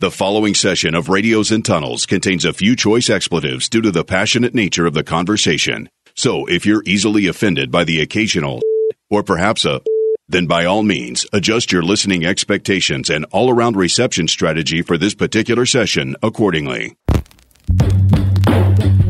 The 0.00 0.10
following 0.10 0.54
session 0.54 0.94
of 0.94 1.10
Radios 1.10 1.50
and 1.50 1.62
Tunnels 1.62 2.06
contains 2.06 2.46
a 2.46 2.54
few 2.54 2.74
choice 2.74 3.10
expletives 3.10 3.68
due 3.68 3.82
to 3.82 3.90
the 3.90 4.02
passionate 4.02 4.54
nature 4.54 4.86
of 4.86 4.94
the 4.94 5.04
conversation. 5.04 5.90
So 6.14 6.46
if 6.46 6.64
you're 6.64 6.82
easily 6.86 7.26
offended 7.26 7.70
by 7.70 7.84
the 7.84 8.00
occasional 8.00 8.62
or 9.10 9.22
perhaps 9.22 9.66
a 9.66 9.82
then 10.26 10.46
by 10.46 10.64
all 10.64 10.82
means 10.82 11.26
adjust 11.34 11.70
your 11.70 11.82
listening 11.82 12.24
expectations 12.24 13.10
and 13.10 13.26
all 13.30 13.50
around 13.50 13.76
reception 13.76 14.26
strategy 14.26 14.80
for 14.80 14.96
this 14.96 15.14
particular 15.14 15.66
session 15.66 16.16
accordingly. 16.22 16.96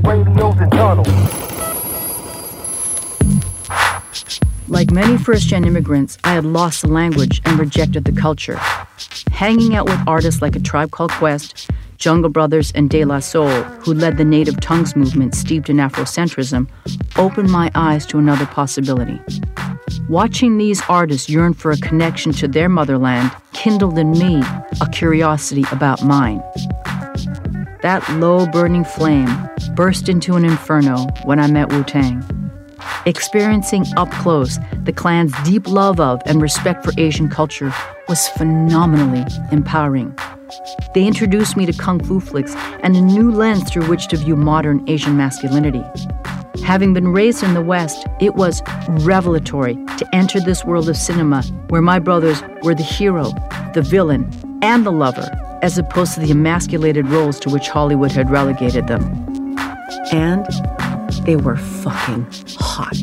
Radios 0.03 0.57
and 0.59 0.73
Tunnels. 0.73 1.40
Like 4.71 4.93
many 4.93 5.19
first 5.19 5.49
gen 5.49 5.65
immigrants, 5.65 6.17
I 6.23 6.35
had 6.35 6.45
lost 6.45 6.83
the 6.83 6.89
language 6.89 7.43
and 7.45 7.59
rejected 7.59 8.05
the 8.05 8.13
culture. 8.13 8.55
Hanging 9.33 9.75
out 9.75 9.87
with 9.87 9.99
artists 10.07 10.41
like 10.41 10.55
A 10.55 10.61
Tribe 10.61 10.93
Called 10.93 11.11
Quest, 11.11 11.69
Jungle 11.99 12.31
Brothers, 12.31 12.71
and 12.71 12.89
De 12.89 13.05
La 13.05 13.19
Soul, 13.19 13.51
who 13.83 13.93
led 13.93 14.17
the 14.17 14.25
native 14.25 14.61
tongues 14.61 14.95
movement 14.95 15.35
steeped 15.35 15.69
in 15.71 15.79
Afrocentrism, 15.79 16.69
opened 17.19 17.51
my 17.51 17.73
eyes 17.75 18.07
to 18.07 18.19
another 18.19 18.47
possibility. 18.47 19.21
Watching 20.09 20.57
these 20.57 20.81
artists 20.89 21.29
yearn 21.29 21.53
for 21.53 21.73
a 21.73 21.77
connection 21.79 22.31
to 22.35 22.47
their 22.47 22.69
motherland 22.69 23.33
kindled 23.53 23.99
in 23.99 24.13
me 24.13 24.41
a 24.81 24.89
curiosity 24.93 25.65
about 25.73 26.05
mine. 26.05 26.41
That 27.83 28.09
low 28.21 28.47
burning 28.47 28.85
flame 28.85 29.51
burst 29.75 30.09
into 30.09 30.37
an 30.37 30.45
inferno 30.45 31.09
when 31.25 31.41
I 31.41 31.51
met 31.51 31.73
Wu 31.73 31.83
Tang. 31.83 32.23
Experiencing 33.07 33.85
up 33.97 34.11
close 34.13 34.59
the 34.85 34.93
clan's 34.93 35.33
deep 35.45 35.67
love 35.67 36.01
of 36.01 36.21
and 36.27 36.43
respect 36.43 36.85
for 36.85 36.93
Asian 36.99 37.29
culture 37.29 37.73
was 38.09 38.29
phenomenally 38.29 39.25
empowering. 39.53 40.17
They 40.95 41.07
introduced 41.07 41.57
me 41.57 41.67
to 41.67 41.73
kung 41.73 42.03
fu 42.05 42.21
flicks 42.21 42.55
and 42.83 42.97
a 42.97 43.01
new 43.01 43.31
lens 43.31 43.71
through 43.71 43.87
which 43.87 44.09
to 44.09 44.17
view 44.17 44.37
modern 44.37 44.89
Asian 44.89 45.17
masculinity. 45.17 45.85
Having 46.65 46.95
been 46.95 47.09
raised 47.09 47.43
in 47.43 47.55
the 47.55 47.63
West, 47.63 48.07
it 48.21 48.35
was 48.35 48.63
revelatory 48.89 49.75
to 49.97 50.09
enter 50.13 50.41
this 50.41 50.65
world 50.65 50.89
of 50.89 50.97
cinema 50.97 51.43
where 51.69 51.83
my 51.83 51.99
brothers 51.99 52.43
were 52.63 52.75
the 52.75 52.83
hero, 52.83 53.33
the 53.75 53.83
villain, 53.83 54.31
and 54.63 54.85
the 54.85 54.93
lover, 54.93 55.29
as 55.63 55.79
opposed 55.79 56.15
to 56.15 56.21
the 56.21 56.31
emasculated 56.31 57.07
roles 57.09 57.41
to 57.41 57.51
which 57.51 57.69
Hollywood 57.69 58.13
had 58.13 58.31
relegated 58.31 58.89
them. 58.89 59.03
And 60.13 60.47
they 61.25 61.37
were 61.37 61.57
fucking 61.57 62.27
hot. 62.59 62.97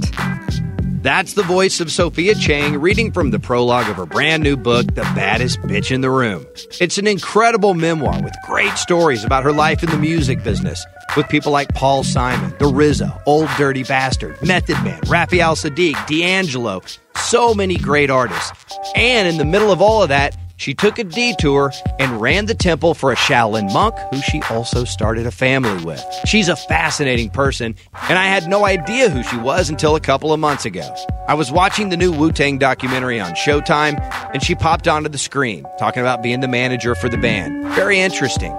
That's 1.02 1.34
the 1.34 1.44
voice 1.44 1.80
of 1.80 1.92
Sophia 1.92 2.36
Chang 2.36 2.82
reading 2.82 3.12
from 3.12 3.32
the 3.32 3.40
prologue 3.40 3.88
of 3.88 3.96
her 3.96 4.06
brand 4.06 4.44
new 4.44 4.58
book, 4.58 4.88
The 4.88 5.04
Baddest 5.16 5.60
Bitch 5.62 5.92
in 5.92 6.02
the 6.02 6.10
Room. 6.10 6.46
It's 6.82 6.98
an 6.98 7.08
incredible 7.08 7.76
memoir 7.76 8.22
with 8.22 8.36
great 8.44 8.78
stories 8.78 9.24
about 9.24 9.44
her 9.44 9.54
life 9.54 9.84
in 9.84 9.90
the 9.90 9.98
music 9.98 10.44
business 10.44 10.86
with 11.16 11.30
people 11.30 11.52
like 11.52 11.70
Paul 11.70 12.04
Simon, 12.04 12.50
The 12.60 12.66
RZA, 12.66 13.22
Old 13.26 13.48
Dirty 13.58 13.84
Bastard, 13.84 14.42
Method 14.44 14.84
Man, 14.84 15.00
Raphael 15.08 15.56
Saadiq, 15.56 15.96
D'Angelo, 16.08 16.82
so 17.16 17.54
many 17.54 17.78
great 17.78 18.10
artists. 18.10 18.52
And 18.96 19.28
in 19.28 19.38
the 19.38 19.46
middle 19.46 19.72
of 19.72 19.82
all 19.82 20.04
of 20.04 20.10
that, 20.10 20.36
she 20.58 20.74
took 20.74 21.00
a 21.00 21.04
detour 21.04 21.72
and 22.00 22.20
ran 22.20 22.48
the 22.48 22.56
temple 22.56 22.94
for 22.94 23.12
a 23.12 23.16
Shaolin 23.16 23.72
monk 23.72 23.96
who 24.12 24.20
she 24.22 24.42
also 24.50 24.84
started 24.84 25.26
a 25.26 25.32
family 25.32 25.84
with. 25.86 26.04
She's 26.26 26.50
a 26.50 26.56
fascinating 26.56 27.30
person, 27.30 27.76
and 28.10 28.18
I 28.18 28.26
had 28.26 28.48
no 28.48 28.66
idea 28.66 29.10
who 29.10 29.24
she 29.24 29.38
was 29.38 29.70
until 29.70 29.96
a 29.96 30.00
couple 30.02 30.34
of 30.34 30.40
months 30.40 30.66
ago. 30.66 30.94
I 31.28 31.36
was 31.36 31.52
watching 31.52 31.90
the 31.90 31.98
new 31.98 32.12
Wu 32.12 32.32
Tang 32.32 32.58
documentary 32.58 33.20
on 33.20 33.32
Showtime, 33.34 34.00
and 34.34 34.44
she 34.44 34.56
popped 34.56 34.88
onto 34.88 35.10
the 35.10 35.18
screen 35.18 35.64
talking 35.78 36.02
about 36.02 36.24
being 36.24 36.40
the 36.40 36.48
manager 36.48 36.96
for 36.96 37.08
the 37.08 37.18
band. 37.18 37.66
Very 37.76 38.00
interesting. 38.00 38.52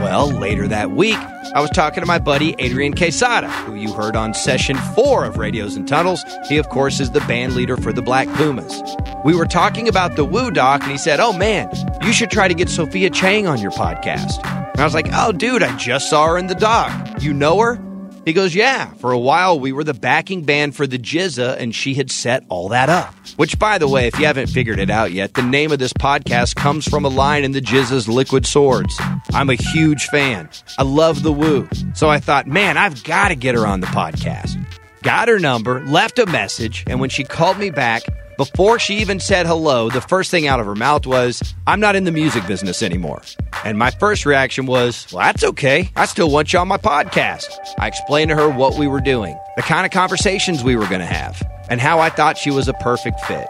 Well, 0.00 0.30
later 0.30 0.66
that 0.68 0.92
week, 0.92 1.18
I 1.54 1.60
was 1.60 1.70
talking 1.70 2.00
to 2.00 2.06
my 2.06 2.18
buddy 2.18 2.54
Adrian 2.58 2.94
Quesada, 2.94 3.50
who 3.50 3.74
you 3.74 3.92
heard 3.92 4.16
on 4.16 4.32
session 4.34 4.76
four 4.94 5.24
of 5.24 5.36
Radios 5.36 5.76
and 5.76 5.86
Tunnels. 5.86 6.24
He, 6.48 6.58
of 6.58 6.68
course, 6.68 7.00
is 7.00 7.10
the 7.10 7.20
band 7.22 7.54
leader 7.54 7.76
for 7.76 7.92
the 7.92 8.00
Black 8.00 8.28
Pumas. 8.34 8.82
We 9.24 9.34
were 9.34 9.46
talking 9.46 9.88
about 9.88 10.16
the 10.16 10.24
Wu 10.24 10.50
doc, 10.50 10.82
and 10.82 10.90
he 10.90 10.96
said, 10.96 11.20
Oh 11.20 11.32
man, 11.40 11.70
you 12.02 12.12
should 12.12 12.30
try 12.30 12.46
to 12.46 12.54
get 12.54 12.68
Sophia 12.68 13.08
Chang 13.10 13.46
on 13.48 13.58
your 13.60 13.70
podcast. 13.72 14.44
And 14.44 14.80
I 14.80 14.84
was 14.84 14.94
like, 14.94 15.08
Oh, 15.12 15.32
dude, 15.32 15.62
I 15.62 15.74
just 15.76 16.08
saw 16.08 16.28
her 16.28 16.38
in 16.38 16.46
the 16.46 16.54
doc. 16.54 17.22
You 17.22 17.32
know 17.32 17.58
her? 17.58 17.82
He 18.26 18.34
goes, 18.34 18.54
Yeah, 18.54 18.92
for 18.94 19.10
a 19.10 19.18
while 19.18 19.58
we 19.58 19.72
were 19.72 19.82
the 19.82 19.94
backing 19.94 20.44
band 20.44 20.76
for 20.76 20.86
the 20.86 20.98
GZA, 20.98 21.56
and 21.58 21.74
she 21.74 21.94
had 21.94 22.10
set 22.10 22.44
all 22.50 22.68
that 22.68 22.90
up. 22.90 23.14
Which, 23.36 23.58
by 23.58 23.78
the 23.78 23.88
way, 23.88 24.06
if 24.06 24.18
you 24.18 24.26
haven't 24.26 24.48
figured 24.48 24.78
it 24.78 24.90
out 24.90 25.12
yet, 25.12 25.32
the 25.32 25.42
name 25.42 25.72
of 25.72 25.78
this 25.78 25.94
podcast 25.94 26.56
comes 26.56 26.86
from 26.86 27.06
a 27.06 27.08
line 27.08 27.42
in 27.42 27.52
the 27.52 27.62
GZA's 27.62 28.06
Liquid 28.06 28.44
Swords. 28.44 28.94
I'm 29.32 29.48
a 29.48 29.54
huge 29.54 30.04
fan. 30.08 30.50
I 30.78 30.82
love 30.82 31.22
the 31.22 31.32
Wu. 31.32 31.66
So 31.94 32.10
I 32.10 32.20
thought, 32.20 32.46
man, 32.46 32.76
I've 32.76 33.02
got 33.02 33.28
to 33.28 33.34
get 33.34 33.54
her 33.54 33.66
on 33.66 33.80
the 33.80 33.86
podcast. 33.86 34.62
Got 35.02 35.28
her 35.28 35.38
number, 35.38 35.82
left 35.86 36.18
a 36.18 36.26
message, 36.26 36.84
and 36.86 37.00
when 37.00 37.08
she 37.08 37.24
called 37.24 37.56
me 37.58 37.70
back, 37.70 38.02
before 38.40 38.78
she 38.78 38.94
even 39.00 39.20
said 39.20 39.46
hello, 39.46 39.90
the 39.90 40.00
first 40.00 40.30
thing 40.30 40.46
out 40.46 40.60
of 40.60 40.64
her 40.64 40.74
mouth 40.74 41.06
was, 41.06 41.42
I'm 41.66 41.78
not 41.78 41.94
in 41.94 42.04
the 42.04 42.10
music 42.10 42.46
business 42.46 42.82
anymore. 42.82 43.20
And 43.66 43.76
my 43.76 43.90
first 43.90 44.24
reaction 44.24 44.64
was, 44.64 45.06
Well, 45.12 45.26
that's 45.26 45.44
okay. 45.44 45.90
I 45.94 46.06
still 46.06 46.30
want 46.30 46.50
you 46.50 46.58
on 46.58 46.66
my 46.66 46.78
podcast. 46.78 47.54
I 47.78 47.86
explained 47.86 48.30
to 48.30 48.36
her 48.36 48.48
what 48.48 48.78
we 48.78 48.86
were 48.86 49.02
doing, 49.02 49.38
the 49.56 49.62
kind 49.62 49.84
of 49.84 49.92
conversations 49.92 50.64
we 50.64 50.74
were 50.74 50.86
going 50.86 51.00
to 51.00 51.04
have, 51.04 51.42
and 51.68 51.82
how 51.82 52.00
I 52.00 52.08
thought 52.08 52.38
she 52.38 52.50
was 52.50 52.66
a 52.66 52.72
perfect 52.72 53.20
fit. 53.26 53.46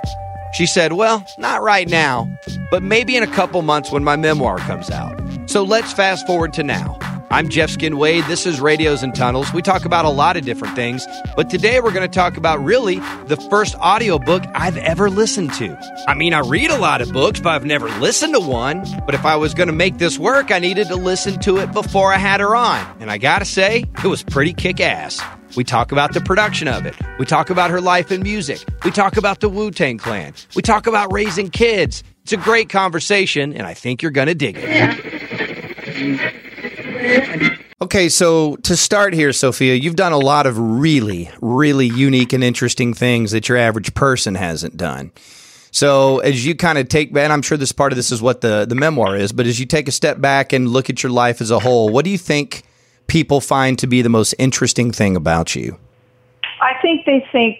She 0.54 0.66
said, 0.66 0.94
Well, 0.94 1.24
not 1.38 1.62
right 1.62 1.88
now, 1.88 2.28
but 2.72 2.82
maybe 2.82 3.16
in 3.16 3.22
a 3.22 3.28
couple 3.28 3.62
months 3.62 3.92
when 3.92 4.02
my 4.02 4.16
memoir 4.16 4.58
comes 4.58 4.90
out. 4.90 5.22
So 5.48 5.62
let's 5.62 5.92
fast 5.92 6.26
forward 6.26 6.52
to 6.54 6.64
now. 6.64 6.98
I'm 7.32 7.48
Jeff 7.48 7.70
Skin 7.70 7.96
Wade. 7.96 8.24
This 8.24 8.44
is 8.44 8.60
Radios 8.60 9.04
and 9.04 9.14
Tunnels. 9.14 9.52
We 9.52 9.62
talk 9.62 9.84
about 9.84 10.04
a 10.04 10.10
lot 10.10 10.36
of 10.36 10.44
different 10.44 10.74
things, 10.74 11.06
but 11.36 11.48
today 11.48 11.80
we're 11.80 11.92
going 11.92 12.08
to 12.08 12.12
talk 12.12 12.36
about 12.36 12.60
really 12.60 12.96
the 13.26 13.36
first 13.48 13.76
audiobook 13.76 14.42
I've 14.52 14.76
ever 14.76 15.08
listened 15.08 15.52
to. 15.54 15.78
I 16.08 16.14
mean, 16.14 16.34
I 16.34 16.40
read 16.40 16.72
a 16.72 16.78
lot 16.78 17.00
of 17.00 17.12
books, 17.12 17.38
but 17.38 17.50
I've 17.50 17.64
never 17.64 17.88
listened 18.00 18.34
to 18.34 18.40
one. 18.40 18.84
But 19.06 19.14
if 19.14 19.24
I 19.24 19.36
was 19.36 19.54
going 19.54 19.68
to 19.68 19.72
make 19.72 19.98
this 19.98 20.18
work, 20.18 20.50
I 20.50 20.58
needed 20.58 20.88
to 20.88 20.96
listen 20.96 21.38
to 21.42 21.58
it 21.58 21.70
before 21.70 22.12
I 22.12 22.16
had 22.16 22.40
her 22.40 22.56
on. 22.56 22.84
And 22.98 23.12
I 23.12 23.18
got 23.18 23.38
to 23.38 23.44
say, 23.44 23.84
it 24.02 24.08
was 24.08 24.24
pretty 24.24 24.52
kick 24.52 24.80
ass. 24.80 25.22
We 25.56 25.62
talk 25.62 25.92
about 25.92 26.14
the 26.14 26.20
production 26.20 26.66
of 26.66 26.84
it. 26.84 26.96
We 27.20 27.26
talk 27.26 27.48
about 27.48 27.70
her 27.70 27.80
life 27.80 28.10
in 28.10 28.24
music. 28.24 28.58
We 28.84 28.90
talk 28.90 29.16
about 29.16 29.38
the 29.38 29.48
Wu 29.48 29.70
Tang 29.70 29.98
Clan. 29.98 30.34
We 30.56 30.62
talk 30.62 30.88
about 30.88 31.12
raising 31.12 31.50
kids. 31.50 32.02
It's 32.24 32.32
a 32.32 32.38
great 32.38 32.70
conversation, 32.70 33.52
and 33.52 33.68
I 33.68 33.74
think 33.74 34.02
you're 34.02 34.10
going 34.10 34.26
to 34.26 34.34
dig 34.34 34.56
it. 34.58 36.49
Okay, 37.82 38.10
so 38.10 38.56
to 38.56 38.76
start 38.76 39.14
here, 39.14 39.32
Sophia, 39.32 39.74
you've 39.74 39.96
done 39.96 40.12
a 40.12 40.18
lot 40.18 40.46
of 40.46 40.58
really, 40.58 41.30
really 41.40 41.86
unique 41.86 42.34
and 42.34 42.44
interesting 42.44 42.92
things 42.92 43.30
that 43.30 43.48
your 43.48 43.56
average 43.56 43.94
person 43.94 44.34
hasn't 44.34 44.76
done. 44.76 45.10
So 45.70 46.18
as 46.18 46.44
you 46.44 46.54
kind 46.54 46.78
of 46.78 46.88
take, 46.88 47.16
and 47.16 47.32
I'm 47.32 47.42
sure 47.42 47.56
this 47.56 47.72
part 47.72 47.92
of 47.92 47.96
this 47.96 48.12
is 48.12 48.20
what 48.20 48.42
the, 48.42 48.66
the 48.68 48.74
memoir 48.74 49.16
is, 49.16 49.32
but 49.32 49.46
as 49.46 49.58
you 49.58 49.66
take 49.66 49.88
a 49.88 49.92
step 49.92 50.20
back 50.20 50.52
and 50.52 50.68
look 50.68 50.90
at 50.90 51.02
your 51.02 51.10
life 51.10 51.40
as 51.40 51.50
a 51.50 51.58
whole, 51.58 51.88
what 51.88 52.04
do 52.04 52.10
you 52.10 52.18
think 52.18 52.64
people 53.06 53.40
find 53.40 53.78
to 53.78 53.86
be 53.86 54.02
the 54.02 54.08
most 54.08 54.34
interesting 54.38 54.92
thing 54.92 55.16
about 55.16 55.54
you? 55.54 55.78
I 56.60 56.74
think 56.82 57.06
they 57.06 57.26
think 57.32 57.58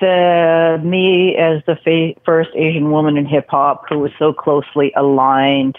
the 0.00 0.80
me 0.84 1.36
as 1.36 1.62
the 1.66 1.76
fa- 1.82 2.20
first 2.24 2.50
Asian 2.54 2.92
woman 2.92 3.16
in 3.16 3.26
hip 3.26 3.48
hop 3.48 3.88
who 3.88 3.98
was 3.98 4.12
so 4.18 4.32
closely 4.32 4.92
aligned 4.94 5.76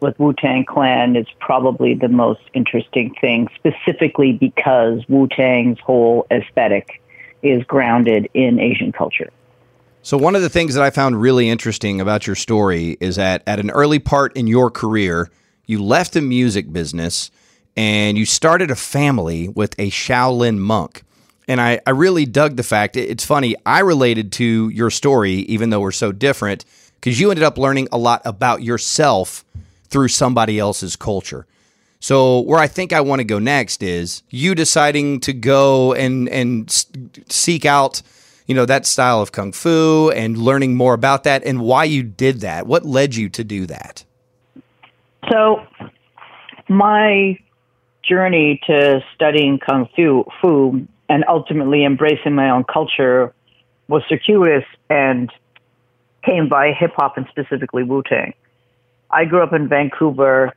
with 0.00 0.18
Wu 0.18 0.32
Tang 0.32 0.64
Clan 0.64 1.16
is 1.16 1.26
probably 1.38 1.94
the 1.94 2.08
most 2.08 2.42
interesting 2.54 3.14
thing, 3.20 3.48
specifically 3.54 4.32
because 4.32 5.02
Wu 5.08 5.28
Tang's 5.28 5.78
whole 5.80 6.26
aesthetic 6.30 7.02
is 7.42 7.62
grounded 7.64 8.28
in 8.34 8.58
Asian 8.58 8.92
culture. 8.92 9.30
So, 10.02 10.16
one 10.16 10.34
of 10.34 10.42
the 10.42 10.48
things 10.48 10.74
that 10.74 10.82
I 10.82 10.90
found 10.90 11.20
really 11.20 11.50
interesting 11.50 12.00
about 12.00 12.26
your 12.26 12.36
story 12.36 12.96
is 13.00 13.16
that 13.16 13.42
at 13.46 13.60
an 13.60 13.70
early 13.70 13.98
part 13.98 14.34
in 14.36 14.46
your 14.46 14.70
career, 14.70 15.30
you 15.66 15.82
left 15.82 16.14
the 16.14 16.22
music 16.22 16.72
business 16.72 17.30
and 17.76 18.16
you 18.16 18.24
started 18.24 18.70
a 18.70 18.76
family 18.76 19.48
with 19.48 19.74
a 19.78 19.90
Shaolin 19.90 20.58
monk. 20.58 21.02
And 21.46 21.60
I, 21.60 21.80
I 21.86 21.90
really 21.90 22.26
dug 22.26 22.56
the 22.56 22.62
fact 22.62 22.96
it's 22.96 23.24
funny, 23.24 23.56
I 23.66 23.80
related 23.80 24.32
to 24.32 24.68
your 24.70 24.90
story, 24.90 25.32
even 25.32 25.70
though 25.70 25.80
we're 25.80 25.92
so 25.92 26.12
different, 26.12 26.64
because 26.94 27.20
you 27.20 27.30
ended 27.30 27.44
up 27.44 27.58
learning 27.58 27.88
a 27.92 27.98
lot 27.98 28.22
about 28.24 28.62
yourself 28.62 29.44
through 29.90 30.08
somebody 30.08 30.58
else's 30.58 30.96
culture. 30.96 31.46
So 32.00 32.40
where 32.40 32.58
I 32.58 32.66
think 32.66 32.92
I 32.92 33.02
want 33.02 33.20
to 33.20 33.24
go 33.24 33.38
next 33.38 33.82
is 33.82 34.22
you 34.30 34.54
deciding 34.54 35.20
to 35.20 35.32
go 35.32 35.92
and 35.92 36.28
and 36.28 36.70
seek 37.28 37.64
out 37.66 38.02
you 38.46 38.54
know 38.54 38.66
that 38.66 38.86
style 38.86 39.20
of 39.20 39.30
kung 39.30 39.52
fu 39.52 40.10
and 40.10 40.36
learning 40.36 40.74
more 40.74 40.94
about 40.94 41.24
that 41.24 41.44
and 41.44 41.60
why 41.60 41.84
you 41.84 42.02
did 42.02 42.40
that. 42.40 42.66
What 42.66 42.84
led 42.84 43.14
you 43.14 43.28
to 43.28 43.44
do 43.44 43.66
that? 43.66 44.04
So 45.30 45.64
my 46.68 47.38
journey 48.02 48.60
to 48.66 49.04
studying 49.14 49.58
kung 49.58 49.88
fu, 49.94 50.24
fu 50.40 50.86
and 51.08 51.24
ultimately 51.28 51.84
embracing 51.84 52.34
my 52.34 52.50
own 52.50 52.64
culture 52.64 53.32
was 53.88 54.02
circuitous 54.08 54.64
and 54.88 55.30
came 56.24 56.48
by 56.48 56.72
hip 56.72 56.92
hop 56.96 57.16
and 57.16 57.26
specifically 57.30 57.82
Wu 57.82 58.02
Tang. 58.02 58.32
I 59.10 59.24
grew 59.24 59.42
up 59.42 59.52
in 59.52 59.68
Vancouver 59.68 60.54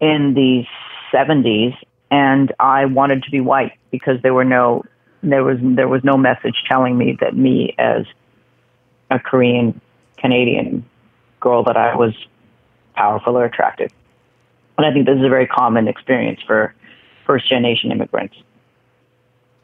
in 0.00 0.34
the 0.34 0.64
70s, 1.12 1.76
and 2.10 2.52
I 2.58 2.86
wanted 2.86 3.22
to 3.24 3.30
be 3.30 3.40
white 3.40 3.72
because 3.90 4.20
there 4.22 4.34
were 4.34 4.44
no 4.44 4.84
there 5.22 5.42
was 5.42 5.58
there 5.62 5.88
was 5.88 6.04
no 6.04 6.16
message 6.16 6.64
telling 6.68 6.98
me 6.98 7.16
that 7.20 7.34
me 7.34 7.74
as 7.78 8.04
a 9.10 9.18
Korean 9.18 9.80
Canadian 10.18 10.84
girl 11.40 11.62
that 11.64 11.76
I 11.76 11.94
was 11.96 12.14
powerful 12.94 13.36
or 13.38 13.44
attractive. 13.44 13.90
And 14.76 14.86
I 14.86 14.92
think 14.92 15.06
this 15.06 15.16
is 15.16 15.24
a 15.24 15.28
very 15.28 15.46
common 15.46 15.88
experience 15.88 16.40
for 16.46 16.74
first 17.26 17.48
generation 17.48 17.90
immigrants. 17.90 18.36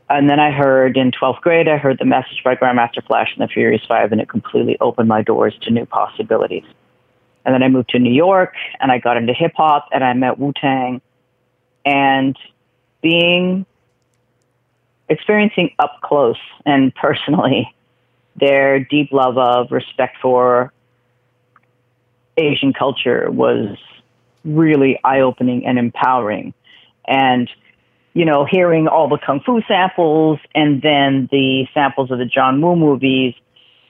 And 0.09 0.29
then 0.29 0.41
I 0.41 0.51
heard 0.51 0.97
in 0.97 1.13
12th 1.13 1.41
grade, 1.41 1.69
I 1.69 1.77
heard 1.77 1.99
the 1.99 2.05
message 2.05 2.43
by 2.45 2.57
Grandmaster 2.57 3.05
Flash 3.07 3.33
and 3.37 3.49
the 3.49 3.53
Furious 3.53 3.83
Five, 3.87 4.11
and 4.13 4.21
it 4.21 4.29
completely 4.29 4.77
opened 4.81 5.09
my 5.09 5.23
doors 5.23 5.55
to 5.63 5.71
new 5.71 5.87
possibilities. 5.87 6.65
And 7.45 7.55
then 7.55 7.63
I 7.63 7.69
moved 7.69 7.91
to 7.91 7.99
New 7.99 8.13
York 8.13 8.55
and 8.81 8.93
I 8.93 8.99
got 8.99 9.17
into 9.17 9.33
hip 9.33 9.53
hop 9.57 9.89
and 9.93 10.05
I 10.05 10.13
met 10.13 10.39
Wu 10.39 10.53
Tang. 10.53 11.01
And 11.85 12.37
being, 13.03 13.65
experiencing 15.09 15.75
up 15.79 16.01
close 16.03 16.39
and 16.67 16.95
personally 16.95 17.75
their 18.37 18.81
deep 18.81 19.13
love 19.13 19.39
of, 19.39 19.71
respect 19.71 20.17
for 20.21 20.73
Asian 22.37 22.73
culture 22.73 23.31
was 23.31 23.77
really 24.45 24.99
eye 25.05 25.21
opening 25.21 25.67
and 25.67 25.79
empowering. 25.79 26.55
And, 27.07 27.51
you 28.15 28.25
know, 28.25 28.45
hearing 28.45 28.89
all 28.89 29.09
the 29.09 29.19
kung 29.19 29.41
fu 29.41 29.61
samples 29.69 30.39
and 30.55 30.81
then 30.81 31.29
the 31.31 31.67
samples 31.75 32.11
of 32.11 32.19
the 32.19 32.25
John 32.25 32.61
Woo 32.63 32.77
movies, 32.77 33.35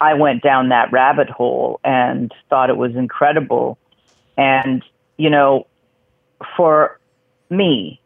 I 0.00 0.14
went 0.14 0.42
down 0.42 0.70
that 0.70 0.92
rabbit 0.92 1.28
hole 1.28 1.78
and 1.84 2.32
thought 2.48 2.70
it 2.70 2.76
was 2.76 2.96
incredible. 2.96 3.78
And, 4.36 4.82
you 5.18 5.28
know, 5.28 5.66
for 6.56 6.98
me, 7.50 8.00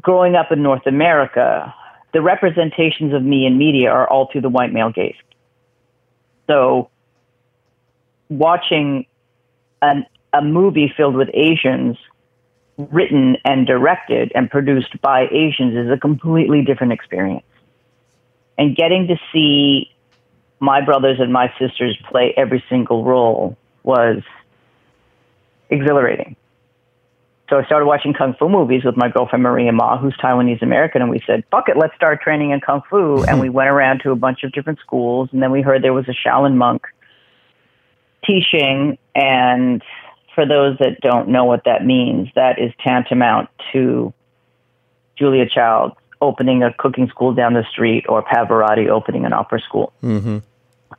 growing 0.00 0.34
up 0.34 0.50
in 0.50 0.62
North 0.62 0.86
America, 0.86 1.74
the 2.12 2.22
representations 2.22 3.12
of 3.12 3.22
me 3.22 3.44
in 3.44 3.58
media 3.58 3.90
are 3.90 4.08
all 4.08 4.30
through 4.32 4.40
the 4.40 4.48
white 4.48 4.72
male 4.72 4.90
gaze. 4.90 5.16
So 6.46 6.88
watching 8.30 9.06
an, 9.82 10.06
a 10.32 10.40
movie 10.40 10.92
filled 10.96 11.16
with 11.16 11.28
Asians 11.34 11.98
written 12.78 13.36
and 13.44 13.66
directed 13.66 14.32
and 14.34 14.50
produced 14.50 15.00
by 15.02 15.26
Asians 15.30 15.76
is 15.76 15.90
a 15.90 15.98
completely 15.98 16.62
different 16.62 16.92
experience. 16.92 17.44
And 18.56 18.74
getting 18.74 19.08
to 19.08 19.16
see 19.32 19.90
my 20.60 20.84
brothers 20.84 21.18
and 21.20 21.32
my 21.32 21.52
sisters 21.58 21.96
play 22.10 22.34
every 22.36 22.62
single 22.68 23.04
role 23.04 23.56
was 23.82 24.22
exhilarating. 25.70 26.36
So 27.48 27.56
I 27.56 27.64
started 27.64 27.86
watching 27.86 28.12
kung 28.12 28.34
fu 28.38 28.48
movies 28.48 28.84
with 28.84 28.96
my 28.96 29.08
girlfriend 29.08 29.42
Maria 29.42 29.72
Ma, 29.72 29.96
who's 29.96 30.14
Taiwanese 30.22 30.60
American, 30.60 31.00
and 31.00 31.10
we 31.10 31.22
said, 31.26 31.44
"Fuck 31.50 31.68
it, 31.68 31.78
let's 31.78 31.94
start 31.94 32.20
training 32.20 32.50
in 32.50 32.60
kung 32.60 32.82
fu." 32.90 33.22
and 33.28 33.40
we 33.40 33.48
went 33.48 33.70
around 33.70 34.00
to 34.02 34.10
a 34.10 34.16
bunch 34.16 34.44
of 34.44 34.52
different 34.52 34.80
schools, 34.80 35.30
and 35.32 35.42
then 35.42 35.50
we 35.50 35.62
heard 35.62 35.82
there 35.82 35.94
was 35.94 36.08
a 36.08 36.28
Shaolin 36.28 36.56
monk 36.56 36.82
teaching. 38.26 38.98
And 39.14 39.82
for 40.34 40.46
those 40.46 40.76
that 40.78 41.00
don't 41.00 41.28
know 41.28 41.46
what 41.46 41.64
that 41.64 41.84
means, 41.86 42.28
that 42.34 42.58
is 42.58 42.72
tantamount 42.84 43.48
to 43.72 44.12
Julia 45.16 45.48
Child 45.48 45.92
opening 46.20 46.62
a 46.62 46.72
cooking 46.72 47.08
school 47.08 47.32
down 47.32 47.54
the 47.54 47.64
street 47.70 48.04
or 48.08 48.22
Pavarotti 48.22 48.88
opening 48.88 49.24
an 49.24 49.32
opera 49.32 49.60
school. 49.60 49.92
Mm-hmm. 50.02 50.38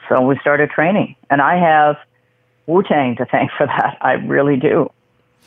So 0.10 0.22
we 0.22 0.38
started 0.40 0.72
training, 0.72 1.16
and 1.30 1.40
I 1.42 1.58
have 1.58 1.98
Wu 2.66 2.84
Tang 2.84 3.16
to 3.18 3.26
thank 3.26 3.52
for 3.58 3.68
that. 3.68 3.98
I 4.02 4.14
really 4.14 4.58
do. 4.58 4.92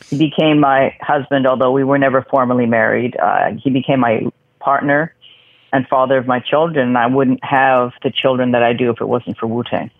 He 0.09 0.17
became 0.17 0.59
my 0.59 0.95
husband, 1.01 1.45
although 1.45 1.71
we 1.71 1.83
were 1.83 1.97
never 1.97 2.23
formally 2.23 2.65
married. 2.65 3.15
Uh, 3.17 3.51
he 3.61 3.69
became 3.69 3.99
my 3.99 4.31
partner 4.59 5.13
and 5.71 5.87
father 5.87 6.17
of 6.17 6.27
my 6.27 6.39
children, 6.39 6.89
and 6.89 6.97
I 6.97 7.07
wouldn't 7.07 7.43
have 7.43 7.91
the 8.03 8.11
children 8.11 8.51
that 8.51 8.63
I 8.63 8.73
do 8.73 8.89
if 8.89 9.01
it 9.01 9.05
wasn't 9.07 9.37
for 9.37 9.47
Wu 9.47 9.63
Tang. 9.63 9.91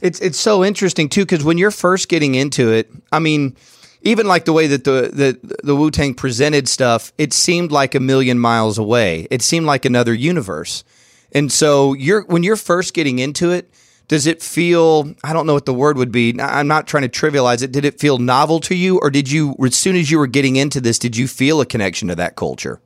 It's 0.00 0.20
it's 0.20 0.38
so 0.38 0.64
interesting 0.64 1.08
too 1.08 1.22
because 1.22 1.44
when 1.44 1.58
you're 1.58 1.70
first 1.70 2.08
getting 2.08 2.34
into 2.34 2.70
it, 2.72 2.90
I 3.10 3.18
mean, 3.18 3.56
even 4.02 4.26
like 4.26 4.44
the 4.44 4.52
way 4.52 4.66
that 4.66 4.84
the 4.84 5.10
the, 5.12 5.56
the 5.62 5.76
Wu 5.76 5.90
Tang 5.90 6.14
presented 6.14 6.68
stuff, 6.68 7.12
it 7.18 7.32
seemed 7.32 7.72
like 7.72 7.94
a 7.94 8.00
million 8.00 8.38
miles 8.38 8.78
away. 8.78 9.26
It 9.30 9.42
seemed 9.42 9.66
like 9.66 9.84
another 9.84 10.12
universe. 10.12 10.84
And 11.32 11.50
so 11.50 11.94
you're 11.94 12.22
when 12.22 12.42
you're 12.42 12.56
first 12.56 12.92
getting 12.92 13.18
into 13.18 13.52
it, 13.52 13.70
does 14.08 14.26
it 14.26 14.42
feel 14.42 15.14
I 15.24 15.32
don't 15.32 15.46
know 15.46 15.54
what 15.54 15.66
the 15.66 15.74
word 15.74 15.96
would 15.96 16.12
be. 16.12 16.38
I'm 16.40 16.68
not 16.68 16.86
trying 16.86 17.02
to 17.02 17.08
trivialize 17.08 17.62
it. 17.62 17.72
Did 17.72 17.84
it 17.84 17.98
feel 17.98 18.18
novel 18.18 18.60
to 18.60 18.74
you 18.74 18.98
or 19.00 19.10
did 19.10 19.30
you 19.30 19.56
as 19.64 19.76
soon 19.76 19.96
as 19.96 20.10
you 20.10 20.18
were 20.18 20.26
getting 20.26 20.56
into 20.56 20.80
this, 20.80 20.98
did 20.98 21.16
you 21.16 21.28
feel 21.28 21.60
a 21.60 21.66
connection 21.66 22.08
to 22.08 22.14
that 22.16 22.36
culture? 22.36 22.80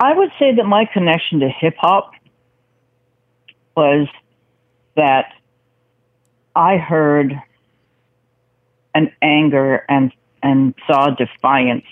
I 0.00 0.14
would 0.14 0.30
say 0.38 0.54
that 0.54 0.64
my 0.64 0.84
connection 0.84 1.40
to 1.40 1.48
hip 1.48 1.76
hop 1.78 2.12
was 3.76 4.08
that 4.96 5.32
I 6.54 6.76
heard 6.76 7.34
an 8.94 9.12
anger 9.22 9.84
and 9.88 10.12
and 10.42 10.74
saw 10.86 11.10
defiance 11.10 11.84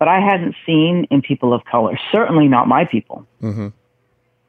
but 0.00 0.08
I 0.08 0.18
hadn't 0.18 0.56
seen 0.66 1.06
in 1.10 1.20
people 1.20 1.52
of 1.52 1.64
color. 1.66 1.96
Certainly 2.10 2.48
not 2.48 2.66
my 2.66 2.86
people. 2.86 3.26
Mm-hmm. 3.42 3.68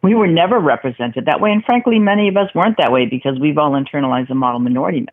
We 0.03 0.15
were 0.15 0.27
never 0.27 0.59
represented 0.59 1.25
that 1.25 1.39
way, 1.39 1.51
and 1.51 1.63
frankly, 1.63 2.00
many 2.00 2.27
of 2.27 2.38
us 2.38 2.50
weren't 2.56 2.77
that 2.77 2.92
way 2.92 3.06
because 3.06 3.39
we've 3.39 3.57
all 3.57 3.71
internalized 3.71 4.30
the 4.30 4.36
model 4.36 4.59
minority 4.59 5.01
myth. 5.01 5.09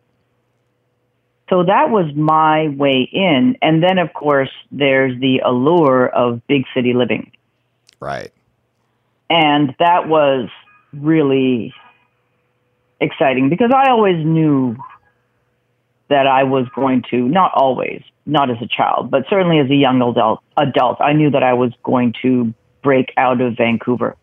So 1.49 1.63
that 1.63 1.89
was 1.89 2.13
my 2.15 2.69
way 2.69 3.09
in, 3.11 3.57
and 3.61 3.83
then 3.83 3.97
of 3.97 4.13
course 4.13 4.51
there's 4.71 5.19
the 5.19 5.41
allure 5.43 6.07
of 6.07 6.45
big 6.47 6.63
city 6.75 6.93
living. 6.93 7.31
Right. 7.99 8.31
And 9.29 9.75
that 9.79 10.07
was 10.07 10.49
really 10.93 11.73
exciting 13.01 13.49
because 13.49 13.71
I 13.75 13.89
always 13.89 14.23
knew 14.23 14.75
that 16.09 16.27
I 16.27 16.43
was 16.43 16.67
going 16.75 17.03
to, 17.11 17.17
not 17.17 17.51
always, 17.53 18.01
not 18.25 18.49
as 18.49 18.57
a 18.61 18.67
child, 18.67 19.11
but 19.11 19.25
certainly 19.29 19.59
as 19.59 19.69
a 19.69 19.75
young 19.75 20.01
adult, 20.01 20.41
adult, 20.57 20.99
I 20.99 21.13
knew 21.13 21.31
that 21.31 21.43
I 21.43 21.53
was 21.53 21.71
going 21.83 22.13
to 22.23 22.53
break 22.83 23.11
out 23.17 23.41
of 23.41 23.57
Vancouver. 23.57 24.15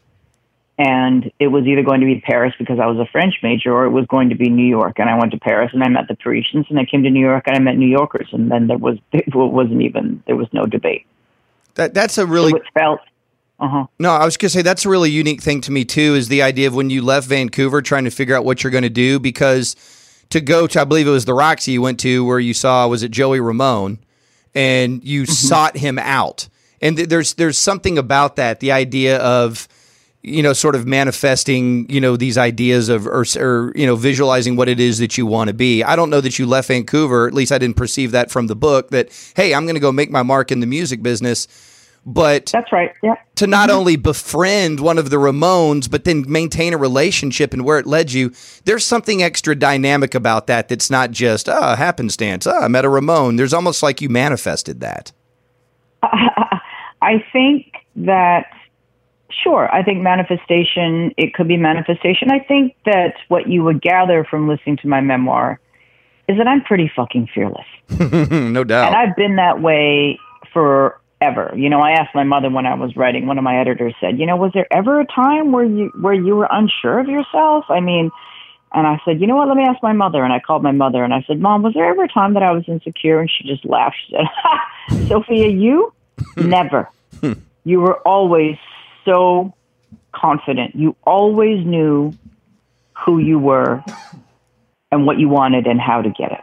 And 0.78 1.32
it 1.38 1.48
was 1.48 1.64
either 1.66 1.82
going 1.82 2.00
to 2.00 2.06
be 2.06 2.20
Paris 2.20 2.52
because 2.58 2.78
I 2.78 2.86
was 2.86 2.98
a 2.98 3.10
French 3.10 3.36
major 3.42 3.72
or 3.72 3.86
it 3.86 3.90
was 3.90 4.04
going 4.06 4.28
to 4.28 4.34
be 4.34 4.50
New 4.50 4.66
York. 4.66 4.98
And 4.98 5.08
I 5.08 5.18
went 5.18 5.32
to 5.32 5.38
Paris 5.38 5.70
and 5.72 5.82
I 5.82 5.88
met 5.88 6.06
the 6.06 6.16
Parisians 6.16 6.66
and 6.68 6.78
I 6.78 6.84
came 6.84 7.02
to 7.02 7.10
New 7.10 7.20
York 7.20 7.44
and 7.46 7.56
I 7.56 7.58
met 7.60 7.78
New 7.78 7.88
Yorkers. 7.88 8.28
And 8.32 8.50
then 8.50 8.66
there 8.66 8.76
was, 8.76 8.98
it 9.12 9.34
wasn't 9.34 9.80
even, 9.80 10.22
there 10.26 10.36
was 10.36 10.48
no 10.52 10.66
debate. 10.66 11.06
That, 11.76 11.94
that's 11.94 12.18
a 12.18 12.26
really, 12.26 12.50
so 12.50 12.58
it 12.58 12.64
felt, 12.74 13.00
uh-huh. 13.58 13.86
No, 13.98 14.10
I 14.10 14.24
was 14.26 14.36
going 14.36 14.50
to 14.50 14.52
say 14.52 14.62
that's 14.62 14.84
a 14.84 14.90
really 14.90 15.10
unique 15.10 15.40
thing 15.40 15.62
to 15.62 15.72
me 15.72 15.84
too. 15.84 16.14
Is 16.14 16.28
the 16.28 16.42
idea 16.42 16.68
of 16.68 16.74
when 16.74 16.90
you 16.90 17.00
left 17.00 17.26
Vancouver, 17.26 17.80
trying 17.80 18.04
to 18.04 18.10
figure 18.10 18.36
out 18.36 18.44
what 18.44 18.62
you're 18.62 18.70
going 18.70 18.82
to 18.82 18.90
do 18.90 19.18
because 19.18 19.76
to 20.30 20.40
go 20.40 20.66
to 20.66 20.80
I 20.80 20.84
believe 20.84 21.06
it 21.06 21.10
was 21.10 21.24
the 21.24 21.34
Roxy 21.34 21.72
you 21.72 21.82
went 21.82 21.98
to 22.00 22.24
where 22.24 22.38
you 22.38 22.52
saw 22.52 22.86
was 22.86 23.02
it 23.02 23.10
Joey 23.10 23.40
Ramone, 23.40 23.98
and 24.54 25.02
you 25.02 25.22
mm-hmm. 25.22 25.32
sought 25.32 25.76
him 25.78 25.98
out. 25.98 26.48
And 26.82 26.96
th- 26.98 27.08
there's 27.08 27.34
there's 27.34 27.56
something 27.56 27.96
about 27.96 28.36
that, 28.36 28.60
the 28.60 28.72
idea 28.72 29.18
of 29.18 29.68
you 30.26 30.42
know 30.42 30.52
sort 30.52 30.74
of 30.74 30.86
manifesting 30.86 31.88
you 31.88 32.00
know 32.00 32.16
these 32.16 32.36
ideas 32.36 32.88
of 32.88 33.06
or, 33.06 33.24
or 33.38 33.72
you 33.74 33.86
know 33.86 33.96
visualizing 33.96 34.56
what 34.56 34.68
it 34.68 34.80
is 34.80 34.98
that 34.98 35.16
you 35.16 35.24
want 35.26 35.48
to 35.48 35.54
be. 35.54 35.82
I 35.82 35.96
don't 35.96 36.10
know 36.10 36.20
that 36.20 36.38
you 36.38 36.46
left 36.46 36.68
Vancouver. 36.68 37.26
At 37.26 37.34
least 37.34 37.52
I 37.52 37.58
didn't 37.58 37.76
perceive 37.76 38.12
that 38.12 38.30
from 38.30 38.48
the 38.48 38.56
book. 38.56 38.90
That 38.90 39.08
hey, 39.36 39.54
I'm 39.54 39.64
going 39.64 39.74
to 39.76 39.80
go 39.80 39.92
make 39.92 40.10
my 40.10 40.22
mark 40.22 40.50
in 40.50 40.60
the 40.60 40.66
music 40.66 41.02
business 41.02 41.46
but 42.08 42.46
that's 42.46 42.70
right. 42.70 42.92
Yeah. 43.02 43.16
To 43.34 43.48
not 43.48 43.68
mm-hmm. 43.68 43.78
only 43.78 43.96
befriend 43.96 44.78
one 44.78 44.96
of 44.96 45.10
the 45.10 45.16
Ramones, 45.16 45.90
but 45.90 46.04
then 46.04 46.24
maintain 46.28 46.72
a 46.72 46.78
relationship 46.78 47.52
and 47.52 47.64
where 47.64 47.80
it 47.80 47.86
led 47.86 48.12
you, 48.12 48.32
there's 48.64 48.86
something 48.86 49.24
extra 49.24 49.56
dynamic 49.56 50.14
about 50.14 50.46
that. 50.46 50.68
That's 50.68 50.88
not 50.88 51.10
just 51.10 51.48
ah 51.48 51.72
oh, 51.72 51.76
happenstance. 51.76 52.46
Ah, 52.46 52.52
oh, 52.54 52.64
I 52.64 52.68
met 52.68 52.84
a 52.84 52.88
Ramone. 52.88 53.34
There's 53.34 53.52
almost 53.52 53.82
like 53.82 54.00
you 54.00 54.08
manifested 54.08 54.78
that. 54.80 55.10
I 56.02 57.24
think 57.32 57.74
that 57.96 58.46
sure. 59.42 59.72
I 59.72 59.82
think 59.82 60.00
manifestation. 60.02 61.12
It 61.16 61.34
could 61.34 61.48
be 61.48 61.56
manifestation. 61.56 62.30
I 62.30 62.40
think 62.40 62.74
that 62.84 63.14
what 63.28 63.48
you 63.48 63.62
would 63.64 63.80
gather 63.80 64.24
from 64.24 64.48
listening 64.48 64.76
to 64.78 64.88
my 64.88 65.00
memoir 65.00 65.60
is 66.28 66.38
that 66.38 66.46
I'm 66.46 66.62
pretty 66.62 66.90
fucking 66.94 67.28
fearless. 67.34 67.66
no 67.90 68.64
doubt. 68.64 68.88
And 68.88 68.96
I've 68.96 69.16
been 69.16 69.36
that 69.36 69.60
way 69.62 70.18
forever. 70.52 71.52
You 71.54 71.70
know, 71.70 71.80
I 71.80 71.92
asked 71.92 72.14
my 72.14 72.24
mother 72.24 72.50
when 72.50 72.66
I 72.66 72.74
was 72.74 72.96
writing. 72.96 73.26
One 73.26 73.38
of 73.38 73.44
my 73.44 73.58
editors 73.60 73.94
said, 74.00 74.18
"You 74.18 74.26
know, 74.26 74.36
was 74.36 74.52
there 74.52 74.66
ever 74.72 75.00
a 75.00 75.06
time 75.06 75.52
where 75.52 75.64
you 75.64 75.92
where 76.00 76.14
you 76.14 76.34
were 76.36 76.48
unsure 76.50 76.98
of 76.98 77.08
yourself?" 77.08 77.66
I 77.68 77.80
mean, 77.80 78.10
and 78.72 78.86
I 78.86 79.00
said, 79.04 79.20
"You 79.20 79.26
know 79.26 79.36
what? 79.36 79.48
Let 79.48 79.56
me 79.56 79.64
ask 79.64 79.82
my 79.82 79.92
mother." 79.92 80.24
And 80.24 80.32
I 80.32 80.40
called 80.40 80.62
my 80.62 80.72
mother 80.72 81.04
and 81.04 81.14
I 81.14 81.22
said, 81.26 81.40
"Mom, 81.40 81.62
was 81.62 81.74
there 81.74 81.88
ever 81.88 82.04
a 82.04 82.08
time 82.08 82.34
that 82.34 82.42
I 82.42 82.50
was 82.52 82.64
insecure?" 82.66 83.20
And 83.20 83.30
she 83.30 83.46
just 83.46 83.64
laughed. 83.64 83.96
She 84.08 84.16
said, 84.16 85.08
"Sophia, 85.08 85.48
you 85.48 85.92
never. 86.36 86.88
you 87.64 87.80
were 87.80 87.98
always 88.00 88.56
so 89.06 89.54
confident. 90.12 90.74
You 90.74 90.96
always 91.06 91.64
knew 91.64 92.12
who 93.04 93.18
you 93.18 93.38
were." 93.38 93.82
and 94.92 95.06
what 95.06 95.18
you 95.18 95.28
wanted 95.28 95.66
and 95.66 95.80
how 95.80 96.02
to 96.02 96.10
get 96.10 96.32
it. 96.32 96.40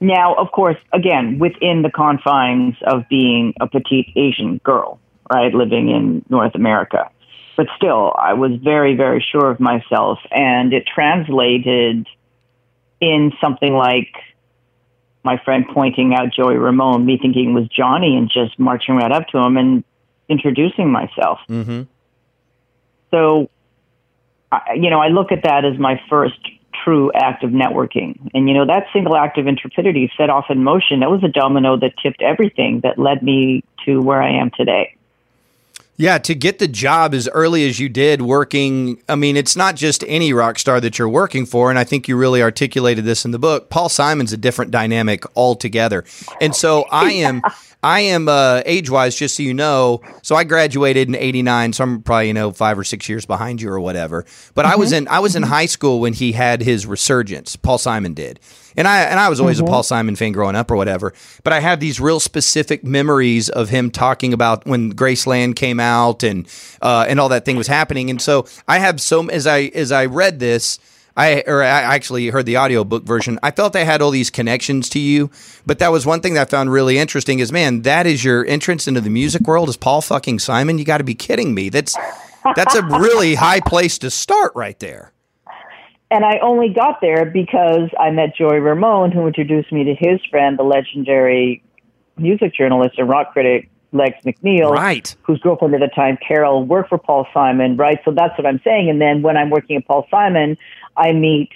Now, 0.00 0.34
of 0.34 0.50
course, 0.50 0.76
again, 0.92 1.38
within 1.38 1.82
the 1.82 1.90
confines 1.90 2.76
of 2.86 3.08
being 3.08 3.54
a 3.60 3.66
petite 3.66 4.12
Asian 4.16 4.58
girl, 4.58 4.98
right, 5.32 5.54
living 5.54 5.88
in 5.88 6.24
North 6.28 6.54
America. 6.54 7.10
But 7.56 7.66
still, 7.76 8.12
I 8.18 8.34
was 8.34 8.52
very, 8.62 8.96
very 8.96 9.24
sure 9.30 9.50
of 9.50 9.60
myself, 9.60 10.18
and 10.30 10.72
it 10.72 10.84
translated 10.92 12.06
in 13.00 13.32
something 13.40 13.72
like 13.72 14.12
my 15.22 15.40
friend 15.42 15.64
pointing 15.72 16.14
out 16.14 16.32
Joey 16.34 16.56
Ramone, 16.56 17.06
me 17.06 17.18
thinking 17.20 17.50
it 17.50 17.60
was 17.60 17.68
Johnny, 17.68 18.16
and 18.16 18.28
just 18.28 18.58
marching 18.58 18.96
right 18.96 19.12
up 19.12 19.28
to 19.28 19.38
him 19.38 19.56
and 19.56 19.84
introducing 20.28 20.90
myself. 20.90 21.38
Mm-hmm. 21.48 21.82
So, 23.10 23.48
I, 24.50 24.74
you 24.74 24.90
know, 24.90 25.00
I 25.00 25.08
look 25.08 25.32
at 25.32 25.44
that 25.44 25.64
as 25.64 25.78
my 25.78 26.00
first 26.08 26.38
true 26.84 27.12
act 27.14 27.44
of 27.44 27.50
networking. 27.50 28.30
And, 28.34 28.48
you 28.48 28.54
know, 28.54 28.66
that 28.66 28.86
single 28.92 29.16
act 29.16 29.38
of 29.38 29.46
intrepidity 29.46 30.10
set 30.16 30.30
off 30.30 30.46
in 30.50 30.62
motion. 30.62 31.00
That 31.00 31.10
was 31.10 31.22
a 31.22 31.28
domino 31.28 31.76
that 31.78 31.94
tipped 32.02 32.22
everything 32.22 32.80
that 32.80 32.98
led 32.98 33.22
me 33.22 33.62
to 33.84 34.00
where 34.00 34.22
I 34.22 34.30
am 34.30 34.50
today. 34.50 34.96
Yeah, 35.96 36.18
to 36.18 36.34
get 36.34 36.58
the 36.58 36.66
job 36.66 37.14
as 37.14 37.28
early 37.28 37.68
as 37.68 37.78
you 37.78 37.88
did 37.88 38.20
working, 38.20 39.00
I 39.08 39.14
mean, 39.14 39.36
it's 39.36 39.54
not 39.54 39.76
just 39.76 40.02
any 40.08 40.32
rock 40.32 40.58
star 40.58 40.80
that 40.80 40.98
you're 40.98 41.08
working 41.08 41.46
for. 41.46 41.70
And 41.70 41.78
I 41.78 41.84
think 41.84 42.08
you 42.08 42.16
really 42.16 42.42
articulated 42.42 43.04
this 43.04 43.24
in 43.24 43.30
the 43.30 43.38
book. 43.38 43.70
Paul 43.70 43.88
Simon's 43.88 44.32
a 44.32 44.36
different 44.36 44.72
dynamic 44.72 45.24
altogether. 45.36 46.04
And 46.40 46.54
so 46.54 46.84
I 46.90 47.12
am. 47.12 47.42
I 47.84 48.00
am 48.00 48.28
uh, 48.28 48.62
age 48.64 48.88
wise, 48.88 49.14
just 49.14 49.36
so 49.36 49.42
you 49.42 49.52
know. 49.52 50.00
So 50.22 50.36
I 50.36 50.44
graduated 50.44 51.06
in 51.06 51.14
'89, 51.14 51.74
so 51.74 51.84
I'm 51.84 52.02
probably 52.02 52.28
you 52.28 52.34
know 52.34 52.50
five 52.50 52.78
or 52.78 52.84
six 52.84 53.10
years 53.10 53.26
behind 53.26 53.60
you 53.60 53.68
or 53.68 53.78
whatever. 53.78 54.24
But 54.54 54.64
mm-hmm. 54.64 54.72
I 54.72 54.76
was 54.76 54.92
in 54.92 55.06
I 55.08 55.18
was 55.18 55.36
in 55.36 55.42
high 55.42 55.66
school 55.66 56.00
when 56.00 56.14
he 56.14 56.32
had 56.32 56.62
his 56.62 56.86
resurgence. 56.86 57.56
Paul 57.56 57.76
Simon 57.76 58.14
did, 58.14 58.40
and 58.74 58.88
I 58.88 59.02
and 59.02 59.20
I 59.20 59.28
was 59.28 59.38
always 59.38 59.58
mm-hmm. 59.58 59.66
a 59.66 59.70
Paul 59.70 59.82
Simon 59.82 60.16
fan 60.16 60.32
growing 60.32 60.56
up 60.56 60.70
or 60.70 60.76
whatever. 60.76 61.12
But 61.42 61.52
I 61.52 61.60
have 61.60 61.78
these 61.78 62.00
real 62.00 62.20
specific 62.20 62.84
memories 62.84 63.50
of 63.50 63.68
him 63.68 63.90
talking 63.90 64.32
about 64.32 64.64
when 64.64 64.94
Graceland 64.94 65.54
came 65.54 65.78
out 65.78 66.22
and 66.22 66.48
uh, 66.80 67.04
and 67.06 67.20
all 67.20 67.28
that 67.28 67.44
thing 67.44 67.56
was 67.56 67.66
happening. 67.66 68.08
And 68.08 68.20
so 68.20 68.46
I 68.66 68.78
have 68.78 68.98
so 68.98 69.28
as 69.28 69.46
I 69.46 69.70
as 69.74 69.92
I 69.92 70.06
read 70.06 70.40
this. 70.40 70.78
I 71.16 71.44
or 71.46 71.62
I 71.62 71.66
actually 71.66 72.28
heard 72.28 72.46
the 72.46 72.58
audiobook 72.58 73.04
version. 73.04 73.38
I 73.42 73.52
felt 73.52 73.76
I 73.76 73.84
had 73.84 74.02
all 74.02 74.10
these 74.10 74.30
connections 74.30 74.88
to 74.90 74.98
you, 74.98 75.30
but 75.64 75.78
that 75.78 75.92
was 75.92 76.04
one 76.04 76.20
thing 76.20 76.34
that 76.34 76.48
I 76.48 76.50
found 76.50 76.72
really 76.72 76.98
interesting 76.98 77.38
is 77.38 77.52
man, 77.52 77.82
that 77.82 78.06
is 78.06 78.24
your 78.24 78.44
entrance 78.46 78.88
into 78.88 79.00
the 79.00 79.10
music 79.10 79.42
world 79.46 79.68
is 79.68 79.76
Paul 79.76 80.00
fucking 80.00 80.40
Simon. 80.40 80.78
You 80.78 80.84
got 80.84 80.98
to 80.98 81.04
be 81.04 81.14
kidding 81.14 81.54
me. 81.54 81.68
That's 81.68 81.96
that's 82.56 82.74
a 82.74 82.82
really 82.82 83.34
high 83.46 83.60
place 83.60 83.98
to 83.98 84.10
start 84.10 84.52
right 84.54 84.78
there. 84.80 85.12
And 86.10 86.24
I 86.24 86.38
only 86.42 86.68
got 86.68 87.00
there 87.00 87.24
because 87.24 87.90
I 87.98 88.10
met 88.10 88.36
Joey 88.36 88.58
Ramone, 88.58 89.10
who 89.10 89.26
introduced 89.26 89.72
me 89.72 89.84
to 89.84 89.94
his 89.94 90.20
friend, 90.30 90.58
the 90.58 90.62
legendary 90.62 91.62
music 92.16 92.54
journalist 92.54 92.98
and 92.98 93.08
rock 93.08 93.32
critic 93.32 93.68
Lex 93.94 94.22
McNeil, 94.24 94.70
right. 94.70 95.14
whose 95.22 95.40
girlfriend 95.40 95.74
at 95.74 95.80
the 95.80 95.88
time, 95.94 96.18
Carol, 96.26 96.64
worked 96.64 96.88
for 96.88 96.98
Paul 96.98 97.26
Simon, 97.32 97.76
right? 97.76 97.98
So 98.04 98.10
that's 98.10 98.36
what 98.36 98.44
I'm 98.44 98.60
saying. 98.64 98.90
And 98.90 99.00
then 99.00 99.22
when 99.22 99.36
I'm 99.36 99.50
working 99.50 99.76
at 99.76 99.86
Paul 99.86 100.06
Simon, 100.10 100.58
I 100.96 101.12
meet 101.12 101.50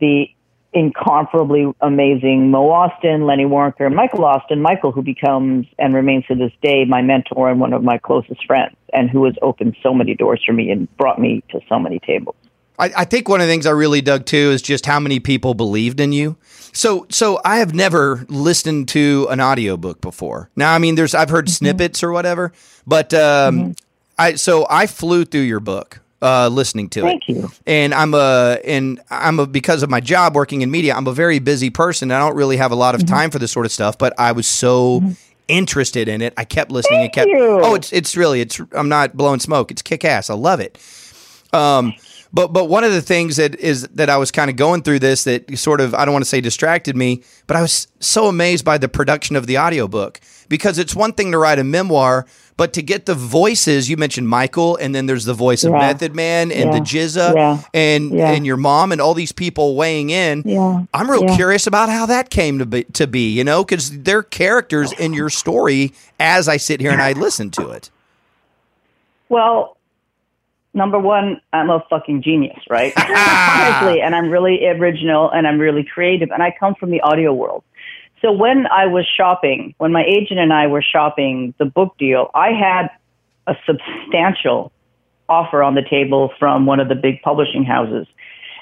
the 0.00 0.26
incomparably 0.72 1.72
amazing 1.80 2.50
Mo 2.50 2.68
Austin, 2.70 3.26
Lenny 3.26 3.44
Waronker, 3.44 3.86
and 3.86 3.94
Michael 3.94 4.24
Austin. 4.24 4.60
Michael, 4.60 4.92
who 4.92 5.02
becomes 5.02 5.66
and 5.78 5.94
remains 5.94 6.26
to 6.26 6.34
this 6.34 6.52
day 6.62 6.84
my 6.84 7.00
mentor 7.00 7.50
and 7.50 7.60
one 7.60 7.72
of 7.72 7.82
my 7.82 7.98
closest 7.98 8.44
friends, 8.46 8.76
and 8.92 9.08
who 9.08 9.24
has 9.24 9.34
opened 9.40 9.76
so 9.82 9.94
many 9.94 10.14
doors 10.14 10.42
for 10.44 10.52
me 10.52 10.70
and 10.70 10.94
brought 10.96 11.20
me 11.20 11.42
to 11.50 11.60
so 11.68 11.78
many 11.78 12.00
tables. 12.00 12.36
I, 12.76 12.92
I, 12.96 13.04
think 13.04 13.28
one 13.28 13.40
of 13.40 13.46
the 13.46 13.52
things 13.52 13.66
I 13.66 13.70
really 13.70 14.00
dug 14.00 14.26
too 14.26 14.50
is 14.50 14.60
just 14.60 14.84
how 14.84 14.98
many 14.98 15.20
people 15.20 15.54
believed 15.54 16.00
in 16.00 16.12
you. 16.12 16.36
So, 16.72 17.06
so 17.08 17.40
I 17.44 17.58
have 17.58 17.72
never 17.72 18.26
listened 18.28 18.88
to 18.88 19.28
an 19.30 19.40
audiobook 19.40 20.00
before. 20.00 20.50
Now, 20.56 20.74
I 20.74 20.78
mean, 20.78 20.96
there's 20.96 21.14
I've 21.14 21.30
heard 21.30 21.46
mm-hmm. 21.46 21.52
snippets 21.52 22.02
or 22.02 22.10
whatever, 22.10 22.52
but 22.84 23.14
um, 23.14 23.58
mm-hmm. 23.58 23.72
I 24.18 24.34
so 24.34 24.66
I 24.68 24.88
flew 24.88 25.24
through 25.24 25.42
your 25.42 25.60
book 25.60 26.00
uh, 26.24 26.48
listening 26.48 26.88
to 26.88 27.02
Thank 27.02 27.28
it. 27.28 27.36
you. 27.36 27.50
And 27.66 27.92
I'm 27.92 28.14
a 28.14 28.58
and 28.64 29.00
I'm 29.10 29.38
a 29.38 29.46
because 29.46 29.82
of 29.82 29.90
my 29.90 30.00
job 30.00 30.34
working 30.34 30.62
in 30.62 30.70
media. 30.70 30.94
I'm 30.94 31.06
a 31.06 31.12
very 31.12 31.38
busy 31.38 31.68
person. 31.68 32.10
I 32.10 32.18
don't 32.18 32.34
really 32.34 32.56
have 32.56 32.72
a 32.72 32.74
lot 32.76 32.94
of 32.94 33.02
mm-hmm. 33.02 33.14
time 33.14 33.30
for 33.30 33.38
this 33.38 33.52
sort 33.52 33.66
of 33.66 33.72
stuff. 33.72 33.98
But 33.98 34.18
I 34.18 34.32
was 34.32 34.46
so 34.46 35.00
mm-hmm. 35.00 35.12
interested 35.48 36.08
in 36.08 36.22
it. 36.22 36.32
I 36.38 36.44
kept 36.44 36.70
listening 36.70 37.00
Thank 37.00 37.16
and 37.18 37.28
kept. 37.28 37.28
You. 37.28 37.60
Oh, 37.62 37.74
it's 37.74 37.92
it's 37.92 38.16
really 38.16 38.40
it's. 38.40 38.58
I'm 38.72 38.88
not 38.88 39.14
blowing 39.14 39.38
smoke. 39.38 39.70
It's 39.70 39.82
kick 39.82 40.02
ass. 40.04 40.30
I 40.30 40.34
love 40.34 40.60
it. 40.60 40.78
Um, 41.52 41.92
but 42.34 42.52
but 42.52 42.64
one 42.64 42.82
of 42.82 42.92
the 42.92 43.00
things 43.00 43.36
that 43.36 43.54
is 43.60 43.86
that 43.88 44.10
I 44.10 44.16
was 44.16 44.32
kind 44.32 44.50
of 44.50 44.56
going 44.56 44.82
through 44.82 44.98
this 44.98 45.22
that 45.22 45.56
sort 45.56 45.80
of 45.80 45.94
I 45.94 46.04
don't 46.04 46.12
want 46.12 46.24
to 46.24 46.28
say 46.28 46.40
distracted 46.40 46.96
me, 46.96 47.22
but 47.46 47.56
I 47.56 47.62
was 47.62 47.86
so 48.00 48.26
amazed 48.26 48.64
by 48.64 48.76
the 48.76 48.88
production 48.88 49.36
of 49.36 49.46
the 49.46 49.56
audiobook 49.56 50.20
because 50.48 50.76
it's 50.76 50.96
one 50.96 51.12
thing 51.12 51.30
to 51.30 51.38
write 51.38 51.60
a 51.60 51.64
memoir, 51.64 52.26
but 52.56 52.72
to 52.72 52.82
get 52.82 53.06
the 53.06 53.14
voices, 53.14 53.88
you 53.88 53.96
mentioned 53.96 54.28
Michael, 54.28 54.76
and 54.76 54.92
then 54.92 55.06
there's 55.06 55.24
the 55.24 55.32
voice 55.32 55.62
of 55.62 55.72
Method 55.72 56.16
Man 56.16 56.50
and 56.50 56.72
yeah. 56.72 56.78
the 56.78 56.80
GZA 56.80 57.34
yeah. 57.34 57.62
and 57.72 58.12
and 58.12 58.44
your 58.44 58.56
mom 58.56 58.90
and 58.90 59.00
all 59.00 59.14
these 59.14 59.32
people 59.32 59.76
weighing 59.76 60.10
in. 60.10 60.42
Yeah. 60.44 60.86
I'm 60.92 61.08
real 61.08 61.36
curious 61.36 61.68
about 61.68 61.88
how 61.88 62.04
that 62.06 62.30
came 62.30 62.58
to 62.58 62.66
be, 62.66 62.82
to 62.94 63.06
be 63.06 63.30
you 63.30 63.44
know, 63.44 63.64
because 63.64 64.02
they're 64.02 64.24
characters 64.24 64.90
in 64.90 65.12
your 65.12 65.30
story 65.30 65.92
as 66.18 66.48
I 66.48 66.56
sit 66.56 66.80
here 66.80 66.90
and 66.90 67.00
I 67.00 67.12
listen 67.12 67.50
to 67.52 67.70
it. 67.70 67.90
Well, 69.28 69.73
number 70.74 70.98
one, 70.98 71.40
I'm 71.52 71.70
a 71.70 71.84
fucking 71.88 72.22
genius, 72.22 72.58
right? 72.68 72.92
Honestly, 72.98 74.00
and 74.02 74.14
I'm 74.14 74.30
really 74.30 74.66
original 74.66 75.30
and 75.30 75.46
I'm 75.46 75.58
really 75.58 75.84
creative, 75.84 76.30
and 76.30 76.42
I 76.42 76.54
come 76.58 76.74
from 76.74 76.90
the 76.90 77.00
audio 77.00 77.32
world. 77.32 77.64
So 78.20 78.32
when 78.32 78.66
I 78.66 78.86
was 78.86 79.06
shopping, 79.16 79.74
when 79.78 79.92
my 79.92 80.04
agent 80.04 80.40
and 80.40 80.52
I 80.52 80.66
were 80.66 80.82
shopping 80.82 81.54
the 81.58 81.66
book 81.66 81.96
deal, 81.98 82.30
I 82.34 82.52
had 82.52 82.88
a 83.46 83.54
substantial 83.66 84.72
offer 85.28 85.62
on 85.62 85.74
the 85.74 85.82
table 85.82 86.32
from 86.38 86.66
one 86.66 86.80
of 86.80 86.88
the 86.88 86.94
big 86.94 87.22
publishing 87.22 87.64
houses. 87.64 88.06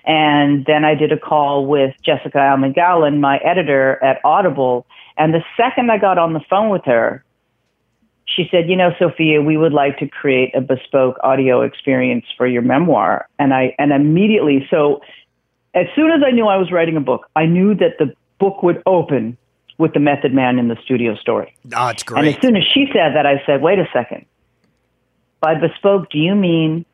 And 0.04 0.64
then 0.66 0.84
I 0.84 0.94
did 0.94 1.12
a 1.12 1.18
call 1.18 1.66
with 1.66 1.94
Jessica 2.02 2.38
Almagallen, 2.38 3.20
my 3.20 3.36
editor 3.38 4.02
at 4.02 4.20
Audible. 4.24 4.84
And 5.16 5.32
the 5.32 5.44
second 5.56 5.90
I 5.90 5.98
got 5.98 6.18
on 6.18 6.32
the 6.32 6.40
phone 6.50 6.70
with 6.70 6.84
her, 6.86 7.24
she 8.34 8.48
said, 8.50 8.68
"You 8.68 8.76
know, 8.76 8.92
Sophia, 8.98 9.42
we 9.42 9.56
would 9.56 9.72
like 9.72 9.98
to 9.98 10.08
create 10.08 10.54
a 10.54 10.60
bespoke 10.60 11.18
audio 11.22 11.62
experience 11.62 12.24
for 12.36 12.46
your 12.46 12.62
memoir." 12.62 13.28
And 13.38 13.52
I 13.52 13.74
and 13.78 13.92
immediately, 13.92 14.66
so 14.70 15.00
as 15.74 15.86
soon 15.94 16.10
as 16.10 16.22
I 16.26 16.30
knew 16.30 16.46
I 16.46 16.56
was 16.56 16.70
writing 16.70 16.96
a 16.96 17.00
book, 17.00 17.28
I 17.36 17.46
knew 17.46 17.74
that 17.76 17.98
the 17.98 18.14
book 18.38 18.62
would 18.62 18.82
open 18.86 19.36
with 19.78 19.94
the 19.94 20.00
Method 20.00 20.32
Man 20.34 20.58
in 20.58 20.68
the 20.68 20.76
studio 20.84 21.14
story. 21.14 21.54
Oh, 21.76 21.88
it's 21.88 22.02
great. 22.02 22.18
And 22.18 22.28
as 22.28 22.40
soon 22.42 22.56
as 22.56 22.64
she 22.64 22.86
said 22.92 23.14
that, 23.14 23.26
I 23.26 23.42
said, 23.46 23.62
"Wait 23.62 23.78
a 23.78 23.88
second. 23.92 24.26
By 25.40 25.54
bespoke, 25.54 26.10
do 26.10 26.18
you 26.18 26.34
mean 26.34 26.84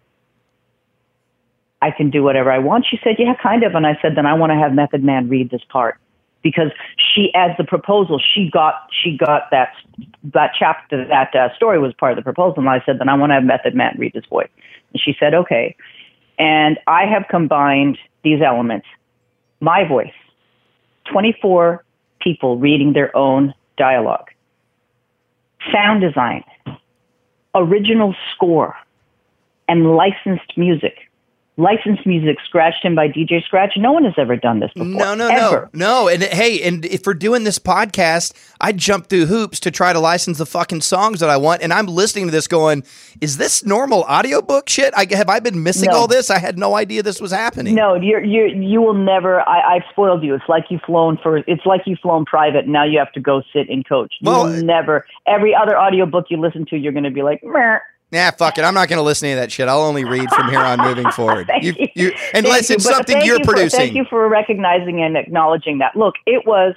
I 1.82 1.90
can 1.90 2.10
do 2.10 2.22
whatever 2.22 2.50
I 2.50 2.58
want?" 2.58 2.86
She 2.86 2.98
said, 3.04 3.16
"Yeah, 3.18 3.34
kind 3.34 3.62
of." 3.62 3.74
And 3.74 3.86
I 3.86 3.98
said, 4.00 4.14
"Then 4.16 4.26
I 4.26 4.34
want 4.34 4.52
to 4.52 4.56
have 4.56 4.74
Method 4.74 5.04
Man 5.04 5.28
read 5.28 5.50
this 5.50 5.64
part." 5.64 5.98
Because 6.42 6.70
she, 6.96 7.30
as 7.34 7.50
the 7.58 7.64
proposal, 7.64 8.20
she 8.20 8.50
got 8.50 8.88
she 9.02 9.16
got 9.16 9.50
that 9.50 9.72
that 10.24 10.52
chapter 10.58 11.06
that 11.06 11.34
uh, 11.34 11.54
story 11.56 11.78
was 11.78 11.92
part 11.94 12.12
of 12.12 12.16
the 12.16 12.22
proposal, 12.22 12.60
and 12.60 12.68
I 12.68 12.82
said, 12.86 12.98
then 12.98 13.08
I 13.08 13.14
want 13.14 13.30
to 13.30 13.34
have 13.34 13.44
Method 13.44 13.74
Man 13.74 13.96
read 13.98 14.14
his 14.14 14.24
voice, 14.26 14.48
and 14.92 15.00
she 15.00 15.16
said, 15.18 15.34
okay, 15.34 15.76
and 16.38 16.78
I 16.86 17.06
have 17.06 17.24
combined 17.28 17.98
these 18.22 18.40
elements, 18.40 18.86
my 19.60 19.86
voice, 19.86 20.12
twenty 21.10 21.36
four 21.40 21.84
people 22.20 22.58
reading 22.58 22.92
their 22.92 23.14
own 23.16 23.54
dialogue, 23.76 24.28
sound 25.72 26.00
design, 26.00 26.44
original 27.54 28.14
score, 28.34 28.74
and 29.68 29.94
licensed 29.94 30.56
music 30.56 31.07
licensed 31.58 32.06
music 32.06 32.38
scratched 32.44 32.84
in 32.84 32.94
by 32.94 33.08
DJ 33.08 33.44
Scratch. 33.44 33.72
No 33.76 33.92
one 33.92 34.04
has 34.04 34.14
ever 34.16 34.36
done 34.36 34.60
this 34.60 34.70
before. 34.72 34.86
No, 34.86 35.14
no, 35.14 35.28
ever. 35.28 35.70
no, 35.74 36.04
no. 36.04 36.08
And 36.08 36.22
hey, 36.22 36.62
and 36.62 36.84
if 36.86 37.02
we're 37.04 37.14
doing 37.14 37.44
this 37.44 37.58
podcast, 37.58 38.32
I 38.60 38.72
jump 38.72 39.08
through 39.08 39.26
hoops 39.26 39.60
to 39.60 39.70
try 39.70 39.92
to 39.92 39.98
license 39.98 40.38
the 40.38 40.46
fucking 40.46 40.80
songs 40.80 41.20
that 41.20 41.28
I 41.28 41.36
want, 41.36 41.62
and 41.62 41.72
I'm 41.72 41.86
listening 41.86 42.26
to 42.26 42.30
this 42.30 42.46
going, 42.46 42.84
"Is 43.20 43.36
this 43.36 43.64
normal 43.64 44.02
audiobook 44.02 44.68
shit? 44.68 44.94
I, 44.96 45.06
have 45.10 45.28
I 45.28 45.40
been 45.40 45.62
missing 45.62 45.90
no. 45.90 45.98
all 45.98 46.06
this? 46.06 46.30
I 46.30 46.38
had 46.38 46.58
no 46.58 46.76
idea 46.76 47.02
this 47.02 47.20
was 47.20 47.32
happening." 47.32 47.74
No, 47.74 47.94
you're 47.94 48.24
you 48.24 48.46
you 48.46 48.80
will 48.80 48.94
never. 48.94 49.46
I, 49.46 49.76
I've 49.76 49.84
spoiled 49.90 50.22
you. 50.22 50.34
It's 50.34 50.48
like 50.48 50.64
you've 50.70 50.82
flown 50.82 51.18
for. 51.22 51.38
It's 51.38 51.66
like 51.66 51.82
you've 51.86 51.98
flown 51.98 52.24
private. 52.24 52.64
And 52.64 52.72
now 52.72 52.84
you 52.84 52.98
have 52.98 53.12
to 53.12 53.20
go 53.20 53.42
sit 53.52 53.68
and 53.68 53.86
coach. 53.86 54.14
You 54.20 54.30
well, 54.30 54.44
will 54.44 54.62
never. 54.62 55.06
Every 55.26 55.54
other 55.54 55.78
audiobook 55.78 56.26
you 56.30 56.38
listen 56.40 56.64
to, 56.66 56.76
you're 56.76 56.92
going 56.92 57.04
to 57.04 57.10
be 57.10 57.22
like, 57.22 57.42
Meh 57.42 57.78
Nah, 58.10 58.30
fuck 58.30 58.56
it. 58.56 58.64
I'm 58.64 58.74
not 58.74 58.88
going 58.88 58.98
to 58.98 59.02
listen 59.02 59.28
to 59.28 59.36
that 59.36 59.52
shit. 59.52 59.68
I'll 59.68 59.82
only 59.82 60.04
read 60.04 60.30
from 60.30 60.48
here 60.48 60.60
on 60.60 60.80
moving 60.80 61.10
forward. 61.12 61.50
you, 61.60 61.74
you, 61.78 61.88
you, 61.94 62.12
unless 62.32 62.70
it's 62.70 62.84
something 62.84 63.20
you're 63.22 63.38
you 63.38 63.44
producing. 63.44 63.70
For, 63.70 63.76
thank 63.76 63.94
you 63.94 64.04
for 64.08 64.26
recognizing 64.28 65.02
and 65.02 65.16
acknowledging 65.16 65.78
that. 65.78 65.94
Look, 65.94 66.14
it 66.26 66.46
was 66.46 66.74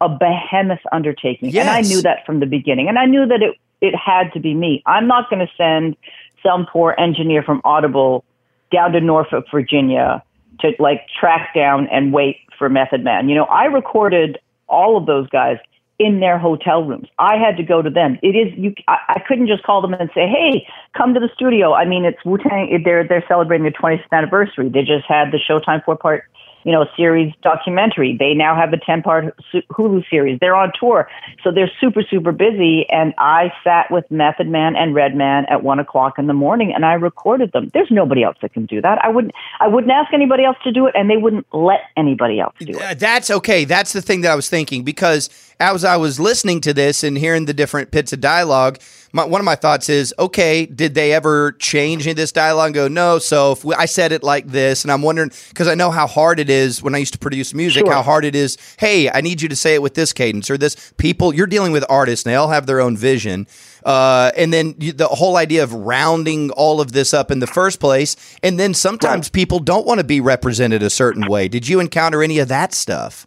a 0.00 0.08
behemoth 0.08 0.80
undertaking, 0.92 1.50
yes. 1.50 1.66
and 1.66 1.70
I 1.70 1.80
knew 1.80 2.02
that 2.02 2.24
from 2.24 2.40
the 2.40 2.46
beginning, 2.46 2.88
and 2.88 2.98
I 2.98 3.06
knew 3.06 3.26
that 3.26 3.42
it 3.42 3.56
it 3.80 3.94
had 3.96 4.32
to 4.34 4.40
be 4.40 4.54
me. 4.54 4.82
I'm 4.86 5.08
not 5.08 5.28
going 5.28 5.44
to 5.44 5.52
send 5.56 5.96
some 6.42 6.66
poor 6.66 6.94
engineer 6.98 7.42
from 7.42 7.60
Audible 7.64 8.24
down 8.70 8.92
to 8.92 9.00
Norfolk, 9.00 9.46
Virginia, 9.50 10.22
to 10.60 10.72
like 10.78 11.06
track 11.18 11.54
down 11.54 11.88
and 11.88 12.12
wait 12.12 12.38
for 12.56 12.68
Method 12.68 13.02
Man. 13.02 13.28
You 13.28 13.34
know, 13.34 13.44
I 13.44 13.64
recorded 13.64 14.38
all 14.68 14.96
of 14.96 15.06
those 15.06 15.28
guys 15.28 15.58
in 16.04 16.20
their 16.20 16.38
hotel 16.38 16.84
rooms. 16.84 17.08
I 17.18 17.36
had 17.36 17.56
to 17.56 17.62
go 17.62 17.82
to 17.82 17.90
them. 17.90 18.18
It 18.22 18.34
is 18.36 18.52
you. 18.56 18.74
I, 18.88 18.98
I 19.08 19.22
couldn't 19.26 19.46
just 19.46 19.62
call 19.62 19.80
them 19.82 19.94
and 19.94 20.10
say, 20.14 20.26
"Hey, 20.26 20.66
come 20.96 21.14
to 21.14 21.20
the 21.20 21.30
studio." 21.34 21.72
I 21.74 21.84
mean, 21.84 22.04
it's 22.04 22.22
Wu 22.24 22.38
Tang. 22.38 22.82
They're 22.84 23.06
they're 23.06 23.24
celebrating 23.28 23.64
their 23.64 23.72
20th 23.72 24.02
anniversary. 24.10 24.68
They 24.68 24.80
just 24.80 25.06
had 25.08 25.32
the 25.32 25.38
Showtime 25.38 25.84
four 25.84 25.96
part 25.96 26.24
you 26.64 26.72
know, 26.72 26.86
series 26.96 27.32
documentary. 27.42 28.16
They 28.18 28.34
now 28.34 28.54
have 28.54 28.72
a 28.72 28.76
10 28.76 29.02
part 29.02 29.36
Hulu 29.70 30.08
series. 30.08 30.38
They're 30.40 30.54
on 30.54 30.72
tour. 30.78 31.08
So 31.42 31.50
they're 31.50 31.70
super, 31.80 32.02
super 32.08 32.32
busy. 32.32 32.86
And 32.88 33.14
I 33.18 33.52
sat 33.64 33.90
with 33.90 34.10
Method 34.10 34.48
Man 34.48 34.76
and 34.76 34.94
Redman 34.94 35.46
at 35.48 35.62
one 35.62 35.78
o'clock 35.78 36.18
in 36.18 36.26
the 36.26 36.34
morning 36.34 36.72
and 36.74 36.84
I 36.84 36.94
recorded 36.94 37.52
them. 37.52 37.70
There's 37.72 37.90
nobody 37.90 38.22
else 38.22 38.36
that 38.42 38.52
can 38.52 38.66
do 38.66 38.80
that. 38.80 38.98
I 39.04 39.08
wouldn't, 39.08 39.34
I 39.60 39.68
wouldn't 39.68 39.92
ask 39.92 40.12
anybody 40.12 40.44
else 40.44 40.56
to 40.64 40.72
do 40.72 40.86
it 40.86 40.94
and 40.96 41.10
they 41.10 41.16
wouldn't 41.16 41.46
let 41.52 41.80
anybody 41.96 42.40
else 42.40 42.54
do 42.58 42.72
it. 42.72 42.82
Uh, 42.82 42.94
that's 42.94 43.30
okay. 43.30 43.64
That's 43.64 43.92
the 43.92 44.02
thing 44.02 44.22
that 44.22 44.32
I 44.32 44.36
was 44.36 44.48
thinking 44.48 44.84
because 44.84 45.30
as 45.60 45.84
I 45.84 45.96
was 45.96 46.18
listening 46.18 46.60
to 46.62 46.74
this 46.74 47.04
and 47.04 47.16
hearing 47.16 47.46
the 47.46 47.54
different 47.54 47.90
bits 47.90 48.12
of 48.12 48.20
dialogue, 48.20 48.78
my, 49.12 49.24
one 49.24 49.40
of 49.40 49.44
my 49.44 49.54
thoughts 49.54 49.88
is, 49.88 50.14
okay, 50.18 50.64
did 50.64 50.94
they 50.94 51.12
ever 51.12 51.52
change 51.52 52.06
in 52.06 52.16
this 52.16 52.32
dialogue 52.32 52.68
and 52.68 52.74
go, 52.74 52.88
no? 52.88 53.18
So 53.18 53.52
if 53.52 53.64
we, 53.64 53.74
I 53.74 53.84
said 53.84 54.10
it 54.10 54.22
like 54.22 54.46
this, 54.46 54.84
and 54.84 54.90
I'm 54.90 55.02
wondering 55.02 55.30
because 55.50 55.68
I 55.68 55.74
know 55.74 55.90
how 55.90 56.06
hard 56.06 56.40
it 56.40 56.48
is 56.48 56.82
when 56.82 56.94
I 56.94 56.98
used 56.98 57.12
to 57.12 57.18
produce 57.18 57.52
music, 57.52 57.84
sure. 57.84 57.92
how 57.92 58.02
hard 58.02 58.24
it 58.24 58.34
is. 58.34 58.56
Hey, 58.78 59.10
I 59.10 59.20
need 59.20 59.42
you 59.42 59.48
to 59.48 59.56
say 59.56 59.74
it 59.74 59.82
with 59.82 59.94
this 59.94 60.12
cadence 60.14 60.48
or 60.48 60.56
this. 60.56 60.92
People, 60.96 61.34
you're 61.34 61.46
dealing 61.46 61.72
with 61.72 61.84
artists, 61.90 62.24
and 62.24 62.32
they 62.32 62.36
all 62.36 62.48
have 62.48 62.66
their 62.66 62.80
own 62.80 62.96
vision. 62.96 63.46
Uh, 63.84 64.30
and 64.36 64.52
then 64.52 64.74
you, 64.78 64.92
the 64.92 65.08
whole 65.08 65.36
idea 65.36 65.62
of 65.62 65.74
rounding 65.74 66.50
all 66.52 66.80
of 66.80 66.92
this 66.92 67.12
up 67.12 67.30
in 67.30 67.40
the 67.40 67.46
first 67.46 67.80
place, 67.80 68.16
and 68.42 68.58
then 68.58 68.72
sometimes 68.72 69.28
people 69.28 69.58
don't 69.58 69.86
want 69.86 69.98
to 69.98 70.04
be 70.04 70.20
represented 70.20 70.82
a 70.82 70.90
certain 70.90 71.26
way. 71.26 71.48
Did 71.48 71.68
you 71.68 71.80
encounter 71.80 72.22
any 72.22 72.38
of 72.38 72.48
that 72.48 72.72
stuff? 72.72 73.26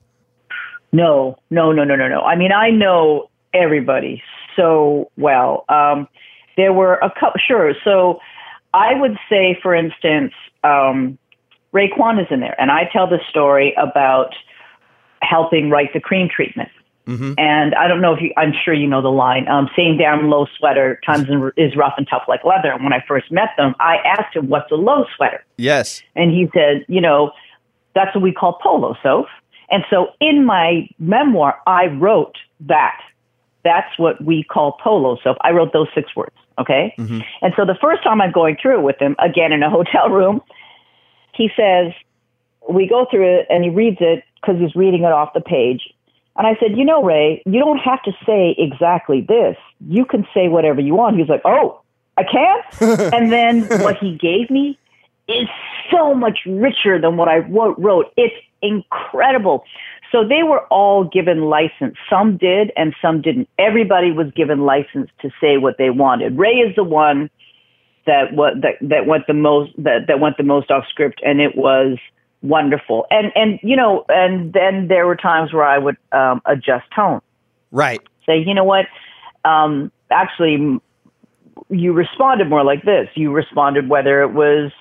No, 0.92 1.38
no, 1.50 1.72
no, 1.74 1.84
no, 1.84 1.96
no, 1.96 2.08
no. 2.08 2.22
I 2.22 2.36
mean, 2.36 2.52
I 2.52 2.72
know 2.72 3.30
everybody 3.54 4.24
so 4.56 5.12
well. 5.18 5.66
Um, 5.70 6.08
there 6.58 6.74
were 6.74 6.96
a 6.96 7.10
couple, 7.10 7.40
sure. 7.46 7.74
So 7.84 8.20
I 8.74 9.00
would 9.00 9.18
say, 9.30 9.58
for 9.62 9.76
instance, 9.76 10.34
um, 10.64 11.18
Raekwon 11.74 12.22
is 12.22 12.28
in 12.32 12.40
there, 12.40 12.56
and 12.60 12.72
I 12.72 12.90
tell 12.92 13.08
the 13.08 13.20
story 13.30 13.76
about 13.78 14.34
helping 15.22 15.70
write 15.70 15.94
the 15.94 16.00
cream 16.00 16.30
treatment. 16.34 16.70
Mm-hmm. 17.08 17.34
And 17.38 17.76
I 17.76 17.88
don't 17.88 18.02
know 18.02 18.14
if 18.14 18.22
you, 18.22 18.32
I'm 18.36 18.52
sure 18.64 18.74
you 18.74 18.88
know 18.88 19.02
the 19.02 19.10
line, 19.10 19.48
um, 19.48 19.70
saying 19.76 19.98
down 19.98 20.30
low 20.30 20.48
sweater 20.58 21.00
times 21.06 21.28
is 21.56 21.76
rough 21.76 21.94
and 21.98 22.08
tough 22.10 22.24
like 22.28 22.44
leather. 22.44 22.72
And 22.72 22.84
when 22.84 22.94
I 22.94 23.04
first 23.08 23.32
met 23.32 23.50
them, 23.58 23.76
I 23.80 23.98
asked 23.98 24.36
him, 24.36 24.50
what's 24.50 24.72
a 24.72 24.76
low 24.76 25.06
sweater? 25.16 25.44
Yes. 25.58 26.02
And 26.16 26.32
he 26.32 26.50
said, 26.54 26.84
you 26.88 27.02
know, 27.02 27.32
that's 27.94 28.14
what 28.16 28.24
we 28.24 28.32
call 28.32 28.60
polo, 28.62 28.96
Soph. 29.04 29.28
And 29.70 29.84
so 29.90 30.08
in 30.20 30.46
my 30.46 30.88
memoir, 30.98 31.60
I 31.68 31.88
wrote 31.88 32.38
that 32.62 33.00
that's 33.66 33.98
what 33.98 34.24
we 34.24 34.44
call 34.44 34.78
polo. 34.82 35.18
So 35.24 35.36
I 35.42 35.52
wrote 35.52 35.74
those 35.74 35.88
six 35.94 36.16
words. 36.16 36.36
Okay. 36.58 36.94
Mm-hmm. 36.98 37.20
And 37.42 37.54
so 37.58 37.66
the 37.66 37.76
first 37.82 38.04
time 38.04 38.22
I'm 38.22 38.32
going 38.32 38.56
through 38.62 38.80
it 38.80 38.84
with 38.84 38.98
him, 39.00 39.18
again 39.20 39.52
in 39.52 39.62
a 39.64 39.70
hotel 39.78 40.10
room, 40.10 40.42
he 41.34 41.50
says, 41.58 41.92
we 42.70 42.88
go 42.88 43.06
through 43.12 43.40
it 43.40 43.48
and 43.50 43.64
he 43.64 43.70
reads 43.70 43.98
it 44.00 44.24
because 44.40 44.60
he's 44.60 44.76
reading 44.76 45.02
it 45.02 45.12
off 45.12 45.34
the 45.34 45.42
page. 45.42 45.82
And 46.38 46.48
I 46.48 46.56
said, 46.60 46.78
you 46.78 46.86
know, 46.86 47.04
Ray, 47.04 47.42
you 47.46 47.60
don't 47.60 47.78
have 47.80 48.02
to 48.04 48.12
say 48.26 48.56
exactly 48.58 49.22
this. 49.22 49.58
You 49.88 50.06
can 50.06 50.28
say 50.34 50.48
whatever 50.48 50.82
you 50.82 50.96
want. 50.96 51.18
He's 51.18 51.30
like, 51.30 51.42
oh, 51.46 51.82
I 52.18 52.24
can't. 52.24 53.14
and 53.14 53.32
then 53.32 53.64
what 53.82 53.98
he 53.98 54.16
gave 54.16 54.50
me 54.50 54.78
is 55.28 55.48
so 55.92 56.14
much 56.14 56.40
richer 56.46 57.00
than 57.00 57.18
what 57.18 57.30
I 57.30 57.38
wrote. 57.38 58.14
It's 58.18 58.36
incredible. 58.62 59.64
So 60.16 60.26
they 60.26 60.44
were 60.44 60.62
all 60.68 61.04
given 61.04 61.42
license. 61.42 61.98
Some 62.10 62.38
did 62.38 62.72
and 62.78 62.96
some 63.02 63.22
didn't. 63.22 63.50
Everybody 63.60 64.14
was 64.14 64.28
given 64.34 64.62
license 64.62 65.10
to 65.22 65.30
say 65.42 65.58
what 65.58 65.76
they 65.78 65.90
wanted. 65.90 66.38
Ray 66.38 66.54
is 66.54 66.74
the 66.78 66.86
one 66.86 67.30
that 68.06 68.32
what 68.32 68.54
that, 68.62 68.76
that 68.80 69.08
went 69.08 69.28
the 69.28 69.34
most 69.34 69.74
that, 69.78 70.08
that 70.08 70.22
went 70.22 70.38
the 70.38 70.44
most 70.44 70.72
off 70.72 70.86
script 70.90 71.20
and 71.22 71.42
it 71.42 71.58
was 71.58 71.98
wonderful. 72.42 73.06
And 73.10 73.34
and 73.36 73.60
you 73.62 73.76
know, 73.76 74.06
and 74.08 74.54
then 74.54 74.88
there 74.88 75.06
were 75.06 75.18
times 75.18 75.52
where 75.52 75.66
I 75.66 75.78
would 75.80 75.98
um, 76.14 76.42
adjust 76.46 76.86
tone. 76.96 77.20
Right. 77.72 78.00
Say, 78.26 78.38
you 78.38 78.54
know 78.54 78.64
what? 78.64 78.86
Um, 79.44 79.92
actually 80.10 80.80
you 81.68 81.92
responded 81.92 82.50
more 82.50 82.64
like 82.64 82.84
this. 82.84 83.10
You 83.16 83.34
responded 83.34 83.90
whether 83.90 84.22
it 84.22 84.32
was 84.32 84.72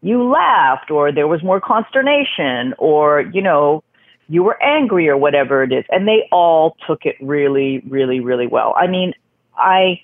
you 0.00 0.26
laughed 0.32 0.90
or 0.90 1.12
there 1.12 1.28
was 1.28 1.42
more 1.42 1.60
consternation 1.60 2.72
or, 2.78 3.22
you 3.34 3.42
know, 3.42 3.82
you 4.28 4.42
were 4.42 4.62
angry 4.62 5.08
or 5.08 5.16
whatever 5.16 5.62
it 5.62 5.72
is. 5.72 5.84
And 5.90 6.06
they 6.06 6.28
all 6.30 6.76
took 6.86 7.06
it 7.06 7.16
really, 7.20 7.82
really, 7.88 8.20
really 8.20 8.46
well. 8.46 8.74
I 8.76 8.86
mean, 8.86 9.14
I, 9.56 10.00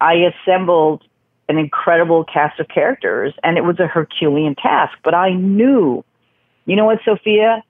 I 0.00 0.14
assembled 0.14 1.04
an 1.48 1.58
incredible 1.58 2.24
cast 2.24 2.58
of 2.58 2.68
characters 2.68 3.34
and 3.44 3.56
it 3.56 3.62
was 3.62 3.78
a 3.78 3.86
Herculean 3.86 4.54
task, 4.54 4.94
but 5.04 5.14
I 5.14 5.32
knew, 5.32 6.04
you 6.64 6.76
know 6.76 6.86
what, 6.86 6.98
Sophia, 7.04 7.62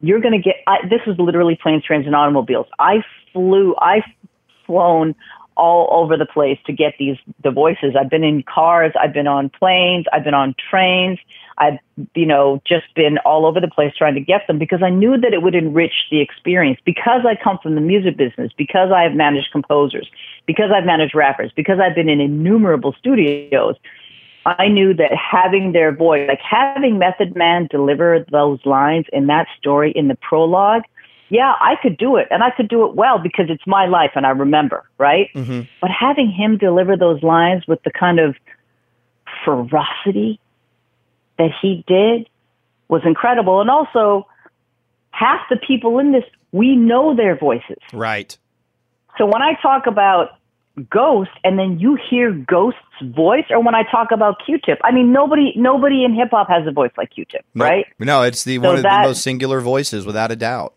you're 0.00 0.20
going 0.20 0.34
to 0.34 0.42
get, 0.42 0.56
I, 0.66 0.86
this 0.88 1.00
was 1.06 1.18
literally 1.18 1.58
planes, 1.60 1.84
trains, 1.84 2.06
and 2.06 2.14
automobiles. 2.14 2.66
I 2.78 3.02
flew, 3.32 3.74
I've 3.80 4.04
flown 4.66 5.14
all 5.60 5.86
over 5.90 6.16
the 6.16 6.26
place 6.26 6.58
to 6.64 6.72
get 6.72 6.94
these 6.98 7.18
the 7.44 7.50
voices. 7.50 7.94
I've 7.98 8.08
been 8.08 8.24
in 8.24 8.42
cars, 8.42 8.92
I've 8.98 9.12
been 9.12 9.26
on 9.26 9.50
planes, 9.50 10.06
I've 10.12 10.24
been 10.24 10.34
on 10.34 10.54
trains. 10.70 11.18
I've 11.58 11.78
you 12.14 12.24
know 12.24 12.62
just 12.64 12.86
been 12.94 13.18
all 13.18 13.44
over 13.44 13.60
the 13.60 13.68
place 13.68 13.92
trying 13.94 14.14
to 14.14 14.20
get 14.20 14.46
them 14.46 14.58
because 14.58 14.82
I 14.82 14.88
knew 14.88 15.18
that 15.18 15.34
it 15.34 15.42
would 15.42 15.54
enrich 15.54 16.08
the 16.10 16.20
experience 16.20 16.80
because 16.86 17.26
I 17.26 17.36
come 17.36 17.58
from 17.62 17.74
the 17.74 17.82
music 17.82 18.16
business, 18.16 18.50
because 18.56 18.90
I 18.90 19.02
have 19.02 19.12
managed 19.12 19.52
composers, 19.52 20.08
because 20.46 20.70
I've 20.74 20.86
managed 20.86 21.14
rappers, 21.14 21.52
because 21.54 21.78
I've 21.78 21.94
been 21.94 22.08
in 22.08 22.20
innumerable 22.20 22.94
studios. 22.98 23.76
I 24.46 24.68
knew 24.68 24.94
that 24.94 25.12
having 25.12 25.72
their 25.72 25.94
voice, 25.94 26.26
like 26.26 26.40
having 26.40 26.98
Method 26.98 27.36
Man 27.36 27.68
deliver 27.70 28.24
those 28.32 28.58
lines 28.64 29.04
in 29.12 29.26
that 29.26 29.46
story 29.58 29.92
in 29.92 30.08
the 30.08 30.14
prologue, 30.14 30.84
yeah, 31.30 31.54
I 31.60 31.74
could 31.80 31.96
do 31.96 32.16
it 32.16 32.28
and 32.30 32.42
I 32.42 32.50
could 32.50 32.68
do 32.68 32.84
it 32.86 32.94
well 32.94 33.18
because 33.18 33.46
it's 33.48 33.66
my 33.66 33.86
life 33.86 34.10
and 34.14 34.26
I 34.26 34.30
remember, 34.30 34.84
right? 34.98 35.28
Mm-hmm. 35.34 35.62
But 35.80 35.90
having 35.90 36.30
him 36.30 36.58
deliver 36.58 36.96
those 36.96 37.22
lines 37.22 37.66
with 37.66 37.82
the 37.84 37.90
kind 37.90 38.18
of 38.18 38.34
ferocity 39.44 40.40
that 41.38 41.50
he 41.62 41.84
did 41.86 42.28
was 42.88 43.02
incredible. 43.04 43.60
And 43.60 43.70
also, 43.70 44.26
half 45.12 45.40
the 45.48 45.56
people 45.56 45.98
in 46.00 46.12
this, 46.12 46.24
we 46.52 46.74
know 46.74 47.14
their 47.14 47.38
voices. 47.38 47.78
Right. 47.92 48.36
So 49.16 49.26
when 49.26 49.42
I 49.42 49.54
talk 49.62 49.86
about 49.86 50.30
Ghost 50.88 51.30
and 51.44 51.58
then 51.58 51.78
you 51.78 51.98
hear 52.08 52.32
Ghost's 52.32 52.78
voice, 53.02 53.44
or 53.50 53.62
when 53.62 53.74
I 53.74 53.82
talk 53.90 54.08
about 54.12 54.36
Q-Tip, 54.44 54.78
I 54.82 54.92
mean 54.92 55.12
nobody 55.12 55.52
nobody 55.56 56.04
in 56.04 56.14
hip 56.14 56.30
hop 56.30 56.48
has 56.48 56.66
a 56.66 56.72
voice 56.72 56.92
like 56.96 57.10
Q-Tip, 57.10 57.44
right? 57.54 57.86
No, 57.98 58.22
it's 58.22 58.44
the 58.44 58.56
so 58.56 58.62
one 58.62 58.76
of 58.76 58.82
that, 58.82 59.02
the 59.02 59.08
most 59.08 59.22
singular 59.22 59.60
voices, 59.60 60.06
without 60.06 60.30
a 60.30 60.36
doubt. 60.36 60.74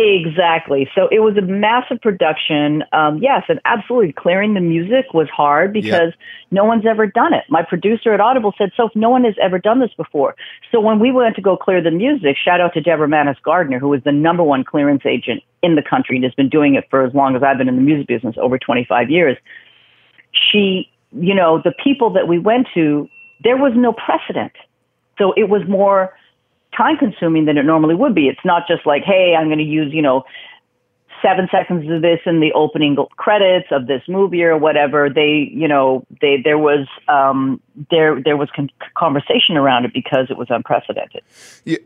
Exactly. 0.00 0.88
So 0.94 1.08
it 1.12 1.18
was 1.18 1.36
a 1.36 1.42
massive 1.42 2.00
production. 2.00 2.82
Um, 2.92 3.18
yes, 3.18 3.42
and 3.50 3.60
absolutely 3.66 4.14
clearing 4.14 4.54
the 4.54 4.60
music 4.60 5.12
was 5.12 5.28
hard 5.28 5.74
because 5.74 5.90
yep. 5.90 6.14
no 6.50 6.64
one's 6.64 6.86
ever 6.86 7.06
done 7.06 7.34
it. 7.34 7.44
My 7.50 7.62
producer 7.62 8.14
at 8.14 8.20
Audible 8.20 8.54
said, 8.56 8.70
"So 8.78 8.88
no 8.94 9.10
one 9.10 9.24
has 9.24 9.34
ever 9.42 9.58
done 9.58 9.78
this 9.78 9.92
before." 9.94 10.36
So 10.72 10.80
when 10.80 11.00
we 11.00 11.12
went 11.12 11.36
to 11.36 11.42
go 11.42 11.54
clear 11.54 11.82
the 11.82 11.90
music, 11.90 12.38
shout 12.42 12.62
out 12.62 12.72
to 12.74 12.80
Deborah 12.80 13.08
Manis 13.08 13.36
Gardner, 13.44 13.78
who 13.78 13.88
was 13.88 14.02
the 14.02 14.12
number 14.12 14.42
one 14.42 14.64
clearance 14.64 15.02
agent 15.04 15.42
in 15.62 15.74
the 15.74 15.82
country 15.82 16.16
and 16.16 16.24
has 16.24 16.34
been 16.34 16.48
doing 16.48 16.76
it 16.76 16.86
for 16.88 17.04
as 17.04 17.12
long 17.12 17.36
as 17.36 17.42
I've 17.42 17.58
been 17.58 17.68
in 17.68 17.76
the 17.76 17.82
music 17.82 18.06
business, 18.06 18.36
over 18.38 18.58
25 18.58 19.10
years. 19.10 19.36
She, 20.32 20.88
you 21.12 21.34
know, 21.34 21.60
the 21.62 21.74
people 21.84 22.10
that 22.14 22.26
we 22.26 22.38
went 22.38 22.68
to, 22.72 23.06
there 23.44 23.58
was 23.58 23.72
no 23.76 23.92
precedent. 23.92 24.52
So 25.18 25.34
it 25.36 25.50
was 25.50 25.60
more 25.68 26.14
time 26.80 26.96
consuming 26.96 27.44
than 27.44 27.58
it 27.58 27.64
normally 27.64 27.94
would 27.94 28.14
be. 28.14 28.28
It's 28.28 28.44
not 28.44 28.66
just 28.66 28.86
like, 28.86 29.02
hey, 29.04 29.34
I'm 29.38 29.48
going 29.48 29.58
to 29.58 29.64
use, 29.64 29.92
you 29.92 30.02
know, 30.02 30.24
seven 31.22 31.48
seconds 31.50 31.90
of 31.90 32.02
this 32.02 32.20
in 32.24 32.40
the 32.40 32.52
opening 32.52 32.96
credits 33.16 33.66
of 33.70 33.86
this 33.86 34.02
movie 34.08 34.42
or 34.42 34.56
whatever. 34.56 35.08
They, 35.10 35.50
you 35.52 35.68
know, 35.68 36.06
they 36.20 36.40
there 36.42 36.58
was 36.58 36.86
um, 37.08 37.60
there 37.90 38.20
there 38.22 38.36
was 38.36 38.48
con- 38.54 38.70
conversation 38.96 39.56
around 39.56 39.84
it 39.84 39.92
because 39.92 40.28
it 40.30 40.36
was 40.36 40.48
unprecedented. 40.50 41.22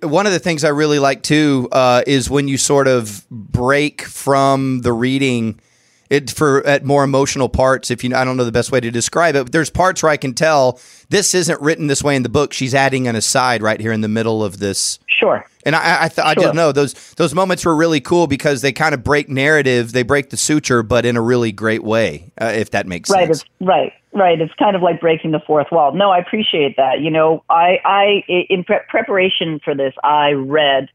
One 0.03 0.27
of 0.27 0.33
the 0.33 0.39
things 0.39 0.65
I 0.65 0.69
really 0.69 0.99
like 0.99 1.23
too 1.23 1.69
uh, 1.73 2.03
is 2.07 2.31
when 2.31 2.49
you 2.49 2.59
sort 2.59 2.87
of 2.87 3.29
break 3.31 4.03
from 4.03 4.83
the 4.83 4.93
reading 4.93 5.61
it 6.11 6.31
for 6.31 6.67
at 6.67 6.85
more 6.85 7.05
emotional 7.05 7.49
parts. 7.49 7.91
If 7.91 8.05
you, 8.05 8.15
I 8.15 8.25
don't 8.25 8.37
know 8.37 8.45
the 8.45 8.53
best 8.53 8.73
way 8.73 8.81
to 8.81 8.91
describe 8.91 9.35
it. 9.37 9.45
But 9.45 9.53
there's 9.53 9.71
parts 9.71 10.03
where 10.03 10.11
I 10.11 10.17
can 10.17 10.35
tell 10.35 10.81
this 11.09 11.35
isn't 11.35 11.61
written 11.61 11.87
this 11.87 12.03
way 12.03 12.17
in 12.17 12.23
the 12.23 12.29
book. 12.29 12.53
She's 12.53 12.75
adding 12.75 13.09
an 13.09 13.17
aside 13.17 13.63
right 13.63 13.81
here 13.81 13.93
in 13.93 14.01
the 14.01 14.09
middle 14.09 14.45
of 14.45 14.59
this. 14.59 14.99
Sure. 15.07 15.45
And 15.67 15.75
I, 15.75 16.05
I, 16.05 16.09
th- 16.09 16.15
sure. 16.15 16.25
I 16.25 16.35
just 16.35 16.55
know 16.55 16.73
those 16.73 16.95
those 17.15 17.35
moments 17.35 17.65
were 17.65 17.75
really 17.75 18.01
cool 18.01 18.27
because 18.27 18.61
they 18.61 18.73
kind 18.73 18.95
of 18.95 19.03
break 19.03 19.29
narrative, 19.29 19.93
they 19.93 20.03
break 20.03 20.31
the 20.31 20.37
suture, 20.37 20.83
but 20.83 21.07
in 21.07 21.17
a 21.17 21.23
really 21.23 21.53
great 21.53 21.83
way, 21.83 22.33
uh, 22.41 22.53
if 22.55 22.71
that 22.71 22.87
makes 22.87 23.09
sense. 23.09 23.17
right, 23.17 23.27
sense. 23.29 23.45
Right. 23.61 23.93
Right. 24.13 24.41
It's 24.41 24.55
kind 24.55 24.77
of 24.77 24.83
like 24.83 25.01
breaking 25.01 25.33
the 25.33 25.41
fourth 25.41 25.69
wall. 25.73 25.93
No, 25.93 26.11
I 26.11 26.19
appreciate 26.19 26.77
that. 26.77 27.01
You 27.01 27.11
know, 27.11 27.43
I, 27.51 27.79
I, 27.85 28.25
in 28.29 28.63
pre- 28.63 28.79
preparation 28.89 29.61
for 29.65 29.75
this, 29.75 29.93
I 30.05 30.33
read, 30.33 30.89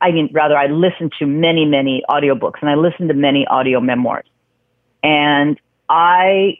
I 0.00 0.10
mean, 0.10 0.30
rather, 0.32 0.56
I 0.56 0.66
listened 0.66 1.12
to 1.18 1.26
many, 1.26 1.64
many 1.64 2.02
audiobooks 2.08 2.60
and 2.60 2.70
I 2.70 2.74
listened 2.74 3.08
to 3.08 3.14
many 3.14 3.46
audio 3.46 3.80
memoirs. 3.80 4.26
And 5.02 5.58
I 5.88 6.58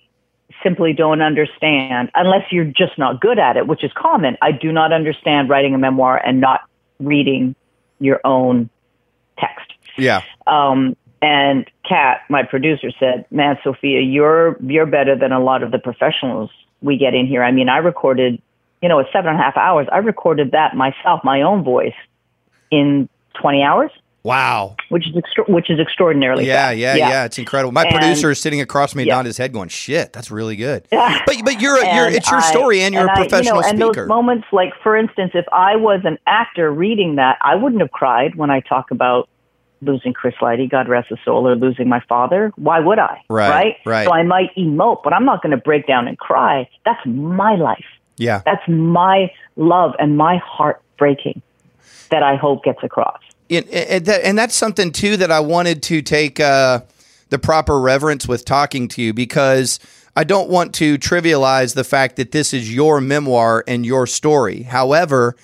simply 0.63 0.93
don't 0.93 1.21
understand, 1.21 2.11
unless 2.15 2.51
you're 2.51 2.65
just 2.65 2.99
not 2.99 3.21
good 3.21 3.39
at 3.39 3.57
it, 3.57 3.67
which 3.67 3.85
is 3.85 3.91
common. 3.95 4.37
I 4.41 4.53
do 4.53 4.73
not 4.73 4.93
understand 4.93 5.49
writing 5.51 5.75
a 5.75 5.79
memoir 5.79 6.17
and 6.17 6.41
not 6.41 6.61
reading 6.99 7.55
your 7.99 8.21
own 8.25 8.71
text. 9.39 9.73
Yeah. 9.99 10.23
Um, 10.47 10.97
and 11.21 11.69
Kat, 11.89 12.21
my 12.29 12.43
producer, 12.43 12.91
said, 13.01 13.27
"Man, 13.31 13.59
Sophia, 13.65 14.01
you're 14.01 14.57
you're 14.63 14.87
better 14.87 15.17
than 15.17 15.33
a 15.33 15.41
lot 15.41 15.63
of 15.63 15.73
the 15.73 15.79
professionals 15.79 16.51
we 16.83 16.97
get 16.97 17.15
in 17.15 17.27
here. 17.27 17.43
I 17.43 17.53
mean, 17.53 17.69
I 17.69 17.79
recorded, 17.79 18.41
you 18.83 18.89
know, 18.89 18.99
it's 18.99 19.11
seven 19.13 19.31
and 19.31 19.41
a 19.41 19.43
half 19.43 19.57
hours. 19.57 19.87
I 19.91 19.99
recorded 19.99 20.53
that 20.53 20.77
myself, 20.77 21.23
my 21.25 21.43
own 21.43 21.65
voice, 21.65 21.95
in 22.71 23.09
20 23.41 23.63
hours." 23.63 23.91
Wow. 24.23 24.75
Which 24.89 25.09
is 25.09 25.17
extra- 25.17 25.45
which 25.45 25.71
is 25.71 25.79
extraordinarily 25.79 26.47
yeah, 26.49 26.71
fast. 26.71 26.79
yeah, 26.79 26.97
yeah, 26.97 27.25
It's 27.27 27.39
incredible. 27.39 27.71
My 27.71 27.85
And- 27.85 27.95
producer 27.95 28.33
is 28.33 28.41
sitting 28.41 28.61
across 28.61 28.93
me, 28.97 29.05
Yeah. 29.05 29.15
nodding 29.15 29.27
his 29.29 29.39
head, 29.39 29.53
going, 29.53 29.69
"Shit, 29.69 30.13
that's 30.13 30.33
really 30.33 30.57
good." 30.57 30.83
Yeah. 30.91 31.21
But 31.27 31.37
but 31.45 31.61
you're 31.61 31.77
a, 31.77 31.95
you're 31.95 32.09
it's 32.09 32.29
your 32.29 32.41
I- 32.41 32.51
story, 32.51 32.81
and 32.81 32.93
you're 32.93 33.07
a 33.07 33.13
I- 33.13 33.15
professional 33.15 33.59
you 33.59 33.63
know, 33.63 33.69
and 33.89 33.97
those 33.97 34.09
moments, 34.09 34.49
like 34.51 34.73
for 34.83 34.97
instance, 34.97 35.31
if 35.35 35.45
I 35.53 35.77
was 35.77 36.01
an 36.05 36.19
actor 36.27 36.73
reading 36.73 37.15
that, 37.17 37.39
I 37.41 37.55
wouldn't 37.55 37.81
have 37.81 37.93
cried 37.93 38.35
when 38.35 38.51
I 38.51 38.59
talk 38.61 38.91
about 38.91 39.29
losing 39.83 40.13
Chris 40.13 40.35
Lighty, 40.41 40.69
God 40.69 40.89
rest 40.89 41.11
his 41.11 41.19
soul, 41.25 41.47
or 41.47 41.55
losing 41.55 41.89
my 41.89 42.01
father. 42.09 42.51
Why 42.57 42.81
would 42.81 42.99
I? 42.99 43.21
Right, 43.31 43.49
Right. 43.51 43.77
right. 43.87 44.05
So 44.07 44.13
I 44.13 44.25
might 44.25 44.53
emote, 44.57 45.05
but 45.05 45.13
I'm 45.13 45.25
not 45.27 45.41
going 45.43 45.51
to 45.53 45.57
break 45.59 45.87
down 45.87 46.09
and 46.09 46.19
cry. 46.19 46.69
That's 46.85 46.99
my 47.07 47.55
life. 47.55 47.85
yeah. 48.17 48.41
That's 48.45 48.67
my 48.67 49.31
love 49.57 49.95
and 50.01 50.17
my 50.17 50.39
heart 50.39 50.81
breaking 50.99 51.43
that 52.11 52.23
I 52.25 52.35
hope 52.35 52.65
gets 52.65 52.83
across. 52.83 53.21
And, 53.51 54.39
that's 54.39 54.55
something 54.55 54.93
too 54.93 55.17
that 55.19 55.31
I 55.31 55.41
wanted 55.41 55.83
to 55.85 56.03
take 56.03 56.41
uh, 56.41 56.81
the 57.31 57.39
proper 57.39 57.81
reverence 57.81 58.27
with 58.27 58.45
talking 58.45 58.89
to 58.89 59.03
you 59.03 59.13
because 59.13 59.79
I 60.15 60.25
don't 60.25 60.49
want 60.49 60.75
to 60.77 60.99
trivialize 60.99 61.75
the 61.75 61.85
fact 61.85 62.17
that 62.17 62.33
this 62.33 62.55
is 62.55 62.73
your 62.73 63.01
memoir 63.01 63.65
and 63.67 63.85
your 63.85 64.07
story. 64.07 64.63
However, 64.63 65.37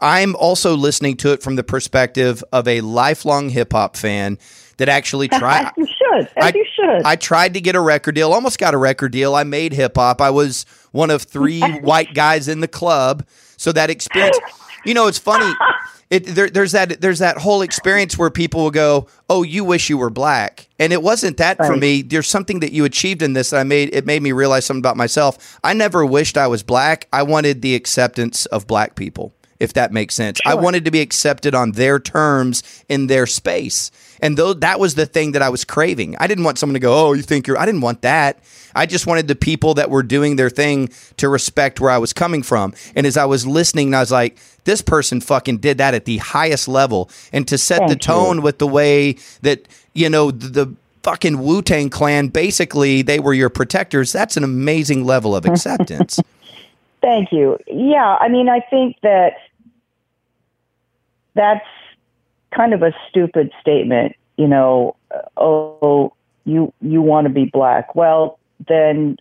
I'm 0.00 0.34
also 0.36 0.76
listening 0.76 1.16
to 1.18 1.32
it 1.32 1.42
from 1.42 1.56
the 1.56 1.62
perspective 1.62 2.42
of 2.52 2.66
a 2.66 2.80
lifelong 2.80 3.50
hip 3.50 3.72
hop 3.72 3.96
fan 3.96 4.38
that 4.78 4.88
actually 4.88 5.28
tried. 5.40 5.70
You 5.76 5.86
should. 5.86 6.28
As 6.36 6.44
I, 6.44 6.52
you 6.54 6.66
should. 6.74 7.02
I 7.04 7.16
tried 7.16 7.54
to 7.54 7.60
get 7.60 7.76
a 7.76 7.80
record 7.80 8.14
deal, 8.14 8.32
almost 8.32 8.58
got 8.58 8.74
a 8.74 8.78
record 8.78 9.12
deal. 9.12 9.34
I 9.34 9.44
made 9.44 9.72
hip 9.72 9.96
hop. 9.96 10.20
I 10.20 10.30
was 10.30 10.66
one 10.92 11.10
of 11.10 11.22
three 11.22 11.60
white 11.80 12.14
guys 12.14 12.48
in 12.48 12.60
the 12.60 12.68
club. 12.68 13.26
So 13.56 13.72
that 13.72 13.90
experience, 13.90 14.38
you 14.84 14.94
know, 14.94 15.06
it's 15.06 15.18
funny. 15.18 15.52
It, 16.10 16.26
there, 16.26 16.48
there's 16.50 16.72
that 16.72 17.00
there's 17.00 17.18
that 17.20 17.38
whole 17.38 17.62
experience 17.62 18.18
where 18.18 18.30
people 18.30 18.62
will 18.62 18.70
go, 18.70 19.08
"Oh, 19.28 19.42
you 19.42 19.64
wish 19.64 19.88
you 19.88 19.98
were 19.98 20.10
black," 20.10 20.68
and 20.78 20.92
it 20.92 21.02
wasn't 21.02 21.38
that 21.38 21.56
for 21.56 21.76
me. 21.76 22.02
There's 22.02 22.28
something 22.28 22.60
that 22.60 22.72
you 22.72 22.84
achieved 22.84 23.22
in 23.22 23.32
this 23.32 23.50
that 23.50 23.60
I 23.60 23.64
made. 23.64 23.94
It 23.94 24.06
made 24.06 24.22
me 24.22 24.32
realize 24.32 24.64
something 24.66 24.82
about 24.82 24.96
myself. 24.96 25.58
I 25.64 25.72
never 25.72 26.04
wished 26.04 26.36
I 26.36 26.46
was 26.46 26.62
black. 26.62 27.08
I 27.12 27.22
wanted 27.22 27.62
the 27.62 27.74
acceptance 27.74 28.46
of 28.46 28.66
black 28.66 28.94
people, 28.96 29.34
if 29.58 29.72
that 29.72 29.92
makes 29.92 30.14
sense. 30.14 30.40
I 30.46 30.54
wanted 30.54 30.84
to 30.84 30.90
be 30.90 31.00
accepted 31.00 31.54
on 31.54 31.72
their 31.72 31.98
terms 31.98 32.62
in 32.88 33.06
their 33.06 33.26
space. 33.26 33.90
And 34.24 34.38
though 34.38 34.54
that 34.54 34.80
was 34.80 34.94
the 34.94 35.04
thing 35.04 35.32
that 35.32 35.42
I 35.42 35.50
was 35.50 35.66
craving, 35.66 36.16
I 36.18 36.26
didn't 36.26 36.44
want 36.44 36.58
someone 36.58 36.72
to 36.72 36.80
go, 36.80 36.94
"Oh, 36.94 37.12
you 37.12 37.20
think 37.20 37.46
you're." 37.46 37.58
I 37.58 37.66
didn't 37.66 37.82
want 37.82 38.00
that. 38.00 38.38
I 38.74 38.86
just 38.86 39.06
wanted 39.06 39.28
the 39.28 39.36
people 39.36 39.74
that 39.74 39.90
were 39.90 40.02
doing 40.02 40.36
their 40.36 40.48
thing 40.48 40.88
to 41.18 41.28
respect 41.28 41.78
where 41.78 41.90
I 41.90 41.98
was 41.98 42.14
coming 42.14 42.42
from. 42.42 42.72
And 42.96 43.06
as 43.06 43.18
I 43.18 43.26
was 43.26 43.46
listening, 43.46 43.94
I 43.94 44.00
was 44.00 44.10
like, 44.10 44.38
"This 44.64 44.80
person 44.80 45.20
fucking 45.20 45.58
did 45.58 45.76
that 45.76 45.92
at 45.92 46.06
the 46.06 46.16
highest 46.16 46.68
level." 46.68 47.10
And 47.34 47.46
to 47.48 47.58
set 47.58 47.80
the 47.80 47.88
Thank 47.88 47.90
you. 47.90 48.14
tone 48.14 48.40
with 48.40 48.58
the 48.58 48.66
way 48.66 49.16
that 49.42 49.68
you 49.92 50.08
know 50.08 50.30
the, 50.30 50.48
the 50.48 50.74
fucking 51.02 51.42
Wu 51.42 51.60
Tang 51.60 51.90
Clan, 51.90 52.28
basically, 52.28 53.02
they 53.02 53.20
were 53.20 53.34
your 53.34 53.50
protectors. 53.50 54.10
That's 54.10 54.38
an 54.38 54.42
amazing 54.42 55.04
level 55.04 55.36
of 55.36 55.44
acceptance. 55.44 56.18
Thank 57.02 57.30
you. 57.30 57.58
Yeah, 57.66 58.16
I 58.18 58.28
mean, 58.28 58.48
I 58.48 58.60
think 58.60 58.96
that 59.02 59.34
that's 61.34 61.66
kind 62.54 62.72
of 62.74 62.82
a 62.82 62.92
stupid 63.08 63.52
statement. 63.60 64.14
You 64.36 64.48
know, 64.48 64.96
oh, 65.36 66.12
you 66.44 66.72
you 66.80 67.02
want 67.02 67.26
to 67.26 67.32
be 67.32 67.44
black. 67.46 67.94
Well, 67.94 68.38
then 68.68 69.16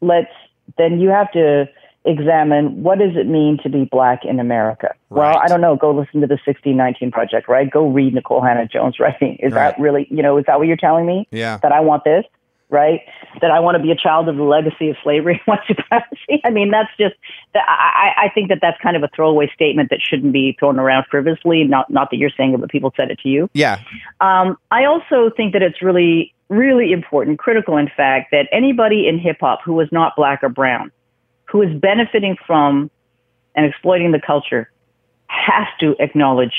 let's 0.00 0.32
then 0.76 1.00
you 1.00 1.08
have 1.10 1.30
to 1.32 1.68
examine 2.04 2.82
what 2.82 2.98
does 2.98 3.16
it 3.16 3.26
mean 3.26 3.58
to 3.62 3.68
be 3.68 3.84
black 3.84 4.24
in 4.24 4.40
America. 4.40 4.94
Well, 5.10 5.38
I 5.38 5.46
don't 5.46 5.60
know. 5.60 5.76
Go 5.76 5.90
listen 5.90 6.20
to 6.20 6.26
the 6.26 6.38
1619 6.44 7.10
Project, 7.10 7.48
right? 7.48 7.70
Go 7.70 7.88
read 7.88 8.14
Nicole 8.14 8.40
Hannah 8.40 8.66
Jones 8.66 8.98
writing. 8.98 9.36
Is 9.42 9.52
Right. 9.52 9.74
that 9.76 9.80
really, 9.80 10.06
you 10.10 10.22
know, 10.22 10.38
is 10.38 10.44
that 10.46 10.58
what 10.58 10.68
you're 10.68 10.76
telling 10.76 11.06
me? 11.06 11.26
Yeah. 11.30 11.58
That 11.58 11.72
I 11.72 11.80
want 11.80 12.04
this, 12.04 12.24
right? 12.70 13.00
That 13.40 13.50
I 13.50 13.60
want 13.60 13.76
to 13.76 13.82
be 13.82 13.90
a 13.90 13.96
child 13.96 14.28
of 14.28 14.36
the 14.36 14.42
legacy 14.42 14.90
of 14.90 14.96
slavery 15.02 15.34
and 15.34 15.42
white 15.46 15.66
supremacy. 15.66 16.40
I 16.44 16.50
mean, 16.50 16.70
that's 16.70 16.90
just, 16.98 17.14
I, 17.54 18.26
I 18.26 18.28
think 18.34 18.48
that 18.50 18.58
that's 18.60 18.76
kind 18.82 18.96
of 18.96 19.02
a 19.02 19.08
throwaway 19.14 19.50
statement 19.54 19.90
that 19.90 20.00
shouldn't 20.02 20.32
be 20.32 20.56
thrown 20.58 20.78
around 20.78 21.06
frivolously. 21.10 21.64
Not, 21.64 21.90
not 21.90 22.10
that 22.10 22.16
you're 22.16 22.30
saying 22.36 22.54
it, 22.54 22.60
but 22.60 22.70
people 22.70 22.92
said 22.96 23.10
it 23.10 23.18
to 23.20 23.28
you. 23.28 23.48
Yeah. 23.54 23.80
Um, 24.20 24.58
I 24.70 24.84
also 24.84 25.30
think 25.34 25.54
that 25.54 25.62
it's 25.62 25.80
really, 25.82 26.34
really 26.48 26.92
important, 26.92 27.38
critical, 27.38 27.76
in 27.76 27.90
fact, 27.96 28.30
that 28.32 28.48
anybody 28.52 29.08
in 29.08 29.18
hip 29.18 29.38
hop 29.40 29.60
who 29.64 29.80
is 29.80 29.88
not 29.90 30.14
black 30.16 30.42
or 30.42 30.48
brown, 30.48 30.90
who 31.46 31.62
is 31.62 31.74
benefiting 31.80 32.36
from 32.46 32.90
and 33.54 33.64
exploiting 33.66 34.12
the 34.12 34.20
culture, 34.24 34.70
has 35.28 35.66
to 35.80 35.94
acknowledge, 35.98 36.52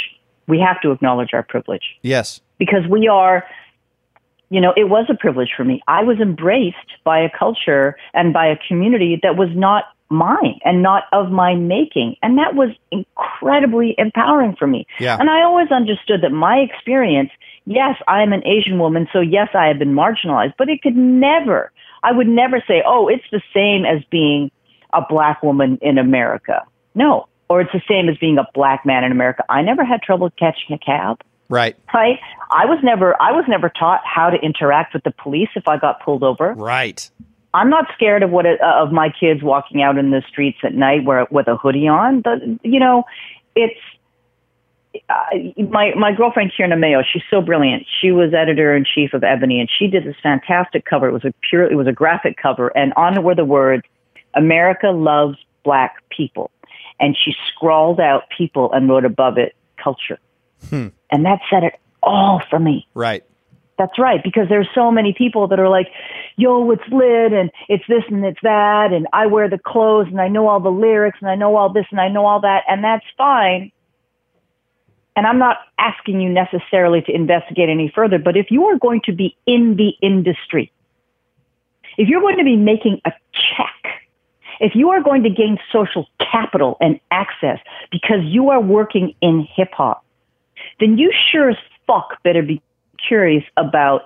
we 0.47 0.59
have 0.59 0.81
to 0.81 0.91
acknowledge 0.91 1.29
our 1.33 1.43
privilege 1.43 1.83
Yes. 2.01 2.41
because 2.57 2.87
we 2.89 3.07
are, 3.07 3.45
you 4.49 4.59
know, 4.59 4.73
it 4.75 4.89
was 4.89 5.05
a 5.09 5.15
privilege 5.15 5.49
for 5.55 5.63
me. 5.63 5.81
I 5.87 6.03
was 6.03 6.19
embraced 6.19 6.77
by 7.03 7.19
a 7.19 7.29
culture 7.29 7.95
and 8.13 8.33
by 8.33 8.47
a 8.47 8.57
community 8.67 9.19
that 9.21 9.37
was 9.37 9.49
not 9.53 9.85
mine 10.09 10.59
and 10.65 10.81
not 10.81 11.03
of 11.13 11.31
my 11.31 11.53
making. 11.55 12.15
And 12.23 12.37
that 12.39 12.55
was 12.55 12.69
incredibly 12.91 13.93
empowering 13.97 14.55
for 14.57 14.67
me. 14.67 14.87
Yeah. 14.99 15.17
And 15.19 15.29
I 15.29 15.43
always 15.43 15.71
understood 15.71 16.21
that 16.23 16.31
my 16.31 16.57
experience, 16.57 17.29
yes, 17.65 17.95
I 18.07 18.23
am 18.23 18.33
an 18.33 18.45
Asian 18.45 18.79
woman, 18.79 19.07
so 19.13 19.19
yes, 19.19 19.49
I 19.53 19.67
have 19.67 19.77
been 19.77 19.93
marginalized, 19.93 20.53
but 20.57 20.67
it 20.67 20.81
could 20.81 20.97
never, 20.97 21.71
I 22.01 22.11
would 22.11 22.27
never 22.27 22.63
say, 22.67 22.81
oh, 22.85 23.07
it's 23.07 23.23
the 23.31 23.41
same 23.53 23.85
as 23.85 24.03
being 24.09 24.51
a 24.93 25.01
black 25.07 25.43
woman 25.43 25.77
in 25.81 25.99
America. 25.99 26.65
No. 26.95 27.27
Or 27.47 27.61
it's 27.61 27.71
the 27.71 27.81
same 27.87 28.09
as 28.09 28.17
being 28.17 28.37
a 28.37 28.47
black 28.53 28.85
man 28.85 29.03
in 29.03 29.11
America. 29.11 29.43
I 29.49 29.61
never 29.61 29.83
had 29.83 30.01
trouble 30.01 30.31
catching 30.31 30.73
a 30.75 30.77
cab 30.77 31.21
Right. 31.49 31.75
right? 31.93 32.19
I 32.51 32.65
was 32.65 32.79
never 32.83 33.19
I 33.21 33.31
was 33.31 33.45
never 33.47 33.69
taught 33.69 34.01
how 34.05 34.29
to 34.29 34.37
interact 34.37 34.93
with 34.93 35.03
the 35.03 35.11
police 35.11 35.49
if 35.55 35.67
I 35.67 35.77
got 35.77 36.01
pulled 36.01 36.23
over. 36.23 36.53
Right. 36.53 37.09
I'm 37.53 37.69
not 37.69 37.85
scared 37.95 38.21
of 38.21 38.29
what 38.29 38.45
it, 38.45 38.61
uh, 38.61 38.83
of 38.83 38.91
my 38.91 39.09
kids 39.09 39.41
walking 39.41 39.81
out 39.81 39.97
in 39.97 40.11
the 40.11 40.21
streets 40.27 40.59
at 40.63 40.75
night 40.75 41.03
where 41.03 41.25
with 41.31 41.47
a 41.47 41.57
hoodie 41.57 41.87
on. 41.87 42.21
The, 42.21 42.59
you 42.63 42.79
know, 42.79 43.05
it's 43.55 43.79
uh, 45.09 45.63
my 45.69 45.93
my 45.95 46.11
girlfriend 46.11 46.51
Kierna 46.57 46.79
Mayo. 46.79 47.01
She's 47.01 47.23
so 47.29 47.41
brilliant. 47.41 47.85
She 48.01 48.11
was 48.11 48.33
editor 48.33 48.75
in 48.75 48.85
chief 48.85 49.13
of 49.13 49.23
Ebony, 49.23 49.59
and 49.59 49.69
she 49.69 49.87
did 49.87 50.03
this 50.03 50.15
fantastic 50.21 50.85
cover. 50.85 51.07
It 51.07 51.13
was 51.13 51.25
a 51.25 51.33
pure 51.49 51.69
it 51.69 51.75
was 51.75 51.87
a 51.87 51.91
graphic 51.91 52.37
cover, 52.37 52.69
and 52.69 52.93
on 52.93 53.17
it 53.17 53.23
were 53.23 53.35
the 53.35 53.45
words 53.45 53.83
"America 54.35 54.87
loves 54.87 55.37
black 55.63 55.95
people," 56.09 56.51
and 56.99 57.15
she 57.17 57.35
scrawled 57.47 57.99
out 57.99 58.23
people 58.35 58.71
and 58.73 58.89
wrote 58.89 59.05
above 59.05 59.37
it 59.37 59.55
culture, 59.83 60.19
and 61.11 61.25
that 61.25 61.39
said 61.49 61.63
it 61.63 61.79
all 62.01 62.41
for 62.49 62.59
me. 62.59 62.87
Right. 62.93 63.23
That's 63.77 63.97
right, 63.97 64.21
because 64.21 64.49
there's 64.49 64.67
so 64.75 64.91
many 64.91 65.13
people 65.13 65.47
that 65.47 65.59
are 65.59 65.69
like, 65.69 65.87
yo, 66.35 66.69
it's 66.71 66.83
lit 66.91 67.31
and 67.31 67.49
it's 67.69 67.83
this 67.87 68.03
and 68.09 68.25
it's 68.25 68.39
that, 68.43 68.91
and 68.91 69.07
I 69.13 69.27
wear 69.27 69.49
the 69.49 69.57
clothes 69.57 70.07
and 70.07 70.19
I 70.19 70.27
know 70.27 70.49
all 70.49 70.59
the 70.59 70.69
lyrics 70.69 71.19
and 71.21 71.29
I 71.29 71.35
know 71.35 71.55
all 71.55 71.71
this 71.71 71.85
and 71.89 72.01
I 72.01 72.09
know 72.09 72.25
all 72.25 72.41
that, 72.41 72.63
and 72.67 72.83
that's 72.83 73.05
fine. 73.17 73.71
And 75.15 75.25
I'm 75.25 75.39
not 75.39 75.57
asking 75.77 76.19
you 76.19 76.29
necessarily 76.29 77.01
to 77.03 77.11
investigate 77.13 77.69
any 77.69 77.91
further, 77.93 78.19
but 78.19 78.35
if 78.35 78.51
you 78.51 78.65
are 78.65 78.77
going 78.77 79.01
to 79.05 79.13
be 79.13 79.37
in 79.45 79.77
the 79.77 79.93
industry, 80.01 80.71
if 81.97 82.09
you're 82.09 82.21
going 82.21 82.37
to 82.37 82.43
be 82.43 82.57
making 82.57 83.01
a 83.05 83.11
check, 83.33 84.01
if 84.59 84.75
you 84.75 84.89
are 84.89 85.01
going 85.01 85.23
to 85.23 85.29
gain 85.29 85.57
social 85.71 86.05
capital 86.19 86.75
and 86.81 86.99
access 87.11 87.59
because 87.91 88.19
you 88.23 88.49
are 88.49 88.59
working 88.61 89.15
in 89.21 89.47
hip 89.55 89.71
hop, 89.71 90.03
then 90.79 90.97
you 90.97 91.11
sure 91.31 91.49
as 91.49 91.57
fuck 91.87 92.21
better 92.23 92.41
be 92.41 92.61
curious 93.07 93.43
about 93.57 94.03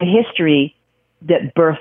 the 0.00 0.06
history 0.06 0.76
that 1.22 1.54
birthed 1.54 1.78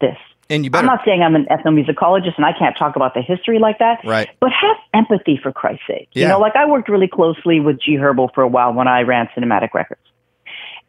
this. 0.00 0.16
And 0.50 0.64
you 0.64 0.70
I'm 0.72 0.86
not 0.86 1.00
saying 1.04 1.22
I'm 1.22 1.34
an 1.34 1.46
ethnomusicologist 1.50 2.36
and 2.36 2.46
I 2.46 2.52
can't 2.58 2.76
talk 2.78 2.96
about 2.96 3.12
the 3.14 3.20
history 3.20 3.58
like 3.58 3.80
that. 3.80 4.00
Right. 4.04 4.28
But 4.40 4.50
have 4.50 4.76
empathy 4.94 5.38
for 5.42 5.52
Christ's 5.52 5.82
sake. 5.86 6.08
Yeah. 6.12 6.22
You 6.22 6.28
know, 6.28 6.38
like 6.38 6.56
I 6.56 6.66
worked 6.66 6.88
really 6.88 7.08
closely 7.08 7.60
with 7.60 7.80
G 7.80 7.96
Herbal 7.96 8.30
for 8.34 8.42
a 8.42 8.48
while 8.48 8.72
when 8.72 8.88
I 8.88 9.02
ran 9.02 9.28
Cinematic 9.36 9.74
Records. 9.74 10.00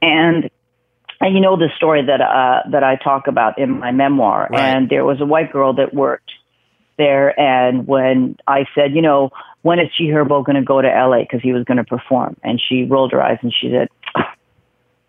And 0.02 0.50
and 1.20 1.36
you 1.36 1.42
know 1.42 1.58
the 1.58 1.70
story 1.76 2.06
that 2.06 2.22
uh, 2.22 2.70
that 2.72 2.84
I 2.84 2.96
talk 2.96 3.28
about 3.28 3.60
in 3.60 3.80
my 3.80 3.92
memoir. 3.92 4.48
Right. 4.50 4.62
And 4.62 4.90
there 4.90 5.04
was 5.04 5.20
a 5.20 5.26
white 5.26 5.52
girl 5.52 5.74
that 5.74 5.94
worked 5.94 6.32
there, 6.98 7.38
and 7.38 7.88
when 7.88 8.38
I 8.48 8.66
said, 8.76 8.94
you 8.94 9.02
know, 9.02 9.32
when 9.62 9.80
is 9.80 9.90
G 9.98 10.08
Herbo 10.08 10.46
going 10.46 10.56
to 10.56 10.62
go 10.62 10.82
to 10.82 10.88
LA 10.88 11.22
because 11.22 11.42
he 11.42 11.54
was 11.54 11.64
going 11.66 11.78
to 11.78 11.84
perform, 11.84 12.38
and 12.44 12.62
she 12.62 12.84
rolled 12.84 13.12
her 13.12 13.22
eyes 13.22 13.40
and 13.42 13.54
she 13.54 13.70
said, 13.70 13.90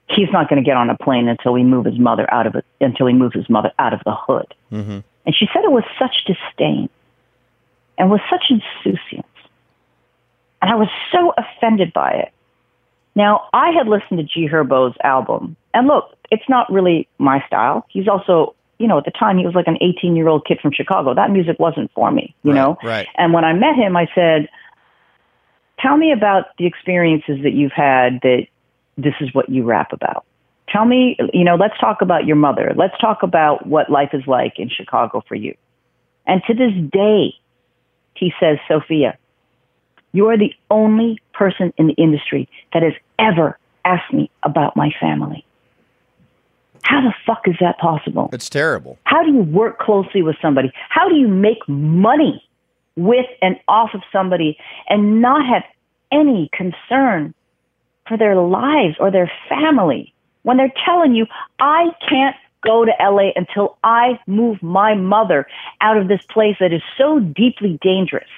he's 0.09 0.29
not 0.33 0.49
going 0.49 0.63
to 0.63 0.67
get 0.67 0.77
on 0.77 0.91
a 0.91 0.97
plane 0.97 1.29
until 1.29 1.53
we 1.53 1.63
move 1.63 1.85
his 1.85 1.99
mother 1.99 2.33
out 2.33 2.47
of 2.47 2.55
it, 2.57 2.65
until 2.81 3.07
he 3.07 3.15
moves 3.15 3.35
his 3.35 3.49
mother 3.49 3.73
out 3.79 3.93
of 3.93 4.01
the 4.05 4.15
hood. 4.15 4.55
Mm-hmm. 4.73 4.99
And 5.27 5.37
she 5.37 5.47
said 5.53 5.65
it 5.65 5.71
with 5.71 5.85
such 5.99 6.25
disdain 6.25 6.89
and 7.99 8.11
with 8.11 8.21
such 8.29 8.51
insouciance. 8.51 9.27
And 10.63 10.71
I 10.71 10.75
was 10.75 10.89
so 11.13 11.33
offended 11.37 11.93
by 11.93 12.11
it. 12.11 12.33
Now, 13.15 13.49
I 13.53 13.71
had 13.71 13.89
listened 13.89 14.19
to 14.19 14.25
G 14.25 14.49
Herbo's 14.49 14.97
album, 15.03 15.57
and 15.75 15.87
look, 15.87 16.17
it's 16.31 16.49
not 16.49 16.71
really 16.73 17.09
my 17.19 17.45
style. 17.47 17.87
He's 17.89 18.09
also, 18.09 18.55
you 18.81 18.89
know, 18.89 18.97
at 18.99 19.05
the 19.05 19.11
time 19.11 19.37
he 19.37 19.45
was 19.45 19.55
like 19.55 19.67
an 19.69 19.77
18 19.81 20.17
year 20.17 20.27
old 20.27 20.47
kid 20.47 20.59
from 20.61 20.73
Chicago. 20.73 21.15
That 21.15 21.31
music 21.31 21.59
wasn't 21.59 21.93
for 21.93 22.11
me, 22.11 22.35
you 22.43 22.53
Right, 22.53 22.57
know? 22.57 22.79
right. 22.83 23.07
And 23.17 23.33
when 23.35 23.45
I 23.45 23.53
met 23.53 23.77
him, 23.77 23.97
I 23.97 24.09
said, 24.15 24.49
Tell 25.79 25.97
me 25.97 26.13
about 26.13 26.47
the 26.59 26.67
experiences 26.67 27.43
that 27.43 27.53
you've 27.53 27.73
had 27.73 28.21
that 28.23 28.47
this 28.97 29.15
is 29.21 29.33
what 29.35 29.49
you 29.49 29.65
rap 29.65 29.93
about. 29.93 30.25
Tell 30.69 30.85
me, 30.85 31.17
you 31.33 31.45
know, 31.45 31.57
let's 31.57 31.79
talk 31.79 32.03
about 32.03 32.27
your 32.27 32.37
mother. 32.37 32.73
Let's 32.77 32.97
talk 33.01 33.23
about 33.23 33.67
what 33.67 33.91
life 33.91 34.11
is 34.13 34.27
like 34.27 34.59
in 34.59 34.69
Chicago 34.69 35.23
for 35.27 35.35
you. 35.35 35.55
And 36.27 36.43
to 36.47 36.55
this 36.55 36.73
day, 36.93 37.35
he 38.15 38.33
says, 38.39 38.59
Sophia, 38.69 39.19
you 40.13 40.29
are 40.29 40.37
the 40.39 40.53
only 40.71 41.19
person 41.33 41.73
in 41.79 41.87
the 41.87 41.95
industry 41.95 42.49
that 42.73 42.83
has 42.83 42.93
ever 43.19 43.59
asked 43.85 44.13
me 44.13 44.31
about 44.43 44.77
my 44.77 44.91
family. 45.01 45.45
How 46.83 47.01
the 47.01 47.15
fuck 47.27 47.47
is 47.47 47.57
that 47.61 47.79
possible? 47.79 48.31
It's 48.33 48.49
terrible. 48.49 48.99
How 49.05 49.23
do 49.23 49.31
you 49.31 49.43
work 49.43 49.79
closely 49.79 50.23
with 50.23 50.37
somebody? 50.41 50.73
How 50.89 51.09
do 51.09 51.15
you 51.15 51.29
make 51.29 51.59
money 51.69 52.45
with 52.97 53.27
and 53.43 53.57
off 53.69 53.91
of 53.95 54.03
somebody 54.13 54.59
and 54.89 55.21
not 55.21 55.47
have 55.47 55.63
any 56.13 56.51
concern 56.53 57.35
for 58.09 58.17
their 58.17 58.37
lives 58.37 58.97
or 58.99 59.11
their 59.11 59.31
family 59.49 60.13
when 60.43 60.57
they're 60.57 60.73
telling 60.85 61.15
you, 61.15 61.27
I 61.59 61.91
can't 62.09 62.37
go 62.65 62.85
to 62.85 62.93
LA 63.01 63.31
until 63.37 63.79
I 63.85 64.19
move 64.27 64.63
my 64.63 64.95
mother 64.95 65.47
out 65.81 65.97
of 65.97 66.09
this 66.09 66.21
place 66.31 66.57
that 66.61 66.73
is 66.73 66.83
so 66.99 67.21
deeply 67.21 67.79
dangerous? 67.83 68.29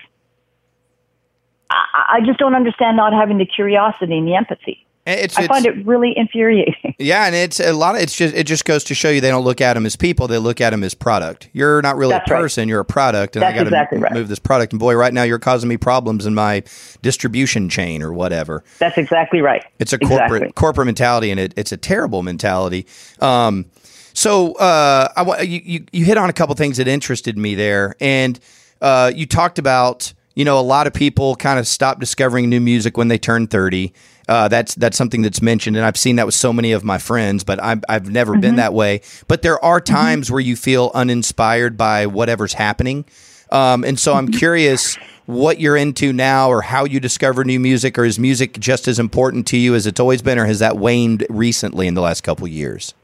I, 1.71 2.19
I 2.19 2.21
just 2.27 2.39
don't 2.39 2.55
understand 2.55 2.97
not 2.97 3.13
having 3.13 3.39
the 3.39 3.47
curiosity 3.47 4.19
and 4.19 4.27
the 4.27 4.35
empathy. 4.35 4.87
It's, 5.05 5.37
I 5.37 5.49
find 5.49 5.67
it 5.67 5.85
really 5.85 6.17
infuriating. 6.17 6.75
Yeah, 6.99 7.27
and 7.27 7.35
it's 7.35 7.59
a 7.59 7.73
lot 7.73 7.97
of 7.97 8.01
it's 8.03 8.15
just 8.15 8.33
it 8.33 8.45
just 8.47 8.65
goes 8.65 8.85
to 8.85 8.95
show 8.95 9.11
you 9.11 9.21
they 9.21 9.31
don't 9.31 9.43
look 9.43 9.61
at 9.61 9.75
them 9.75 9.85
as 9.87 9.97
people; 9.97 10.29
they 10.29 10.39
look 10.39 10.61
at 10.61 10.71
them 10.71 10.85
as 10.85 10.95
product. 10.95 11.49
You're 11.53 11.83
not 11.83 11.97
really 11.97 12.13
That's 12.13 12.31
a 12.31 12.35
right. 12.35 12.41
person; 12.43 12.69
you're 12.69 12.79
a 12.79 12.85
product, 12.85 13.35
and 13.35 13.45
I 13.45 13.49
That's 13.49 13.59
got 13.59 13.63
to 13.65 13.69
exactly 13.71 13.99
right. 13.99 14.13
move 14.13 14.29
this 14.29 14.39
product. 14.39 14.73
And 14.73 14.79
boy, 14.79 14.95
right 14.95 15.13
now 15.13 15.25
you're 15.25 15.41
causing 15.41 15.69
me 15.69 15.77
problems 15.77 16.27
in 16.27 16.35
my 16.37 16.63
distribution 17.01 17.69
chain 17.69 18.03
or 18.03 18.13
whatever. 18.13 18.63
That's 18.79 18.99
exactly 18.99 19.41
right. 19.41 19.65
It's 19.81 19.93
a 19.93 19.99
corporate 19.99 20.43
Exactly. 20.43 20.53
corporate 20.53 20.87
mentality, 20.87 21.33
and 21.33 21.41
it, 21.41 21.55
it's 21.57 21.73
a 21.73 21.77
terrible 21.77 22.23
mentality. 22.23 22.87
Um, 23.21 23.67
so 24.13 24.53
uh, 24.55 25.09
I 25.17 25.41
you, 25.43 25.61
you 25.65 25.87
you 25.91 26.05
hit 26.05 26.19
on 26.19 26.31
a 26.31 26.35
couple 26.35 26.55
things 26.55 26.77
that 26.77 26.87
interested 26.87 27.37
me 27.37 27.57
there, 27.57 27.97
and 28.01 28.39
uh, 28.81 29.11
you 29.13 29.27
talked 29.27 29.59
about 29.59 30.13
you 30.37 30.45
know 30.45 30.57
a 30.57 30.63
lot 30.63 30.87
of 30.87 30.93
people 30.95 31.35
kind 31.35 31.59
of 31.59 31.67
stop 31.67 31.99
discovering 31.99 32.49
new 32.49 32.61
music 32.61 32.97
when 32.97 33.09
they 33.09 33.19
turn 33.19 33.49
thirty. 33.49 33.93
Uh, 34.29 34.49
that's 34.49 34.75
that's 34.77 34.97
something 34.97 35.23
that's 35.23 35.43
mentioned, 35.43 35.77
and 35.77 35.85
I've 35.85 35.97
seen 35.97 36.17
that 36.17 36.27
with 36.27 36.35
so 36.35 36.53
many 36.53 36.73
of 36.73 36.85
my 36.85 36.99
friends, 36.99 37.45
but 37.45 37.63
I've 37.63 37.83
I've 37.89 38.09
never 38.11 38.39
been 38.39 38.57
that 38.57 38.73
way. 38.73 39.01
But 39.29 39.43
there 39.43 39.63
are 39.65 39.81
times 39.81 40.31
where 40.31 40.41
you 40.41 40.57
feel 40.57 40.91
uninspired 40.95 41.77
by 41.77 42.07
whatever's 42.07 42.55
happening, 42.55 43.05
um, 43.51 43.85
and 43.85 43.99
so 43.99 44.15
I'm 44.15 44.29
curious 44.29 44.97
what 45.27 45.61
you're 45.61 45.77
into 45.77 46.13
now, 46.13 46.49
or 46.49 46.63
how 46.63 46.85
you 46.85 47.01
discover 47.01 47.45
new 47.45 47.61
music, 47.61 47.99
or 47.99 48.05
is 48.05 48.19
music 48.19 48.59
just 48.59 48.89
as 48.89 48.99
important 48.99 49.47
to 49.49 49.57
you 49.57 49.75
as 49.75 49.87
it's 49.87 50.01
always 50.01 50.23
been, 50.23 50.39
or 50.39 50.47
has 50.47 50.61
that 50.61 50.79
waned 50.79 51.27
recently 51.29 51.87
in 51.87 51.95
the 51.95 52.01
last 52.01 52.23
couple 52.23 52.47
years? 52.47 52.95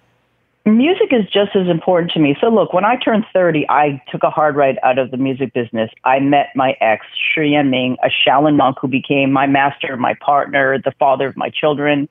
Music 0.77 1.13
is 1.13 1.25
just 1.33 1.57
as 1.57 1.67
important 1.69 2.13
to 2.13 2.19
me. 2.19 2.37
So, 2.41 2.49
look, 2.49 2.73
when 2.73 2.85
I 2.85 2.97
turned 2.97 3.25
30, 3.33 3.65
I 3.71 4.03
took 4.11 4.23
a 4.23 4.31
hard 4.31 4.55
ride 4.55 4.79
out 4.83 4.99
of 4.99 5.11
the 5.11 5.17
music 5.17 5.55
business. 5.55 5.91
I 6.05 6.21
met 6.21 6.49
my 6.55 6.75
ex, 6.81 7.07
Sri 7.33 7.53
Yan 7.53 7.71
Ming, 7.71 7.97
a 8.05 8.09
Shaolin 8.09 8.57
monk 8.57 8.77
who 8.81 8.89
became 8.89 9.33
my 9.33 9.47
master, 9.47 9.97
my 9.97 10.15
partner, 10.15 10.79
the 10.85 10.93
father 10.99 11.27
of 11.27 11.37
my 11.37 11.49
children. 11.49 12.09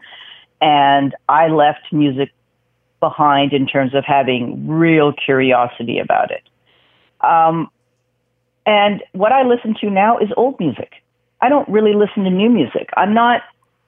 And 0.59 1.13
I 1.29 1.49
left 1.49 1.91
music 1.91 2.31
behind 2.99 3.53
in 3.53 3.67
terms 3.67 3.93
of 3.93 4.03
having 4.05 4.67
real 4.67 5.13
curiosity 5.13 5.99
about 5.99 6.31
it. 6.31 6.43
Um, 7.21 7.69
and 8.65 9.03
what 9.11 9.31
I 9.31 9.43
listen 9.43 9.75
to 9.81 9.89
now 9.89 10.17
is 10.17 10.29
old 10.35 10.59
music. 10.59 10.93
I 11.41 11.49
don't 11.49 11.67
really 11.69 11.93
listen 11.93 12.23
to 12.23 12.31
new 12.31 12.49
music. 12.49 12.89
I'm 12.97 13.13
not, 13.13 13.41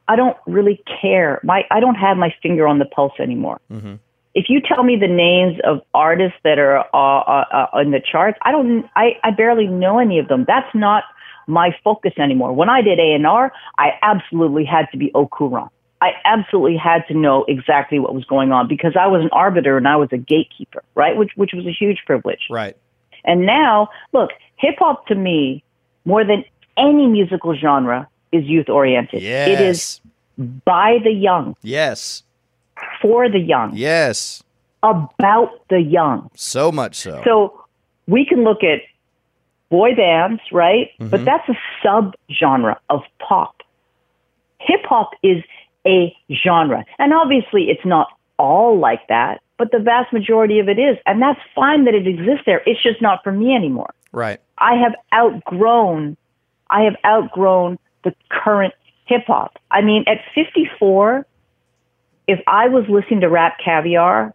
I 0.07 0.15
don't 0.15 0.37
really 0.45 0.83
care. 1.01 1.39
My, 1.43 1.63
I 1.71 1.79
don't 1.79 1.95
have 1.95 2.17
my 2.17 2.33
finger 2.43 2.67
on 2.67 2.77
the 2.77 2.85
pulse 2.85 3.13
anymore 3.19 3.59
if 4.39 4.45
you 4.47 4.61
tell 4.61 4.83
me 4.83 4.95
the 4.95 5.05
names 5.05 5.59
of 5.65 5.81
artists 5.93 6.37
that 6.45 6.59
are 6.59 6.79
uh, 6.93 7.19
uh, 7.19 7.67
uh, 7.73 7.79
in 7.79 7.91
the 7.91 7.99
charts, 7.99 8.37
I 8.41 8.53
don't, 8.53 8.85
I, 8.95 9.17
I 9.21 9.31
barely 9.31 9.67
know 9.67 9.99
any 9.99 10.17
of 10.17 10.29
them. 10.29 10.45
That's 10.47 10.73
not 10.73 11.03
my 11.45 11.75
focus 11.83 12.13
anymore. 12.17 12.53
When 12.53 12.69
I 12.69 12.81
did 12.81 12.99
A 12.99 13.13
and 13.13 13.27
R, 13.27 13.51
I 13.77 13.89
absolutely 14.01 14.63
had 14.63 14.85
to 14.93 14.97
be 14.97 15.11
au 15.13 15.27
courant. 15.27 15.73
I 16.01 16.11
absolutely 16.23 16.77
had 16.77 17.05
to 17.09 17.13
know 17.13 17.43
exactly 17.49 17.99
what 17.99 18.15
was 18.15 18.23
going 18.23 18.53
on 18.53 18.69
because 18.69 18.93
I 18.97 19.07
was 19.07 19.21
an 19.21 19.29
arbiter 19.33 19.75
and 19.75 19.89
I 19.89 19.97
was 19.97 20.07
a 20.13 20.17
gatekeeper, 20.17 20.83
right? 20.95 21.17
Which, 21.17 21.31
which 21.35 21.51
was 21.53 21.65
a 21.65 21.73
huge 21.73 22.03
privilege. 22.05 22.47
Right. 22.49 22.77
And 23.25 23.45
now, 23.45 23.89
look, 24.13 24.29
hip 24.55 24.75
hop 24.79 25.05
to 25.07 25.15
me, 25.15 25.65
more 26.05 26.23
than 26.23 26.45
any 26.77 27.07
musical 27.07 27.53
genre, 27.57 28.07
is 28.31 28.45
youth 28.45 28.69
oriented. 28.69 29.21
Yes. 29.21 29.49
It 29.49 29.59
is 29.59 30.01
by 30.63 30.99
the 31.03 31.11
young, 31.11 31.57
Yes. 31.61 32.23
For 33.01 33.29
the 33.29 33.39
young, 33.39 33.71
Yes. 33.75 34.43
about 34.83 35.67
the 35.69 35.81
young. 35.81 36.29
So 36.35 36.71
much 36.71 36.95
so. 36.95 37.21
So 37.25 37.65
we 38.07 38.25
can 38.25 38.43
look 38.43 38.63
at 38.63 38.81
boy 39.69 39.95
bands, 39.95 40.41
right? 40.51 40.89
But 40.99 41.21
mm-hmm. 41.21 41.25
that's 41.25 41.49
a 41.49 41.57
subgenre 41.85 42.75
of 42.89 43.01
pop. 43.19 43.55
Hip 44.59 44.81
hop 44.85 45.11
is 45.23 45.43
a 45.85 46.15
genre. 46.43 46.83
And 46.97 47.13
obviously 47.13 47.69
it's 47.69 47.85
not 47.85 48.07
all 48.37 48.79
like 48.79 49.07
that, 49.07 49.41
but 49.57 49.71
the 49.71 49.79
vast 49.79 50.11
majority 50.11 50.59
of 50.59 50.67
it 50.69 50.79
is. 50.79 50.97
And 51.05 51.21
that's 51.21 51.39
fine 51.53 51.85
that 51.85 51.93
it 51.93 52.07
exists 52.07 52.43
there. 52.45 52.61
It's 52.65 52.81
just 52.81 53.01
not 53.01 53.23
for 53.23 53.31
me 53.31 53.55
anymore. 53.55 53.93
right. 54.11 54.39
I 54.57 54.75
have 54.75 54.93
outgrown 55.13 56.17
I 56.69 56.81
have 56.83 56.95
outgrown 57.05 57.79
the 58.03 58.13
current 58.29 58.73
hip 59.05 59.23
hop. 59.25 59.57
I 59.71 59.81
mean, 59.81 60.03
at 60.07 60.19
54, 60.35 61.25
if 62.29 62.39
I 62.45 62.67
was 62.69 62.85
listening 62.87 63.21
to 63.21 63.27
Rap 63.27 63.57
Caviar 63.63 64.33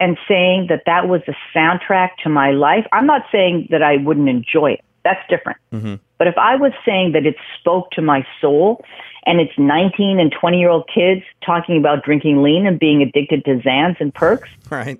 and 0.00 0.16
saying 0.26 0.66
that 0.70 0.84
that 0.86 1.08
was 1.08 1.20
the 1.26 1.34
soundtrack 1.54 2.16
to 2.22 2.30
my 2.30 2.52
life, 2.52 2.86
I'm 2.90 3.06
not 3.06 3.22
saying 3.30 3.68
that 3.70 3.82
I 3.82 3.98
wouldn't 3.98 4.30
enjoy 4.30 4.72
it. 4.72 4.80
That's 5.04 5.20
different. 5.28 5.58
Mm-hmm. 5.72 5.96
But 6.16 6.26
if 6.28 6.38
I 6.38 6.56
was 6.56 6.72
saying 6.86 7.12
that 7.12 7.26
it 7.26 7.36
spoke 7.60 7.90
to 7.92 8.02
my 8.02 8.26
soul 8.40 8.82
and 9.26 9.40
it's 9.40 9.52
19 9.58 10.18
and 10.20 10.32
20 10.32 10.58
year 10.58 10.70
old 10.70 10.88
kids 10.92 11.22
talking 11.44 11.76
about 11.76 12.02
drinking 12.02 12.42
lean 12.42 12.66
and 12.66 12.78
being 12.78 13.02
addicted 13.02 13.44
to 13.44 13.56
Zans 13.58 14.00
and 14.00 14.14
perks, 14.14 14.48
Right. 14.70 14.98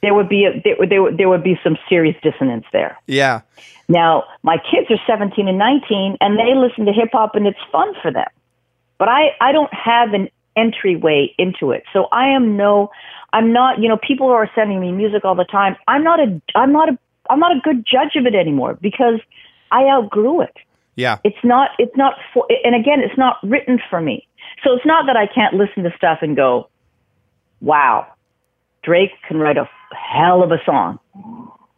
there 0.00 0.14
would 0.14 0.30
be 0.30 0.46
a, 0.46 0.62
there, 0.64 0.76
there, 0.88 1.02
would- 1.02 1.18
there 1.18 1.28
would 1.28 1.44
be 1.44 1.60
some 1.62 1.76
serious 1.90 2.16
dissonance 2.22 2.64
there. 2.72 2.96
Yeah. 3.06 3.42
Now, 3.86 4.24
my 4.42 4.56
kids 4.56 4.90
are 4.90 5.00
17 5.06 5.46
and 5.46 5.58
19 5.58 6.16
and 6.22 6.38
they 6.38 6.54
listen 6.54 6.86
to 6.86 6.92
hip 6.92 7.10
hop 7.12 7.34
and 7.34 7.46
it's 7.46 7.58
fun 7.70 7.92
for 8.00 8.10
them. 8.10 8.30
But 8.96 9.08
I, 9.08 9.36
I 9.40 9.52
don't 9.52 9.72
have 9.74 10.14
an 10.14 10.28
entryway 10.56 11.34
into 11.38 11.70
it. 11.70 11.84
So 11.92 12.06
I 12.12 12.28
am 12.28 12.56
no, 12.56 12.90
I'm 13.32 13.52
not, 13.52 13.80
you 13.80 13.88
know, 13.88 13.96
people 13.96 14.28
are 14.28 14.50
sending 14.54 14.80
me 14.80 14.92
music 14.92 15.24
all 15.24 15.34
the 15.34 15.44
time. 15.44 15.76
I'm 15.88 16.04
not 16.04 16.20
a, 16.20 16.40
I'm 16.54 16.72
not 16.72 16.88
a, 16.88 16.98
I'm 17.30 17.40
not 17.40 17.56
a 17.56 17.60
good 17.60 17.86
judge 17.86 18.16
of 18.16 18.26
it 18.26 18.34
anymore 18.34 18.78
because 18.80 19.20
I 19.70 19.88
outgrew 19.88 20.42
it. 20.42 20.56
Yeah. 20.96 21.18
It's 21.24 21.42
not, 21.42 21.70
it's 21.78 21.96
not 21.96 22.14
for, 22.32 22.46
and 22.64 22.74
again, 22.74 23.00
it's 23.00 23.18
not 23.18 23.36
written 23.42 23.80
for 23.90 24.00
me. 24.00 24.26
So 24.62 24.74
it's 24.74 24.86
not 24.86 25.06
that 25.06 25.16
I 25.16 25.26
can't 25.26 25.54
listen 25.54 25.82
to 25.82 25.90
stuff 25.96 26.18
and 26.22 26.36
go, 26.36 26.68
wow, 27.60 28.06
Drake 28.82 29.10
can 29.26 29.38
write 29.38 29.56
a 29.56 29.68
hell 29.94 30.42
of 30.42 30.52
a 30.52 30.58
song. 30.64 30.98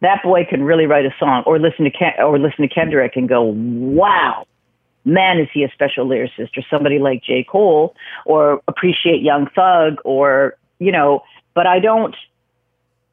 That 0.01 0.21
boy 0.23 0.45
can 0.47 0.63
really 0.63 0.85
write 0.85 1.05
a 1.05 1.15
song, 1.19 1.43
or 1.47 1.57
listen 1.57 1.85
to 1.85 1.91
Ken, 1.91 2.13
or 2.19 2.37
listen 2.37 2.67
to 2.67 2.73
Kendrick 2.73 3.15
and 3.15 3.27
go, 3.27 3.41
"Wow, 3.41 4.45
man, 5.07 5.39
is 5.39 5.47
he 5.53 5.63
a 5.63 5.71
special 5.71 6.05
lyricist?" 6.05 6.57
Or 6.57 6.63
somebody 6.69 6.99
like 6.99 7.23
J. 7.23 7.43
Cole, 7.43 7.95
or 8.25 8.61
appreciate 8.67 9.21
Young 9.21 9.47
Thug, 9.55 9.99
or 10.03 10.55
you 10.79 10.91
know. 10.91 11.23
But 11.53 11.65
I 11.65 11.79
don't. 11.79 12.15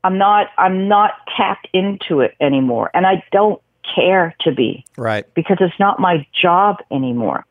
I'm 0.02 0.18
not. 0.18 0.48
I'm 0.58 0.88
not 0.88 1.12
tapped 1.36 1.68
into 1.72 2.20
it 2.20 2.34
anymore, 2.40 2.90
and 2.92 3.06
I 3.06 3.24
don't 3.32 3.60
care 3.94 4.34
to 4.40 4.52
be 4.52 4.84
Right. 4.96 5.24
because 5.34 5.58
it's 5.60 5.78
not 5.78 6.00
my 6.00 6.26
job 6.32 6.78
anymore. 6.90 7.44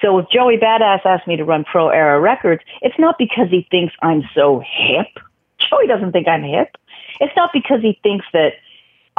So 0.00 0.18
if 0.18 0.26
Joey 0.30 0.56
Badass 0.56 1.04
asked 1.04 1.26
me 1.26 1.36
to 1.36 1.44
run 1.44 1.64
Pro 1.64 1.88
Era 1.88 2.20
Records, 2.20 2.62
it's 2.80 2.98
not 2.98 3.18
because 3.18 3.48
he 3.50 3.66
thinks 3.70 3.94
I'm 4.02 4.22
so 4.34 4.60
hip. 4.60 5.08
Joey 5.58 5.86
doesn't 5.86 6.12
think 6.12 6.26
I'm 6.26 6.42
hip. 6.42 6.76
It's 7.20 7.34
not 7.36 7.50
because 7.52 7.80
he 7.82 7.98
thinks 8.02 8.24
that 8.32 8.54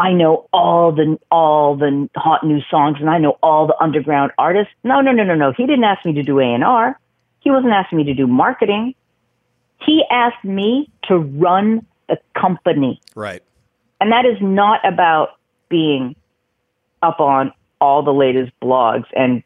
I 0.01 0.13
know 0.13 0.47
all 0.51 0.91
the 0.91 1.19
all 1.29 1.75
the 1.75 2.09
hot 2.15 2.43
new 2.43 2.59
songs 2.71 2.97
and 2.99 3.07
I 3.07 3.19
know 3.19 3.37
all 3.43 3.67
the 3.67 3.75
underground 3.79 4.31
artists. 4.35 4.73
No, 4.83 4.99
no, 4.99 5.11
no, 5.11 5.23
no, 5.23 5.35
no. 5.35 5.53
He 5.55 5.67
didn't 5.67 5.83
ask 5.83 6.03
me 6.03 6.13
to 6.13 6.23
do 6.23 6.39
A 6.39 6.43
and 6.43 6.63
R. 6.63 6.99
He 7.41 7.51
wasn't 7.51 7.73
asking 7.73 7.99
me 7.99 8.03
to 8.05 8.15
do 8.15 8.25
marketing. 8.25 8.95
He 9.85 10.03
asked 10.09 10.43
me 10.43 10.89
to 11.03 11.17
run 11.19 11.85
the 12.09 12.17
company. 12.35 12.99
Right. 13.13 13.43
And 13.99 14.11
that 14.11 14.25
is 14.25 14.37
not 14.41 14.79
about 14.83 15.37
being 15.69 16.15
up 17.03 17.19
on 17.19 17.53
all 17.79 18.01
the 18.01 18.13
latest 18.13 18.51
blogs 18.59 19.05
and 19.15 19.43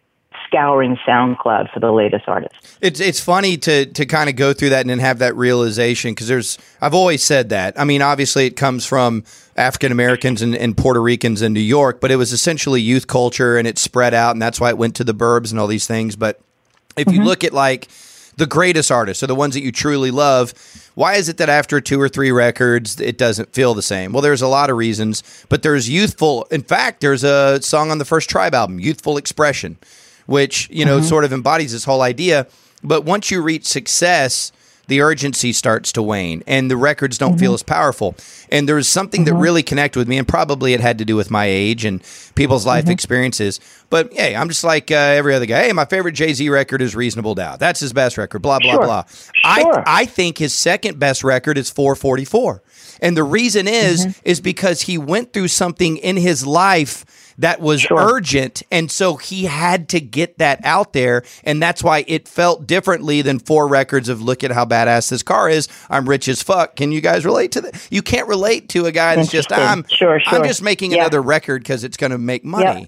scouring 0.48 0.98
SoundCloud 1.06 1.74
for 1.74 1.82
the 1.82 1.91
latest 1.91 2.26
artists. 2.28 2.78
It's 2.80 3.02
it's 3.02 3.20
funny 3.20 3.58
to 3.58 3.88
to 3.88 4.06
kind 4.06 4.30
of 4.30 4.38
go 4.38 4.54
through 4.54 4.70
that 4.70 4.82
and 4.82 4.89
then 4.89 5.00
have 5.00 5.20
that 5.20 5.36
realization 5.36 6.12
because 6.12 6.30
there's 6.30 6.58
I've 6.80 6.94
always 6.94 7.24
said 7.24 7.50
that. 7.50 7.78
I 7.78 7.84
mean, 7.84 8.02
obviously 8.02 8.46
it 8.46 8.56
comes 8.56 8.86
from 8.86 9.26
African 9.56 9.91
Americans 9.91 10.41
and, 10.41 10.56
and, 10.56 10.76
Puerto 10.76 11.02
Ricans 11.02 11.41
in 11.41 11.54
New 11.54 11.62
York, 11.62 12.02
but 12.02 12.12
it 12.12 12.18
was 12.18 12.34
essentially 12.34 12.82
youth 12.82 13.08
culture 13.08 13.58
and 13.58 13.68
it 13.68 13.78
spread 13.78 14.13
out, 14.13 14.32
and 14.32 14.41
that's 14.41 14.60
why 14.60 14.70
it 14.70 14.78
went 14.78 14.96
to 14.96 15.04
the 15.04 15.13
burbs 15.13 15.52
and 15.52 15.60
all 15.60 15.68
these 15.68 15.88
things. 15.88 16.15
But 16.15 16.41
if 16.98 17.08
mm-hmm. 17.08 17.22
you 17.22 17.24
look 17.24 17.44
at 17.44 17.54
like 17.54 17.88
the 18.36 18.46
greatest 18.46 18.91
artists 18.91 19.24
or 19.24 19.28
the 19.28 19.36
ones 19.36 19.54
that 19.54 19.63
you 19.63 19.72
truly 19.72 20.12
love, 20.12 20.54
why 20.96 21.15
is 21.15 21.30
it 21.30 21.38
that 21.38 21.48
after 21.48 21.80
two 21.80 22.02
or 22.02 22.10
three 22.10 22.32
records 22.32 23.00
it 23.00 23.18
doesn't 23.18 23.54
feel 23.54 23.74
the 23.74 23.82
same? 23.82 24.12
Well, 24.12 24.22
there's 24.22 24.41
a 24.41 24.48
lot 24.48 24.70
of 24.70 24.76
reasons, 24.76 25.24
but 25.48 25.63
there's 25.63 25.89
youthful. 25.89 26.48
In 26.52 26.62
fact, 26.62 27.00
there's 27.00 27.24
a 27.24 27.62
song 27.62 27.91
on 27.91 27.98
the 27.98 28.06
first 28.06 28.30
Tribe 28.30 28.54
album, 28.54 28.80
"Youthful 28.80 29.18
Expression." 29.18 29.78
which 30.26 30.70
you 30.72 30.86
know 30.86 30.98
mm-hmm. 30.98 31.08
sort 31.08 31.24
of 31.26 31.34
embodies 31.34 31.72
this 31.72 31.84
whole 31.84 32.02
idea. 32.02 32.48
But 32.84 33.04
once 33.04 33.32
you 33.32 33.41
reach 33.41 33.65
success, 33.65 34.52
the 34.88 35.02
urgency 35.02 35.54
starts 35.54 35.91
to 35.93 36.02
wane 36.02 36.43
and 36.48 36.69
the 36.69 36.78
records 36.78 37.17
don't 37.17 37.32
mm-hmm. 37.32 37.39
feel 37.39 37.54
as 37.54 37.63
powerful. 37.63 38.15
And 38.50 38.67
there 38.67 38.76
was 38.76 38.88
something 38.88 39.26
mm-hmm. 39.26 39.36
that 39.36 39.41
really 39.41 39.63
connected 39.63 40.00
with 40.00 40.08
me, 40.08 40.17
and 40.17 40.28
probably 40.28 40.74
it 40.74 40.80
had 40.80 40.98
to 41.00 41.06
do 41.06 41.15
with 41.15 41.32
my 41.32 41.45
age 41.45 41.86
and 41.86 42.02
people's 42.36 42.65
life 42.65 42.86
mm-hmm. 42.86 42.91
experiences. 42.91 43.60
But 43.89 44.13
hey, 44.13 44.36
I'm 44.36 44.50
just 44.50 44.63
like 44.63 44.91
uh, 44.91 44.95
every 44.95 45.34
other 45.34 45.45
guy. 45.45 45.65
Hey, 45.65 45.74
my 45.74 45.86
favorite 45.86 46.13
Jay 46.13 46.34
Z 46.34 46.48
record 46.50 46.82
is 46.82 46.95
Reasonable 46.95 47.36
Doubt. 47.36 47.60
That's 47.60 47.80
his 47.80 47.93
best 47.93 48.17
record. 48.17 48.39
Blah 48.39 48.60
blah 48.60 48.71
sure. 48.71 48.86
blah. 48.86 49.04
Sure. 49.06 49.84
I 49.84 49.84
I 50.02 50.06
think 50.06 50.38
his 50.38 50.54
second 50.54 51.00
best 51.00 51.24
record 51.24 51.58
is 51.58 51.71
4:44, 51.71 52.60
and 53.02 53.15
the 53.15 53.24
reason 53.24 53.67
is 53.67 54.06
mm-hmm. 54.06 54.19
is 54.24 54.41
because 54.41 54.82
he 54.82 54.98
went 54.98 55.34
through 55.34 55.48
something 55.48 55.98
in 55.98 56.17
his 56.17 56.45
life 56.45 57.06
that 57.38 57.62
was 57.62 57.82
sure. 57.82 57.98
urgent. 58.00 58.63
And 58.71 58.89
so 58.89 59.15
he 59.15 59.45
had 59.45 59.89
to 59.89 60.00
get 60.00 60.38
that 60.38 60.63
out 60.63 60.93
there. 60.93 61.24
And 61.43 61.62
that's 61.62 61.84
why 61.84 62.06
it 62.08 62.28
felt 62.28 62.67
differently 62.67 63.21
than 63.21 63.39
four 63.39 63.67
records 63.67 64.10
of 64.10 64.21
look 64.21 64.43
at 64.43 64.52
how 64.52 64.65
badass 64.65 65.10
this 65.10 65.24
car 65.24 65.50
is. 65.50 65.67
I'm 65.89 66.08
rich 66.08 66.28
as 66.28 66.41
fuck. 66.41 66.76
Can 66.76 66.91
you 66.91 67.02
guys 67.02 67.26
relate 67.26 67.52
to 67.54 67.62
that? 67.62 67.88
You 67.91 68.02
can't 68.02 68.28
relate 68.28 68.69
to 68.69 68.86
a 68.86 68.91
guy 68.91 69.15
that's 69.15 69.32
just, 69.32 69.52
I'm, 69.52 69.86
sure, 69.88 70.19
sure. 70.19 70.39
I'm 70.39 70.48
just 70.48 70.62
making 70.62 70.91
yeah. 70.91 71.02
another 71.02 71.21
record 71.21 71.63
because 71.63 71.84
it's 71.84 71.98
going 71.98 72.12
to 72.12 72.17
make 72.17 72.45
money. 72.45 72.82
Yeah. 72.82 72.86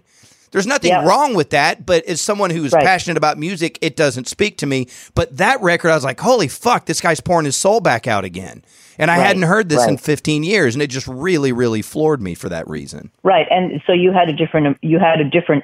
There's 0.52 0.68
nothing 0.68 0.92
yep. 0.92 1.06
wrong 1.06 1.34
with 1.34 1.50
that, 1.50 1.86
but 1.86 2.06
as 2.06 2.22
someone 2.22 2.50
who's 2.50 2.72
right. 2.72 2.84
passionate 2.84 3.18
about 3.18 3.38
music, 3.38 3.78
it 3.82 3.98
doesn't 3.98 4.30
speak 4.30 4.58
to 4.60 4.66
me. 4.66 4.88
But 5.14 5.38
that 5.38 5.62
record, 5.62 5.90
I 5.90 5.96
was 5.96 6.06
like, 6.06 6.20
holy 6.20 6.48
fuck, 6.48 6.86
this 6.86 7.02
guy's 7.02 7.20
pouring 7.20 7.46
his 7.46 7.58
soul 7.58 7.82
back 7.82 8.08
out 8.08 8.24
again. 8.24 8.64
And 8.98 9.12
I 9.12 9.18
right. 9.18 9.28
hadn't 9.28 9.44
heard 9.44 9.70
this 9.70 9.80
right. 9.80 9.90
in 9.90 9.98
15 9.98 10.44
years, 10.44 10.76
and 10.76 10.82
it 10.82 10.88
just 10.88 11.08
really, 11.08 11.52
really 11.52 11.82
floored 11.82 12.22
me 12.22 12.36
for 12.36 12.50
that 12.50 12.68
reason. 12.68 13.12
Right, 13.24 13.48
and 13.50 13.82
so 13.86 13.94
you 13.94 14.12
had 14.12 14.30
a 14.30 14.34
different, 14.34 14.78
you 14.82 15.00
had 15.00 15.22
a 15.22 15.30
different 15.30 15.64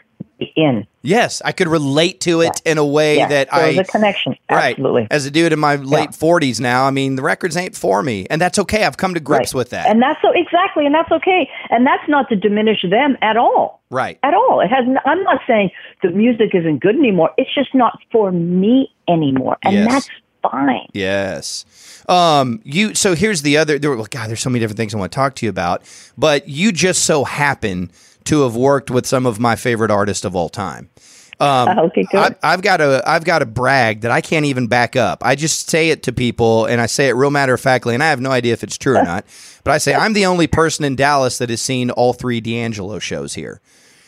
in. 0.55 0.87
Yes, 1.01 1.41
I 1.43 1.51
could 1.51 1.67
relate 1.67 2.21
to 2.21 2.41
it 2.41 2.61
yeah. 2.65 2.71
in 2.71 2.77
a 2.77 2.85
way 2.85 3.17
yeah. 3.17 3.27
that 3.27 3.51
there 3.51 3.61
I. 3.61 3.67
was 3.69 3.79
a 3.79 3.83
connection. 3.83 4.35
Absolutely. 4.49 5.01
Right. 5.03 5.11
As 5.11 5.25
a 5.25 5.31
dude 5.31 5.51
in 5.51 5.59
my 5.59 5.75
late 5.75 6.09
yeah. 6.11 6.17
40s 6.17 6.59
now, 6.59 6.85
I 6.85 6.91
mean, 6.91 7.15
the 7.15 7.21
records 7.21 7.57
ain't 7.57 7.75
for 7.75 8.01
me. 8.01 8.25
And 8.29 8.41
that's 8.41 8.57
okay. 8.59 8.85
I've 8.85 8.97
come 8.97 9.13
to 9.13 9.19
grips 9.19 9.53
right. 9.53 9.57
with 9.59 9.69
that. 9.71 9.87
And 9.87 10.01
that's 10.01 10.21
so, 10.21 10.31
exactly. 10.31 10.85
And 10.85 10.95
that's 10.95 11.11
okay. 11.11 11.49
And 11.69 11.85
that's 11.85 12.07
not 12.07 12.29
to 12.29 12.35
diminish 12.35 12.83
them 12.89 13.17
at 13.21 13.37
all. 13.37 13.81
Right. 13.89 14.17
At 14.23 14.33
all. 14.33 14.61
It 14.61 14.67
has. 14.67 14.85
I'm 15.05 15.23
not 15.23 15.41
saying 15.45 15.71
the 16.01 16.09
music 16.09 16.51
isn't 16.53 16.79
good 16.79 16.95
anymore. 16.95 17.31
It's 17.37 17.53
just 17.53 17.75
not 17.75 17.99
for 18.11 18.31
me 18.31 18.91
anymore. 19.07 19.57
And 19.63 19.75
yes. 19.75 19.91
that's 19.91 20.09
fine. 20.41 20.87
Yes. 20.93 21.65
Um, 22.09 22.61
you. 22.63 22.95
So 22.95 23.15
here's 23.15 23.41
the 23.41 23.57
other. 23.57 23.79
There, 23.79 23.95
well, 23.95 24.07
God, 24.09 24.29
there's 24.29 24.41
so 24.41 24.49
many 24.49 24.59
different 24.59 24.77
things 24.77 24.93
I 24.93 24.97
want 24.97 25.11
to 25.11 25.15
talk 25.15 25.35
to 25.35 25.45
you 25.45 25.49
about. 25.49 25.83
But 26.17 26.47
you 26.47 26.71
just 26.71 27.03
so 27.03 27.23
happen 27.23 27.91
to 28.25 28.41
have 28.41 28.55
worked 28.55 28.89
with 28.89 29.05
some 29.05 29.25
of 29.25 29.39
my 29.39 29.55
favorite 29.55 29.91
artists 29.91 30.25
of 30.25 30.35
all 30.35 30.49
time. 30.49 30.89
Um, 31.39 31.77
okay, 31.79 32.05
good. 32.09 32.35
I, 32.43 32.51
have 32.51 32.61
got 32.61 32.79
a 32.79 33.03
I've 33.05 33.25
got 33.25 33.41
a 33.41 33.45
brag 33.45 34.01
that 34.01 34.11
I 34.11 34.21
can't 34.21 34.45
even 34.45 34.67
back 34.67 34.95
up. 34.95 35.23
I 35.25 35.35
just 35.35 35.69
say 35.69 35.89
it 35.89 36.03
to 36.03 36.13
people, 36.13 36.65
and 36.65 36.79
I 36.79 36.85
say 36.85 37.09
it 37.09 37.13
real 37.13 37.31
matter 37.31 37.53
of 37.53 37.61
factly, 37.61 37.93
and 37.93 38.03
I 38.03 38.09
have 38.09 38.21
no 38.21 38.31
idea 38.31 38.53
if 38.53 38.63
it's 38.63 38.77
true 38.77 38.97
or 38.97 39.03
not. 39.03 39.25
But 39.63 39.71
I 39.71 39.77
say 39.77 39.93
I'm 39.93 40.13
the 40.13 40.25
only 40.25 40.47
person 40.47 40.85
in 40.85 40.95
Dallas 40.95 41.39
that 41.39 41.49
has 41.49 41.61
seen 41.61 41.89
all 41.91 42.13
three 42.13 42.39
D'Angelo 42.39 42.99
shows 42.99 43.33
here 43.33 43.61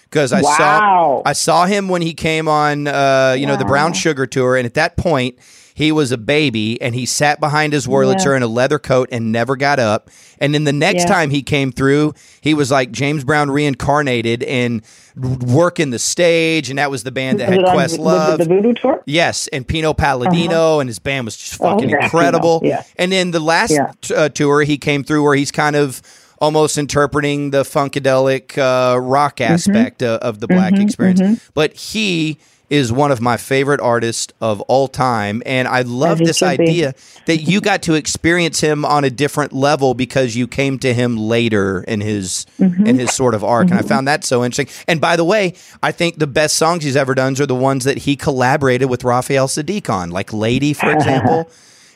because 0.03 0.31
I 0.31 0.41
wow. 0.41 0.55
saw 0.57 1.21
I 1.25 1.33
saw 1.33 1.65
him 1.65 1.89
when 1.89 2.01
he 2.01 2.13
came 2.13 2.47
on, 2.47 2.87
uh, 2.87 3.35
you 3.37 3.45
wow. 3.45 3.53
know, 3.53 3.57
the 3.57 3.65
Brown 3.65 3.93
Sugar 3.93 4.25
tour, 4.25 4.55
and 4.55 4.65
at 4.65 4.75
that 4.75 4.95
point 4.95 5.37
he 5.75 5.91
was 5.91 6.13
a 6.13 6.17
baby 6.17 6.81
and 6.81 6.95
he 6.95 7.05
sat 7.05 7.41
behind 7.41 7.73
his 7.73 7.85
Wurlitzer 7.85 8.27
yeah. 8.27 8.37
in 8.37 8.43
a 8.43 8.47
leather 8.47 8.79
coat 8.79 9.09
and 9.11 9.33
never 9.33 9.57
got 9.57 9.77
up. 9.77 10.09
And 10.39 10.53
then 10.53 10.63
the 10.63 10.71
next 10.71 11.03
yeah. 11.03 11.09
time 11.09 11.29
he 11.29 11.43
came 11.43 11.73
through, 11.73 12.13
he 12.39 12.53
was 12.53 12.71
like 12.71 12.93
James 12.93 13.25
Brown 13.25 13.51
reincarnated 13.51 14.41
and 14.43 14.83
working 15.17 15.89
the 15.89 15.99
stage. 15.99 16.69
And 16.69 16.79
that 16.79 16.89
was 16.89 17.03
the 17.03 17.11
band 17.11 17.41
that 17.41 17.49
was 17.49 17.57
had 17.57 17.65
Questlove. 17.65 18.37
The, 18.37 18.45
the, 18.45 18.49
Voodoo 18.49 18.73
tour? 18.73 19.03
Yes. 19.05 19.49
And 19.49 19.67
Pino 19.67 19.93
Palladino 19.93 20.55
uh-huh. 20.55 20.79
and 20.79 20.89
his 20.89 20.99
band 20.99 21.25
was 21.25 21.35
just 21.35 21.55
fucking 21.55 21.93
oh, 21.93 21.99
incredible. 21.99 22.61
Yeah. 22.63 22.83
And 22.95 23.11
then 23.11 23.31
the 23.31 23.41
last 23.41 23.77
t- 23.99 24.15
uh, 24.15 24.29
tour, 24.29 24.61
he 24.61 24.77
came 24.77 25.03
through 25.03 25.23
where 25.23 25.35
he's 25.35 25.51
kind 25.51 25.75
of 25.75 26.01
almost 26.39 26.77
interpreting 26.77 27.51
the 27.51 27.63
funkadelic 27.63 28.57
uh, 28.57 28.97
rock 28.97 29.37
mm-hmm. 29.37 29.51
aspect 29.51 29.99
mm-hmm. 29.99 30.25
of 30.25 30.39
the 30.39 30.47
black 30.47 30.71
mm-hmm, 30.71 30.83
experience. 30.83 31.19
Mm-hmm. 31.19 31.49
But 31.53 31.73
he 31.73 32.39
is 32.69 32.91
one 32.91 33.11
of 33.11 33.21
my 33.21 33.37
favorite 33.37 33.79
artists 33.79 34.33
of 34.41 34.61
all 34.61 34.87
time. 34.87 35.43
And 35.45 35.67
I 35.67 35.81
love 35.81 36.17
this 36.17 36.41
idea 36.41 36.93
be. 36.93 37.21
that 37.25 37.37
you 37.37 37.61
got 37.61 37.83
to 37.83 37.93
experience 37.93 38.59
him 38.59 38.85
on 38.85 39.03
a 39.03 39.09
different 39.09 39.53
level 39.53 39.93
because 39.93 40.35
you 40.35 40.47
came 40.47 40.79
to 40.79 40.93
him 40.93 41.17
later 41.17 41.83
in 41.87 42.01
his 42.01 42.45
mm-hmm. 42.59 42.85
in 42.85 42.97
his 42.97 43.11
sort 43.11 43.33
of 43.33 43.43
arc. 43.43 43.65
Mm-hmm. 43.65 43.73
And 43.73 43.79
I 43.79 43.81
mm-hmm. 43.81 43.89
found 43.89 44.07
that 44.07 44.23
so 44.23 44.43
interesting. 44.43 44.73
And 44.87 44.99
by 44.99 45.15
the 45.15 45.25
way, 45.25 45.53
I 45.83 45.91
think 45.91 46.17
the 46.17 46.27
best 46.27 46.55
songs 46.55 46.83
he's 46.83 46.95
ever 46.95 47.13
done 47.13 47.39
are 47.39 47.45
the 47.45 47.55
ones 47.55 47.83
that 47.85 47.99
he 47.99 48.15
collaborated 48.15 48.89
with 48.89 49.03
Raphael 49.03 49.47
Saadiq 49.47 49.89
on, 49.89 50.11
like 50.11 50.31
Lady, 50.31 50.73
for 50.73 50.91
example. 50.91 51.49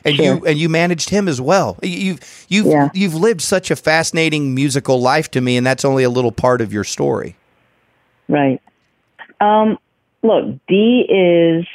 and 0.04 0.16
sure. 0.16 0.24
you 0.24 0.46
and 0.46 0.58
you 0.58 0.68
managed 0.68 1.10
him 1.10 1.28
as 1.28 1.40
well. 1.40 1.78
You've 1.82 2.46
you've 2.48 2.66
yeah. 2.66 2.88
you've 2.94 3.14
lived 3.14 3.42
such 3.42 3.70
a 3.70 3.76
fascinating 3.76 4.54
musical 4.54 5.00
life 5.00 5.30
to 5.32 5.40
me, 5.40 5.56
and 5.56 5.66
that's 5.66 5.84
only 5.84 6.04
a 6.04 6.10
little 6.10 6.32
part 6.32 6.60
of 6.60 6.72
your 6.72 6.84
story. 6.84 7.36
Right. 8.28 8.60
Um, 9.40 9.78
look, 10.22 10.58
D 10.68 11.06
is. 11.08 11.66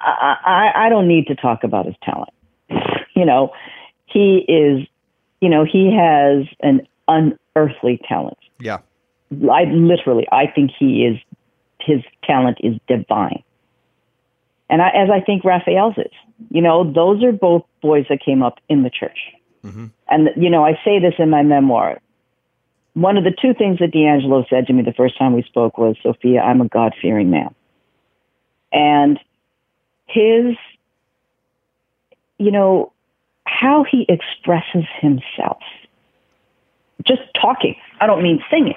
I, 0.00 0.36
I, 0.44 0.86
I 0.86 0.88
don't 0.88 1.08
need 1.08 1.26
to 1.26 1.34
talk 1.34 1.64
about 1.64 1.86
his 1.86 1.94
talent. 2.02 2.30
You 3.14 3.24
know, 3.24 3.52
he 4.06 4.44
is, 4.48 4.86
you 5.40 5.48
know, 5.48 5.64
he 5.64 5.92
has 5.94 6.46
an 6.60 6.86
unearthly 7.08 8.00
talent. 8.08 8.38
Yeah. 8.60 8.78
I 9.32 9.64
literally, 9.64 10.26
I 10.30 10.46
think 10.46 10.70
he 10.78 11.04
is, 11.04 11.18
his 11.80 12.02
talent 12.24 12.58
is 12.62 12.76
divine. 12.86 13.42
And 14.70 14.82
I, 14.82 14.88
as 14.90 15.10
I 15.10 15.20
think 15.20 15.44
Raphael's 15.44 15.96
is, 15.98 16.12
you 16.50 16.62
know, 16.62 16.90
those 16.92 17.22
are 17.24 17.32
both 17.32 17.64
boys 17.82 18.06
that 18.08 18.20
came 18.24 18.42
up 18.42 18.58
in 18.68 18.82
the 18.82 18.90
church. 18.90 19.18
Mm-hmm. 19.64 19.86
And, 20.08 20.30
you 20.36 20.50
know, 20.50 20.64
I 20.64 20.74
say 20.84 21.00
this 21.00 21.14
in 21.18 21.30
my 21.30 21.42
memoir 21.42 22.00
one 23.00 23.16
of 23.16 23.22
the 23.22 23.30
two 23.30 23.54
things 23.54 23.78
that 23.78 23.92
D'Angelo 23.92 24.44
said 24.50 24.66
to 24.66 24.72
me 24.72 24.82
the 24.82 24.92
first 24.92 25.16
time 25.16 25.32
we 25.32 25.42
spoke 25.42 25.78
was, 25.78 25.96
Sophia, 26.02 26.40
I'm 26.40 26.60
a 26.60 26.68
God 26.68 26.94
fearing 27.00 27.30
man. 27.30 27.54
And 28.72 29.20
his, 30.06 30.56
you 32.38 32.50
know, 32.50 32.92
how 33.44 33.84
he 33.88 34.04
expresses 34.08 34.84
himself, 35.00 35.58
just 37.06 37.22
talking, 37.40 37.76
I 38.00 38.06
don't 38.06 38.22
mean 38.22 38.42
singing, 38.50 38.74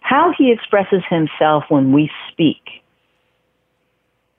how 0.00 0.32
he 0.36 0.50
expresses 0.50 1.02
himself 1.10 1.64
when 1.68 1.92
we 1.92 2.10
speak 2.32 2.62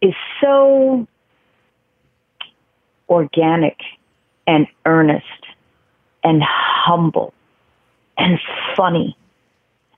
is 0.01 0.15
so 0.41 1.07
organic 3.07 3.77
and 4.47 4.65
earnest 4.85 5.25
and 6.23 6.41
humble 6.43 7.35
and 8.21 8.39
funny. 8.77 9.17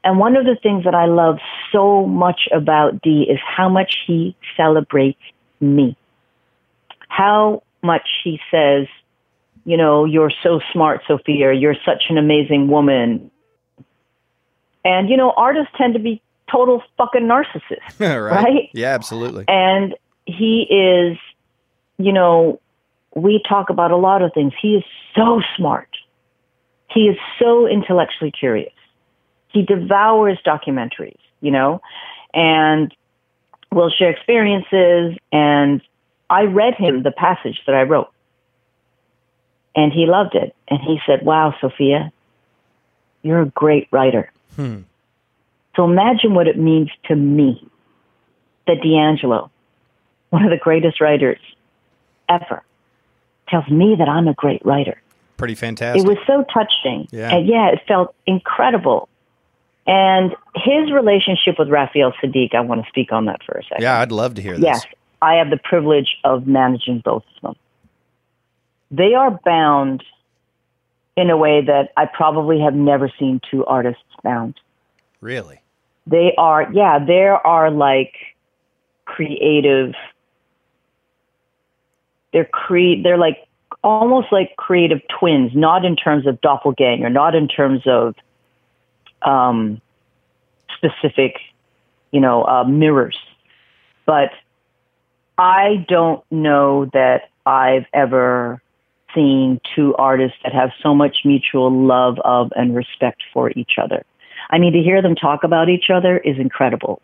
And 0.03 0.19
one 0.19 0.35
of 0.35 0.45
the 0.45 0.55
things 0.61 0.83
that 0.83 0.95
I 0.95 1.05
love 1.05 1.39
so 1.71 2.05
much 2.05 2.47
about 2.51 3.01
Dee 3.01 3.25
is 3.29 3.39
how 3.45 3.69
much 3.69 3.95
he 4.05 4.35
celebrates 4.57 5.21
me. 5.59 5.95
How 7.07 7.63
much 7.81 8.07
he 8.23 8.39
says, 8.51 8.87
you 9.65 9.77
know, 9.77 10.03
you're 10.05 10.31
so 10.41 10.59
smart, 10.71 11.01
Sophia, 11.07 11.53
you're 11.53 11.75
such 11.85 12.05
an 12.09 12.17
amazing 12.17 12.67
woman. 12.67 13.31
And, 14.83 15.09
you 15.09 15.15
know, 15.15 15.31
artists 15.37 15.71
tend 15.77 15.93
to 15.93 15.99
be 15.99 16.21
total 16.51 16.83
fucking 16.97 17.23
narcissists. 17.23 17.99
right. 17.99 18.19
right? 18.19 18.69
Yeah, 18.73 18.89
absolutely. 18.89 19.45
And 19.47 19.95
he 20.25 20.65
is, 20.69 21.17
you 21.97 22.11
know, 22.11 22.59
we 23.15 23.41
talk 23.47 23.69
about 23.69 23.91
a 23.91 23.97
lot 23.97 24.21
of 24.21 24.33
things. 24.33 24.53
He 24.61 24.75
is 24.75 24.83
so 25.15 25.41
smart. 25.55 25.92
He 26.93 27.01
is 27.01 27.17
so 27.39 27.67
intellectually 27.67 28.31
curious. 28.31 28.73
He 29.49 29.63
devours 29.63 30.37
documentaries, 30.45 31.19
you 31.41 31.51
know, 31.51 31.81
and 32.33 32.93
will 33.71 33.89
share 33.89 34.11
experiences. 34.11 35.17
And 35.31 35.81
I 36.29 36.43
read 36.43 36.75
him 36.75 37.03
the 37.03 37.11
passage 37.11 37.59
that 37.65 37.75
I 37.75 37.83
wrote. 37.83 38.09
And 39.75 39.91
he 39.91 40.05
loved 40.05 40.35
it. 40.35 40.55
And 40.67 40.79
he 40.79 40.99
said, 41.07 41.25
Wow, 41.25 41.55
Sophia, 41.59 42.11
you're 43.23 43.41
a 43.41 43.49
great 43.49 43.87
writer. 43.91 44.31
Hmm. 44.55 44.81
So 45.75 45.85
imagine 45.85 46.35
what 46.35 46.47
it 46.47 46.57
means 46.57 46.89
to 47.05 47.15
me 47.15 47.67
that 48.67 48.81
D'Angelo, 48.83 49.49
one 50.29 50.43
of 50.43 50.51
the 50.51 50.57
greatest 50.57 51.01
writers 51.01 51.39
ever, 52.29 52.63
tells 53.49 53.67
me 53.69 53.95
that 53.97 54.07
I'm 54.07 54.27
a 54.27 54.33
great 54.33 54.63
writer. 54.65 55.01
Pretty 55.43 55.55
fantastic. 55.55 56.05
It 56.05 56.07
was 56.07 56.17
so 56.25 56.45
touching. 56.53 57.05
Yeah. 57.11 57.35
And 57.35 57.45
yeah, 57.45 57.67
it 57.67 57.81
felt 57.85 58.15
incredible. 58.25 59.09
And 59.85 60.33
his 60.55 60.89
relationship 60.89 61.59
with 61.59 61.67
Raphael 61.67 62.13
Saadiq, 62.23 62.55
I 62.55 62.61
want 62.61 62.81
to 62.81 62.87
speak 62.87 63.11
on 63.11 63.25
that 63.25 63.43
for 63.43 63.57
a 63.57 63.63
second. 63.63 63.81
yeah, 63.81 63.99
I'd 63.99 64.13
love 64.13 64.35
to 64.35 64.41
hear 64.41 64.53
this. 64.53 64.63
Yes, 64.63 64.85
I 65.21 65.33
have 65.33 65.49
the 65.49 65.57
privilege 65.57 66.15
of 66.23 66.47
managing 66.47 67.01
both 67.03 67.25
of 67.35 67.41
them. 67.41 67.55
They 68.89 69.15
are 69.15 69.37
bound 69.43 70.01
in 71.17 71.29
a 71.29 71.35
way 71.35 71.61
that 71.65 71.91
I 71.97 72.05
probably 72.05 72.61
have 72.61 72.73
never 72.73 73.11
seen 73.19 73.41
two 73.51 73.65
artists 73.65 74.01
bound. 74.23 74.57
Really? 75.19 75.61
They 76.07 76.33
are, 76.37 76.71
yeah, 76.71 77.03
there 77.05 77.35
are 77.45 77.69
like 77.69 78.13
creative. 79.03 79.93
They're 82.31 82.45
cre- 82.45 83.03
They're 83.03 83.17
like 83.17 83.45
almost 83.83 84.31
like 84.31 84.55
creative 84.55 85.01
twins, 85.19 85.51
not 85.53 85.85
in 85.85 85.95
terms 85.95 86.25
of 86.25 86.39
doppelganger, 86.41 87.09
not 87.09 87.35
in 87.35 87.47
terms 87.47 87.81
of 87.85 88.15
um, 89.21 89.81
specific, 90.75 91.37
you 92.11 92.19
know, 92.19 92.43
uh, 92.43 92.63
mirrors, 92.63 93.17
but 94.05 94.31
I 95.37 95.85
don't 95.87 96.23
know 96.31 96.85
that 96.93 97.29
I've 97.45 97.85
ever 97.93 98.61
seen 99.13 99.59
two 99.75 99.95
artists 99.95 100.37
that 100.43 100.53
have 100.53 100.71
so 100.81 100.95
much 100.95 101.17
mutual 101.25 101.71
love 101.71 102.19
of 102.19 102.51
and 102.55 102.75
respect 102.75 103.21
for 103.33 103.51
each 103.51 103.73
other. 103.81 104.03
I 104.49 104.57
mean, 104.57 104.73
to 104.73 104.79
hear 104.79 105.01
them 105.01 105.15
talk 105.15 105.43
about 105.43 105.69
each 105.69 105.89
other 105.93 106.17
is 106.17 106.37
incredible. 106.37 107.01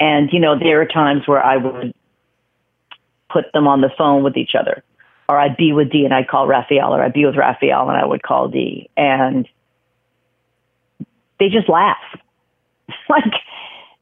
And, 0.00 0.30
you 0.32 0.40
know, 0.40 0.58
there 0.58 0.80
are 0.80 0.86
times 0.86 1.26
where 1.26 1.42
I 1.42 1.56
would 1.56 1.94
put 3.30 3.52
them 3.52 3.66
on 3.66 3.80
the 3.80 3.90
phone 3.96 4.22
with 4.22 4.36
each 4.36 4.54
other, 4.58 4.82
or 5.28 5.38
I'd 5.38 5.56
be 5.56 5.72
with 5.72 5.90
D 5.90 6.04
and 6.04 6.12
I'd 6.12 6.28
call 6.28 6.46
Raphael, 6.46 6.94
or 6.94 7.02
I'd 7.02 7.12
be 7.12 7.24
with 7.24 7.36
Raphael 7.36 7.88
and 7.88 7.98
I 7.98 8.04
would 8.04 8.22
call 8.22 8.48
D. 8.48 8.90
And 8.96 9.48
they 11.38 11.48
just 11.48 11.68
laugh. 11.68 11.96
like, 13.08 13.32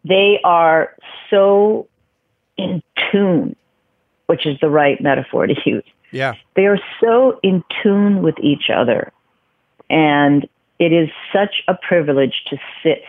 they 0.05 0.41
are 0.45 0.97
so 1.31 1.89
in 2.57 2.83
tune, 3.11 3.57
which 4.27 4.47
is 4.47 4.59
the 4.61 4.71
right 4.71 5.01
metaphor 5.01 5.47
to 5.47 5.55
use. 5.65 5.85
Yeah. 6.11 6.35
They 6.57 6.67
are 6.67 6.79
so 7.01 7.39
in 7.43 7.65
tune 7.83 8.23
with 8.23 8.39
each 8.41 8.69
other. 8.75 9.13
And 9.89 10.47
it 10.79 10.93
is 10.93 11.09
such 11.33 11.63
a 11.69 11.75
privilege 11.75 12.45
to 12.51 12.59
sit 12.83 13.03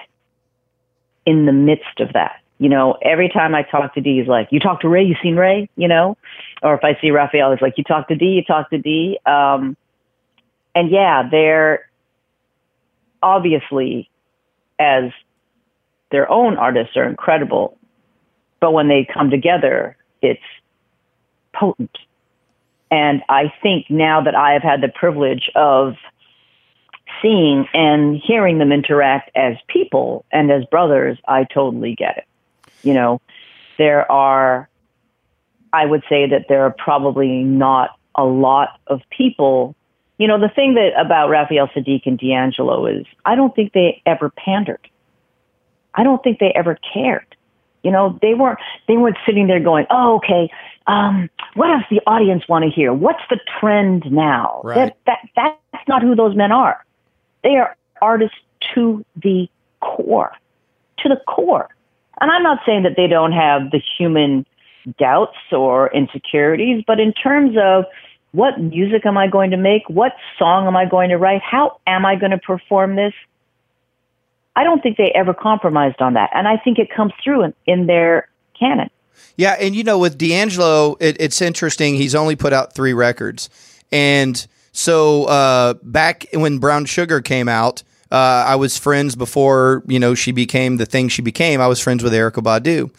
in 1.26 1.46
the 1.46 1.52
midst 1.52 2.00
of 2.00 2.14
that. 2.14 2.43
You 2.64 2.70
know, 2.70 2.96
every 3.02 3.28
time 3.28 3.54
I 3.54 3.64
talk 3.64 3.94
to 3.96 4.00
D, 4.00 4.20
he's 4.20 4.28
like, 4.30 4.48
You 4.50 4.62
talk 4.62 4.80
to 4.82 4.88
Ray, 4.88 5.04
you 5.04 5.18
seen 5.22 5.36
Ray? 5.36 5.70
You 5.76 5.90
know? 5.90 6.16
Or 6.62 6.74
if 6.74 6.80
I 6.82 6.98
see 7.02 7.12
Raphael, 7.12 7.52
he's 7.52 7.62
like, 7.62 7.78
You 7.78 7.84
talk 7.84 8.08
to 8.08 8.16
D, 8.16 8.26
you 8.28 8.44
talk 8.46 8.70
to 8.70 8.78
D. 8.78 9.20
Um, 9.26 9.76
and 10.74 10.90
yeah, 10.90 11.28
they're 11.30 11.90
obviously, 13.22 14.10
as 14.80 15.12
their 16.10 16.32
own 16.32 16.56
artists, 16.56 16.96
are 16.96 17.04
incredible. 17.04 17.78
But 18.62 18.72
when 18.72 18.88
they 18.88 19.06
come 19.14 19.30
together, 19.30 19.98
it's 20.22 20.40
potent. 21.54 21.98
And 22.90 23.24
I 23.28 23.52
think 23.62 23.90
now 23.90 24.22
that 24.22 24.36
I 24.36 24.54
have 24.54 24.64
had 24.64 24.80
the 24.80 24.88
privilege 24.88 25.52
of 25.54 25.96
seeing 27.22 27.68
and 27.74 28.22
hearing 28.26 28.60
them 28.60 28.72
interact 28.72 29.32
as 29.36 29.58
people 29.68 30.24
and 30.32 30.50
as 30.50 30.64
brothers, 30.72 31.18
I 31.28 31.44
totally 31.44 31.94
get 31.96 32.20
it. 32.20 32.24
You 32.84 32.94
know, 32.94 33.22
there 33.78 34.10
are, 34.12 34.70
I 35.72 35.86
would 35.86 36.04
say 36.10 36.28
that 36.28 36.46
there 36.50 36.64
are 36.64 36.76
probably 36.78 37.44
not 37.44 37.98
a 38.16 38.24
lot 38.26 38.80
of 38.88 39.02
people. 39.10 39.76
You 40.18 40.28
know, 40.28 40.40
the 40.40 40.50
thing 40.50 40.76
that 40.76 40.92
about 41.00 41.30
Raphael 41.30 41.68
Saadiq 41.70 42.02
and 42.06 42.20
D'Angelo 42.20 42.86
is 42.86 43.06
I 43.26 43.36
don't 43.36 43.56
think 43.56 43.74
they 43.74 44.02
ever 44.06 44.30
pandered. 44.30 44.88
I 45.96 46.04
don't 46.04 46.24
think 46.24 46.40
they 46.40 46.52
ever 46.56 46.78
cared. 46.94 47.36
You 47.84 47.92
know, 47.92 48.18
they 48.22 48.34
weren't 48.34 48.60
they 48.88 48.96
weren't 48.96 49.18
sitting 49.26 49.48
there 49.48 49.60
going, 49.60 49.86
"Oh, 49.90 50.16
okay, 50.16 50.50
um, 50.88 51.30
what 51.56 51.68
does 51.68 51.84
the 51.90 52.02
audience 52.08 52.48
want 52.48 52.64
to 52.64 52.72
hear? 52.72 52.94
What's 52.94 53.24
the 53.30 53.40
trend 53.60 54.10
now?" 54.10 54.62
Right. 54.64 54.94
That, 55.06 55.22
that 55.36 55.60
that's 55.72 55.88
not 55.88 56.02
who 56.02 56.16
those 56.16 56.36
men 56.36 56.52
are. 56.52 56.86
They 57.44 57.58
are 57.58 57.76
artists 58.02 58.38
to 58.74 59.06
the 59.18 59.50
core, 59.82 60.32
to 61.00 61.10
the 61.10 61.20
core. 61.28 61.70
And 62.22 62.32
I'm 62.32 62.44
not 62.44 62.60
saying 62.66 62.84
that 62.84 62.96
they 62.96 63.08
don't 63.08 63.32
have 63.32 63.72
the 63.72 63.82
human 63.98 64.46
doubts 65.00 65.38
or 65.52 65.92
insecurities, 65.94 66.84
but 66.86 67.00
in 67.00 67.14
terms 67.14 67.58
of 67.60 67.86
what 68.32 68.60
music 68.60 69.06
am 69.06 69.18
I 69.18 69.28
going 69.28 69.52
to 69.52 69.58
make? 69.58 69.84
What 69.88 70.14
song 70.38 70.68
am 70.68 70.76
I 70.76 70.86
going 70.86 71.10
to 71.10 71.18
write? 71.18 71.42
How 71.42 71.80
am 71.88 72.06
I 72.06 72.16
going 72.16 72.32
to 72.32 72.38
perform 72.38 72.96
this? 72.96 73.14
I 74.56 74.64
don't 74.64 74.82
think 74.82 74.98
they 74.98 75.12
ever 75.16 75.34
compromised 75.34 76.02
on 76.02 76.14
that. 76.14 76.30
And 76.34 76.48
I 76.48 76.58
think 76.58 76.80
it 76.80 76.90
comes 76.94 77.14
through 77.24 77.44
in, 77.44 77.54
in 77.66 77.88
their 77.88 78.28
canon. 78.60 78.90
Yeah, 79.36 79.56
and 79.60 79.76
you 79.76 79.84
know, 79.84 79.98
with 79.98 80.18
D'Angelo, 80.18 80.96
it, 81.00 81.18
it's 81.20 81.42
interesting. 81.42 81.96
He's 81.96 82.14
only 82.14 82.36
put 82.36 82.54
out 82.54 82.74
three 82.74 82.94
records, 82.94 83.50
and 83.92 84.46
so 84.72 85.26
uh, 85.26 85.74
back 85.82 86.26
when 86.34 86.60
Brown 86.60 86.86
Sugar 86.86 87.22
came 87.22 87.48
out, 87.48 87.84
uh, 88.14 88.46
I 88.48 88.56
was 88.56 88.78
friends 88.78 89.16
before 89.16 89.84
you 89.88 90.00
know 90.00 90.14
she 90.14 90.32
became 90.32 90.78
the 90.78 90.86
thing 90.86 91.10
she 91.10 91.24
became. 91.24 91.60
I 91.60 91.68
was 91.68 91.80
friends 91.80 92.04
with 92.04 92.14
Erykah 92.14 92.44
Badu, 92.44 92.92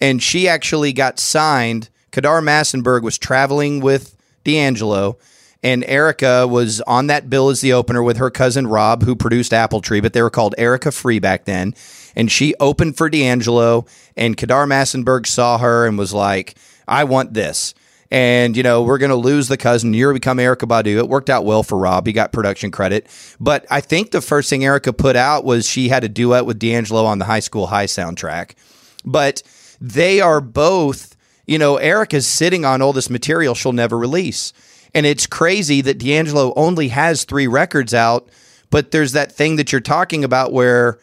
and 0.00 0.22
she 0.22 0.48
actually 0.48 0.92
got 0.92 1.18
signed. 1.18 1.90
Kedar 2.12 2.40
Massenberg 2.40 3.02
was 3.02 3.18
traveling 3.18 3.80
with 3.80 4.16
D'Angelo, 4.44 5.18
and 5.62 5.82
Erykah 5.82 6.48
was 6.48 6.80
on 6.82 7.08
that 7.08 7.28
bill 7.28 7.50
as 7.50 7.60
the 7.60 7.72
opener 7.72 8.00
with 8.00 8.18
her 8.18 8.30
cousin 8.30 8.68
Rob, 8.68 9.02
who 9.02 9.16
produced 9.16 9.52
Apple 9.52 9.80
Tree, 9.80 10.00
but 10.00 10.12
they 10.12 10.22
were 10.22 10.30
called 10.30 10.54
Erykah 10.56 10.94
Free 10.94 11.18
back 11.18 11.46
then. 11.46 11.74
And 12.14 12.30
she 12.30 12.54
opened 12.60 12.96
for 12.96 13.10
D'Angelo, 13.10 13.86
and 14.16 14.36
Kedar 14.36 14.66
Massenberg 14.66 15.26
saw 15.26 15.58
her 15.58 15.86
and 15.86 15.98
was 15.98 16.14
like, 16.14 16.54
I 16.86 17.04
want 17.04 17.34
this. 17.34 17.74
And, 18.10 18.56
you 18.56 18.62
know, 18.62 18.82
we're 18.82 18.98
going 18.98 19.10
to 19.10 19.16
lose 19.16 19.46
the 19.46 19.56
cousin. 19.56 19.94
You're 19.94 20.12
become 20.12 20.38
Erykah 20.38 20.68
Badu. 20.68 20.96
It 20.98 21.08
worked 21.08 21.30
out 21.30 21.44
well 21.44 21.62
for 21.62 21.78
Rob. 21.78 22.06
He 22.06 22.12
got 22.12 22.32
production 22.32 22.72
credit. 22.72 23.06
But 23.38 23.66
I 23.70 23.80
think 23.80 24.10
the 24.10 24.20
first 24.20 24.50
thing 24.50 24.62
Erykah 24.62 24.96
put 24.96 25.14
out 25.14 25.44
was 25.44 25.68
she 25.68 25.88
had 25.88 26.02
a 26.02 26.08
duet 26.08 26.44
with 26.44 26.58
D'Angelo 26.58 27.04
on 27.04 27.18
the 27.18 27.24
High 27.24 27.40
School 27.40 27.68
High 27.68 27.86
soundtrack. 27.86 28.54
But 29.04 29.42
they 29.80 30.20
are 30.20 30.40
both, 30.40 31.16
you 31.46 31.58
know, 31.58 31.76
Erykah's 31.76 32.26
sitting 32.26 32.64
on 32.64 32.82
all 32.82 32.92
this 32.92 33.10
material 33.10 33.54
she'll 33.54 33.72
never 33.72 33.96
release. 33.96 34.52
And 34.94 35.06
it's 35.06 35.26
crazy 35.26 35.80
that 35.82 35.98
D'Angelo 35.98 36.52
only 36.56 36.88
has 36.88 37.24
three 37.24 37.46
records 37.46 37.94
out, 37.94 38.28
but 38.70 38.90
there's 38.90 39.12
that 39.12 39.32
thing 39.32 39.56
that 39.56 39.70
you're 39.70 39.80
talking 39.80 40.24
about 40.24 40.52
where 40.52 40.98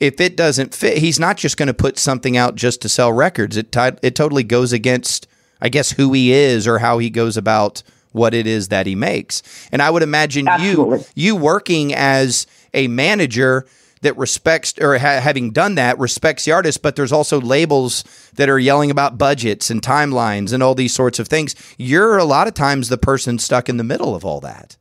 if 0.00 0.20
it 0.20 0.36
doesn't 0.36 0.74
fit, 0.74 0.98
he's 0.98 1.20
not 1.20 1.36
just 1.36 1.56
going 1.56 1.68
to 1.68 1.74
put 1.74 1.98
something 1.98 2.36
out 2.36 2.54
just 2.54 2.82
to 2.82 2.88
sell 2.88 3.12
records. 3.12 3.56
It 3.56 3.72
t- 3.72 3.98
it 4.02 4.14
totally 4.14 4.42
goes 4.42 4.72
against, 4.72 5.26
I 5.62 5.68
guess, 5.68 5.92
who 5.92 6.12
he 6.12 6.32
is 6.32 6.66
or 6.66 6.78
how 6.80 6.98
he 6.98 7.08
goes 7.08 7.36
about 7.36 7.82
what 8.10 8.34
it 8.34 8.46
is 8.46 8.68
that 8.68 8.86
he 8.86 8.94
makes. 8.94 9.42
And 9.70 9.80
I 9.80 9.88
would 9.88 10.02
imagine 10.02 10.48
Absolutely. 10.48 10.98
you 10.98 11.04
you 11.14 11.36
working 11.36 11.94
as 11.94 12.46
a 12.74 12.88
manager 12.88 13.66
that 14.02 14.16
respects 14.16 14.74
or 14.80 14.98
ha- 14.98 15.20
having 15.20 15.52
done 15.52 15.76
that 15.76 15.98
respects 15.98 16.44
the 16.44 16.52
artist, 16.52 16.82
but 16.82 16.96
there's 16.96 17.12
also 17.12 17.40
labels 17.40 18.02
that 18.34 18.48
are 18.48 18.58
yelling 18.58 18.90
about 18.90 19.16
budgets 19.16 19.70
and 19.70 19.80
timelines 19.80 20.52
and 20.52 20.62
all 20.62 20.74
these 20.74 20.92
sorts 20.92 21.18
of 21.18 21.28
things. 21.28 21.54
You're 21.78 22.18
a 22.18 22.24
lot 22.24 22.48
of 22.48 22.54
times 22.54 22.88
the 22.88 22.98
person 22.98 23.38
stuck 23.38 23.68
in 23.68 23.76
the 23.76 23.84
middle 23.84 24.14
of 24.14 24.24
all 24.24 24.40
that. 24.40 24.76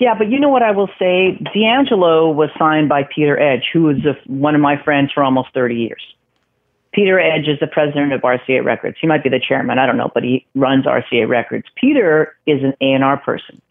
Yeah, 0.00 0.14
but 0.16 0.30
you 0.30 0.40
know 0.40 0.48
what 0.48 0.62
I 0.62 0.72
will 0.72 0.88
say? 0.98 1.38
D'Angelo 1.54 2.30
was 2.30 2.48
signed 2.58 2.88
by 2.88 3.04
Peter 3.04 3.38
Edge, 3.38 3.68
who 3.72 3.82
was 3.82 3.98
a, 4.04 4.16
one 4.26 4.54
of 4.54 4.60
my 4.60 4.82
friends 4.82 5.12
for 5.12 5.22
almost 5.22 5.50
30 5.54 5.74
years. 5.76 6.02
Peter 6.92 7.20
Edge 7.20 7.46
is 7.46 7.58
the 7.60 7.66
president 7.66 8.12
of 8.12 8.20
RCA 8.22 8.64
Records. 8.64 8.96
He 9.00 9.06
might 9.06 9.22
be 9.22 9.30
the 9.30 9.40
chairman, 9.40 9.78
I 9.78 9.86
don't 9.86 9.96
know, 9.96 10.10
but 10.12 10.24
he 10.24 10.46
runs 10.54 10.86
RCA 10.86 11.28
Records. 11.28 11.66
Peter 11.76 12.36
is 12.46 12.62
an 12.62 12.74
A&R 12.80 13.16
person. 13.18 13.62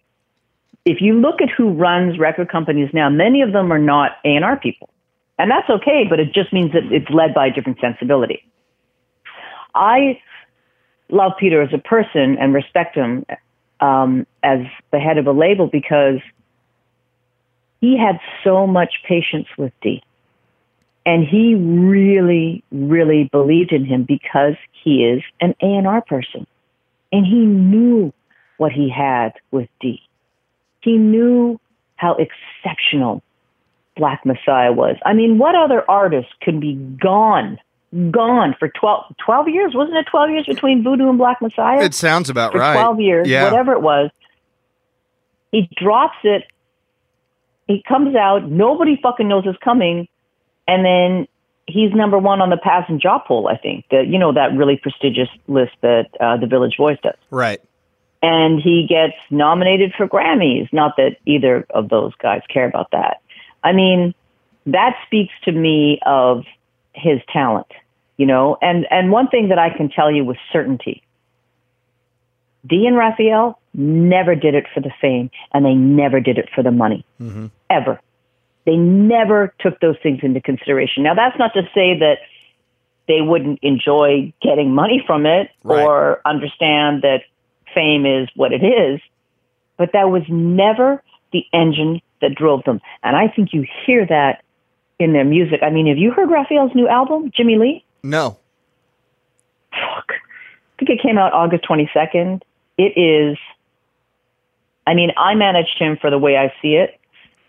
If 0.85 1.01
you 1.01 1.19
look 1.19 1.41
at 1.41 1.49
who 1.49 1.71
runs 1.73 2.17
record 2.17 2.49
companies 2.49 2.89
now, 2.93 3.09
many 3.09 3.41
of 3.41 3.51
them 3.51 3.71
are 3.73 3.79
not 3.79 4.11
A&R 4.23 4.57
people. 4.57 4.89
And 5.37 5.51
that's 5.51 5.69
okay, 5.69 6.05
but 6.09 6.19
it 6.19 6.33
just 6.33 6.53
means 6.53 6.71
that 6.73 6.83
it's 6.91 7.09
led 7.09 7.33
by 7.33 7.47
a 7.47 7.51
different 7.51 7.79
sensibility. 7.81 8.43
I 9.75 10.19
love 11.09 11.33
Peter 11.39 11.61
as 11.61 11.73
a 11.73 11.77
person 11.77 12.37
and 12.39 12.53
respect 12.53 12.95
him 12.95 13.25
um, 13.81 14.25
as 14.43 14.59
the 14.91 14.99
head 14.99 15.17
of 15.17 15.27
a 15.27 15.31
label 15.31 15.67
because 15.67 16.19
he 17.81 17.97
had 17.97 18.19
so 18.43 18.67
much 18.67 18.95
patience 19.07 19.47
with 19.57 19.73
Dee. 19.81 20.03
And 21.05 21.25
he 21.25 21.55
really, 21.55 22.63
really 22.71 23.29
believed 23.31 23.71
in 23.71 23.85
him 23.85 24.03
because 24.03 24.55
he 24.83 25.05
is 25.05 25.23
an 25.41 25.55
A&R 25.61 26.01
person. 26.01 26.45
And 27.11 27.25
he 27.25 27.39
knew 27.45 28.13
what 28.57 28.71
he 28.71 28.89
had 28.89 29.33
with 29.51 29.69
D. 29.79 30.01
He 30.81 30.97
knew 30.97 31.59
how 31.95 32.15
exceptional 32.17 33.23
Black 33.95 34.25
Messiah 34.25 34.71
was. 34.71 34.97
I 35.05 35.13
mean, 35.13 35.37
what 35.37 35.55
other 35.55 35.89
artist 35.89 36.29
could 36.41 36.59
be 36.59 36.75
gone, 36.75 37.57
gone 38.11 38.55
for 38.59 38.69
12, 38.69 39.15
12 39.25 39.47
years? 39.49 39.71
Wasn't 39.73 39.97
it 39.97 40.05
12 40.11 40.29
years 40.29 40.45
between 40.45 40.83
Voodoo 40.83 41.09
and 41.09 41.17
Black 41.17 41.41
Messiah? 41.41 41.81
It 41.81 41.93
sounds 41.93 42.29
about 42.29 42.51
for 42.51 42.59
right. 42.59 42.73
12 42.79 42.99
years, 43.01 43.27
Yeah. 43.27 43.45
whatever 43.45 43.73
it 43.73 43.81
was. 43.81 44.11
He 45.51 45.69
drops 45.75 46.17
it. 46.23 46.43
He 47.67 47.83
comes 47.87 48.15
out. 48.15 48.49
Nobody 48.49 48.99
fucking 49.01 49.27
knows 49.27 49.43
it's 49.45 49.57
coming. 49.63 50.07
And 50.69 50.85
then 50.85 51.27
he's 51.65 51.91
number 51.93 52.19
one 52.19 52.41
on 52.41 52.51
the 52.51 52.57
Pazz 52.57 52.83
& 52.85 52.89
Jop 53.01 53.25
poll, 53.25 53.47
I 53.47 53.57
think. 53.57 53.85
The, 53.89 54.03
you 54.05 54.19
know, 54.19 54.33
that 54.33 54.55
really 54.55 54.77
prestigious 54.77 55.29
list 55.47 55.71
that 55.81 56.05
uh, 56.19 56.37
the 56.37 56.45
Village 56.45 56.75
Voice 56.77 56.99
does. 57.01 57.17
Right. 57.31 57.59
And 58.21 58.61
he 58.61 58.85
gets 58.87 59.17
nominated 59.31 59.93
for 59.97 60.07
Grammys. 60.07 60.71
Not 60.71 60.95
that 60.97 61.17
either 61.25 61.65
of 61.71 61.89
those 61.89 62.13
guys 62.21 62.41
care 62.53 62.67
about 62.67 62.91
that. 62.91 63.21
I 63.63 63.71
mean, 63.71 64.13
that 64.67 64.95
speaks 65.07 65.33
to 65.45 65.51
me 65.51 65.99
of 66.05 66.43
his 66.93 67.19
talent, 67.33 67.67
you 68.17 68.25
know. 68.27 68.57
And 68.61 68.85
and 68.91 69.11
one 69.11 69.29
thing 69.29 69.49
that 69.49 69.57
I 69.57 69.69
can 69.69 69.89
tell 69.89 70.11
you 70.11 70.23
with 70.25 70.37
certainty, 70.51 71.01
Dee 72.67 72.85
and 72.85 72.95
Raphael 72.97 73.59
never 73.73 74.35
did 74.35 74.53
it 74.53 74.65
for 74.73 74.81
the 74.81 74.91
fame, 75.01 75.31
and 75.53 75.65
they 75.65 75.73
never 75.73 76.19
did 76.19 76.37
it 76.37 76.49
for 76.53 76.61
the 76.61 76.71
money, 76.71 77.05
ever. 77.69 77.99
They 78.65 78.75
never 78.75 79.53
took 79.59 79.79
those 79.79 79.95
things 80.03 80.19
into 80.21 80.41
consideration. 80.41 81.03
Now, 81.03 81.13
that's 81.15 81.37
not 81.39 81.53
to 81.53 81.63
say 81.73 81.97
that 81.99 82.17
they 83.07 83.21
wouldn't 83.21 83.59
enjoy 83.63 84.33
getting 84.41 84.73
money 84.73 85.03
from 85.07 85.25
it 85.25 85.49
Right. 85.63 85.83
or 85.83 86.21
understand 86.25 87.01
that 87.01 87.23
fame 87.73 88.05
is 88.05 88.29
what 88.35 88.51
it 88.53 88.63
is, 88.63 88.99
but 89.77 89.93
that 89.93 90.09
was 90.11 90.23
never 90.29 91.01
the 91.31 91.45
engine 91.53 92.01
that 92.21 92.35
drove 92.35 92.63
them. 92.65 92.81
And 93.01 93.15
I 93.15 93.27
think 93.27 93.53
you 93.53 93.65
hear 93.85 94.05
that 94.05 94.43
in 94.99 95.13
their 95.13 95.23
music. 95.25 95.61
I 95.63 95.69
mean, 95.69 95.87
have 95.87 95.97
you 95.97 96.11
heard 96.11 96.29
Raphael's 96.29 96.75
new 96.75 96.87
album, 96.87 97.31
Jimmy 97.35 97.57
Lee? 97.57 97.83
No. 98.03 98.37
Fuck. 99.71 100.11
I 100.11 100.85
think 100.85 100.89
it 100.91 101.01
came 101.01 101.17
out 101.17 101.33
August 101.33 101.63
22nd. 101.67 102.41
It 102.77 102.97
is, 102.97 103.37
I 104.85 104.93
mean, 104.93 105.11
I 105.17 105.35
managed 105.35 105.77
him 105.77 105.97
for 105.99 106.09
the 106.09 106.17
way 106.17 106.37
I 106.37 106.53
see 106.61 106.75
it, 106.75 106.98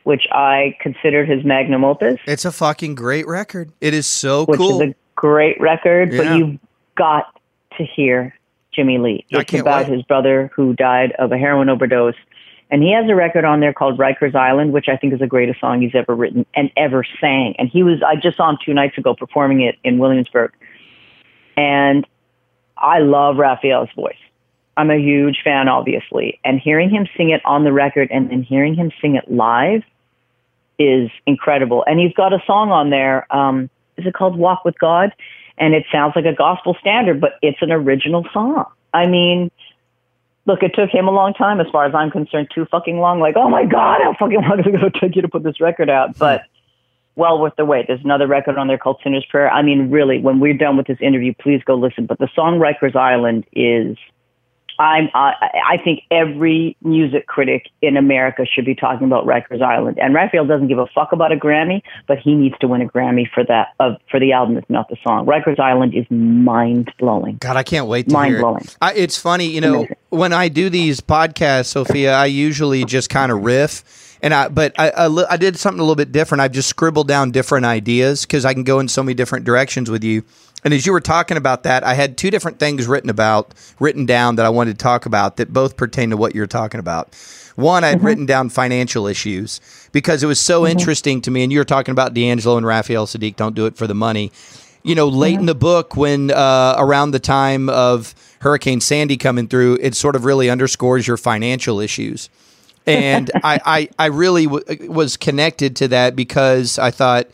which 0.04 0.26
I 0.32 0.76
considered 0.80 1.28
his 1.28 1.44
magnum 1.44 1.84
opus, 1.84 2.18
It's 2.26 2.44
a 2.44 2.52
fucking 2.52 2.94
great 2.94 3.26
record. 3.26 3.72
It 3.80 3.94
is 3.94 4.06
so 4.06 4.44
which 4.46 4.58
cool. 4.58 4.80
is 4.80 4.90
a 4.90 4.94
great 5.16 5.60
record, 5.60 6.12
Yeah. 6.12 6.22
but 6.22 6.38
you've 6.38 6.58
got 6.96 7.38
to 7.78 7.84
hear 7.84 8.34
Jimmy 8.72 8.98
Lee. 8.98 9.24
It's 9.30 9.52
about 9.54 9.88
wait. 9.88 9.94
his 9.96 10.02
brother 10.04 10.50
who 10.54 10.74
died 10.74 11.12
of 11.18 11.32
a 11.32 11.38
heroin 11.38 11.68
overdose. 11.68 12.14
And 12.72 12.82
he 12.84 12.92
has 12.92 13.04
a 13.10 13.16
record 13.16 13.44
on 13.44 13.58
there 13.58 13.72
called 13.72 13.98
Rikers 13.98 14.34
Island, 14.36 14.72
which 14.72 14.86
I 14.88 14.96
think 14.96 15.12
is 15.12 15.18
the 15.18 15.26
greatest 15.26 15.58
song 15.60 15.80
he's 15.82 15.94
ever 15.94 16.14
written 16.14 16.46
and 16.54 16.70
ever 16.76 17.04
sang. 17.20 17.54
And 17.58 17.68
he 17.68 17.82
was, 17.82 18.00
I 18.06 18.14
just 18.14 18.36
saw 18.36 18.48
him 18.48 18.58
two 18.64 18.72
nights 18.72 18.96
ago 18.96 19.12
performing 19.14 19.60
it 19.62 19.76
in 19.82 19.98
Williamsburg. 19.98 20.52
And 21.56 22.06
I 22.76 23.00
love 23.00 23.36
Raphael's 23.36 23.88
voice. 23.96 24.14
I'm 24.76 24.90
a 24.90 24.98
huge 24.98 25.40
fan, 25.44 25.68
obviously. 25.68 26.40
And 26.44 26.60
hearing 26.60 26.90
him 26.90 27.06
sing 27.16 27.30
it 27.30 27.44
on 27.44 27.64
the 27.64 27.72
record 27.72 28.08
and 28.10 28.30
then 28.30 28.42
hearing 28.42 28.74
him 28.74 28.90
sing 29.00 29.16
it 29.16 29.30
live 29.30 29.82
is 30.78 31.10
incredible. 31.26 31.84
And 31.86 32.00
he's 32.00 32.14
got 32.14 32.32
a 32.32 32.42
song 32.46 32.70
on 32.70 32.90
there. 32.90 33.26
Um, 33.34 33.68
is 33.96 34.06
it 34.06 34.14
called 34.14 34.36
Walk 34.36 34.64
with 34.64 34.78
God? 34.78 35.12
And 35.58 35.74
it 35.74 35.84
sounds 35.92 36.14
like 36.16 36.24
a 36.24 36.34
gospel 36.34 36.76
standard, 36.80 37.20
but 37.20 37.32
it's 37.42 37.60
an 37.60 37.70
original 37.70 38.24
song. 38.32 38.64
I 38.94 39.06
mean, 39.06 39.50
look, 40.46 40.62
it 40.62 40.72
took 40.74 40.88
him 40.90 41.06
a 41.06 41.10
long 41.10 41.34
time, 41.34 41.60
as 41.60 41.66
far 41.70 41.84
as 41.84 41.94
I'm 41.94 42.10
concerned, 42.10 42.48
too 42.54 42.64
fucking 42.70 42.98
long. 42.98 43.20
Like, 43.20 43.36
oh 43.36 43.50
my 43.50 43.66
God, 43.66 44.00
how 44.02 44.14
fucking 44.18 44.40
long 44.40 44.60
is 44.60 44.66
it 44.66 44.72
going 44.72 44.90
to 44.90 45.00
take 45.00 45.16
you 45.16 45.22
to 45.22 45.28
put 45.28 45.42
this 45.42 45.60
record 45.60 45.90
out? 45.90 46.16
But 46.18 46.44
well 47.16 47.38
worth 47.38 47.54
the 47.56 47.64
wait. 47.64 47.86
There's 47.86 48.02
another 48.02 48.26
record 48.26 48.56
on 48.56 48.66
there 48.66 48.78
called 48.78 49.00
Sinner's 49.02 49.26
Prayer. 49.26 49.50
I 49.50 49.62
mean, 49.62 49.90
really, 49.90 50.18
when 50.18 50.40
we're 50.40 50.56
done 50.56 50.76
with 50.76 50.86
this 50.86 50.98
interview, 51.00 51.34
please 51.38 51.60
go 51.64 51.74
listen. 51.74 52.06
But 52.06 52.18
the 52.18 52.28
song 52.34 52.58
Rikers 52.58 52.96
Island 52.96 53.44
is, 53.52 53.98
I'm, 54.80 55.10
I, 55.14 55.32
I 55.72 55.76
think 55.84 56.00
every 56.10 56.76
music 56.82 57.26
critic 57.26 57.66
in 57.82 57.96
America 57.98 58.44
should 58.50 58.64
be 58.64 58.74
talking 58.74 59.06
about 59.06 59.26
Rikers 59.26 59.60
Island. 59.60 59.98
And 60.00 60.14
Raphael 60.14 60.46
doesn't 60.46 60.68
give 60.68 60.78
a 60.78 60.86
fuck 60.94 61.12
about 61.12 61.32
a 61.32 61.36
Grammy, 61.36 61.82
but 62.08 62.18
he 62.18 62.34
needs 62.34 62.54
to 62.60 62.68
win 62.68 62.80
a 62.80 62.86
Grammy 62.86 63.24
for 63.32 63.44
that, 63.44 63.68
uh, 63.78 63.96
for 64.10 64.18
the 64.18 64.32
album, 64.32 64.56
if 64.56 64.68
not 64.70 64.88
the 64.88 64.96
song. 65.04 65.26
Rikers 65.26 65.58
Island 65.60 65.94
is 65.94 66.06
mind 66.10 66.90
blowing. 66.98 67.36
God, 67.36 67.56
I 67.56 67.62
can't 67.62 67.86
wait 67.88 68.08
to 68.08 68.14
Mind 68.14 68.30
hear 68.30 68.38
it. 68.38 68.42
blowing. 68.42 68.66
I, 68.80 68.94
it's 68.94 69.18
funny, 69.18 69.46
you 69.46 69.60
know, 69.60 69.80
Amazing. 69.80 69.96
when 70.08 70.32
I 70.32 70.48
do 70.48 70.70
these 70.70 71.00
podcasts, 71.00 71.66
Sophia, 71.66 72.14
I 72.14 72.26
usually 72.26 72.84
just 72.86 73.10
kind 73.10 73.30
of 73.30 73.44
riff, 73.44 74.09
and 74.22 74.34
I 74.34 74.48
but 74.48 74.74
I, 74.78 74.90
I 74.90 75.32
I 75.32 75.36
did 75.36 75.58
something 75.58 75.80
a 75.80 75.82
little 75.82 75.96
bit 75.96 76.12
different. 76.12 76.42
I've 76.42 76.52
just 76.52 76.68
scribbled 76.68 77.08
down 77.08 77.30
different 77.30 77.66
ideas 77.66 78.22
because 78.22 78.44
I 78.44 78.54
can 78.54 78.64
go 78.64 78.80
in 78.80 78.88
so 78.88 79.02
many 79.02 79.14
different 79.14 79.44
directions 79.44 79.90
with 79.90 80.04
you. 80.04 80.24
And 80.62 80.74
as 80.74 80.84
you 80.84 80.92
were 80.92 81.00
talking 81.00 81.38
about 81.38 81.62
that, 81.62 81.84
I 81.84 81.94
had 81.94 82.18
two 82.18 82.30
different 82.30 82.58
things 82.58 82.86
written 82.86 83.08
about, 83.08 83.54
written 83.78 84.04
down 84.04 84.36
that 84.36 84.44
I 84.44 84.50
wanted 84.50 84.78
to 84.78 84.82
talk 84.82 85.06
about 85.06 85.38
that 85.38 85.54
both 85.54 85.76
pertain 85.76 86.10
to 86.10 86.18
what 86.18 86.34
you're 86.34 86.46
talking 86.46 86.80
about. 86.80 87.14
One, 87.56 87.82
I 87.82 87.88
had 87.88 87.98
mm-hmm. 87.98 88.06
written 88.06 88.26
down 88.26 88.50
financial 88.50 89.06
issues 89.06 89.60
because 89.92 90.22
it 90.22 90.26
was 90.26 90.38
so 90.38 90.62
mm-hmm. 90.62 90.72
interesting 90.72 91.22
to 91.22 91.30
me. 91.30 91.42
And 91.42 91.50
you 91.50 91.58
were 91.58 91.64
talking 91.64 91.92
about 91.92 92.12
D'Angelo 92.12 92.58
and 92.58 92.66
Raphael 92.66 93.06
Saadiq 93.06 93.36
don't 93.36 93.54
do 93.54 93.64
it 93.64 93.76
for 93.76 93.86
the 93.86 93.94
money 93.94 94.32
you 94.82 94.94
know, 94.94 95.08
late 95.08 95.32
mm-hmm. 95.32 95.40
in 95.40 95.46
the 95.46 95.54
book, 95.54 95.96
when 95.96 96.30
uh, 96.30 96.74
around 96.78 97.10
the 97.10 97.18
time 97.18 97.68
of 97.68 98.14
Hurricane 98.40 98.80
Sandy 98.80 99.16
coming 99.16 99.46
through, 99.46 99.78
it 99.80 99.94
sort 99.94 100.16
of 100.16 100.24
really 100.24 100.48
underscores 100.48 101.06
your 101.06 101.16
financial 101.16 101.80
issues. 101.80 102.30
And 102.90 103.30
I, 103.44 103.60
I, 103.64 103.88
I 103.98 104.06
really 104.06 104.46
w- 104.46 104.90
was 104.90 105.16
connected 105.16 105.76
to 105.76 105.88
that 105.88 106.16
because 106.16 106.78
I 106.78 106.90
thought 106.90 107.28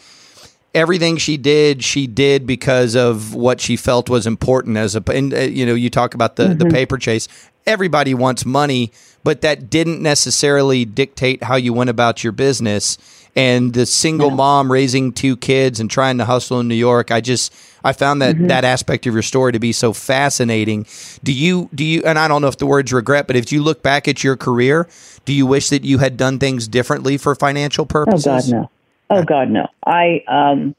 everything 0.75 1.17
she 1.17 1.37
did, 1.39 1.83
she 1.83 2.07
did 2.07 2.47
because 2.47 2.95
of 2.95 3.35
what 3.35 3.61
she 3.61 3.77
felt 3.77 4.09
was 4.09 4.27
important. 4.27 4.77
As 4.77 4.95
a, 4.95 5.03
and 5.13 5.33
uh, 5.33 5.39
you 5.39 5.67
know, 5.67 5.75
you 5.75 5.91
talk 5.91 6.15
about 6.15 6.37
the 6.37 6.49
the 6.55 6.67
paper 6.67 6.99
chase. 6.99 7.29
Everybody 7.67 8.15
wants 8.15 8.47
money, 8.47 8.93
but 9.25 9.41
that 9.41 9.69
didn't 9.69 10.01
necessarily 10.01 10.85
dictate 10.85 11.43
how 11.43 11.57
you 11.57 11.73
went 11.73 11.91
about 11.91 12.23
your 12.23 12.33
business. 12.33 12.97
And 13.35 13.75
the 13.75 13.85
single 13.85 14.31
mom 14.31 14.73
raising 14.73 15.13
two 15.13 15.37
kids 15.37 15.79
and 15.79 15.91
trying 15.91 16.17
to 16.19 16.25
hustle 16.25 16.61
in 16.61 16.69
New 16.69 16.75
York, 16.75 17.11
I 17.11 17.21
just 17.21 17.53
I 17.85 17.93
found 17.93 18.23
that 18.23 18.37
that 18.49 18.65
aspect 18.65 19.07
of 19.07 19.15
your 19.15 19.23
story 19.23 19.53
to 19.53 19.59
be 19.59 19.73
so 19.73 19.93
fascinating. 19.93 20.87
Do 21.23 21.33
you 21.33 21.69
do 21.75 21.85
you 21.85 22.03
and 22.05 22.19
I 22.19 22.29
don't 22.29 22.41
know 22.41 22.49
if 22.49 22.57
the 22.57 22.67
words 22.67 22.93
regret, 22.93 23.27
but 23.27 23.37
if 23.37 23.53
you 23.53 23.63
look 23.63 23.83
back 23.83 24.09
at 24.09 24.25
your 24.25 24.37
career, 24.37 24.89
do 25.27 25.35
you 25.35 25.45
wish 25.45 25.69
that 25.69 25.85
you 25.85 25.99
had 25.99 26.17
done 26.17 26.39
things 26.39 26.67
differently 26.67 27.19
for 27.19 27.35
financial 27.35 27.85
purposes? 27.85 28.27
Oh? 28.27 28.31
God, 28.31 28.49
no. 28.49 28.71
Oh 29.09 29.23
God, 29.23 29.51
no. 29.51 29.67
I, 29.85 30.25
um, 30.27 30.75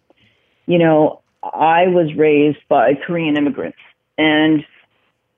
you 0.66 0.80
know, 0.80 1.22
I 1.44 1.88
was 1.88 2.14
raised 2.16 2.58
by 2.68 2.96
Korean 2.96 3.38
immigrants, 3.38 3.78
and 4.18 4.66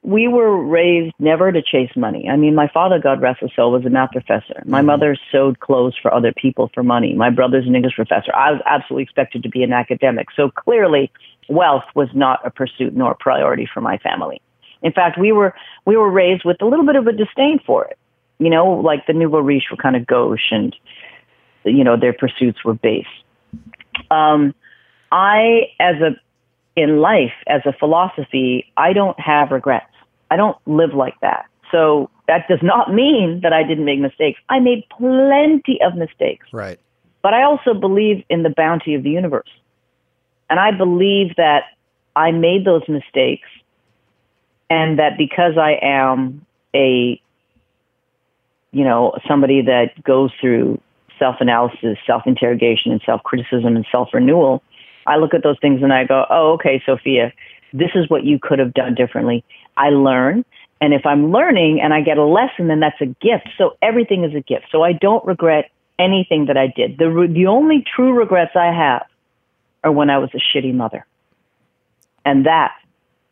we 0.01 0.27
were 0.27 0.63
raised 0.63 1.13
never 1.19 1.51
to 1.51 1.61
chase 1.61 1.91
money. 1.95 2.29
I 2.29 2.37
mean, 2.37 2.55
my 2.55 2.69
father, 2.69 2.99
God 2.99 3.21
rest 3.21 3.41
his 3.41 3.51
soul, 3.55 3.71
was 3.71 3.85
a 3.85 3.89
math 3.89 4.11
professor. 4.11 4.63
My 4.65 4.81
mother 4.81 5.17
sewed 5.31 5.59
clothes 5.59 5.95
for 6.01 6.13
other 6.13 6.31
people 6.31 6.71
for 6.73 6.83
money. 6.83 7.13
My 7.13 7.29
brother's 7.29 7.67
an 7.67 7.75
English 7.75 7.95
professor. 7.95 8.33
I 8.33 8.51
was 8.51 8.61
absolutely 8.65 9.03
expected 9.03 9.43
to 9.43 9.49
be 9.49 9.61
an 9.61 9.73
academic. 9.73 10.27
So 10.35 10.49
clearly, 10.49 11.11
wealth 11.49 11.83
was 11.95 12.07
not 12.13 12.45
a 12.45 12.49
pursuit 12.49 12.95
nor 12.95 13.11
a 13.11 13.15
priority 13.15 13.67
for 13.71 13.81
my 13.81 13.97
family. 13.97 14.41
In 14.81 14.93
fact, 14.93 15.19
we 15.19 15.31
were 15.31 15.53
we 15.85 15.97
were 15.97 16.09
raised 16.09 16.45
with 16.45 16.61
a 16.61 16.65
little 16.65 16.85
bit 16.85 16.95
of 16.95 17.05
a 17.05 17.11
disdain 17.11 17.59
for 17.65 17.85
it. 17.85 17.98
You 18.39 18.49
know, 18.49 18.71
like 18.71 19.05
the 19.05 19.13
nouveau 19.13 19.39
riche 19.39 19.65
were 19.69 19.77
kind 19.77 19.95
of 19.95 20.07
gauche 20.07 20.51
and 20.51 20.75
you 21.65 21.83
know 21.83 21.97
their 21.97 22.13
pursuits 22.13 22.63
were 22.63 22.73
base. 22.73 23.05
Um, 24.09 24.55
I, 25.11 25.71
as 25.79 25.95
a 26.01 26.15
in 26.75 26.97
life, 26.99 27.33
as 27.47 27.61
a 27.65 27.73
philosophy, 27.73 28.71
I 28.77 28.93
don't 28.93 29.19
have 29.19 29.51
regrets. 29.51 29.91
I 30.31 30.37
don't 30.37 30.57
live 30.65 30.93
like 30.93 31.19
that. 31.21 31.45
So 31.71 32.09
that 32.27 32.47
does 32.47 32.61
not 32.61 32.93
mean 32.93 33.41
that 33.43 33.51
I 33.51 33.63
didn't 33.63 33.85
make 33.85 33.99
mistakes. 33.99 34.39
I 34.49 34.59
made 34.59 34.85
plenty 34.89 35.81
of 35.81 35.95
mistakes, 35.95 36.47
Right. 36.53 36.79
but 37.21 37.33
I 37.33 37.43
also 37.43 37.73
believe 37.73 38.23
in 38.29 38.43
the 38.43 38.49
bounty 38.49 38.95
of 38.95 39.03
the 39.03 39.09
universe, 39.09 39.49
and 40.49 40.59
I 40.59 40.71
believe 40.71 41.35
that 41.35 41.63
I 42.15 42.31
made 42.31 42.65
those 42.65 42.87
mistakes, 42.87 43.47
and 44.69 44.99
that 44.99 45.17
because 45.17 45.57
I 45.57 45.79
am 45.81 46.45
a 46.75 47.21
you 48.71 48.83
know, 48.83 49.17
somebody 49.27 49.61
that 49.63 50.01
goes 50.03 50.31
through 50.39 50.79
self 51.17 51.37
analysis, 51.39 51.97
self 52.05 52.23
interrogation, 52.25 52.91
and 52.91 53.01
self 53.05 53.23
criticism 53.23 53.75
and 53.75 53.85
self 53.91 54.09
renewal, 54.13 54.63
I 55.05 55.17
look 55.17 55.33
at 55.33 55.43
those 55.43 55.57
things 55.59 55.81
and 55.83 55.93
I 55.93 56.05
go, 56.05 56.25
oh, 56.29 56.53
okay, 56.53 56.81
Sophia, 56.85 57.33
this 57.73 57.91
is 57.95 58.09
what 58.09 58.23
you 58.23 58.39
could 58.41 58.59
have 58.59 58.73
done 58.73 58.95
differently. 58.95 59.43
I 59.77 59.89
learn. 59.89 60.45
And 60.81 60.93
if 60.93 61.05
I'm 61.05 61.31
learning 61.31 61.81
and 61.81 61.93
I 61.93 62.01
get 62.01 62.17
a 62.17 62.23
lesson, 62.23 62.67
then 62.67 62.79
that's 62.79 62.99
a 63.01 63.05
gift. 63.05 63.49
So 63.57 63.77
everything 63.81 64.23
is 64.23 64.33
a 64.33 64.39
gift. 64.39 64.67
So 64.71 64.81
I 64.81 64.93
don't 64.93 65.25
regret 65.25 65.71
anything 65.97 66.45
that 66.45 66.57
I 66.57 66.67
did. 66.67 66.97
The, 66.97 67.27
the 67.29 67.47
only 67.47 67.83
true 67.95 68.13
regrets 68.13 68.51
I 68.55 68.71
have 68.73 69.05
are 69.83 69.91
when 69.91 70.09
I 70.09 70.17
was 70.19 70.29
a 70.33 70.39
shitty 70.57 70.73
mother. 70.73 71.05
And 72.23 72.45
that 72.45 72.73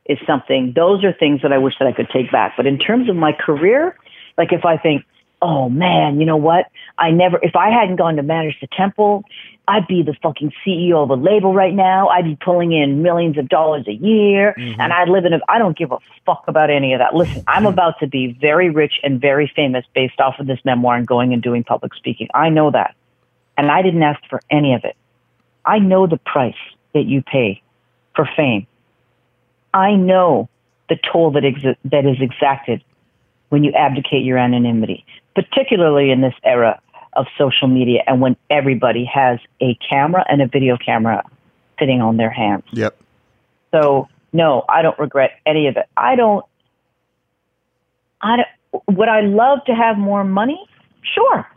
is 0.06 0.18
something, 0.26 0.74
those 0.76 1.04
are 1.04 1.14
things 1.14 1.42
that 1.44 1.54
I 1.54 1.58
wish 1.58 1.76
that 1.80 1.88
I 1.88 1.94
could 1.94 2.10
take 2.10 2.32
back. 2.32 2.56
But 2.58 2.66
in 2.66 2.78
terms 2.78 3.10
of 3.10 3.16
my 3.16 3.32
career, 3.32 3.98
like 4.38 4.52
if 4.52 4.66
I 4.66 4.78
think, 4.78 5.06
oh 5.42 5.70
man, 5.70 6.20
you 6.20 6.26
know 6.26 6.38
what? 6.38 6.66
I 6.98 7.12
never, 7.12 7.40
if 7.42 7.56
I 7.56 7.70
hadn't 7.70 7.98
gone 7.98 8.16
to 8.16 8.24
manage 8.24 8.60
the 8.60 8.68
temple, 8.76 9.24
I'd 9.68 9.88
be 9.88 10.02
the 10.02 10.16
fucking 10.24 10.54
CEO 10.66 11.04
of 11.04 11.10
a 11.10 11.16
label 11.16 11.54
right 11.54 11.74
now. 11.74 12.08
I'd 12.08 12.24
be 12.24 12.38
pulling 12.38 12.72
in 12.72 13.02
millions 13.02 13.38
of 13.38 13.50
dollars 13.50 13.86
a 13.88 13.94
year 13.94 14.56
mm-hmm. 14.58 14.80
and 14.80 14.94
I'd 14.94 15.10
live 15.10 15.26
in 15.26 15.34
a, 15.34 15.40
I 15.50 15.58
don't 15.58 15.78
give 15.78 15.92
a 15.92 15.98
fuck 16.26 16.46
about 16.48 16.70
any 16.70 16.94
of 16.94 17.00
that. 17.00 17.14
Listen, 17.14 17.44
I'm 17.48 17.64
hmm. 17.64 17.70
about 17.70 18.00
to 18.00 18.08
be 18.08 18.38
very 18.40 18.70
rich 18.70 18.94
and 19.04 19.20
very 19.20 19.52
famous 19.54 19.86
based 19.94 20.20
off 20.20 20.40
of 20.40 20.48
this 20.48 20.60
memoir 20.64 20.96
and 20.96 21.06
going 21.06 21.34
and 21.34 21.42
doing 21.42 21.64
public 21.64 21.94
speaking. 21.96 22.30
I 22.34 22.50
know 22.50 22.72
that. 22.72 22.96
And 23.58 23.70
I 23.70 23.82
didn't 23.82 24.04
ask 24.04 24.22
for 24.30 24.42
any 24.50 24.74
of 24.74 24.86
it. 24.86 24.96
I 25.66 25.80
know 25.80 26.08
the 26.08 26.18
price 26.18 26.56
that 26.94 27.04
you 27.04 27.22
pay 27.22 27.62
for 28.16 28.28
fame. 28.38 28.68
I 29.74 29.96
know 29.96 30.48
the 30.88 30.96
toll 30.96 31.32
that, 31.32 31.44
ex- 31.44 31.78
that 31.86 32.06
is 32.06 32.18
exacted 32.22 32.84
when 33.50 33.64
you 33.64 33.72
abdicate 33.74 34.24
your 34.24 34.38
anonymity, 34.38 35.06
particularly 35.38 36.10
in 36.10 36.20
this 36.22 36.34
era 36.44 36.82
of 37.14 37.28
social 37.38 37.68
media 37.68 38.02
and 38.08 38.20
when 38.22 38.36
everybody 38.50 39.06
has 39.06 39.38
a 39.62 39.78
camera 39.88 40.26
and 40.28 40.42
a 40.42 40.48
video 40.48 40.78
camera 40.84 41.24
sitting 41.80 42.02
on 42.02 42.18
their 42.18 42.32
hands. 42.32 42.64
Yep. 42.72 43.00
So, 43.72 44.08
no, 44.34 44.66
I 44.68 44.82
don't 44.82 44.98
regret 44.98 45.34
any 45.46 45.68
of 45.68 45.78
it. 45.78 45.86
I 45.96 46.16
don't 46.16 46.44
I 48.20 48.38
don't, 48.38 48.98
would 48.98 49.10
I 49.10 49.22
love 49.22 49.60
to 49.68 49.76
have 49.76 50.00
more 50.00 50.24
money? 50.24 50.60
Sure. 51.14 51.48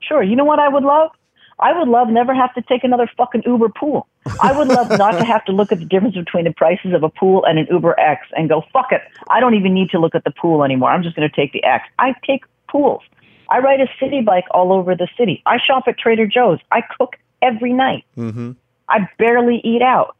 Sure. 0.00 0.24
You 0.24 0.34
know 0.34 0.44
what 0.44 0.58
I 0.58 0.68
would 0.68 0.82
love? 0.82 1.12
I 1.60 1.78
would 1.78 1.86
love 1.86 2.08
never 2.08 2.34
have 2.34 2.52
to 2.54 2.62
take 2.62 2.82
another 2.82 3.08
fucking 3.16 3.44
Uber 3.46 3.68
pool. 3.68 4.08
I 4.42 4.56
would 4.56 4.66
love 4.66 4.90
not 4.98 5.12
to 5.12 5.24
have 5.24 5.44
to 5.44 5.52
look 5.52 5.70
at 5.70 5.78
the 5.78 5.84
difference 5.84 6.16
between 6.16 6.44
the 6.44 6.52
prices 6.52 6.94
of 6.94 7.04
a 7.04 7.08
pool 7.08 7.44
and 7.44 7.60
an 7.60 7.68
Uber 7.70 7.98
X 8.00 8.26
and 8.36 8.48
go, 8.48 8.64
fuck 8.72 8.90
it. 8.90 9.02
I 9.28 9.38
don't 9.38 9.54
even 9.54 9.72
need 9.72 9.90
to 9.90 10.00
look 10.00 10.16
at 10.16 10.24
the 10.24 10.32
pool 10.32 10.64
anymore. 10.64 10.90
I'm 10.90 11.04
just 11.04 11.14
going 11.14 11.28
to 11.28 11.36
take 11.36 11.52
the 11.52 11.62
X. 11.62 11.84
I 11.98 12.14
take 12.26 12.42
pools. 12.68 13.02
I 13.50 13.58
ride 13.58 13.80
a 13.80 13.88
city 13.98 14.22
bike 14.22 14.46
all 14.52 14.72
over 14.72 14.94
the 14.94 15.08
city. 15.18 15.42
I 15.44 15.58
shop 15.58 15.84
at 15.88 15.98
Trader 15.98 16.26
Joe's. 16.26 16.60
I 16.70 16.82
cook 16.82 17.16
every 17.42 17.72
night. 17.72 18.04
Mm-hmm. 18.16 18.52
I 18.88 19.08
barely 19.18 19.60
eat 19.64 19.82
out. 19.82 20.16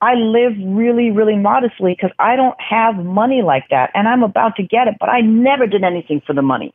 I 0.00 0.14
live 0.14 0.52
really, 0.64 1.10
really 1.10 1.36
modestly 1.36 1.94
because 1.94 2.12
I 2.20 2.36
don't 2.36 2.58
have 2.60 2.96
money 2.96 3.42
like 3.42 3.68
that, 3.70 3.90
and 3.94 4.06
I'm 4.06 4.22
about 4.22 4.54
to 4.56 4.62
get 4.62 4.86
it. 4.86 4.94
But 5.00 5.08
I 5.08 5.20
never 5.20 5.66
did 5.66 5.82
anything 5.82 6.22
for 6.24 6.32
the 6.34 6.42
money, 6.42 6.72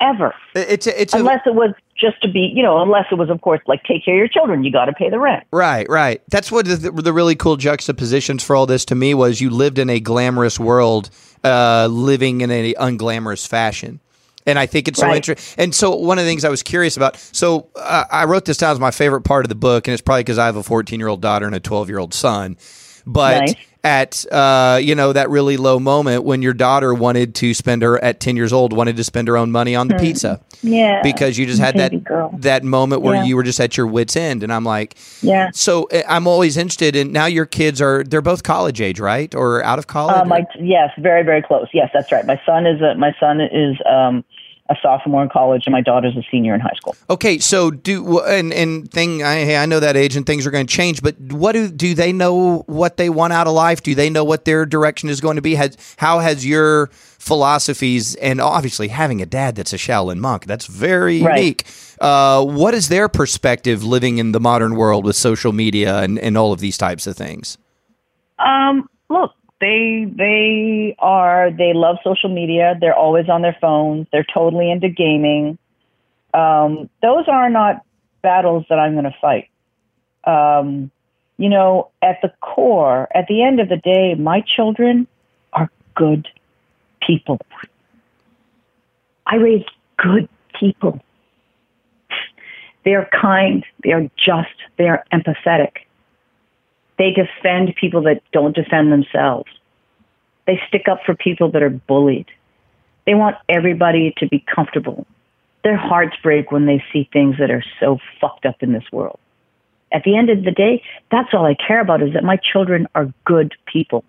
ever. 0.00 0.34
It's 0.54 0.86
a, 0.86 1.00
it's 1.00 1.12
unless 1.12 1.42
a, 1.46 1.50
it 1.50 1.54
was 1.54 1.74
just 1.94 2.22
to 2.22 2.28
be, 2.28 2.50
you 2.54 2.62
know, 2.62 2.80
unless 2.80 3.04
it 3.10 3.16
was, 3.16 3.28
of 3.28 3.42
course, 3.42 3.60
like 3.66 3.82
take 3.84 4.04
care 4.06 4.14
of 4.14 4.18
your 4.18 4.28
children. 4.28 4.64
You 4.64 4.72
got 4.72 4.86
to 4.86 4.94
pay 4.94 5.10
the 5.10 5.18
rent. 5.18 5.44
Right, 5.52 5.86
right. 5.90 6.22
That's 6.30 6.50
what 6.50 6.64
the, 6.64 6.90
the, 6.90 7.12
really 7.12 7.36
cool 7.36 7.56
juxtapositions 7.56 8.42
for 8.42 8.56
all 8.56 8.64
this 8.64 8.86
to 8.86 8.94
me 8.94 9.12
was. 9.12 9.42
You 9.42 9.50
lived 9.50 9.78
in 9.78 9.90
a 9.90 10.00
glamorous 10.00 10.58
world, 10.58 11.10
uh, 11.44 11.88
living 11.90 12.40
in 12.40 12.50
an 12.50 12.72
unglamorous 12.78 13.46
fashion. 13.46 14.00
And 14.46 14.58
I 14.58 14.66
think 14.66 14.88
it's 14.88 15.00
so 15.00 15.12
interesting. 15.12 15.54
And 15.62 15.74
so, 15.74 15.94
one 15.96 16.18
of 16.18 16.24
the 16.24 16.30
things 16.30 16.44
I 16.44 16.50
was 16.50 16.62
curious 16.62 16.96
about. 16.96 17.16
So, 17.16 17.68
uh, 17.76 18.04
I 18.10 18.24
wrote 18.24 18.44
this 18.44 18.58
down 18.58 18.72
as 18.72 18.80
my 18.80 18.90
favorite 18.90 19.22
part 19.22 19.44
of 19.44 19.48
the 19.48 19.54
book, 19.54 19.88
and 19.88 19.92
it's 19.92 20.02
probably 20.02 20.20
because 20.20 20.38
I 20.38 20.46
have 20.46 20.56
a 20.56 20.62
14 20.62 21.00
year 21.00 21.08
old 21.08 21.22
daughter 21.22 21.46
and 21.46 21.54
a 21.54 21.60
12 21.60 21.88
year 21.88 21.98
old 21.98 22.12
son. 22.12 22.58
But 23.06 23.40
nice. 23.40 23.54
at 23.82 24.32
uh, 24.32 24.78
you 24.82 24.94
know 24.94 25.12
that 25.12 25.28
really 25.28 25.56
low 25.56 25.78
moment 25.78 26.24
when 26.24 26.40
your 26.40 26.54
daughter 26.54 26.94
wanted 26.94 27.34
to 27.36 27.52
spend 27.52 27.82
her 27.82 28.02
at 28.02 28.18
10 28.20 28.36
years 28.36 28.52
old 28.52 28.72
wanted 28.72 28.96
to 28.96 29.04
spend 29.04 29.28
her 29.28 29.36
own 29.36 29.52
money 29.52 29.74
on 29.74 29.88
the 29.88 29.94
hmm. 29.94 30.00
pizza, 30.00 30.40
yeah, 30.62 31.02
because 31.02 31.36
you 31.36 31.44
just 31.44 31.60
had 31.60 31.76
that 31.76 32.04
girl. 32.04 32.34
that 32.38 32.64
moment 32.64 33.02
where 33.02 33.16
yeah. 33.16 33.24
you 33.24 33.36
were 33.36 33.42
just 33.42 33.60
at 33.60 33.76
your 33.76 33.86
wits 33.86 34.16
end, 34.16 34.42
and 34.42 34.52
I'm 34.52 34.64
like, 34.64 34.96
yeah. 35.20 35.50
So 35.52 35.84
eh, 35.84 36.02
I'm 36.08 36.26
always 36.26 36.56
interested 36.56 36.96
in 36.96 37.12
now. 37.12 37.26
Your 37.26 37.46
kids 37.46 37.82
are 37.82 38.04
they're 38.04 38.22
both 38.22 38.42
college 38.42 38.80
age, 38.80 39.00
right, 39.00 39.34
or 39.34 39.62
out 39.64 39.78
of 39.78 39.86
college? 39.86 40.16
Uh, 40.16 40.24
my 40.24 40.46
yes, 40.58 40.90
very 40.98 41.22
very 41.22 41.42
close. 41.42 41.68
Yes, 41.74 41.90
that's 41.92 42.10
right. 42.10 42.24
My 42.24 42.40
son 42.46 42.66
is 42.66 42.80
a, 42.80 42.94
my 42.94 43.14
son 43.20 43.40
is. 43.40 43.76
Um, 43.86 44.24
a 44.70 44.76
sophomore 44.80 45.22
in 45.22 45.28
college 45.28 45.64
and 45.66 45.72
my 45.72 45.82
daughter's 45.82 46.16
a 46.16 46.22
senior 46.30 46.54
in 46.54 46.60
high 46.60 46.72
school. 46.74 46.96
Okay, 47.10 47.38
so 47.38 47.70
do 47.70 48.20
and 48.20 48.52
and 48.52 48.90
thing 48.90 49.22
I 49.22 49.56
I 49.56 49.66
know 49.66 49.80
that 49.80 49.96
age 49.96 50.16
and 50.16 50.24
things 50.24 50.46
are 50.46 50.50
going 50.50 50.66
to 50.66 50.72
change, 50.72 51.02
but 51.02 51.18
what 51.18 51.52
do 51.52 51.68
do 51.68 51.94
they 51.94 52.12
know 52.12 52.64
what 52.66 52.96
they 52.96 53.10
want 53.10 53.32
out 53.34 53.46
of 53.46 53.52
life? 53.52 53.82
Do 53.82 53.94
they 53.94 54.08
know 54.08 54.24
what 54.24 54.46
their 54.46 54.64
direction 54.64 55.08
is 55.08 55.20
going 55.20 55.36
to 55.36 55.42
be? 55.42 55.54
Has 55.54 55.76
how 55.98 56.20
has 56.20 56.46
your 56.46 56.90
philosophies 57.24 58.14
and 58.16 58.40
obviously 58.40 58.88
having 58.88 59.22
a 59.22 59.26
dad 59.26 59.56
that's 59.56 59.72
a 59.72 59.78
Shaolin 59.78 60.18
monk 60.18 60.44
that's 60.44 60.66
very 60.66 61.22
right. 61.22 61.38
unique. 61.38 61.66
Uh, 61.98 62.44
what 62.44 62.74
is 62.74 62.88
their 62.88 63.08
perspective 63.08 63.82
living 63.82 64.18
in 64.18 64.32
the 64.32 64.40
modern 64.40 64.76
world 64.76 65.06
with 65.06 65.16
social 65.16 65.52
media 65.52 66.00
and, 66.00 66.18
and 66.18 66.36
all 66.36 66.52
of 66.52 66.60
these 66.60 66.76
types 66.76 67.06
of 67.06 67.16
things? 67.16 67.56
Um, 68.38 68.88
look, 69.08 69.32
they 69.60 70.06
they 70.16 70.96
are 70.98 71.50
they 71.50 71.72
love 71.74 71.96
social 72.04 72.28
media. 72.28 72.74
They're 72.80 72.96
always 72.96 73.28
on 73.28 73.42
their 73.42 73.56
phones. 73.60 74.06
They're 74.12 74.26
totally 74.32 74.70
into 74.70 74.88
gaming. 74.88 75.58
Um, 76.32 76.90
those 77.02 77.26
are 77.28 77.48
not 77.48 77.84
battles 78.22 78.64
that 78.68 78.78
I'm 78.78 78.92
going 78.92 79.04
to 79.04 79.14
fight. 79.20 79.48
Um, 80.24 80.90
you 81.36 81.48
know, 81.48 81.90
at 82.02 82.20
the 82.22 82.32
core, 82.40 83.08
at 83.14 83.26
the 83.28 83.42
end 83.42 83.60
of 83.60 83.68
the 83.68 83.76
day, 83.76 84.14
my 84.14 84.40
children 84.40 85.06
are 85.52 85.70
good 85.94 86.26
people. 87.00 87.40
I 89.26 89.36
raise 89.36 89.64
good 89.96 90.28
people. 90.58 91.00
They 92.84 92.94
are 92.94 93.08
kind. 93.10 93.64
They 93.82 93.92
are 93.92 94.10
just. 94.16 94.54
They 94.76 94.88
are 94.88 95.04
empathetic. 95.12 95.86
They 96.98 97.10
defend 97.10 97.74
people 97.76 98.02
that 98.02 98.22
don't 98.32 98.54
defend 98.54 98.92
themselves. 98.92 99.50
They 100.46 100.60
stick 100.68 100.86
up 100.90 101.00
for 101.04 101.14
people 101.14 101.50
that 101.52 101.62
are 101.62 101.70
bullied. 101.70 102.26
They 103.06 103.14
want 103.14 103.36
everybody 103.48 104.14
to 104.18 104.28
be 104.28 104.44
comfortable. 104.54 105.06
Their 105.62 105.76
hearts 105.76 106.16
break 106.22 106.52
when 106.52 106.66
they 106.66 106.82
see 106.92 107.08
things 107.12 107.36
that 107.38 107.50
are 107.50 107.64
so 107.80 107.98
fucked 108.20 108.46
up 108.46 108.62
in 108.62 108.72
this 108.72 108.84
world. 108.92 109.18
At 109.92 110.02
the 110.04 110.16
end 110.16 110.28
of 110.28 110.44
the 110.44 110.50
day, 110.50 110.82
that's 111.10 111.32
all 111.32 111.46
I 111.46 111.54
care 111.54 111.80
about 111.80 112.02
is 112.02 112.14
that 112.14 112.24
my 112.24 112.36
children 112.36 112.86
are 112.94 113.12
good 113.24 113.54
people. 113.66 114.04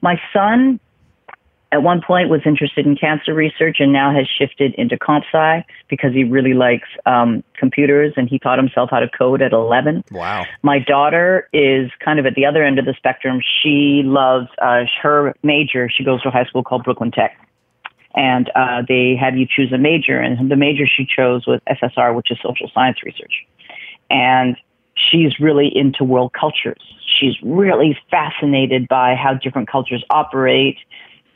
My 0.00 0.20
son 0.32 0.80
at 1.70 1.82
one 1.82 2.00
point 2.00 2.30
was 2.30 2.40
interested 2.46 2.86
in 2.86 2.96
cancer 2.96 3.34
research 3.34 3.76
and 3.78 3.92
now 3.92 4.14
has 4.14 4.26
shifted 4.26 4.74
into 4.76 4.96
comp 4.96 5.24
sci 5.30 5.64
because 5.88 6.14
he 6.14 6.24
really 6.24 6.54
likes 6.54 6.88
um, 7.04 7.44
computers 7.54 8.14
and 8.16 8.28
he 8.28 8.38
taught 8.38 8.58
himself 8.58 8.88
how 8.90 9.00
to 9.00 9.08
code 9.08 9.42
at 9.42 9.52
11. 9.52 10.04
Wow. 10.10 10.46
My 10.62 10.78
daughter 10.78 11.48
is 11.52 11.90
kind 12.02 12.18
of 12.18 12.24
at 12.24 12.34
the 12.34 12.46
other 12.46 12.64
end 12.64 12.78
of 12.78 12.86
the 12.86 12.94
spectrum. 12.96 13.40
She 13.62 14.02
loves 14.04 14.48
uh, 14.62 14.84
her 15.02 15.34
major. 15.42 15.90
She 15.94 16.04
goes 16.04 16.22
to 16.22 16.28
a 16.28 16.32
high 16.32 16.46
school 16.46 16.64
called 16.64 16.84
Brooklyn 16.84 17.10
Tech. 17.10 17.36
And 18.14 18.50
uh, 18.56 18.82
they 18.88 19.14
have 19.20 19.36
you 19.36 19.46
choose 19.46 19.70
a 19.70 19.78
major, 19.78 20.18
and 20.18 20.50
the 20.50 20.56
major 20.56 20.86
she 20.86 21.06
chose 21.06 21.46
was 21.46 21.60
SSR, 21.68 22.16
which 22.16 22.30
is 22.30 22.38
social 22.42 22.68
science 22.74 23.02
research. 23.04 23.46
And 24.10 24.56
she's 24.96 25.38
really 25.38 25.70
into 25.72 26.04
world 26.04 26.32
cultures. 26.32 26.80
She's 27.06 27.34
really 27.42 27.96
fascinated 28.10 28.88
by 28.88 29.14
how 29.14 29.34
different 29.34 29.68
cultures 29.68 30.04
operate, 30.10 30.78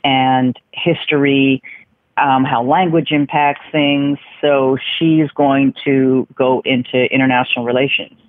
and 0.03 0.59
history, 0.71 1.61
um, 2.17 2.43
how 2.43 2.63
language 2.63 3.11
impacts 3.11 3.65
things. 3.71 4.19
So 4.41 4.77
she's 4.97 5.29
going 5.31 5.73
to 5.85 6.27
go 6.35 6.61
into 6.65 7.05
international 7.13 7.65
relations. 7.65 8.19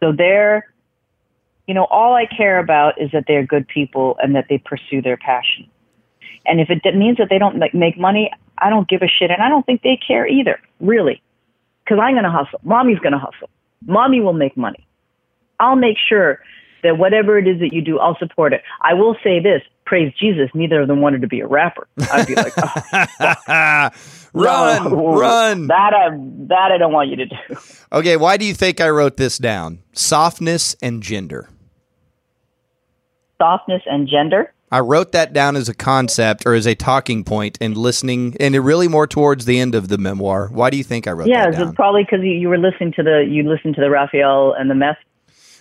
So 0.00 0.12
they're, 0.12 0.66
you 1.66 1.74
know, 1.74 1.84
all 1.84 2.14
I 2.14 2.26
care 2.26 2.58
about 2.58 3.00
is 3.00 3.10
that 3.12 3.24
they're 3.26 3.46
good 3.46 3.66
people 3.68 4.16
and 4.22 4.34
that 4.34 4.46
they 4.48 4.58
pursue 4.58 5.00
their 5.00 5.16
passion. 5.16 5.68
And 6.46 6.60
if 6.60 6.68
it 6.70 6.82
means 6.94 7.18
that 7.18 7.28
they 7.30 7.38
don't 7.38 7.56
make 7.72 7.98
money, 7.98 8.30
I 8.58 8.68
don't 8.70 8.88
give 8.88 9.02
a 9.02 9.08
shit. 9.08 9.30
And 9.30 9.42
I 9.42 9.48
don't 9.48 9.64
think 9.64 9.82
they 9.82 9.96
care 9.96 10.26
either, 10.26 10.60
really. 10.80 11.22
Because 11.84 11.98
I'm 12.02 12.14
going 12.14 12.24
to 12.24 12.30
hustle. 12.30 12.60
Mommy's 12.62 12.98
going 12.98 13.12
to 13.12 13.18
hustle. 13.18 13.48
Mommy 13.86 14.20
will 14.20 14.32
make 14.32 14.56
money. 14.56 14.86
I'll 15.60 15.76
make 15.76 15.96
sure 15.98 16.40
that 16.84 16.98
whatever 16.98 17.38
it 17.38 17.48
is 17.48 17.58
that 17.60 17.72
you 17.72 17.82
do, 17.82 17.98
I'll 17.98 18.16
support 18.18 18.52
it. 18.52 18.62
I 18.80 18.94
will 18.94 19.16
say 19.24 19.40
this 19.40 19.62
praise 19.84 20.12
Jesus, 20.18 20.48
neither 20.54 20.80
of 20.80 20.88
them 20.88 21.00
wanted 21.00 21.20
to 21.22 21.28
be 21.28 21.40
a 21.40 21.46
rapper. 21.46 21.86
I'd 22.10 22.26
be 22.26 22.34
like, 22.34 22.52
oh, 22.56 23.90
run, 24.32 24.84
no, 24.90 25.18
run. 25.18 25.66
That 25.66 25.92
I, 25.92 26.10
that 26.48 26.72
I 26.72 26.78
don't 26.78 26.92
want 26.92 27.10
you 27.10 27.16
to 27.16 27.26
do. 27.26 27.36
Okay, 27.92 28.16
why 28.16 28.36
do 28.36 28.46
you 28.46 28.54
think 28.54 28.80
I 28.80 28.88
wrote 28.88 29.16
this 29.16 29.38
down? 29.38 29.80
Softness 29.92 30.74
and 30.80 31.02
gender. 31.02 31.50
Softness 33.38 33.82
and 33.86 34.08
gender? 34.08 34.52
I 34.72 34.80
wrote 34.80 35.12
that 35.12 35.32
down 35.32 35.54
as 35.54 35.68
a 35.68 35.74
concept 35.74 36.46
or 36.46 36.54
as 36.54 36.66
a 36.66 36.74
talking 36.74 37.22
point 37.22 37.58
and 37.60 37.76
listening, 37.76 38.36
and 38.40 38.56
it 38.56 38.60
really 38.60 38.88
more 38.88 39.06
towards 39.06 39.44
the 39.44 39.60
end 39.60 39.74
of 39.74 39.88
the 39.88 39.98
memoir. 39.98 40.48
Why 40.48 40.70
do 40.70 40.76
you 40.76 40.82
think 40.82 41.06
I 41.06 41.12
wrote 41.12 41.28
yeah, 41.28 41.44
that 41.44 41.50
it's 41.50 41.58
down? 41.58 41.74
probably 41.74 42.02
because 42.02 42.24
you, 42.24 42.32
you 42.32 42.48
were 42.48 42.58
listening 42.58 42.92
to 42.94 43.02
the 43.02 43.24
you 43.28 43.48
listened 43.48 43.76
to 43.76 43.80
the 43.80 43.90
Raphael 43.90 44.54
and 44.58 44.68
the 44.68 44.74
meth 44.74 44.96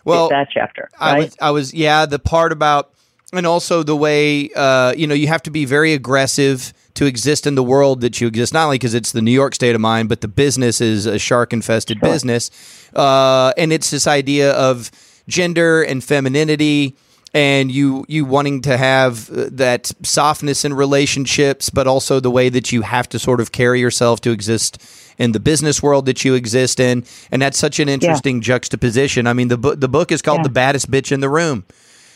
well, 0.05 0.29
that 0.29 0.49
chapter, 0.51 0.89
I 0.99 1.19
was, 1.19 1.37
I 1.41 1.51
was, 1.51 1.73
yeah, 1.73 2.05
the 2.05 2.19
part 2.19 2.51
about, 2.51 2.93
and 3.31 3.45
also 3.45 3.83
the 3.83 3.95
way, 3.95 4.49
uh, 4.55 4.93
you 4.95 5.07
know, 5.07 5.15
you 5.15 5.27
have 5.27 5.43
to 5.43 5.51
be 5.51 5.65
very 5.65 5.93
aggressive 5.93 6.73
to 6.95 7.05
exist 7.05 7.47
in 7.47 7.55
the 7.55 7.63
world 7.63 8.01
that 8.01 8.21
you 8.21 8.27
exist. 8.27 8.53
Not 8.53 8.65
only 8.65 8.75
because 8.75 8.93
it's 8.93 9.11
the 9.11 9.21
New 9.21 9.31
York 9.31 9.55
state 9.55 9.75
of 9.75 9.81
mind, 9.81 10.09
but 10.09 10.21
the 10.21 10.27
business 10.27 10.81
is 10.81 11.05
a 11.05 11.17
shark-infested 11.17 11.99
business, 12.01 12.51
uh, 12.95 13.53
and 13.57 13.73
it's 13.73 13.89
this 13.89 14.07
idea 14.07 14.51
of 14.53 14.91
gender 15.27 15.81
and 15.81 16.03
femininity. 16.03 16.95
And 17.35 17.71
you 17.71 18.05
you 18.07 18.25
wanting 18.25 18.61
to 18.61 18.77
have 18.77 19.27
uh, 19.31 19.49
that 19.53 19.91
softness 20.03 20.65
in 20.65 20.73
relationships, 20.75 21.71
but 21.71 21.87
also 21.87 22.19
the 22.19 22.29
way 22.29 22.49
that 22.49 22.71
you 22.71 22.83
have 22.83 23.09
to 23.09 23.17
sort 23.17 23.41
of 23.41 23.51
carry 23.51 23.79
yourself 23.79 24.21
to 24.21 24.29
exist 24.29 24.77
in 25.17 25.31
the 25.31 25.39
business 25.39 25.81
world 25.83 26.05
that 26.05 26.23
you 26.25 26.33
exist 26.33 26.79
in, 26.79 27.03
and 27.31 27.41
that's 27.41 27.57
such 27.57 27.79
an 27.79 27.89
interesting 27.89 28.41
juxtaposition. 28.41 29.27
I 29.27 29.33
mean, 29.33 29.47
the 29.47 29.57
book 29.57 29.79
the 29.79 29.87
book 29.89 30.11
is 30.11 30.21
called 30.21 30.39
Yeah. 30.39 30.43
"The 30.43 30.49
Baddest 30.49 30.89
Bitch 30.91 31.11
in 31.11 31.19
the 31.19 31.29
Room," 31.29 31.63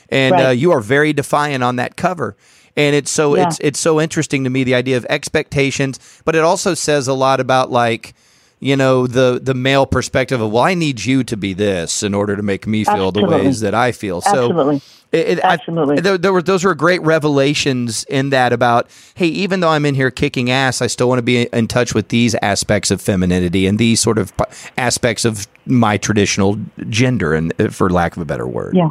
and 0.09 0.35
uh, 0.35 0.49
you 0.49 0.71
are 0.71 0.81
very 0.81 1.13
defiant 1.13 1.63
on 1.63 1.75
that 1.77 1.95
cover. 1.95 2.35
And 2.75 2.95
it's 2.95 3.09
so 3.11 3.35
Yeah. 3.35 3.47
it's 3.47 3.57
it's 3.59 3.79
so 3.79 3.99
interesting 3.99 4.43
to 4.43 4.49
me 4.49 4.63
the 4.63 4.75
idea 4.75 4.97
of 4.97 5.05
expectations, 5.09 5.99
but 6.25 6.35
it 6.35 6.43
also 6.43 6.73
says 6.73 7.07
a 7.07 7.13
lot 7.13 7.39
about 7.39 7.71
like 7.71 8.13
you 8.59 8.75
know 8.75 9.05
the 9.07 9.39
the 9.41 9.53
male 9.53 9.85
perspective 9.85 10.41
of 10.41 10.51
well 10.51 10.63
I 10.63 10.73
need 10.73 11.05
you 11.05 11.23
to 11.23 11.37
be 11.37 11.53
this 11.53 12.01
in 12.03 12.13
order 12.13 12.35
to 12.35 12.41
make 12.43 12.65
me 12.67 12.83
feel 12.83 13.11
the 13.11 13.25
ways 13.25 13.59
that 13.61 13.73
I 13.75 13.91
feel. 13.91 14.21
So 14.21 14.29
Absolutely. 14.49 14.75
it, 15.11 15.27
it- 15.37 15.45
I- 15.45 15.53
Absolutely. 15.53 15.99
there, 16.01 16.17
there 16.17 16.33
were 16.33 16.41
those 16.41 16.63
were 16.63 16.73
great 16.75 17.01
revelations 17.03 18.03
in 18.05 18.29
that 18.31 18.51
about 18.53 18.89
hey, 19.15 19.27
even 19.27 19.59
though 19.59 19.69
I'm 19.69 19.85
in 19.85 19.93
here 19.95 20.09
kicking 20.11 20.49
ass, 20.49 20.81
I 20.81 20.87
still 20.87 21.07
want 21.07 21.19
to 21.19 21.23
be 21.23 21.43
in 21.43 21.67
touch 21.67 21.93
with 21.93 22.07
these 22.09 22.35
aspects 22.41 22.89
of 22.91 22.99
femininity 23.01 23.67
and 23.67 23.77
these 23.77 23.99
sort 23.99 24.17
of 24.17 24.33
aspects 24.77 25.23
of 25.23 25.47
my 25.65 25.97
traditional 25.97 26.57
gender, 26.89 27.33
and 27.33 27.53
uh, 27.61 27.69
for 27.69 27.89
lack 27.89 28.15
of 28.15 28.21
a 28.21 28.25
better 28.25 28.47
word. 28.47 28.75
Yeah. 28.75 28.89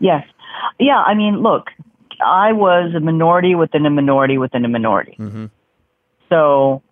Yes. 0.00 0.26
Yeah. 0.78 1.00
I 1.02 1.14
mean, 1.14 1.42
look, 1.42 1.68
I 2.24 2.52
was 2.52 2.92
a 2.96 3.00
minority 3.00 3.54
within 3.54 3.86
a 3.86 3.90
minority 3.90 4.36
within 4.36 4.64
a 4.64 4.68
minority. 4.68 5.16
Mm-hmm. 5.18 5.46
So 6.28 6.82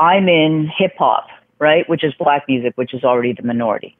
I'm 0.00 0.28
in 0.28 0.70
hip 0.76 0.94
hop, 0.98 1.28
right? 1.58 1.86
Which 1.88 2.02
is 2.02 2.14
black 2.18 2.44
music, 2.48 2.72
which 2.76 2.94
is 2.94 3.04
already 3.04 3.34
the 3.34 3.42
minority. 3.42 3.96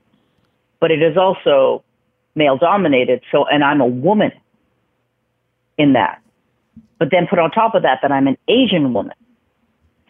But 0.80 0.90
it 0.90 1.02
is 1.02 1.18
also 1.18 1.84
male 2.34 2.56
dominated. 2.56 3.20
So, 3.30 3.44
and 3.44 3.62
I'm 3.62 3.82
a 3.82 3.86
woman 3.86 4.32
in 5.76 5.92
that. 5.92 6.22
But 6.98 7.08
then 7.10 7.26
put 7.28 7.38
on 7.38 7.50
top 7.50 7.74
of 7.74 7.82
that, 7.82 7.98
that 8.00 8.10
I'm 8.10 8.26
an 8.26 8.38
Asian 8.48 8.94
woman. 8.94 9.14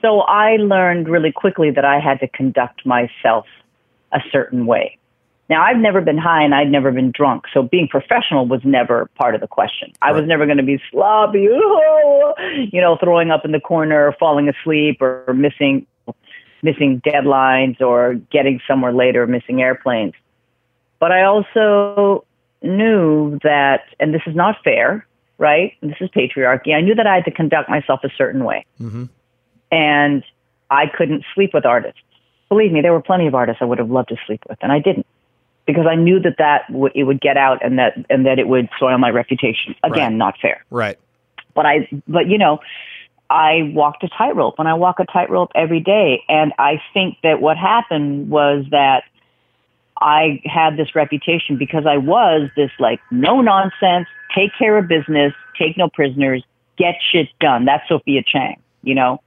So 0.00 0.20
I 0.20 0.56
learned 0.56 1.08
really 1.08 1.32
quickly 1.32 1.72
that 1.72 1.84
I 1.84 1.98
had 1.98 2.20
to 2.20 2.28
conduct 2.28 2.86
myself 2.86 3.46
a 4.12 4.20
certain 4.30 4.66
way. 4.66 4.96
Now, 5.50 5.64
I've 5.64 5.78
never 5.78 6.00
been 6.00 6.16
high 6.16 6.44
and 6.44 6.54
I'd 6.54 6.70
never 6.70 6.92
been 6.92 7.10
drunk, 7.10 7.46
so 7.52 7.60
being 7.60 7.88
professional 7.88 8.46
was 8.46 8.60
never 8.64 9.10
part 9.16 9.34
of 9.34 9.40
the 9.40 9.48
question. 9.48 9.92
I 10.00 10.12
was 10.12 10.24
never 10.24 10.46
going 10.46 10.58
to 10.58 10.62
be 10.62 10.80
sloppy, 10.92 11.40
you 12.72 12.80
know, 12.80 12.96
throwing 13.02 13.32
up 13.32 13.44
in 13.44 13.50
the 13.50 13.58
corner, 13.58 14.14
falling 14.20 14.48
asleep, 14.48 15.02
or 15.02 15.34
missing 15.34 15.88
missing 16.62 17.00
deadlines, 17.04 17.80
or 17.80 18.14
getting 18.30 18.60
somewhere 18.68 18.92
later, 18.92 19.26
missing 19.26 19.60
airplanes. 19.60 20.12
But 21.00 21.10
I 21.10 21.24
also 21.24 22.24
knew 22.62 23.40
that, 23.42 23.86
and 23.98 24.14
this 24.14 24.22
is 24.26 24.36
not 24.36 24.56
fair, 24.62 25.04
right? 25.38 25.72
This 25.82 25.96
is 26.00 26.10
patriarchy. 26.10 26.74
I 26.74 26.80
knew 26.80 26.94
that 26.94 27.08
I 27.08 27.14
had 27.16 27.24
to 27.24 27.32
conduct 27.32 27.68
myself 27.68 28.00
a 28.04 28.10
certain 28.16 28.44
way, 28.44 28.66
mm-hmm. 28.80 29.06
and 29.72 30.22
I 30.70 30.86
couldn't 30.86 31.24
sleep 31.34 31.54
with 31.54 31.66
artists. 31.66 32.00
Believe 32.48 32.70
me, 32.70 32.82
there 32.82 32.92
were 32.92 33.02
plenty 33.02 33.26
of 33.26 33.34
artists 33.34 33.60
I 33.60 33.64
would 33.64 33.78
have 33.78 33.90
loved 33.90 34.10
to 34.10 34.16
sleep 34.26 34.42
with, 34.48 34.58
and 34.62 34.70
I 34.70 34.78
didn't 34.78 35.06
because 35.72 35.86
I 35.86 35.94
knew 35.94 36.20
that 36.20 36.36
that 36.38 36.66
w- 36.68 36.92
it 36.94 37.04
would 37.04 37.20
get 37.20 37.36
out 37.36 37.64
and 37.64 37.78
that 37.78 37.94
and 38.10 38.26
that 38.26 38.38
it 38.38 38.48
would 38.48 38.68
soil 38.78 38.96
my 38.98 39.10
reputation. 39.10 39.74
Again, 39.82 40.12
Right. 40.12 40.16
not 40.16 40.38
fair. 40.40 40.64
Right. 40.70 40.98
But 41.54 41.66
I, 41.66 41.88
but 42.06 42.28
you 42.28 42.38
know, 42.38 42.60
I 43.28 43.70
walked 43.74 44.02
a 44.04 44.08
tightrope, 44.08 44.56
and 44.58 44.68
I 44.68 44.74
walk 44.74 44.98
a 45.00 45.04
tightrope 45.04 45.50
every 45.54 45.80
day. 45.80 46.22
And 46.28 46.52
I 46.58 46.80
think 46.92 47.16
that 47.22 47.40
what 47.40 47.56
happened 47.56 48.28
was 48.30 48.64
that 48.70 49.04
I 50.00 50.40
had 50.44 50.76
this 50.76 50.94
reputation 50.94 51.56
because 51.58 51.86
I 51.86 51.98
was 51.98 52.50
this 52.56 52.70
like 52.78 53.00
no 53.10 53.40
nonsense, 53.40 54.08
take 54.34 54.50
care 54.58 54.78
of 54.78 54.88
business, 54.88 55.32
take 55.58 55.76
no 55.76 55.88
prisoners, 55.88 56.42
get 56.76 56.96
shit 57.00 57.28
done. 57.38 57.64
That's 57.66 57.86
Sophia 57.88 58.22
Chang. 58.26 58.60
You 58.82 58.94
know, 58.94 59.20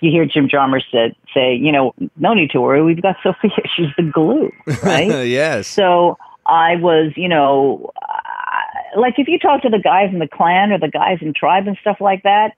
you 0.00 0.10
hear 0.10 0.24
Jim 0.26 0.48
Jarmusch 0.48 0.82
said 0.90 1.14
say, 1.34 1.54
you 1.54 1.72
know, 1.72 1.94
no 2.16 2.34
need 2.34 2.50
to 2.50 2.60
worry, 2.60 2.82
we've 2.82 3.02
got 3.02 3.16
Sophia. 3.22 3.50
She's 3.76 3.88
the 3.96 4.02
glue, 4.02 4.50
right? 4.82 5.08
yes. 5.26 5.66
So 5.66 6.18
I 6.46 6.76
was, 6.76 7.12
you 7.16 7.28
know, 7.28 7.92
like 8.96 9.14
if 9.18 9.28
you 9.28 9.38
talk 9.38 9.62
to 9.62 9.68
the 9.68 9.78
guys 9.78 10.10
in 10.12 10.18
the 10.18 10.28
clan 10.28 10.72
or 10.72 10.78
the 10.78 10.88
guys 10.88 11.18
in 11.20 11.32
tribe 11.32 11.66
and 11.66 11.76
stuff 11.80 11.98
like 12.00 12.22
that, 12.24 12.54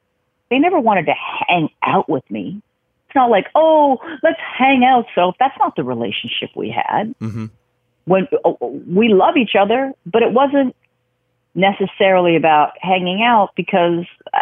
they 0.51 0.59
never 0.59 0.79
wanted 0.79 1.07
to 1.07 1.15
hang 1.47 1.69
out 1.83 2.09
with 2.09 2.29
me. 2.31 2.63
It's 3.07 3.15
not 3.15 3.31
like, 3.31 3.47
oh, 3.55 3.99
let's 4.23 4.41
hang 4.59 4.85
out. 4.85 5.07
So 5.15 5.33
that's 5.39 5.57
not 5.59 5.77
the 5.77 5.85
relationship 5.85 6.51
we 6.57 6.71
had. 6.71 7.15
Mm-hmm. 7.19 7.47
When 8.05 8.27
uh, 8.45 8.53
we 8.61 9.09
love 9.09 9.37
each 9.37 9.55
other, 9.59 9.93
but 10.07 10.23
it 10.23 10.33
wasn't 10.33 10.75
necessarily 11.55 12.37
about 12.37 12.73
hanging 12.81 13.23
out 13.23 13.51
because 13.57 14.07
uh, 14.33 14.41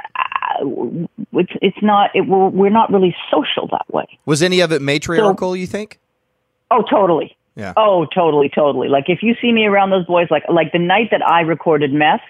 it's 1.32 1.52
it's 1.62 1.82
not 1.82 2.10
it, 2.14 2.22
we're, 2.22 2.48
we're 2.48 2.70
not 2.70 2.92
really 2.92 3.14
social 3.30 3.68
that 3.68 3.92
way. 3.92 4.06
Was 4.26 4.42
any 4.42 4.60
of 4.60 4.72
it 4.72 4.82
matriarchal? 4.82 5.56
you 5.56 5.66
think? 5.66 5.98
Oh, 6.70 6.82
totally. 6.82 7.36
Yeah. 7.56 7.72
Oh, 7.76 8.06
totally, 8.06 8.48
totally. 8.48 8.88
Like 8.88 9.04
if 9.08 9.22
you 9.22 9.34
see 9.40 9.52
me 9.52 9.66
around 9.66 9.90
those 9.90 10.06
boys, 10.06 10.28
like 10.30 10.44
like 10.48 10.72
the 10.72 10.78
night 10.78 11.08
that 11.10 11.26
I 11.26 11.40
recorded 11.40 11.92
meth, 11.92 12.22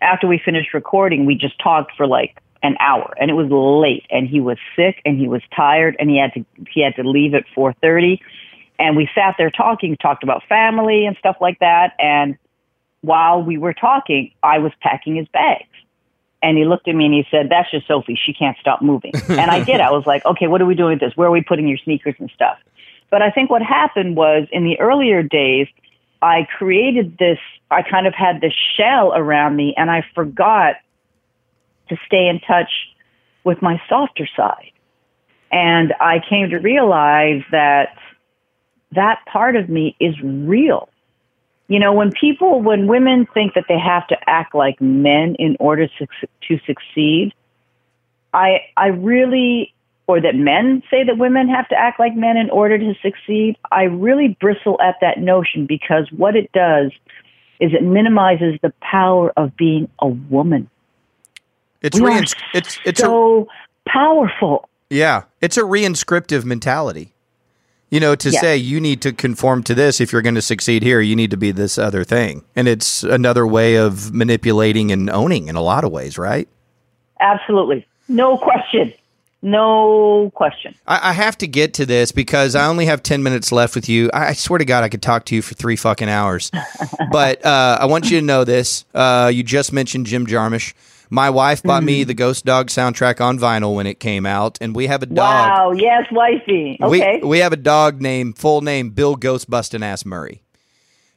after 0.00 0.26
we 0.26 0.40
finished 0.42 0.74
recording, 0.74 1.26
we 1.26 1.34
just 1.34 1.58
talked 1.62 1.92
for 1.96 2.06
like 2.06 2.38
an 2.62 2.76
hour, 2.80 3.14
and 3.20 3.30
it 3.30 3.34
was 3.34 3.48
late, 3.50 4.04
and 4.10 4.26
he 4.26 4.40
was 4.40 4.56
sick, 4.74 5.02
and 5.04 5.18
he 5.18 5.28
was 5.28 5.42
tired, 5.54 5.96
and 5.98 6.08
he 6.08 6.18
had 6.18 6.32
to 6.34 6.44
he 6.72 6.82
had 6.82 6.96
to 6.96 7.08
leave 7.08 7.34
at 7.34 7.44
four 7.54 7.74
thirty, 7.74 8.22
and 8.78 8.96
we 8.96 9.08
sat 9.14 9.34
there 9.36 9.50
talking, 9.50 9.96
talked 9.96 10.22
about 10.22 10.42
family 10.48 11.06
and 11.06 11.16
stuff 11.18 11.36
like 11.40 11.58
that, 11.58 11.92
and 11.98 12.36
while 13.02 13.42
we 13.42 13.58
were 13.58 13.74
talking, 13.74 14.32
I 14.42 14.58
was 14.58 14.72
packing 14.80 15.16
his 15.16 15.28
bags. 15.28 15.68
And 16.44 16.58
he 16.58 16.66
looked 16.66 16.86
at 16.88 16.94
me 16.94 17.06
and 17.06 17.14
he 17.14 17.26
said, 17.30 17.48
That's 17.48 17.70
just 17.70 17.88
Sophie. 17.88 18.20
She 18.22 18.34
can't 18.34 18.56
stop 18.60 18.82
moving. 18.82 19.12
and 19.28 19.50
I 19.50 19.64
did. 19.64 19.80
I 19.80 19.90
was 19.90 20.04
like, 20.06 20.24
Okay, 20.26 20.46
what 20.46 20.60
are 20.60 20.66
we 20.66 20.74
doing 20.74 20.92
with 20.92 21.00
this? 21.00 21.16
Where 21.16 21.28
are 21.28 21.30
we 21.30 21.42
putting 21.42 21.66
your 21.66 21.78
sneakers 21.78 22.14
and 22.18 22.30
stuff? 22.34 22.58
But 23.10 23.22
I 23.22 23.30
think 23.30 23.48
what 23.48 23.62
happened 23.62 24.14
was 24.14 24.46
in 24.52 24.64
the 24.64 24.78
earlier 24.78 25.22
days, 25.22 25.68
I 26.20 26.46
created 26.58 27.16
this, 27.18 27.38
I 27.70 27.82
kind 27.82 28.06
of 28.06 28.14
had 28.14 28.42
this 28.42 28.52
shell 28.76 29.14
around 29.14 29.56
me 29.56 29.74
and 29.76 29.90
I 29.90 30.04
forgot 30.14 30.76
to 31.88 31.96
stay 32.06 32.28
in 32.28 32.40
touch 32.40 32.70
with 33.42 33.62
my 33.62 33.80
softer 33.88 34.28
side. 34.36 34.72
And 35.50 35.94
I 35.98 36.20
came 36.28 36.50
to 36.50 36.58
realize 36.58 37.42
that 37.52 37.96
that 38.92 39.20
part 39.32 39.56
of 39.56 39.70
me 39.70 39.96
is 39.98 40.14
real. 40.22 40.88
You 41.68 41.78
know, 41.78 41.92
when 41.92 42.12
people, 42.12 42.60
when 42.60 42.86
women 42.86 43.26
think 43.32 43.54
that 43.54 43.64
they 43.68 43.78
have 43.78 44.06
to 44.08 44.16
act 44.26 44.54
like 44.54 44.80
men 44.80 45.34
in 45.38 45.56
order 45.58 45.86
to, 45.86 46.06
to 46.48 46.58
succeed, 46.66 47.32
I, 48.34 48.66
I 48.76 48.88
really, 48.88 49.72
or 50.06 50.20
that 50.20 50.34
men 50.34 50.82
say 50.90 51.04
that 51.04 51.16
women 51.16 51.48
have 51.48 51.68
to 51.68 51.74
act 51.74 51.98
like 51.98 52.14
men 52.14 52.36
in 52.36 52.50
order 52.50 52.76
to 52.76 52.94
succeed, 53.00 53.56
I 53.72 53.84
really 53.84 54.36
bristle 54.40 54.78
at 54.82 54.96
that 55.00 55.18
notion 55.18 55.64
because 55.66 56.06
what 56.12 56.36
it 56.36 56.52
does 56.52 56.92
is 57.60 57.72
it 57.72 57.82
minimizes 57.82 58.58
the 58.60 58.72
power 58.80 59.32
of 59.36 59.56
being 59.56 59.88
a 60.00 60.08
woman. 60.08 60.68
It's 61.80 61.98
We 61.98 62.06
reins- 62.06 62.34
it's 62.52 62.78
it's 62.84 63.00
a 63.00 63.04
so 63.04 63.48
powerful. 63.86 64.68
Yeah, 64.90 65.24
it's 65.40 65.56
a 65.56 65.62
reinscriptive 65.62 66.44
mentality. 66.44 67.13
You 67.94 68.00
know, 68.00 68.16
to 68.16 68.30
Yes. 68.30 68.40
say 68.40 68.56
you 68.56 68.80
need 68.80 69.00
to 69.02 69.12
conform 69.12 69.62
to 69.62 69.72
this 69.72 70.00
if 70.00 70.12
you're 70.12 70.20
going 70.20 70.34
to 70.34 70.42
succeed 70.42 70.82
here, 70.82 71.00
you 71.00 71.14
need 71.14 71.30
to 71.30 71.36
be 71.36 71.52
this 71.52 71.78
other 71.78 72.02
thing. 72.02 72.42
And 72.56 72.66
it's 72.66 73.04
another 73.04 73.46
way 73.46 73.76
of 73.76 74.12
manipulating 74.12 74.90
and 74.90 75.08
owning 75.08 75.46
in 75.46 75.54
a 75.54 75.60
lot 75.62 75.84
of 75.84 75.92
ways, 75.92 76.18
right? 76.18 76.48
Absolutely. 77.20 77.86
No 78.08 78.36
question. 78.36 78.92
No 79.42 80.32
question. 80.34 80.74
I, 80.88 81.10
I 81.10 81.12
have 81.12 81.38
to 81.38 81.46
get 81.46 81.72
to 81.74 81.86
this 81.86 82.10
because 82.10 82.56
I 82.56 82.66
only 82.66 82.86
have 82.86 83.00
10 83.00 83.22
minutes 83.22 83.52
left 83.52 83.76
with 83.76 83.88
you. 83.88 84.10
I, 84.12 84.30
I 84.30 84.32
swear 84.32 84.58
to 84.58 84.64
God, 84.64 84.82
I 84.82 84.88
could 84.88 85.02
talk 85.02 85.24
to 85.26 85.36
you 85.36 85.42
for 85.42 85.54
three 85.54 85.76
fucking 85.76 86.08
hours. 86.08 86.50
but 87.12 87.46
uh, 87.46 87.78
I 87.80 87.86
want 87.86 88.10
you 88.10 88.18
to 88.18 88.26
know 88.26 88.42
this. 88.42 88.84
Uh, 88.92 89.30
you 89.32 89.44
just 89.44 89.72
mentioned 89.72 90.06
Jim 90.06 90.26
Jarmusch. 90.26 90.74
My 91.10 91.30
wife 91.30 91.62
bought 91.62 91.82
me 91.84 92.00
Mm-hmm. 92.00 92.08
the 92.08 92.14
Ghost 92.14 92.44
Dog 92.44 92.68
soundtrack 92.68 93.20
on 93.20 93.38
vinyl 93.38 93.74
when 93.74 93.86
it 93.86 94.00
came 94.00 94.26
out, 94.26 94.58
and 94.60 94.74
we 94.74 94.86
have 94.88 95.02
a 95.02 95.06
dog. 95.06 95.16
Wow. 95.16 95.72
Yes, 95.72 96.06
wifey. 96.10 96.78
Okay. 96.82 97.20
We, 97.22 97.28
we 97.28 97.38
have 97.38 97.52
a 97.52 97.56
dog 97.56 98.00
named 98.00 98.38
full 98.38 98.60
name 98.62 98.90
Bill 98.90 99.14
Ghost 99.16 99.48
Bustin' 99.48 99.82
Ass 99.82 100.04
Murray. 100.04 100.42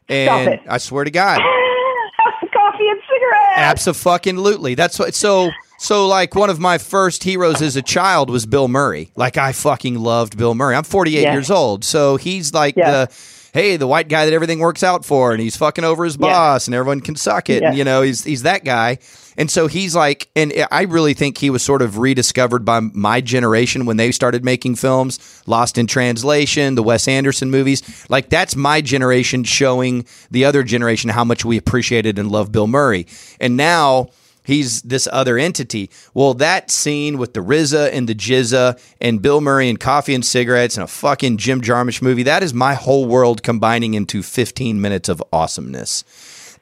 And 0.09 0.53
it. 0.53 0.59
I 0.69 0.77
swear 0.77 1.03
to 1.03 1.11
God, 1.11 1.39
Coffee 2.53 2.88
and 2.89 2.99
cigarettes. 3.09 3.53
Absolutely. 3.57 4.75
That's 4.75 4.97
what. 4.99 5.13
So 5.15 5.51
so 5.79 6.07
like 6.07 6.33
one 6.35 6.49
of 6.49 6.59
my 6.59 6.77
first 6.77 7.23
heroes 7.23 7.61
as 7.61 7.75
a 7.75 7.81
child 7.81 8.29
was 8.29 8.45
Bill 8.45 8.67
Murray. 8.67 9.11
Like 9.15 9.38
I 9.38 9.51
fucking 9.51 9.95
loved 9.99 10.38
Bill 10.38 10.55
Murray. 10.55 10.75
I'm 10.75 10.83
48 10.83 11.21
Yeah. 11.21 11.33
years 11.33 11.51
old, 11.51 11.83
so 11.83 12.17
he's 12.17 12.53
like 12.53 12.75
Yeah. 12.77 12.91
the 13.05 13.13
hey, 13.53 13.75
the 13.77 13.88
white 13.88 14.07
guy 14.07 14.25
that 14.25 14.33
everything 14.33 14.59
works 14.59 14.83
out 14.83 15.03
for, 15.05 15.31
and 15.31 15.41
he's 15.41 15.57
fucking 15.57 15.83
over 15.83 16.03
his 16.05 16.15
boss, 16.17 16.67
and 16.67 16.75
everyone 16.75 17.01
can 17.01 17.15
suck 17.15 17.49
it. 17.49 17.61
Yeah. 17.61 17.69
And, 17.69 17.77
you 17.77 17.83
know, 17.83 18.01
he's 18.01 18.23
he's 18.23 18.43
that 18.43 18.63
guy. 18.63 18.99
And 19.38 19.51
so 19.51 19.67
he's 19.67 19.95
like, 19.95 20.29
and 20.35 20.51
I 20.71 20.83
really 20.83 21.13
think 21.13 21.38
he 21.38 21.49
was 21.49 21.61
sort 21.61 21.81
of 21.81 21.99
rediscovered 21.99 22.65
by 22.65 22.79
my 22.79 23.21
generation 23.21 23.85
when 23.85 23.97
they 23.97 24.11
started 24.11 24.43
making 24.43 24.75
films, 24.75 25.43
Lost 25.45 25.77
in 25.77 25.85
Translation, 25.85 26.75
the 26.75 26.83
Wes 26.83 27.07
Anderson 27.07 27.51
movies. 27.51 28.05
Like 28.09 28.29
that's 28.29 28.55
my 28.55 28.81
generation 28.81 29.43
showing 29.43 30.05
the 30.31 30.45
other 30.45 30.63
generation 30.63 31.11
how 31.11 31.23
much 31.23 31.45
we 31.45 31.57
appreciated 31.57 32.17
and 32.17 32.31
loved 32.31 32.51
Bill 32.51 32.67
Murray. 32.67 33.05
And 33.39 33.55
now 33.55 34.09
he's 34.47 34.81
this 34.81 35.07
other 35.11 35.38
entity. 35.38 35.91
Well, 36.13 36.33
that 36.35 36.71
scene 36.71 37.17
with 37.17 37.33
the 37.33 37.41
RZA 37.41 37.91
and 37.93 38.09
the 38.09 38.15
GZA 38.15 38.81
and 38.99 39.21
Bill 39.21 39.41
Murray 39.41 39.69
and 39.69 39.79
coffee 39.79 40.15
and 40.15 40.25
cigarettes 40.25 40.77
and 40.77 40.83
a 40.83 40.88
fucking 40.88 41.38
Jim 41.38 41.61
Jarmusch 41.61 42.01
movie, 42.01 42.23
that 42.23 42.41
is 42.41 42.53
my 42.53 42.73
whole 42.73 43.05
world 43.05 43.43
combining 43.43 43.93
into 43.93 44.23
15 44.23 44.81
minutes 44.81 45.09
of 45.09 45.21
awesomeness. 45.31 46.03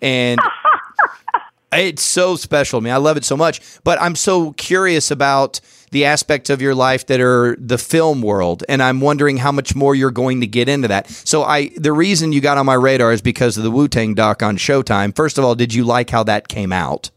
And 0.02 0.40
oh, 0.44 0.50
it's 1.78 2.04
so 2.04 2.36
special 2.36 2.80
to 2.80 2.84
me. 2.84 2.92
I 2.92 2.98
love 2.98 3.18
it 3.18 3.26
so 3.26 3.38
much. 3.38 3.62
But 3.84 4.02
I'm 4.02 4.16
so 4.16 4.54
curious 4.54 5.12
about 5.12 5.60
the 5.92 6.06
aspects 6.06 6.50
of 6.50 6.62
your 6.62 6.76
life 6.76 7.06
that 7.08 7.22
are 7.22 7.56
the 7.58 7.78
film 7.78 8.22
world 8.22 8.64
and 8.68 8.84
I'm 8.84 9.00
wondering 9.00 9.38
how 9.38 9.52
much 9.52 9.76
more 9.76 9.96
you're 9.96 10.12
going 10.12 10.42
to 10.42 10.48
get 10.48 10.68
into 10.68 10.88
that. 10.90 11.10
So 11.10 11.44
I 11.44 11.70
the 11.78 11.94
reason 11.94 12.34
you 12.34 12.42
got 12.42 12.58
on 12.58 12.66
my 12.66 12.74
radar 12.74 13.14
is 13.14 13.22
because 13.22 13.58
of 13.58 13.64
the 13.64 13.72
Wu-Tang 13.72 14.14
doc 14.14 14.44
on 14.44 14.58
Showtime. 14.58 15.16
First 15.16 15.38
of 15.38 15.46
all, 15.46 15.56
did 15.56 15.74
you 15.74 15.86
like 15.86 16.10
how 16.10 16.24
that 16.24 16.48
came 16.48 16.74
out? 16.74 17.12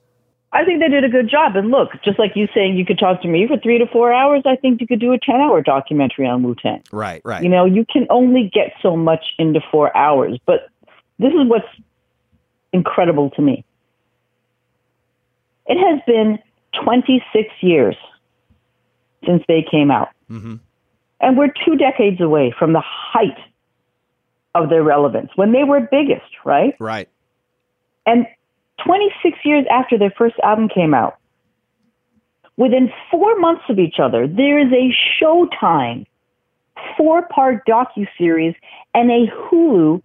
I 0.53 0.65
think 0.65 0.81
they 0.81 0.89
did 0.89 1.05
a 1.05 1.09
good 1.09 1.29
job. 1.29 1.57
And 1.57 1.71
look, 1.71 1.91
just 2.05 2.19
like 2.19 2.33
you 2.35 2.49
saying 2.55 2.77
you 2.77 2.87
could 2.87 2.99
talk 2.99 3.21
to 3.23 3.29
me 3.29 3.47
for 3.47 3.59
three 3.59 3.79
to 3.79 3.87
four 3.87 4.13
hours, 4.13 4.43
I 4.47 4.57
think 4.57 4.81
you 4.81 4.87
could 4.87 5.01
do 5.01 5.13
a 5.13 5.19
10 5.19 5.37
hour 5.37 5.61
documentary 5.61 6.27
on 6.27 6.43
Wu 6.43 6.55
Tang. 6.55 6.83
Right, 6.91 7.21
right. 7.25 7.43
You 7.43 7.51
know, 7.51 7.67
you 7.67 7.85
can 7.85 8.07
only 8.09 8.51
get 8.53 8.73
so 8.81 8.97
much 8.97 9.25
into 9.39 9.61
four 9.71 9.95
hours. 9.97 10.39
But 10.47 10.69
this 11.19 11.33
is 11.33 11.47
what's 11.47 11.67
incredible 12.73 13.31
to 13.31 13.43
me. 13.43 13.65
It 15.69 15.79
has 15.79 16.01
been 16.07 16.39
26 16.83 17.49
years 17.61 17.97
since 19.25 19.43
they 19.49 19.65
came 19.69 19.91
out. 19.91 20.09
Mm-hmm. 20.31 20.57
And 21.21 21.37
we're 21.37 21.53
two 21.65 21.77
decades 21.77 22.21
away 22.21 22.55
from 22.59 22.73
the 22.73 22.83
height 22.83 23.39
of 24.55 24.71
their 24.71 24.83
relevance 24.83 25.31
when 25.37 25.53
they 25.53 25.65
were 25.65 25.81
biggest, 25.81 26.31
right? 26.45 26.75
right. 26.79 27.09
And 28.07 28.27
26 28.85 29.39
years 29.45 29.67
after 29.71 29.99
their 29.99 30.13
first 30.17 30.37
album 30.43 30.69
came 30.69 30.95
out, 30.95 31.19
within 32.57 32.91
four 33.11 33.39
months 33.39 33.65
of 33.69 33.79
each 33.79 33.97
other, 33.99 34.27
there 34.27 34.59
is 34.59 34.73
a 34.73 34.95
Showtime 35.23 36.07
four 36.97 37.23
part 37.29 37.67
docu-series 37.67 38.55
and 38.95 39.11
a 39.11 39.27
Hulu 39.27 40.03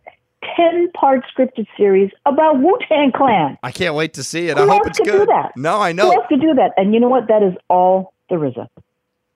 10 0.56 0.92
part 0.94 1.24
scripted 1.36 1.66
series 1.78 2.12
about 2.26 2.60
Wu 2.60 2.78
Tang 2.88 3.12
Clan. 3.16 3.58
I 3.64 3.72
can't 3.72 3.96
wait 3.96 4.14
to 4.16 4.24
see 4.24 4.48
it. 4.50 4.58
Who 4.58 4.64
I 4.64 4.68
hope 4.74 4.88
it's 4.88 5.00
could 5.00 5.06
do 5.06 5.12
good. 5.20 5.30
that? 5.30 5.52
No, 5.56 5.78
I 5.80 5.90
Who 5.92 5.96
know. 5.98 6.12
else 6.12 6.26
could 6.30 6.42
do 6.42 6.54
that? 6.56 6.72
And 6.78 6.94
you 6.94 7.00
know 7.00 7.10
what? 7.10 7.28
That 7.28 7.44
is 7.44 7.54
all 7.70 8.14
the 8.30 8.36
RZA. 8.36 8.68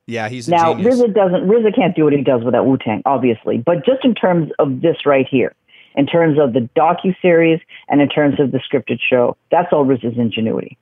Yeah, 0.05 0.30
he's 0.30 0.47
a 0.47 0.51
Now, 0.51 0.74
genius. 0.74 0.95
RZA 1.01 1.14
doesn't, 1.14 1.47
RZA 1.47 1.76
can't 1.76 1.95
do 1.95 2.05
what 2.05 2.14
he 2.14 2.22
does 2.24 2.43
without 2.43 2.66
Wu 2.66 2.78
Tang, 2.78 3.01
obviously. 3.05 3.58
But 3.58 3.86
just 3.86 4.05
in 4.05 4.16
terms 4.16 4.51
of 4.60 4.82
this 4.82 5.05
right 5.05 5.28
here, 5.30 5.53
in 5.95 6.05
terms 6.05 6.38
of 6.39 6.53
the 6.53 6.70
docu 6.78 7.14
series 7.22 7.60
and 7.89 8.01
in 8.01 8.08
terms 8.08 8.39
of 8.39 8.51
the 8.51 8.60
scripted 8.60 8.99
show, 9.01 9.36
that's 9.51 9.68
all 9.74 9.86
RZA's 9.86 10.18
ingenuity, 10.18 10.78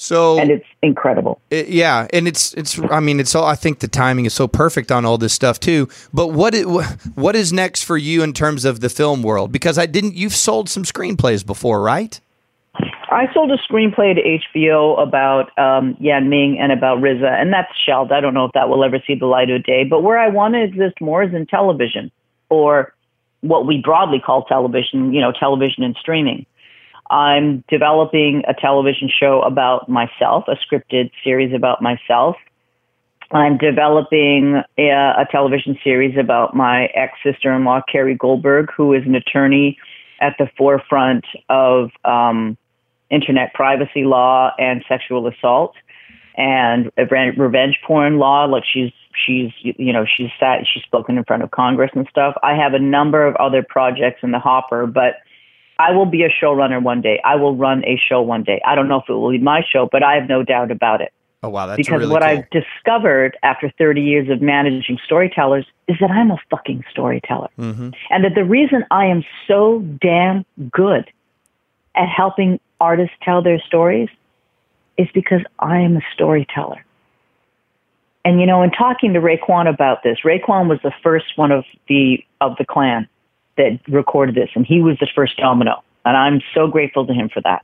so 0.00 0.38
and 0.38 0.50
it's 0.50 0.64
incredible. 0.80 1.40
It- 1.50 1.68
yeah, 1.68 2.06
and 2.12 2.26
it's 2.28 2.54
it's. 2.54 2.78
I 2.90 3.00
mean, 3.00 3.18
it's 3.20 3.34
all. 3.34 3.44
I 3.44 3.56
think 3.56 3.80
the 3.80 3.88
timing 3.88 4.26
is 4.26 4.32
so 4.32 4.46
perfect 4.48 4.90
on 4.92 5.04
all 5.04 5.18
this 5.18 5.32
stuff 5.34 5.58
too. 5.60 5.88
But 6.14 6.28
what 6.28 6.54
i- 6.54 6.62
what 7.14 7.34
is 7.36 7.52
next 7.52 7.82
for 7.82 7.98
you 7.98 8.22
in 8.22 8.32
terms 8.32 8.64
of 8.64 8.78
the 8.80 8.88
film 8.88 9.22
world? 9.24 9.50
Because 9.52 9.76
I 9.76 9.86
didn't. 9.86 10.14
You've 10.14 10.36
sold 10.36 10.68
some 10.70 10.84
screenplays 10.84 11.44
before, 11.44 11.82
right? 11.82 12.18
I 13.10 13.26
sold 13.34 13.50
a 13.50 13.56
screenplay 13.56 14.14
to 14.14 14.22
HBO 14.60 15.02
about 15.02 15.50
um, 15.58 15.96
Yan 15.98 16.28
Ming 16.28 16.58
and 16.60 16.70
about 16.70 16.98
RZA, 17.00 17.40
and 17.40 17.52
that's 17.52 17.72
shelved. 17.84 18.12
I 18.12 18.20
don't 18.20 18.34
know 18.34 18.44
if 18.44 18.52
that 18.52 18.68
will 18.68 18.84
ever 18.84 19.02
see 19.04 19.16
the 19.16 19.26
light 19.26 19.50
of 19.50 19.64
day. 19.64 19.82
But 19.84 20.02
where 20.02 20.18
I 20.18 20.28
want 20.28 20.54
to 20.54 20.62
exist 20.62 21.00
more 21.00 21.24
is 21.24 21.34
in 21.34 21.46
television, 21.46 22.12
or 22.50 22.94
what 23.40 23.66
we 23.66 23.78
broadly 23.82 24.20
call 24.24 24.44
television. 24.44 25.12
You 25.12 25.20
know, 25.22 25.32
television 25.32 25.82
and 25.82 25.96
streaming. 25.98 26.46
I'm 27.10 27.64
developing 27.68 28.42
a 28.46 28.54
television 28.54 29.08
show 29.08 29.40
about 29.42 29.88
myself, 29.88 30.44
a 30.48 30.56
scripted 30.56 31.10
series 31.24 31.54
about 31.54 31.80
myself. 31.82 32.36
I'm 33.30 33.58
developing 33.58 34.62
a, 34.78 34.88
a 34.88 35.26
television 35.30 35.78
series 35.84 36.16
about 36.18 36.54
my 36.54 36.86
ex 36.94 37.14
sister 37.22 37.52
in 37.52 37.64
law, 37.64 37.82
Carrie 37.90 38.14
Goldberg, 38.14 38.70
who 38.74 38.94
is 38.94 39.04
an 39.04 39.14
attorney 39.14 39.78
at 40.20 40.34
the 40.38 40.48
forefront 40.56 41.24
of 41.48 41.90
um, 42.04 42.56
internet 43.10 43.52
privacy 43.54 44.04
law 44.04 44.52
and 44.58 44.84
sexual 44.88 45.26
assault 45.26 45.74
and 46.36 46.90
re- 47.10 47.30
revenge 47.36 47.78
porn 47.86 48.18
law. 48.18 48.44
Like 48.46 48.64
she's 48.64 48.92
she's 49.26 49.50
you 49.60 49.92
know 49.92 50.06
she's 50.06 50.30
sat 50.38 50.60
she's 50.72 50.84
spoken 50.84 51.18
in 51.18 51.24
front 51.24 51.42
of 51.42 51.50
Congress 51.50 51.90
and 51.94 52.06
stuff. 52.08 52.34
I 52.42 52.54
have 52.54 52.74
a 52.74 52.78
number 52.78 53.26
of 53.26 53.36
other 53.36 53.62
projects 53.62 54.20
in 54.22 54.30
the 54.30 54.38
hopper, 54.38 54.86
but 54.86 55.16
I 55.78 55.92
will 55.92 56.06
be 56.06 56.24
a 56.24 56.28
showrunner 56.28 56.82
one 56.82 57.00
day. 57.00 57.20
I 57.24 57.36
will 57.36 57.54
run 57.54 57.84
a 57.84 58.00
show 58.08 58.20
one 58.20 58.42
day. 58.42 58.60
I 58.66 58.74
don't 58.74 58.88
know 58.88 58.98
if 58.98 59.08
it 59.08 59.12
will 59.12 59.30
be 59.30 59.38
my 59.38 59.62
show, 59.68 59.88
but 59.90 60.02
I 60.02 60.14
have 60.14 60.28
no 60.28 60.42
doubt 60.42 60.70
about 60.70 61.00
it 61.00 61.12
Oh 61.42 61.48
wow, 61.50 61.66
that's 61.66 61.76
because 61.76 62.00
really 62.00 62.12
what 62.12 62.22
cool. 62.22 62.30
I've 62.30 62.50
discovered 62.50 63.36
after 63.44 63.70
30 63.78 64.00
years 64.00 64.28
of 64.28 64.42
managing 64.42 64.98
storytellers 65.04 65.66
is 65.86 65.96
that 66.00 66.10
I'm 66.10 66.32
a 66.32 66.38
fucking 66.50 66.84
storyteller. 66.90 67.48
Mm-hmm. 67.58 67.90
And 68.10 68.24
that 68.24 68.34
the 68.34 68.44
reason 68.44 68.84
I 68.90 69.06
am 69.06 69.24
so 69.46 69.80
damn 70.00 70.44
good 70.70 71.08
at 71.94 72.08
helping 72.08 72.58
artists 72.80 73.14
tell 73.22 73.40
their 73.42 73.60
stories 73.60 74.08
is 74.96 75.06
because 75.14 75.42
I 75.60 75.78
am 75.78 75.96
a 75.96 76.02
storyteller. 76.12 76.84
And 78.24 78.40
you 78.40 78.46
know, 78.46 78.62
in 78.62 78.72
talking 78.72 79.12
to 79.12 79.20
Raekwon 79.20 79.72
about 79.72 80.02
this, 80.02 80.18
Raekwon 80.24 80.68
was 80.68 80.80
the 80.82 80.92
first 81.04 81.26
one 81.36 81.52
of 81.52 81.64
the 81.88 82.18
of 82.40 82.56
the 82.56 82.64
clan 82.64 83.08
that 83.58 83.78
recorded 83.88 84.34
this, 84.34 84.48
and 84.54 84.64
he 84.64 84.80
was 84.80 84.96
the 84.98 85.08
first 85.14 85.36
domino. 85.36 85.82
And 86.04 86.16
I'm 86.16 86.40
so 86.54 86.66
grateful 86.66 87.06
to 87.06 87.12
him 87.12 87.28
for 87.28 87.42
that 87.42 87.62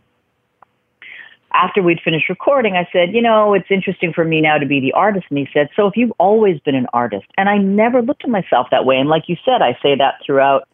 after 1.55 1.83
we'd 1.83 2.01
finished 2.01 2.29
recording, 2.29 2.75
I 2.75 2.89
said, 2.93 3.15
you 3.15 3.23
know, 3.23 3.55
it's 3.55 3.71
interesting 3.71 4.13
for 4.13 4.25
me 4.25 4.41
now 4.41 4.59
to 4.59 4.67
be 4.67 4.81
the 4.81 4.93
artist. 4.93 5.27
And 5.31 5.39
he 5.39 5.49
said, 5.55 5.69
so 5.77 5.87
if 5.87 5.97
you've 5.97 6.13
always 6.19 6.59
been 6.61 6.75
an 6.75 6.89
artist, 6.93 7.27
and 7.39 7.49
I 7.49 7.59
never 7.59 8.03
looked 8.03 8.25
at 8.25 8.31
myself 8.31 8.67
that 8.73 8.85
way. 8.85 8.97
And 8.97 9.09
like 9.09 9.29
you 9.29 9.37
said, 9.45 9.63
I 9.63 9.79
say 9.81 9.95
that 9.97 10.15
throughout. 10.27 10.69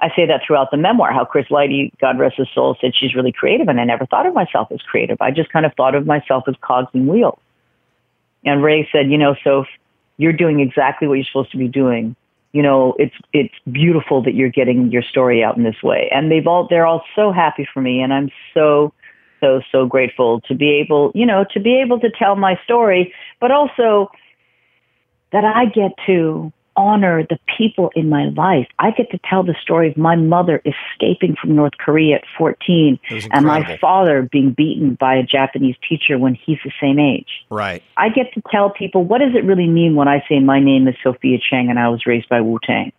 I 0.00 0.10
say 0.14 0.26
that 0.26 0.42
throughout 0.46 0.70
the 0.70 0.76
memoir, 0.76 1.12
how 1.12 1.24
Chris 1.24 1.46
Lighty, 1.50 1.90
God 2.00 2.20
rest 2.20 2.36
his 2.36 2.46
soul, 2.54 2.76
said 2.80 2.92
she's 2.94 3.16
really 3.16 3.32
creative. 3.32 3.66
And 3.66 3.80
I 3.80 3.84
never 3.84 4.06
thought 4.06 4.26
of 4.26 4.34
myself 4.34 4.70
as 4.70 4.80
creative. 4.82 5.20
I 5.20 5.32
just 5.32 5.50
kind 5.50 5.66
of 5.66 5.72
thought 5.74 5.96
of 5.96 6.06
myself 6.06 6.44
as 6.46 6.54
cogs 6.60 6.90
and 6.94 7.08
wheels. 7.08 7.40
And 8.44 8.62
Ray 8.62 8.88
said, 8.92 9.10
you 9.10 9.18
know, 9.18 9.34
so 9.42 9.64
you're 10.16 10.32
doing 10.32 10.60
exactly 10.60 11.08
what 11.08 11.14
you're 11.14 11.24
supposed 11.24 11.50
to 11.50 11.58
be 11.58 11.66
doing, 11.66 12.14
you 12.52 12.62
know, 12.62 12.94
it's 12.98 13.14
it's 13.32 13.54
beautiful 13.70 14.22
that 14.22 14.34
you're 14.34 14.48
getting 14.48 14.90
your 14.90 15.02
story 15.02 15.44
out 15.44 15.56
in 15.56 15.64
this 15.64 15.82
way. 15.82 16.08
And 16.12 16.30
they've 16.30 16.46
all 16.46 16.66
they're 16.68 16.86
all 16.86 17.04
so 17.14 17.32
happy 17.32 17.68
for 17.72 17.80
me 17.80 18.00
and 18.00 18.12
I'm 18.12 18.30
so 18.54 18.92
so 19.40 19.60
so 19.70 19.86
grateful 19.86 20.40
to 20.42 20.54
be 20.54 20.70
able, 20.70 21.12
you 21.14 21.26
know, 21.26 21.44
to 21.52 21.60
be 21.60 21.80
able 21.80 22.00
to 22.00 22.10
tell 22.10 22.36
my 22.36 22.58
story, 22.64 23.12
but 23.40 23.50
also 23.50 24.10
that 25.32 25.44
I 25.44 25.66
get 25.66 25.92
to 26.06 26.52
honor 26.78 27.24
the 27.28 27.38
people 27.58 27.90
in 27.96 28.08
my 28.08 28.26
life. 28.28 28.68
I 28.78 28.92
get 28.92 29.10
to 29.10 29.18
tell 29.28 29.42
the 29.42 29.56
story 29.60 29.90
of 29.90 29.96
my 29.96 30.14
mother 30.14 30.62
escaping 30.64 31.34
from 31.34 31.56
North 31.56 31.72
Korea 31.76 32.16
at 32.16 32.24
14 32.38 33.00
and 33.32 33.44
my 33.44 33.76
father 33.80 34.28
being 34.30 34.52
beaten 34.52 34.94
by 34.94 35.16
a 35.16 35.24
Japanese 35.24 35.74
teacher 35.86 36.16
when 36.18 36.36
he's 36.36 36.58
the 36.64 36.70
same 36.80 37.00
age. 37.00 37.28
right. 37.50 37.82
I 37.96 38.10
get 38.10 38.32
to 38.34 38.42
tell 38.48 38.70
people 38.70 39.04
what 39.04 39.18
does 39.18 39.34
it 39.34 39.44
really 39.44 39.66
mean 39.66 39.96
when 39.96 40.06
I 40.06 40.24
say 40.28 40.38
my 40.38 40.60
name 40.60 40.86
is 40.86 40.94
Sophia 41.02 41.38
Chang 41.38 41.68
and 41.68 41.80
I 41.80 41.88
was 41.88 42.06
raised 42.06 42.28
by 42.28 42.40
Wu 42.40 42.60
Tang. 42.64 42.92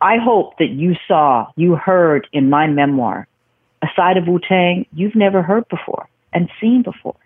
I 0.00 0.16
hope 0.16 0.56
that 0.58 0.70
you 0.70 0.96
saw, 1.06 1.48
you 1.56 1.76
heard 1.76 2.26
in 2.32 2.48
my 2.48 2.66
memoir 2.66 3.28
a 3.82 3.86
side 3.94 4.16
of 4.16 4.26
Wu 4.26 4.40
Tang 4.40 4.86
you've 4.94 5.14
never 5.14 5.42
heard 5.42 5.68
before 5.68 6.08
and 6.32 6.48
seen 6.58 6.82
before. 6.82 7.16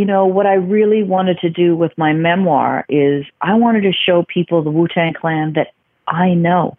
You 0.00 0.06
know, 0.06 0.24
what 0.24 0.46
I 0.46 0.54
really 0.54 1.02
wanted 1.02 1.40
to 1.40 1.50
do 1.50 1.76
with 1.76 1.92
my 1.98 2.14
memoir 2.14 2.86
is 2.88 3.26
I 3.42 3.52
wanted 3.52 3.82
to 3.82 3.92
show 3.92 4.24
people 4.26 4.62
the 4.62 4.70
Wu 4.70 4.88
Tang 4.88 5.12
Clan 5.12 5.52
that 5.56 5.74
I 6.08 6.32
know. 6.32 6.78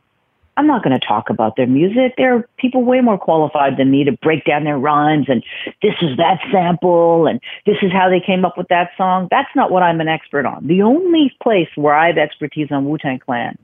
I'm 0.57 0.65
not 0.65 0.83
going 0.83 0.99
to 0.99 1.07
talk 1.07 1.29
about 1.29 1.55
their 1.55 1.67
music. 1.67 2.15
There 2.17 2.35
are 2.35 2.49
people 2.57 2.83
way 2.83 2.99
more 2.99 3.19
qualified 3.19 3.77
than 3.77 3.91
me 3.91 4.05
to 4.05 4.11
break 4.11 4.43
down 4.45 4.63
their 4.63 4.79
rhymes 4.79 5.27
and 5.29 5.43
this 5.83 5.93
is 6.01 6.17
that 6.17 6.39
sample 6.51 7.27
and 7.27 7.39
this 7.67 7.77
is 7.83 7.91
how 7.91 8.09
they 8.09 8.21
came 8.25 8.43
up 8.43 8.57
with 8.57 8.69
that 8.69 8.89
song. 8.97 9.27
That's 9.29 9.55
not 9.55 9.69
what 9.69 9.83
I'm 9.83 10.01
an 10.01 10.07
expert 10.07 10.47
on. 10.47 10.65
The 10.65 10.81
only 10.81 11.31
place 11.43 11.69
where 11.75 11.93
I 11.93 12.07
have 12.07 12.17
expertise 12.17 12.69
on 12.71 12.89
Wu 12.89 12.97
Tang 12.97 13.19
Clan 13.19 13.55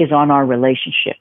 is 0.00 0.10
on 0.10 0.32
our 0.32 0.44
relationship 0.44 1.18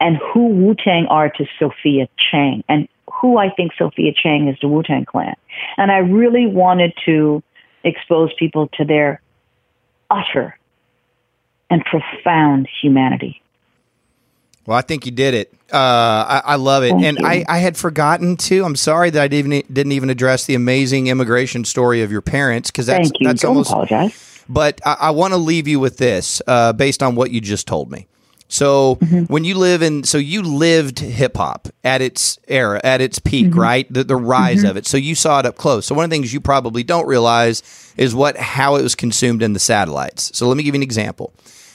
and 0.00 0.18
who 0.18 0.48
Wu 0.48 0.74
Tang 0.74 1.06
are 1.08 1.30
to 1.30 1.46
Sophia 1.58 2.08
Chang 2.30 2.62
and 2.68 2.88
who 3.12 3.38
I 3.38 3.50
think 3.50 3.72
Sophia 3.76 4.12
Chang 4.14 4.48
is 4.48 4.58
to 4.60 4.68
Wu 4.68 4.82
Tang 4.82 5.04
Clan. 5.04 5.34
And 5.76 5.90
I 5.90 5.98
really 5.98 6.46
wanted 6.46 6.92
to 7.06 7.42
expose 7.84 8.30
people 8.38 8.68
to 8.74 8.84
their 8.84 9.20
utter 10.10 10.58
and 11.70 11.84
profound 11.84 12.68
humanity. 12.80 13.42
Well, 14.66 14.78
I 14.78 14.80
think 14.80 15.04
you 15.04 15.12
did 15.12 15.34
it. 15.34 15.52
Uh, 15.70 15.76
I, 15.76 16.42
I, 16.44 16.56
love 16.56 16.84
it, 16.84 16.92
Thank 16.92 17.04
and. 17.04 17.26
I, 17.26 17.44
I 17.48 17.58
had 17.58 17.76
forgotten 17.76 18.36
too. 18.36 18.64
I'm 18.64 18.76
sorry 18.76 19.10
that 19.10 19.20
I 19.20 19.28
didn't 19.28 19.72
didn't 19.72 19.92
even 19.92 20.08
address 20.08 20.46
the 20.46 20.54
amazing 20.54 21.08
immigration 21.08 21.64
story 21.64 22.02
of 22.02 22.10
your 22.10 22.22
parents 22.22 22.70
because 22.70 22.86
that's 22.86 23.08
Thank 23.08 23.20
you. 23.20 23.28
that's 23.28 23.42
Don't 23.42 23.50
almost. 23.50 23.70
apologize. 23.70 24.44
But 24.48 24.80
I, 24.86 24.96
I 25.00 25.10
want 25.10 25.32
to 25.32 25.38
leave 25.38 25.68
you 25.68 25.80
with 25.80 25.96
this, 25.98 26.40
uh, 26.46 26.72
based 26.72 27.02
on 27.02 27.14
what 27.14 27.30
you 27.30 27.40
just 27.40 27.66
told 27.66 27.90
me. 27.90 28.06
So 28.54 28.96
Mm-hmm. 28.96 29.24
when 29.32 29.44
you 29.44 29.56
live 29.58 29.82
in, 29.82 30.04
so 30.04 30.16
you 30.18 30.42
lived 30.42 31.00
hip 31.00 31.36
hop 31.36 31.68
at 31.82 32.00
its 32.00 32.38
era, 32.48 32.80
at 32.84 33.00
its 33.00 33.18
peak, 33.18 33.46
Mm-hmm. 33.46 33.58
right? 33.60 33.92
The, 33.92 34.04
the 34.04 34.16
rise 34.16 34.62
of 34.64 34.76
it. 34.76 34.86
So 34.86 34.96
you 34.96 35.14
saw 35.14 35.40
it 35.40 35.46
up 35.46 35.56
close. 35.56 35.86
So 35.86 35.94
one 35.94 36.04
of 36.04 36.10
the 36.10 36.14
things 36.16 36.32
you 36.32 36.40
probably 36.40 36.82
don't 36.84 37.06
realize 37.06 37.62
is 37.96 38.14
what 38.14 38.36
how 38.36 38.76
it 38.76 38.82
was 38.82 38.94
consumed 38.94 39.42
in 39.42 39.52
the 39.52 39.60
satellites. 39.60 40.30
So 40.36 40.46
let 40.48 40.56
me 40.56 40.62
give 40.62 40.74
you 40.74 40.78
an 40.78 40.82
example. 40.82 41.32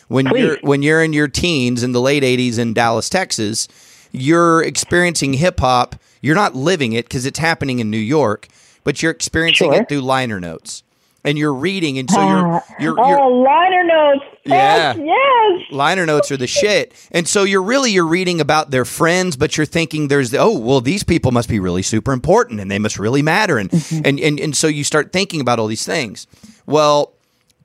When 0.08 0.26
Please. 0.26 0.42
you're 0.44 0.58
when 0.62 0.82
you're 0.82 1.04
in 1.04 1.14
your 1.14 1.28
teens 1.28 1.84
in 1.84 1.92
the 1.92 2.02
late 2.02 2.24
'80s 2.24 2.58
in 2.58 2.74
Dallas, 2.74 3.10
Texas, 3.10 3.68
you're 4.12 4.64
experiencing 4.64 5.34
hip 5.34 5.60
hop. 5.60 5.96
You're 6.22 6.36
not 6.36 6.56
living 6.56 6.94
it 6.94 7.06
because 7.06 7.26
it's 7.26 7.40
happening 7.40 7.80
in 7.80 7.92
New 7.92 7.98
York, 8.18 8.48
but 8.84 9.02
you're 9.04 9.12
experiencing 9.12 9.72
Sure. 9.72 9.82
it 9.82 9.88
through 9.90 10.02
liner 10.02 10.40
notes, 10.40 10.84
and 11.24 11.38
you're 11.38 11.54
reading, 11.54 11.98
and 12.00 12.10
so 12.10 12.20
you're 12.22 12.48
Ah. 12.56 12.62
you're, 12.80 12.96
you're 12.98 13.20
oh, 13.20 13.28
liner 13.42 13.84
notes. 13.84 14.26
Yeah. 14.46 14.96
Yes, 14.96 14.98
yes. 15.06 15.72
liner 15.72 16.06
notes 16.06 16.32
are 16.32 16.38
the 16.38 16.48
shit. 16.48 16.94
And 17.12 17.28
so 17.28 17.44
you're 17.44 17.62
really 17.62 17.92
you're 17.92 18.08
reading 18.08 18.42
about 18.42 18.72
their 18.72 18.86
friends, 18.86 19.36
but 19.38 19.58
you're 19.58 19.66
thinking 19.66 20.08
there's 20.08 20.32
the, 20.32 20.38
oh 20.40 20.58
well 20.58 20.82
these 20.82 21.04
people 21.04 21.32
must 21.32 21.50
be 21.50 21.60
really 21.60 21.84
super 21.84 22.14
important 22.14 22.60
and 22.60 22.72
they 22.72 22.80
must 22.80 22.98
really 22.98 23.22
matter 23.22 23.58
and 23.60 23.72
and, 24.06 24.20
and 24.20 24.40
and 24.40 24.56
so 24.58 24.68
you 24.68 24.84
start 24.84 25.12
thinking 25.14 25.40
about 25.42 25.60
all 25.60 25.68
these 25.68 25.86
things. 25.86 26.26
Well, 26.66 27.14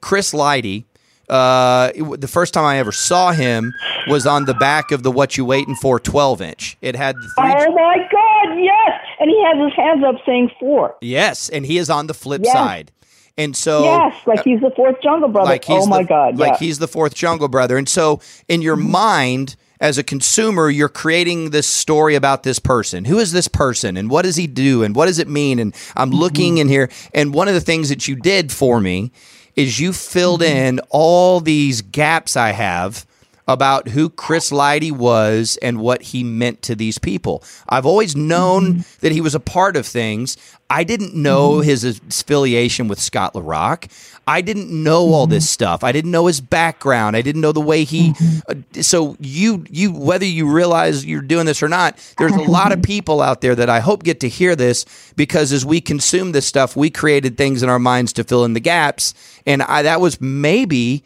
Chris 0.01 0.33
Lighty, 0.35 0.85
uh, 1.31 1.91
it 1.95 2.21
the 2.21 2.29
first 2.29 2.53
time 2.53 2.65
I 2.65 2.79
ever 2.79 2.93
saw 2.93 3.33
him 3.33 3.73
was 4.09 4.27
on 4.27 4.45
the 4.45 4.55
back 4.55 4.91
of 4.93 5.03
the 5.03 5.11
What 5.11 5.39
You 5.39 5.47
Waiting 5.47 5.75
For 5.77 5.99
12 5.99 6.43
inch. 6.43 6.77
It 6.83 6.97
had 6.97 7.15
three. 7.17 7.31
Oh 7.39 7.73
my 7.73 7.97
God, 8.13 8.59
yes. 8.59 9.01
And 9.21 9.31
he 9.31 9.43
has 9.45 9.57
his 9.65 9.75
hands 9.75 10.05
up 10.07 10.17
saying 10.27 10.51
four. 10.61 10.97
Yes, 11.01 11.49
and 11.49 11.65
he 11.65 11.79
is 11.79 11.89
on 11.89 12.09
the 12.09 12.15
flip 12.15 12.43
Yes. 12.45 12.53
side. 12.53 12.91
And 13.37 13.57
so 13.57 13.83
yes, 13.83 14.15
like 14.27 14.45
he's 14.45 14.61
the 14.61 14.71
fourth 14.77 15.01
Jungle 15.03 15.29
Brother. 15.29 15.49
uh, 15.49 15.53
like 15.55 15.65
he's 15.65 15.83
oh 15.83 15.87
my 15.87 16.03
the, 16.03 16.09
God, 16.09 16.39
like 16.39 16.53
yeah. 16.53 16.59
he's 16.59 16.79
the 16.79 16.87
fourth 16.89 17.15
jungle 17.15 17.49
brother 17.49 17.77
and 17.77 17.89
so 17.89 18.21
in 18.49 18.63
your 18.63 18.77
mind 18.77 19.57
as 19.81 19.99
a 19.99 20.05
consumer 20.05 20.71
you're 20.71 20.89
creating 20.89 21.51
this 21.51 21.67
story 21.67 22.15
about 22.15 22.45
this 22.45 22.61
person 22.61 23.05
who 23.07 23.19
is 23.19 23.33
this 23.33 23.49
person 23.49 23.97
and 23.97 24.09
what 24.09 24.23
does 24.23 24.37
he 24.37 24.47
do 24.47 24.85
and 24.85 24.95
what 24.95 25.07
does 25.07 25.19
it 25.19 25.27
mean 25.29 25.59
and 25.59 25.75
i'm 25.97 26.11
Mm-hmm. 26.11 26.19
looking 26.21 26.59
in 26.59 26.69
here 26.69 26.89
and 27.13 27.35
one 27.35 27.49
of 27.49 27.55
the 27.55 27.61
things 27.61 27.89
that 27.89 28.07
you 28.07 28.15
did 28.15 28.53
for 28.53 28.81
me 28.81 29.11
is 29.57 29.81
you 29.81 29.93
filled 29.93 30.41
Mm-hmm. 30.43 30.57
in 30.57 30.81
all 30.91 31.41
these 31.41 31.83
gaps 31.83 32.37
i 32.37 32.53
have 32.53 33.05
about 33.47 33.89
who 33.89 34.09
Chris 34.09 34.51
Lighty 34.51 34.91
was 34.91 35.59
and 35.61 35.79
what 35.79 36.01
he 36.03 36.25
meant 36.25 36.63
to 36.63 36.75
these 36.75 36.99
people. 36.99 37.43
I've 37.69 37.87
always 37.87 38.17
known 38.17 38.65
Mm-hmm. 38.65 38.81
that 39.01 39.13
he 39.13 39.21
was 39.21 39.35
a 39.35 39.41
part 39.41 39.77
of 39.77 39.87
things. 39.87 40.37
I 40.71 40.83
didn't 40.85 41.15
know 41.15 41.61
his 41.61 41.85
affiliation 41.85 42.89
with 42.89 42.99
Scott 42.99 43.35
LaRock. 43.35 43.91
I 44.27 44.41
didn't 44.41 44.71
know 44.71 45.13
all 45.13 45.27
this 45.27 45.49
stuff. 45.51 45.85
I 45.85 45.93
didn't 45.93 46.11
know 46.11 46.27
his 46.27 46.41
background. 46.41 47.17
I 47.17 47.21
didn't 47.23 47.43
know 47.43 47.53
the 47.53 47.61
way 47.61 47.85
he. 47.85 48.15
Uh, 48.49 48.55
so 48.81 49.17
you, 49.21 49.65
you, 49.69 49.93
whether 49.93 50.25
you 50.25 50.51
realize 50.51 51.05
you're 51.05 51.21
doing 51.21 51.45
this 51.45 51.63
or 51.63 51.69
not, 51.69 51.99
there's 52.19 52.33
a 52.33 52.41
lot 52.51 52.73
of 52.73 52.83
people 52.95 53.21
out 53.21 53.43
there 53.43 53.55
that 53.55 53.69
I 53.69 53.81
hope 53.81 54.03
get 54.03 54.21
to 54.21 54.29
hear 54.29 54.57
this 54.57 54.87
because 55.17 55.53
as 55.53 55.67
we 55.67 55.83
consume 55.83 56.33
this 56.33 56.47
stuff, 56.47 56.75
we 56.77 56.89
created 56.89 57.37
things 57.37 57.63
in 57.63 57.69
our 57.69 57.79
minds 57.79 58.15
to 58.15 58.25
fill 58.25 58.45
in 58.47 58.55
the 58.55 58.61
gaps, 58.61 59.13
and 59.45 59.63
I, 59.63 59.83
that 59.83 60.01
was 60.01 60.19
maybe 60.21 61.05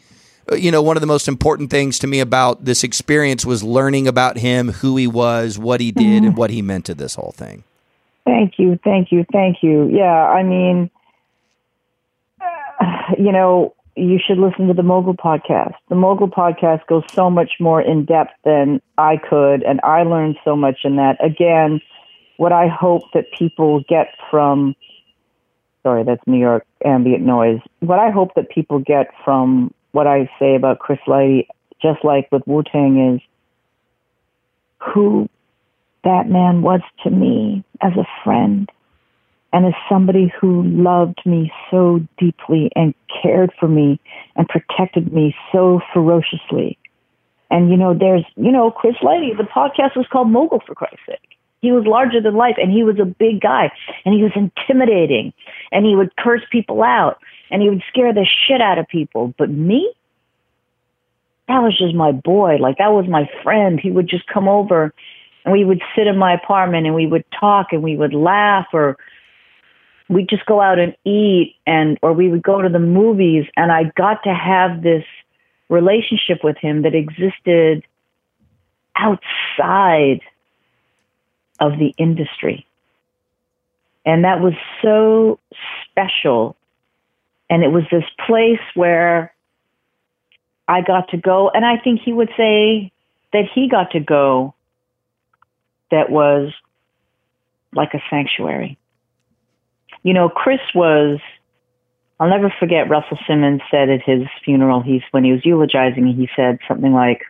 you 0.55 0.71
know, 0.71 0.81
one 0.81 0.97
of 0.97 1.01
the 1.01 1.07
most 1.07 1.27
important 1.27 1.69
things 1.69 1.99
to 1.99 2.07
me 2.07 2.19
about 2.19 2.65
this 2.65 2.83
experience 2.83 3.45
was 3.45 3.63
learning 3.63 4.07
about 4.07 4.37
him, 4.37 4.69
who 4.69 4.97
he 4.97 5.07
was, 5.07 5.57
what 5.57 5.81
he 5.81 5.91
did, 5.91 6.23
and 6.23 6.37
what 6.37 6.49
he 6.49 6.61
meant 6.61 6.85
to 6.85 6.95
this 6.95 7.15
whole 7.15 7.31
thing. 7.31 7.63
Thank 8.25 8.59
you, 8.59 8.79
thank 8.83 9.11
you, 9.11 9.25
thank 9.31 9.57
you. 9.61 9.89
Yeah, 9.89 10.27
I 10.27 10.43
mean, 10.43 10.89
uh, 12.41 12.45
you 13.17 13.31
know, 13.31 13.75
you 13.95 14.19
should 14.25 14.37
listen 14.37 14.67
to 14.67 14.73
the 14.73 14.83
Mogul 14.83 15.15
podcast. 15.15 15.73
The 15.89 15.95
Mogul 15.95 16.29
podcast 16.29 16.85
goes 16.87 17.03
so 17.11 17.29
much 17.29 17.53
more 17.59 17.81
in 17.81 18.05
depth 18.05 18.33
than 18.45 18.81
I 18.97 19.17
could, 19.17 19.63
and 19.63 19.81
I 19.83 20.03
learned 20.03 20.37
so 20.45 20.55
much 20.55 20.79
in 20.83 20.95
that. 20.97 21.23
Again, 21.23 21.81
what 22.37 22.53
I 22.53 22.67
hope 22.67 23.03
that 23.13 23.25
people 23.37 23.83
get 23.89 24.07
from 24.31 24.75
sorry, 25.83 26.03
that's 26.03 26.21
New 26.27 26.39
York 26.39 26.65
ambient 26.85 27.23
noise. 27.23 27.59
What 27.79 27.99
I 27.99 28.09
hope 28.11 28.35
that 28.35 28.49
people 28.49 28.79
get 28.79 29.07
from 29.23 29.73
what 29.91 30.07
I 30.07 30.29
say 30.39 30.55
about 30.55 30.79
Chris 30.79 30.99
Lighty, 31.07 31.47
just 31.81 32.03
like 32.03 32.31
with 32.31 32.43
Wu 32.45 32.63
Tang, 32.63 33.15
is 33.15 33.21
who 34.93 35.29
that 36.03 36.29
man 36.29 36.61
was 36.61 36.81
to 37.03 37.09
me 37.09 37.63
as 37.81 37.93
a 37.93 38.07
friend 38.23 38.69
and 39.51 39.65
as 39.65 39.73
somebody 39.89 40.31
who 40.39 40.63
loved 40.63 41.19
me 41.25 41.51
so 41.71 41.99
deeply 42.17 42.71
and 42.75 42.93
cared 43.21 43.51
for 43.59 43.67
me 43.67 43.99
and 44.35 44.47
protected 44.47 45.11
me 45.11 45.35
so 45.51 45.81
ferociously. 45.93 46.77
And 47.49 47.69
you 47.69 47.77
know, 47.77 47.95
there's 47.97 48.25
you 48.35 48.51
know, 48.51 48.69
Chris 48.69 48.95
Lighty, 49.01 49.35
the 49.35 49.43
podcast 49.43 49.95
was 49.95 50.05
called 50.11 50.29
Mogul 50.29 50.61
for 50.65 50.75
Christ's 50.75 50.99
sake. 51.07 51.38
He 51.61 51.71
was 51.71 51.85
larger 51.85 52.21
than 52.21 52.35
life 52.35 52.55
and 52.57 52.71
he 52.71 52.83
was 52.83 52.99
a 52.99 53.05
big 53.05 53.41
guy 53.41 53.71
and 54.05 54.13
he 54.13 54.23
was 54.23 54.31
intimidating 54.35 55.33
and 55.71 55.85
he 55.85 55.95
would 55.95 56.15
curse 56.15 56.41
people 56.51 56.83
out 56.83 57.19
and 57.51 57.61
he 57.61 57.69
would 57.69 57.83
scare 57.89 58.13
the 58.13 58.25
shit 58.25 58.61
out 58.61 58.77
of 58.77 58.87
people. 58.87 59.33
But 59.37 59.49
me, 59.49 59.91
that 61.47 61.59
was 61.59 61.77
just 61.77 61.95
my 61.95 62.11
boy. 62.11 62.57
Like 62.57 62.77
that 62.77 62.93
was 62.93 63.07
my 63.07 63.29
friend. 63.43 63.79
He 63.79 63.91
would 63.91 64.07
just 64.07 64.27
come 64.27 64.47
over 64.47 64.93
and 65.43 65.51
we 65.51 65.65
would 65.65 65.81
sit 65.95 66.07
in 66.07 66.17
my 66.17 66.33
apartment 66.33 66.85
and 66.85 66.95
we 66.95 67.07
would 67.07 67.25
talk 67.37 67.67
and 67.71 67.83
we 67.83 67.97
would 67.97 68.13
laugh 68.13 68.67
or 68.71 68.97
we'd 70.07 70.29
just 70.29 70.45
go 70.45 70.61
out 70.61 70.79
and 70.79 70.95
eat 71.05 71.55
and 71.65 71.97
or 72.01 72.13
we 72.13 72.29
would 72.29 72.43
go 72.43 72.61
to 72.61 72.69
the 72.69 72.79
movies 72.79 73.45
and 73.57 73.71
I 73.71 73.91
got 73.95 74.23
to 74.23 74.33
have 74.33 74.81
this 74.81 75.03
relationship 75.69 76.43
with 76.43 76.57
him 76.57 76.83
that 76.83 76.95
existed 76.95 77.83
outside 78.95 80.21
of 81.59 81.73
the 81.77 81.93
industry. 81.97 82.65
And 84.05 84.23
that 84.23 84.39
was 84.39 84.53
so 84.81 85.39
special. 85.83 86.55
And 87.49 87.63
it 87.63 87.69
was 87.69 87.83
this 87.91 88.03
place 88.25 88.61
where 88.73 89.33
I 90.67 90.81
got 90.81 91.09
to 91.09 91.17
go. 91.17 91.49
And 91.49 91.65
I 91.65 91.77
think 91.77 92.01
he 92.03 92.13
would 92.13 92.29
say 92.37 92.91
that 93.33 93.45
he 93.53 93.69
got 93.69 93.91
to 93.91 93.99
go 93.99 94.53
that 95.91 96.09
was 96.09 96.53
like 97.73 97.93
a 97.93 98.01
sanctuary. 98.09 98.77
You 100.03 100.13
know, 100.13 100.29
Chris 100.29 100.61
was, 100.73 101.19
I'll 102.19 102.29
never 102.29 102.53
forget 102.59 102.89
Russell 102.89 103.17
Simmons 103.27 103.61
said 103.69 103.89
at 103.89 104.01
his 104.03 104.27
funeral, 104.45 104.81
he's, 104.81 105.01
when 105.11 105.23
he 105.23 105.31
was 105.31 105.45
eulogizing, 105.45 106.07
he 106.07 106.29
said 106.35 106.59
something 106.67 106.93
like, 106.93 107.23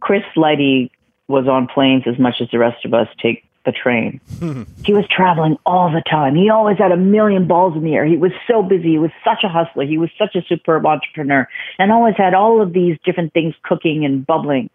Chris 0.00 0.22
Lighty 0.36 0.90
was 1.28 1.46
on 1.46 1.66
planes 1.66 2.04
as 2.06 2.18
much 2.18 2.36
as 2.40 2.48
the 2.50 2.58
rest 2.58 2.84
of 2.84 2.94
us 2.94 3.06
take 3.22 3.44
the 3.64 3.72
train. 3.72 4.20
he 4.84 4.94
was 4.94 5.04
traveling 5.08 5.58
all 5.66 5.92
the 5.92 6.02
time. 6.10 6.34
He 6.34 6.48
always 6.48 6.78
had 6.78 6.90
a 6.90 6.96
million 6.96 7.46
balls 7.46 7.76
in 7.76 7.84
the 7.84 7.94
air. 7.94 8.06
He 8.06 8.16
was 8.16 8.32
so 8.46 8.62
busy. 8.62 8.92
He 8.92 8.98
was 8.98 9.10
such 9.22 9.44
a 9.44 9.48
hustler. 9.48 9.84
He 9.84 9.98
was 9.98 10.10
such 10.18 10.34
a 10.34 10.42
superb 10.48 10.86
entrepreneur 10.86 11.46
and 11.78 11.92
always 11.92 12.16
had 12.16 12.34
all 12.34 12.62
of 12.62 12.72
these 12.72 12.96
different 13.04 13.34
things 13.34 13.54
cooking 13.62 14.04
and 14.04 14.26
bubbling. 14.26 14.70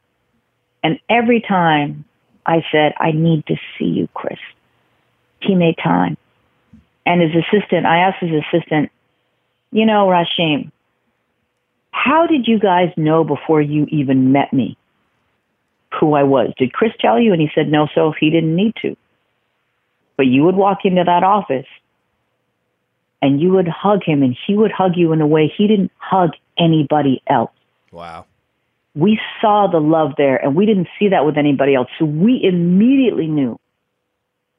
And 0.83 0.99
every 1.09 1.41
time 1.41 2.05
I 2.45 2.63
said, 2.71 2.93
I 2.99 3.11
need 3.11 3.47
to 3.47 3.55
see 3.77 3.85
you, 3.85 4.07
Chris, 4.13 4.39
he 5.39 5.55
made 5.55 5.77
time. 5.77 6.17
And 7.05 7.21
his 7.21 7.31
assistant, 7.31 7.85
I 7.85 7.97
asked 7.99 8.21
his 8.21 8.43
assistant, 8.43 8.91
you 9.71 9.85
know, 9.85 10.07
Rashim, 10.07 10.71
how 11.91 12.27
did 12.27 12.47
you 12.47 12.59
guys 12.59 12.91
know 12.95 13.23
before 13.23 13.61
you 13.61 13.87
even 13.89 14.31
met 14.31 14.53
me 14.53 14.77
who 15.99 16.13
I 16.13 16.23
was? 16.23 16.51
Did 16.57 16.73
Chris 16.73 16.91
tell 16.99 17.19
you? 17.19 17.31
And 17.33 17.41
he 17.41 17.49
said, 17.53 17.67
no, 17.67 17.87
so 17.93 18.09
if 18.09 18.15
he 18.19 18.29
didn't 18.29 18.55
need 18.55 18.73
to. 18.81 18.95
But 20.17 20.27
you 20.27 20.43
would 20.43 20.55
walk 20.55 20.79
into 20.83 21.03
that 21.03 21.23
office 21.23 21.65
and 23.21 23.41
you 23.41 23.53
would 23.53 23.67
hug 23.67 24.03
him 24.03 24.21
and 24.21 24.37
he 24.45 24.55
would 24.55 24.71
hug 24.71 24.91
you 24.95 25.13
in 25.13 25.21
a 25.21 25.27
way 25.27 25.51
he 25.55 25.67
didn't 25.67 25.91
hug 25.97 26.31
anybody 26.57 27.21
else. 27.27 27.51
Wow. 27.91 28.25
We 28.95 29.19
saw 29.41 29.67
the 29.71 29.79
love 29.79 30.11
there 30.17 30.35
and 30.35 30.55
we 30.55 30.65
didn't 30.65 30.87
see 30.99 31.09
that 31.09 31.25
with 31.25 31.37
anybody 31.37 31.73
else. 31.73 31.87
So 31.97 32.05
we 32.05 32.39
immediately 32.43 33.27
knew 33.27 33.59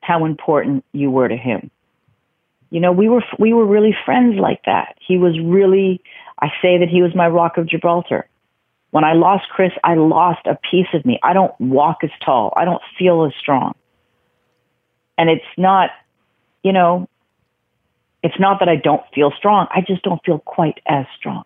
how 0.01 0.25
important 0.25 0.85
you 0.93 1.11
were 1.11 1.29
to 1.29 1.37
him. 1.37 1.71
You 2.71 2.81
know, 2.81 2.91
we 2.91 3.09
were 3.09 3.23
we 3.39 3.53
were 3.53 3.67
really 3.67 3.95
friends 4.05 4.37
like 4.37 4.63
that. 4.67 4.97
He 5.07 5.17
was 5.17 5.39
really 5.39 6.01
I 6.39 6.49
say 6.61 6.79
that 6.79 6.89
he 6.89 7.03
was 7.03 7.15
my 7.15 7.29
rock 7.29 7.57
of 7.57 7.69
Gibraltar. 7.69 8.27
When 8.95 9.03
I 9.03 9.15
lost 9.15 9.49
Chris, 9.49 9.73
I 9.83 9.97
lost 9.97 10.47
a 10.47 10.57
piece 10.71 10.87
of 10.95 11.05
me. 11.05 11.19
I 11.21 11.33
don't 11.33 11.53
walk 11.61 12.05
as 12.05 12.11
tall. 12.25 12.53
I 12.57 12.65
don't 12.65 12.81
feel 12.97 13.25
as 13.25 13.33
strong. 13.37 13.75
And 15.19 15.29
it's 15.29 15.43
not, 15.59 15.91
you 16.63 16.73
know, 16.73 17.09
it's 18.23 18.39
not 18.39 18.61
that 18.61 18.69
I 18.69 18.77
don't 18.77 19.03
feel 19.13 19.33
strong. 19.37 19.67
I 19.75 19.81
just 19.81 20.05
don't 20.05 20.25
feel 20.25 20.39
quite 20.39 20.79
as 20.87 21.07
strong. 21.17 21.43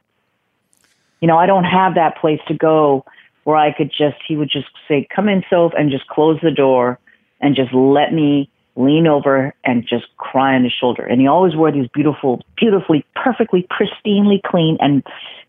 You 1.23 1.29
know, 1.29 1.39
I 1.39 1.47
don't 1.47 1.65
have 1.65 1.95
that 1.95 2.19
place 2.19 2.41
to 2.49 2.55
go 2.55 3.07
where 3.45 3.57
I 3.57 3.73
could 3.73 3.91
just, 3.91 4.19
he 4.29 4.37
would 4.37 4.51
just 4.51 4.69
say, 4.87 5.09
come 5.09 5.31
in, 5.31 5.43
Soph, 5.49 5.73
and 5.75 5.91
just 5.91 6.07
close 6.07 6.39
the 6.43 6.51
door 6.51 6.99
and 7.41 7.57
just 7.57 7.73
let 7.73 8.13
me 8.13 8.51
lean 8.77 9.07
over 9.07 9.55
and 9.65 9.87
just 9.89 10.05
cry 10.19 10.55
on 10.55 10.65
his 10.65 10.73
shoulder. 10.75 11.03
And 11.03 11.19
he 11.19 11.27
always 11.27 11.57
wore 11.57 11.73
these 11.73 11.89
beautiful, 11.95 12.43
beautifully, 12.59 13.07
perfectly, 13.15 13.67
pristinely 13.71 14.43
clean 14.43 14.77
and 14.83 15.03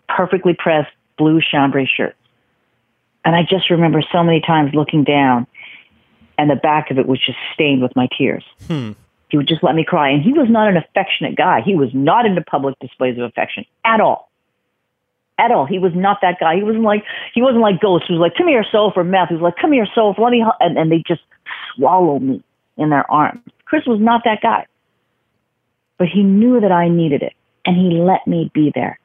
perfectly 0.07 0.55
pressed 0.57 0.91
blue 1.19 1.39
chambray 1.41 1.85
shirts. 1.85 2.17
And 3.23 3.35
I 3.35 3.43
just 3.43 3.69
remember 3.69 4.01
so 4.11 4.23
many 4.23 4.41
times 4.41 4.73
looking 4.73 5.03
down 5.03 5.45
and 6.39 6.49
the 6.49 6.55
back 6.55 6.89
of 6.89 6.97
it 6.97 7.05
was 7.05 7.19
just 7.19 7.37
stained 7.53 7.81
with 7.81 7.93
my 7.95 8.07
tears. 8.17 8.45
Hmm. 8.67 8.93
He 9.27 9.37
would 9.37 9.47
just 9.47 9.61
let 9.61 9.75
me 9.75 9.83
cry. 9.83 10.09
And 10.09 10.23
he 10.23 10.31
was 10.31 10.47
not 10.49 10.69
an 10.69 10.77
affectionate 10.77 11.35
guy. 11.35 11.61
He 11.61 11.75
was 11.75 11.89
not 11.93 12.25
into 12.25 12.41
public 12.41 12.79
displays 12.79 13.17
of 13.17 13.25
affection 13.25 13.65
at 13.83 13.99
all. 13.99 14.31
At 15.37 15.51
all. 15.51 15.65
He 15.65 15.79
was 15.79 15.91
not 15.93 16.19
that 16.21 16.39
guy. 16.39 16.55
He 16.55 16.63
wasn't 16.63 16.83
like 16.83 17.03
he 17.33 17.41
wasn't 17.41 17.61
like 17.61 17.79
Ghost, 17.81 18.05
who 18.07 18.15
was 18.15 18.21
like, 18.21 18.35
Come 18.35 18.47
here, 18.47 18.65
Soph, 18.71 18.93
or 18.95 19.03
Meth, 19.03 19.29
He 19.29 19.35
was 19.35 19.43
like, 19.43 19.57
Come 19.57 19.73
here, 19.73 19.87
Soph, 19.93 20.17
let 20.17 20.31
me 20.31 20.43
and, 20.59 20.77
and 20.77 20.91
they 20.91 21.03
just 21.05 21.21
swallow 21.75 22.19
me 22.19 22.41
in 22.77 22.89
their 22.89 23.09
arms. 23.11 23.41
Chris 23.65 23.85
was 23.85 23.99
not 23.99 24.21
that 24.25 24.41
guy. 24.41 24.65
But 25.97 26.07
he 26.07 26.23
knew 26.23 26.61
that 26.61 26.71
I 26.71 26.87
needed 26.87 27.21
it. 27.21 27.33
And 27.65 27.75
he 27.75 27.99
let 27.99 28.25
me 28.25 28.49
be 28.53 28.71
there. 28.73 28.97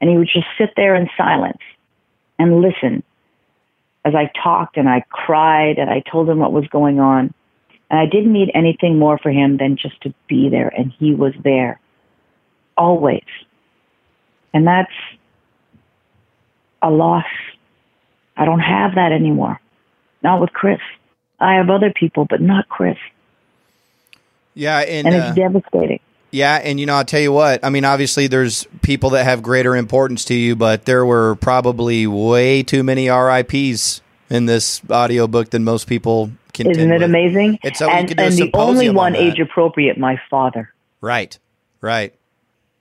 And 0.00 0.08
he 0.08 0.16
would 0.16 0.28
just 0.32 0.46
sit 0.56 0.70
there 0.76 0.94
in 0.94 1.08
silence 1.16 1.58
and 2.38 2.60
listen 2.60 3.02
as 4.04 4.14
I 4.14 4.30
talked 4.42 4.76
and 4.76 4.88
I 4.88 5.04
cried 5.10 5.78
and 5.78 5.90
I 5.90 6.00
told 6.00 6.28
him 6.28 6.38
what 6.38 6.52
was 6.52 6.66
going 6.68 7.00
on. 7.00 7.34
And 7.90 7.98
I 7.98 8.06
didn't 8.06 8.32
need 8.32 8.50
anything 8.54 8.98
more 8.98 9.18
for 9.18 9.30
him 9.30 9.56
than 9.56 9.76
just 9.76 10.00
to 10.02 10.14
be 10.28 10.48
there. 10.48 10.68
And 10.68 10.92
he 10.98 11.14
was 11.14 11.32
there 11.42 11.80
always. 12.76 13.24
And 14.54 14.66
that's 14.66 14.92
a 16.82 16.90
loss. 16.90 17.24
I 18.36 18.44
don't 18.44 18.60
have 18.60 18.94
that 18.94 19.12
anymore. 19.12 19.60
Not 20.22 20.40
with 20.40 20.52
Chris. 20.52 20.80
I 21.40 21.54
have 21.54 21.70
other 21.70 21.92
people, 21.92 22.24
but 22.24 22.40
not 22.40 22.68
Chris. 22.68 22.96
Yeah, 24.54 24.80
and, 24.80 25.06
and 25.06 25.16
it's 25.16 25.26
uh, 25.26 25.34
devastating. 25.34 26.00
Yeah, 26.30 26.56
and 26.56 26.78
you 26.78 26.86
know, 26.86 26.94
I'll 26.94 27.04
tell 27.04 27.20
you 27.20 27.32
what. 27.32 27.64
I 27.64 27.70
mean, 27.70 27.84
obviously, 27.84 28.26
there's 28.26 28.66
people 28.82 29.10
that 29.10 29.24
have 29.24 29.42
greater 29.42 29.74
importance 29.74 30.24
to 30.26 30.34
you, 30.34 30.56
but 30.56 30.84
there 30.84 31.04
were 31.06 31.36
probably 31.36 32.06
way 32.06 32.62
too 32.62 32.82
many 32.82 33.08
RIPS 33.08 34.02
in 34.28 34.46
this 34.46 34.82
audiobook 34.90 35.50
than 35.50 35.64
most 35.64 35.86
people 35.86 36.30
can. 36.52 36.70
Isn't 36.70 36.90
it 36.90 36.96
with. 36.96 37.02
amazing? 37.02 37.58
It's 37.62 37.78
so 37.78 37.88
and, 37.88 38.08
and 38.20 38.34
the 38.34 38.50
only 38.54 38.90
one 38.90 39.16
on 39.16 39.22
age 39.22 39.40
appropriate, 39.40 39.96
my 39.96 40.20
father. 40.28 40.72
Right, 41.00 41.38
right. 41.80 42.14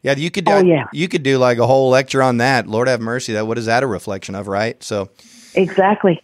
Yeah, 0.01 0.15
you 0.15 0.29
could. 0.29 0.47
Oh, 0.47 0.63
yeah. 0.63 0.87
You 0.91 1.07
could 1.07 1.23
do 1.23 1.37
like 1.37 1.57
a 1.57 1.67
whole 1.67 1.89
lecture 1.89 2.21
on 2.21 2.37
that. 2.37 2.67
Lord 2.67 2.87
have 2.87 3.01
mercy. 3.01 3.33
That 3.33 3.47
what 3.47 3.57
is 3.57 3.65
that 3.65 3.83
a 3.83 3.87
reflection 3.87 4.35
of? 4.35 4.47
Right. 4.47 4.81
So. 4.83 5.09
Exactly. 5.55 6.21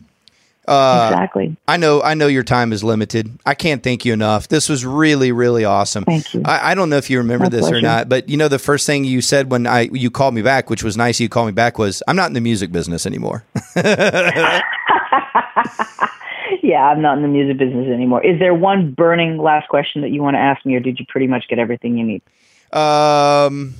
Uh, 0.65 1.09
exactly. 1.11 1.57
I 1.67 1.77
know. 1.77 2.01
I 2.01 2.13
know 2.13 2.27
your 2.27 2.43
time 2.43 2.71
is 2.71 2.83
limited. 2.83 3.37
I 3.45 3.53
can't 3.53 3.83
thank 3.83 4.05
you 4.05 4.13
enough. 4.13 4.47
This 4.47 4.69
was 4.69 4.85
really, 4.85 5.31
really 5.31 5.65
awesome. 5.65 6.05
Thank 6.05 6.33
you. 6.33 6.41
I, 6.45 6.71
I 6.71 6.75
don't 6.75 6.89
know 6.89 6.95
if 6.97 7.09
you 7.09 7.17
remember 7.17 7.45
My 7.45 7.49
this 7.49 7.61
pleasure. 7.61 7.77
or 7.77 7.81
not, 7.81 8.07
but 8.07 8.29
you 8.29 8.37
know 8.37 8.47
the 8.47 8.59
first 8.59 8.85
thing 8.85 9.03
you 9.03 9.21
said 9.21 9.51
when 9.51 9.67
I 9.67 9.89
you 9.91 10.09
called 10.09 10.33
me 10.33 10.41
back, 10.41 10.69
which 10.69 10.83
was 10.83 10.95
nice. 10.95 11.19
You 11.19 11.27
called 11.27 11.47
me 11.47 11.51
back 11.53 11.77
was 11.77 12.01
I'm 12.07 12.15
not 12.15 12.27
in 12.27 12.33
the 12.33 12.41
music 12.41 12.71
business 12.71 13.05
anymore. 13.05 13.43
yeah, 16.63 16.85
I'm 16.85 17.01
not 17.01 17.17
in 17.17 17.23
the 17.23 17.29
music 17.29 17.57
business 17.57 17.87
anymore. 17.89 18.25
Is 18.25 18.39
there 18.39 18.53
one 18.53 18.93
burning 18.93 19.37
last 19.37 19.67
question 19.67 20.01
that 20.01 20.11
you 20.11 20.23
want 20.23 20.35
to 20.35 20.39
ask 20.39 20.65
me, 20.65 20.75
or 20.75 20.79
did 20.79 20.97
you 20.97 21.05
pretty 21.09 21.27
much 21.27 21.47
get 21.49 21.59
everything 21.59 21.97
you 21.97 22.05
need? 22.05 22.21
Um, 22.71 23.73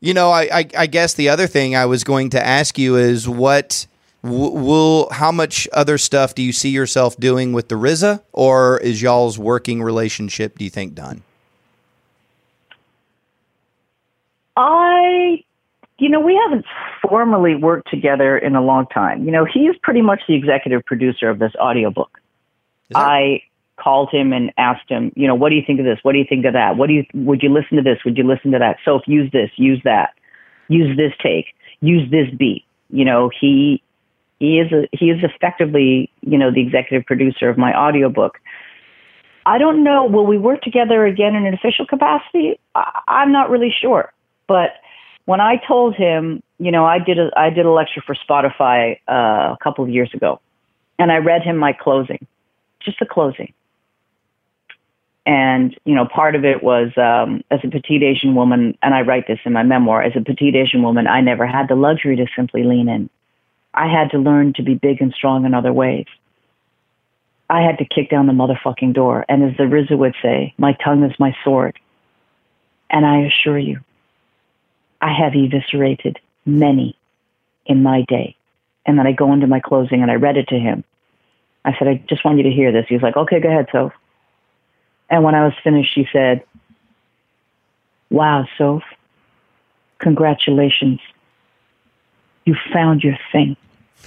you 0.00 0.14
know, 0.14 0.30
I, 0.30 0.42
I, 0.52 0.68
I 0.76 0.86
guess 0.86 1.14
the 1.14 1.30
other 1.30 1.46
thing 1.46 1.74
I 1.74 1.86
was 1.86 2.04
going 2.04 2.30
to 2.30 2.44
ask 2.44 2.78
you 2.78 2.96
is 2.96 3.28
what 3.28 3.86
will 4.22 5.08
how 5.10 5.32
much 5.32 5.68
other 5.72 5.98
stuff 5.98 6.34
do 6.34 6.42
you 6.42 6.52
see 6.52 6.70
yourself 6.70 7.16
doing 7.16 7.52
with 7.52 7.68
the 7.68 7.74
RZA, 7.74 8.22
or 8.32 8.78
is 8.78 9.00
y'all's 9.00 9.38
working 9.38 9.82
relationship? 9.82 10.58
Do 10.58 10.64
you 10.64 10.70
think 10.70 10.94
done? 10.94 11.22
I, 14.56 15.42
you 15.98 16.08
know, 16.08 16.20
we 16.20 16.38
haven't 16.44 16.66
formally 17.02 17.54
worked 17.54 17.88
together 17.90 18.36
in 18.36 18.54
a 18.56 18.62
long 18.62 18.86
time. 18.86 19.24
You 19.24 19.32
know, 19.32 19.46
he's 19.46 19.76
pretty 19.82 20.02
much 20.02 20.20
the 20.28 20.34
executive 20.34 20.84
producer 20.84 21.30
of 21.30 21.38
this 21.38 21.52
audiobook. 21.56 22.20
I 22.94 23.42
called 23.76 24.10
him 24.10 24.32
and 24.32 24.52
asked 24.58 24.88
him, 24.88 25.12
you 25.16 25.26
know, 25.26 25.34
what 25.34 25.48
do 25.48 25.54
you 25.54 25.62
think 25.66 25.80
of 25.80 25.86
this? 25.86 25.98
What 26.02 26.12
do 26.12 26.18
you 26.18 26.26
think 26.28 26.44
of 26.44 26.52
that? 26.52 26.76
What 26.76 26.88
do 26.88 26.94
you 26.94 27.04
would 27.14 27.42
you 27.42 27.48
listen 27.50 27.76
to 27.76 27.82
this? 27.82 27.98
Would 28.04 28.18
you 28.18 28.24
listen 28.24 28.50
to 28.52 28.58
that? 28.58 28.78
So 28.84 28.96
if 28.96 29.06
use 29.06 29.30
this, 29.32 29.50
use 29.56 29.80
that, 29.84 30.10
use 30.68 30.96
this 30.96 31.12
take, 31.22 31.46
use 31.80 32.10
this 32.10 32.28
beat. 32.36 32.64
You 32.90 33.04
know, 33.04 33.30
he 33.40 33.82
he 34.40 34.58
is 34.58 34.72
a, 34.72 34.88
he 34.90 35.10
is 35.10 35.22
effectively, 35.22 36.10
you 36.22 36.38
know, 36.38 36.50
the 36.50 36.62
executive 36.62 37.06
producer 37.06 37.48
of 37.50 37.58
my 37.58 37.72
audiobook. 37.78 38.40
I 39.46 39.58
don't 39.58 39.84
know. 39.84 40.06
Will 40.06 40.26
we 40.26 40.38
work 40.38 40.62
together 40.62 41.06
again 41.06 41.34
in 41.34 41.46
an 41.46 41.54
official 41.54 41.86
capacity? 41.86 42.58
I, 42.74 43.00
I'm 43.06 43.32
not 43.32 43.50
really 43.50 43.72
sure. 43.80 44.12
But 44.48 44.70
when 45.26 45.40
I 45.40 45.56
told 45.68 45.94
him, 45.94 46.42
you 46.58 46.72
know, 46.72 46.86
I 46.86 46.98
did 46.98 47.18
a 47.18 47.30
I 47.36 47.50
did 47.50 47.66
a 47.66 47.70
lecture 47.70 48.02
for 48.04 48.14
Spotify 48.14 48.98
uh, 49.06 49.54
a 49.54 49.58
couple 49.62 49.84
of 49.84 49.90
years 49.90 50.10
ago, 50.14 50.40
and 50.98 51.12
I 51.12 51.18
read 51.18 51.42
him 51.42 51.58
my 51.58 51.74
closing, 51.74 52.26
just 52.80 52.98
the 52.98 53.06
closing. 53.06 53.52
And 55.26 55.78
you 55.84 55.94
know, 55.94 56.06
part 56.06 56.34
of 56.34 56.46
it 56.46 56.62
was 56.62 56.92
um, 56.96 57.44
as 57.50 57.60
a 57.62 57.68
petite 57.68 58.02
Asian 58.02 58.34
woman, 58.34 58.76
and 58.82 58.94
I 58.94 59.02
write 59.02 59.26
this 59.26 59.38
in 59.44 59.52
my 59.52 59.62
memoir. 59.62 60.02
As 60.02 60.12
a 60.16 60.22
petite 60.22 60.56
Asian 60.56 60.82
woman, 60.82 61.06
I 61.06 61.20
never 61.20 61.46
had 61.46 61.68
the 61.68 61.74
luxury 61.74 62.16
to 62.16 62.26
simply 62.34 62.64
lean 62.64 62.88
in. 62.88 63.10
I 63.72 63.86
had 63.86 64.10
to 64.10 64.18
learn 64.18 64.54
to 64.54 64.62
be 64.62 64.74
big 64.74 65.00
and 65.00 65.12
strong 65.12 65.44
in 65.44 65.54
other 65.54 65.72
ways. 65.72 66.06
I 67.48 67.62
had 67.62 67.78
to 67.78 67.84
kick 67.84 68.10
down 68.10 68.26
the 68.26 68.32
motherfucking 68.32 68.94
door. 68.94 69.24
And 69.28 69.42
as 69.42 69.56
the 69.56 69.64
RZA 69.64 69.96
would 69.98 70.14
say, 70.22 70.54
my 70.56 70.72
tongue 70.72 71.02
is 71.04 71.18
my 71.18 71.34
sword. 71.44 71.78
And 72.88 73.06
I 73.06 73.22
assure 73.22 73.58
you, 73.58 73.80
I 75.00 75.12
have 75.12 75.34
eviscerated 75.34 76.18
many 76.44 76.96
in 77.66 77.82
my 77.82 78.02
day. 78.02 78.36
And 78.86 78.98
then 78.98 79.06
I 79.06 79.12
go 79.12 79.32
into 79.32 79.46
my 79.46 79.60
closing 79.60 80.02
and 80.02 80.10
I 80.10 80.14
read 80.14 80.36
it 80.36 80.48
to 80.48 80.58
him. 80.58 80.84
I 81.64 81.76
said, 81.78 81.88
I 81.88 82.02
just 82.08 82.24
want 82.24 82.38
you 82.38 82.44
to 82.44 82.50
hear 82.50 82.72
this. 82.72 82.86
He 82.88 82.94
was 82.94 83.02
like, 83.02 83.16
okay, 83.16 83.40
go 83.40 83.48
ahead, 83.48 83.68
Soph. 83.70 83.92
And 85.08 85.22
when 85.22 85.34
I 85.34 85.44
was 85.44 85.52
finished, 85.62 85.92
she 85.94 86.08
said, 86.12 86.42
wow, 88.10 88.46
Soph, 88.56 88.82
congratulations 89.98 91.00
you 92.44 92.54
found 92.72 93.02
your 93.02 93.18
thing. 93.32 93.56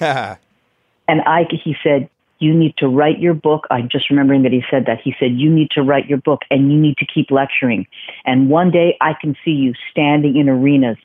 and 1.07 1.21
I, 1.21 1.45
he 1.49 1.75
said, 1.83 2.09
you 2.39 2.53
need 2.53 2.75
to 2.77 2.87
write 2.87 3.19
your 3.19 3.33
book. 3.33 3.65
I'm 3.71 3.87
just 3.89 4.09
remembering 4.09 4.43
that 4.43 4.51
he 4.51 4.63
said 4.69 4.85
that. 4.87 4.99
He 5.01 5.15
said, 5.19 5.31
you 5.33 5.49
need 5.49 5.71
to 5.71 5.81
write 5.81 6.07
your 6.07 6.17
book 6.17 6.41
and 6.51 6.71
you 6.71 6.77
need 6.77 6.97
to 6.97 7.05
keep 7.05 7.31
lecturing. 7.31 7.87
And 8.25 8.49
one 8.49 8.69
day 8.69 8.97
I 8.99 9.13
can 9.13 9.35
see 9.45 9.51
you 9.51 9.73
standing 9.91 10.35
in 10.35 10.49
arenas 10.49 10.97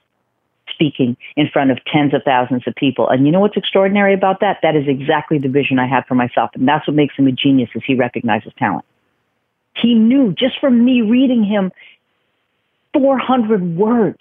speaking 0.73 1.16
in 1.36 1.48
front 1.48 1.70
of 1.70 1.78
tens 1.93 2.15
of 2.15 2.23
thousands 2.24 2.62
of 2.66 2.74
people. 2.74 3.09
And 3.09 3.27
you 3.27 3.32
know 3.32 3.40
what's 3.40 3.57
extraordinary 3.57 4.15
about 4.15 4.40
that? 4.40 4.59
That 4.62 4.77
is 4.77 4.86
exactly 4.86 5.39
the 5.39 5.48
vision 5.48 5.78
I 5.78 5.86
had 5.86 6.07
for 6.07 6.15
myself. 6.15 6.51
And 6.55 6.66
that's 6.66 6.86
what 6.86 6.94
makes 6.94 7.16
him 7.16 7.27
a 7.27 7.32
genius 7.32 7.70
is 7.74 7.82
he 7.86 7.94
recognizes 7.94 8.52
talent. 8.59 8.85
He 9.74 9.94
knew 9.94 10.32
just 10.32 10.59
from 10.61 10.85
me 10.85 11.02
reading 11.02 11.44
him 11.44 11.73
400 12.94 13.77
words 13.77 14.19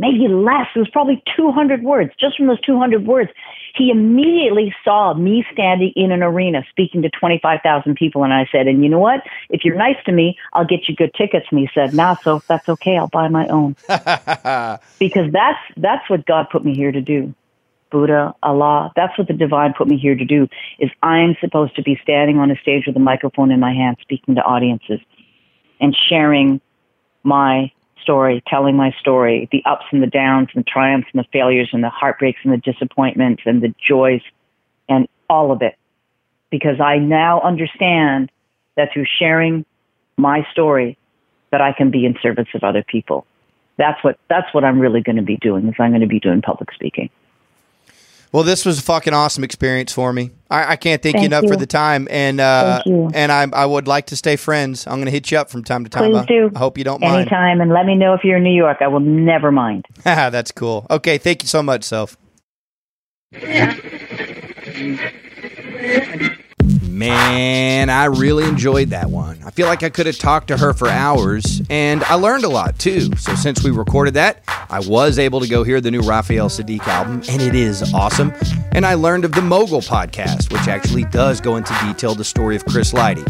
maybe 0.00 0.26
less. 0.28 0.66
It 0.74 0.78
was 0.78 0.88
probably 0.88 1.22
200 1.36 1.82
words. 1.82 2.10
Just 2.18 2.38
from 2.38 2.46
those 2.46 2.60
200 2.62 3.06
words, 3.06 3.30
he 3.74 3.90
immediately 3.90 4.74
saw 4.82 5.12
me 5.12 5.44
standing 5.52 5.92
in 5.94 6.10
an 6.10 6.22
arena 6.22 6.64
speaking 6.70 7.02
to 7.02 7.10
25,000 7.10 7.94
people. 7.96 8.24
And 8.24 8.32
I 8.32 8.48
said, 8.50 8.66
and 8.66 8.82
you 8.82 8.88
know 8.88 8.98
what? 8.98 9.20
If 9.50 9.62
you're 9.62 9.76
nice 9.76 10.02
to 10.06 10.12
me, 10.12 10.38
I'll 10.54 10.64
get 10.64 10.88
you 10.88 10.96
good 10.96 11.12
tickets. 11.14 11.46
And 11.50 11.60
he 11.60 11.68
said, 11.74 11.92
nah, 11.92 12.16
so 12.24 12.42
that's 12.48 12.66
okay. 12.66 12.96
I'll 12.96 13.08
buy 13.08 13.28
my 13.28 13.46
own. 13.48 13.76
because 14.98 15.30
that's, 15.32 15.60
that's 15.76 16.08
what 16.08 16.24
God 16.24 16.46
put 16.50 16.64
me 16.64 16.74
here 16.74 16.90
to 16.90 17.02
do. 17.02 17.34
Buddha, 17.90 18.34
Allah, 18.42 18.92
that's 18.96 19.18
what 19.18 19.28
the 19.28 19.34
divine 19.34 19.74
put 19.76 19.86
me 19.86 19.98
here 19.98 20.14
to 20.14 20.24
do 20.24 20.48
is 20.78 20.90
I'm 21.02 21.36
supposed 21.40 21.76
to 21.76 21.82
be 21.82 21.98
standing 22.02 22.38
on 22.38 22.50
a 22.50 22.56
stage 22.56 22.84
with 22.86 22.96
a 22.96 23.00
microphone 23.00 23.50
in 23.50 23.60
my 23.60 23.74
hand 23.74 23.98
speaking 24.00 24.36
to 24.36 24.42
audiences 24.42 25.00
and 25.80 25.94
sharing 26.08 26.60
my 27.24 27.72
story, 28.02 28.42
telling 28.46 28.76
my 28.76 28.92
story, 29.00 29.48
the 29.52 29.62
ups 29.64 29.84
and 29.92 30.02
the 30.02 30.06
downs, 30.06 30.48
and 30.54 30.64
the 30.64 30.70
triumphs 30.70 31.08
and 31.12 31.22
the 31.22 31.28
failures, 31.32 31.70
and 31.72 31.82
the 31.82 31.90
heartbreaks 31.90 32.40
and 32.44 32.52
the 32.52 32.58
disappointments, 32.58 33.42
and 33.46 33.62
the 33.62 33.74
joys, 33.86 34.22
and 34.88 35.08
all 35.28 35.52
of 35.52 35.62
it. 35.62 35.76
Because 36.50 36.80
I 36.80 36.98
now 36.98 37.40
understand 37.40 38.30
that 38.76 38.90
through 38.92 39.06
sharing 39.18 39.64
my 40.16 40.46
story, 40.52 40.98
that 41.50 41.60
I 41.60 41.72
can 41.72 41.90
be 41.90 42.06
in 42.06 42.16
service 42.22 42.48
of 42.54 42.62
other 42.62 42.84
people. 42.86 43.26
That's 43.76 44.02
what 44.04 44.18
that's 44.28 44.52
what 44.52 44.64
I'm 44.64 44.78
really 44.78 45.00
going 45.00 45.16
to 45.16 45.22
be 45.22 45.36
doing. 45.36 45.68
Is 45.68 45.74
I'm 45.78 45.90
going 45.90 46.02
to 46.02 46.06
be 46.06 46.20
doing 46.20 46.42
public 46.42 46.72
speaking. 46.72 47.10
Well, 48.32 48.44
this 48.44 48.64
was 48.64 48.78
a 48.78 48.82
fucking 48.82 49.12
awesome 49.12 49.42
experience 49.42 49.92
for 49.92 50.12
me. 50.12 50.30
I, 50.50 50.72
I 50.72 50.76
can't 50.76 51.02
thank, 51.02 51.14
you 51.14 51.20
Thank 51.22 51.32
enough 51.32 51.46
for 51.48 51.56
the 51.56 51.66
time, 51.66 52.06
and 52.10 52.40
uh, 52.40 52.82
Thank 52.84 52.86
you. 52.86 53.10
and 53.12 53.32
I 53.32 53.48
I 53.52 53.66
would 53.66 53.88
like 53.88 54.06
to 54.06 54.16
stay 54.16 54.36
friends. 54.36 54.86
I'm 54.86 54.94
going 54.94 55.06
to 55.06 55.10
hit 55.10 55.30
you 55.30 55.38
up 55.38 55.50
from 55.50 55.64
time 55.64 55.82
to 55.84 55.90
time. 55.90 56.10
Please 56.10 56.22
I, 56.22 56.24
do. 56.26 56.50
I 56.54 56.58
hope 56.58 56.78
you 56.78 56.84
don't 56.84 57.00
mind. 57.00 57.16
Anytime, 57.16 57.60
and 57.60 57.72
let 57.72 57.86
me 57.86 57.96
know 57.96 58.14
if 58.14 58.22
you're 58.22 58.36
in 58.36 58.44
New 58.44 58.54
York. 58.54 58.78
I 58.80 58.88
will 58.88 59.00
never 59.00 59.50
mind. 59.50 59.86
That's 60.04 60.52
cool. 60.52 60.86
Okay, 60.90 61.18
thank 61.18 61.42
you 61.42 61.48
so 61.48 61.62
much, 61.62 61.84
Soph. 61.84 62.16
Man, 67.00 67.88
I 67.88 68.04
really 68.04 68.44
enjoyed 68.44 68.90
that 68.90 69.08
one. 69.08 69.38
I 69.42 69.50
feel 69.52 69.66
like 69.66 69.82
I 69.82 69.88
could 69.88 70.04
have 70.04 70.18
talked 70.18 70.48
to 70.48 70.58
her 70.58 70.74
for 70.74 70.86
hours, 70.86 71.62
and 71.70 72.04
I 72.04 72.16
learned 72.16 72.44
a 72.44 72.50
lot 72.50 72.78
too. 72.78 73.16
So, 73.16 73.34
since 73.36 73.64
we 73.64 73.70
recorded 73.70 74.12
that, 74.14 74.42
I 74.68 74.80
was 74.80 75.18
able 75.18 75.40
to 75.40 75.48
go 75.48 75.62
hear 75.62 75.80
the 75.80 75.90
new 75.90 76.02
Raphael 76.02 76.50
Saadiq 76.50 76.86
album, 76.86 77.22
and 77.26 77.40
it 77.40 77.54
is 77.54 77.94
awesome. 77.94 78.34
And 78.72 78.84
I 78.84 78.94
learned 78.94 79.24
of 79.24 79.32
the 79.32 79.40
Mogul 79.40 79.80
podcast, 79.80 80.52
which 80.52 80.68
actually 80.68 81.04
does 81.04 81.40
go 81.40 81.56
into 81.56 81.72
detail 81.86 82.14
the 82.14 82.22
story 82.22 82.54
of 82.54 82.66
Chris 82.66 82.92
Lighty. 82.92 83.26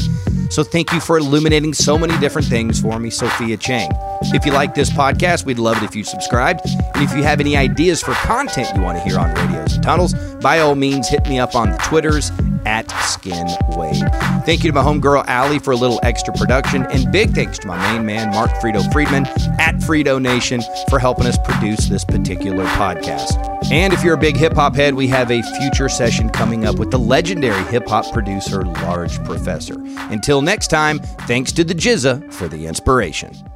So, 0.53 0.65
thank 0.65 0.93
you 0.93 0.99
for 0.99 1.17
illuminating 1.17 1.73
so 1.73 1.97
many 1.97 2.19
different 2.19 2.49
things 2.49 2.81
for 2.81 2.99
me, 2.99 3.09
Sophia 3.09 3.57
Chang. 3.57 3.93
If 4.35 4.45
you 4.45 4.51
like 4.51 4.75
this 4.75 4.91
podcast, 4.91 5.45
we'd 5.45 5.61
love 5.61 5.77
it 5.77 5.85
if 5.85 5.95
you 5.95 6.03
subscribed. 6.03 6.63
And 6.97 7.05
if 7.05 7.15
you 7.15 7.23
have 7.23 7.39
any 7.39 7.57
ideas 7.57 8.03
for 8.03 8.15
content 8.15 8.69
you 8.75 8.83
want 8.83 8.99
to 8.99 9.05
hear 9.05 9.17
on 9.17 9.33
Radios 9.33 9.75
and 9.75 9.85
Tunnels, 9.85 10.15
by 10.43 10.59
all 10.59 10.75
means, 10.75 11.09
hit 11.09 11.29
me 11.29 11.39
up 11.39 11.55
on 11.55 11.71
the 11.71 11.77
Twitters 11.77 12.33
at 12.66 12.91
Skin 13.07 13.47
Wade. 13.70 14.05
Thank 14.45 14.65
you 14.65 14.70
to 14.70 14.73
my 14.73 14.82
homegirl 14.82 15.24
Allie 15.27 15.59
for 15.59 15.73
a 15.73 15.77
little 15.77 16.01
extra 16.03 16.32
production, 16.35 16.87
and 16.87 17.11
big 17.12 17.31
thanks 17.31 17.59
to 17.61 17.66
my 17.66 17.93
main 17.93 18.07
man 18.07 18.31
Mark 18.31 18.51
Frito 18.53 18.91
Friedman 18.93 19.27
at 19.59 19.77
Frito 19.77 20.20
Nation 20.20 20.62
for 20.89 20.99
helping 20.99 21.27
us 21.27 21.39
produce 21.45 21.89
this 21.89 22.05
particular 22.05 22.65
podcast. 22.66 23.47
And 23.70 23.93
if 23.93 24.03
you're 24.03 24.15
a 24.15 24.19
big 24.19 24.37
hip 24.37 24.55
hop 24.55 24.74
head, 24.74 24.95
we 24.95 25.07
have 25.09 25.31
a 25.31 25.43
future 25.59 25.89
session 25.89 26.31
coming 26.31 26.65
up 26.65 26.78
with 26.78 26.91
the 26.91 26.99
legendary 26.99 27.62
hip 27.65 27.87
hop 27.87 28.11
producer 28.12 28.65
Large 28.65 29.23
Professor. 29.24 29.77
Until 30.11 30.43
next 30.43 30.69
time, 30.69 30.99
thanks 31.27 31.53
to 31.53 31.65
the 31.65 31.74
GZA 31.74 32.32
for 32.32 32.49
the 32.49 32.66
inspiration. 32.66 33.50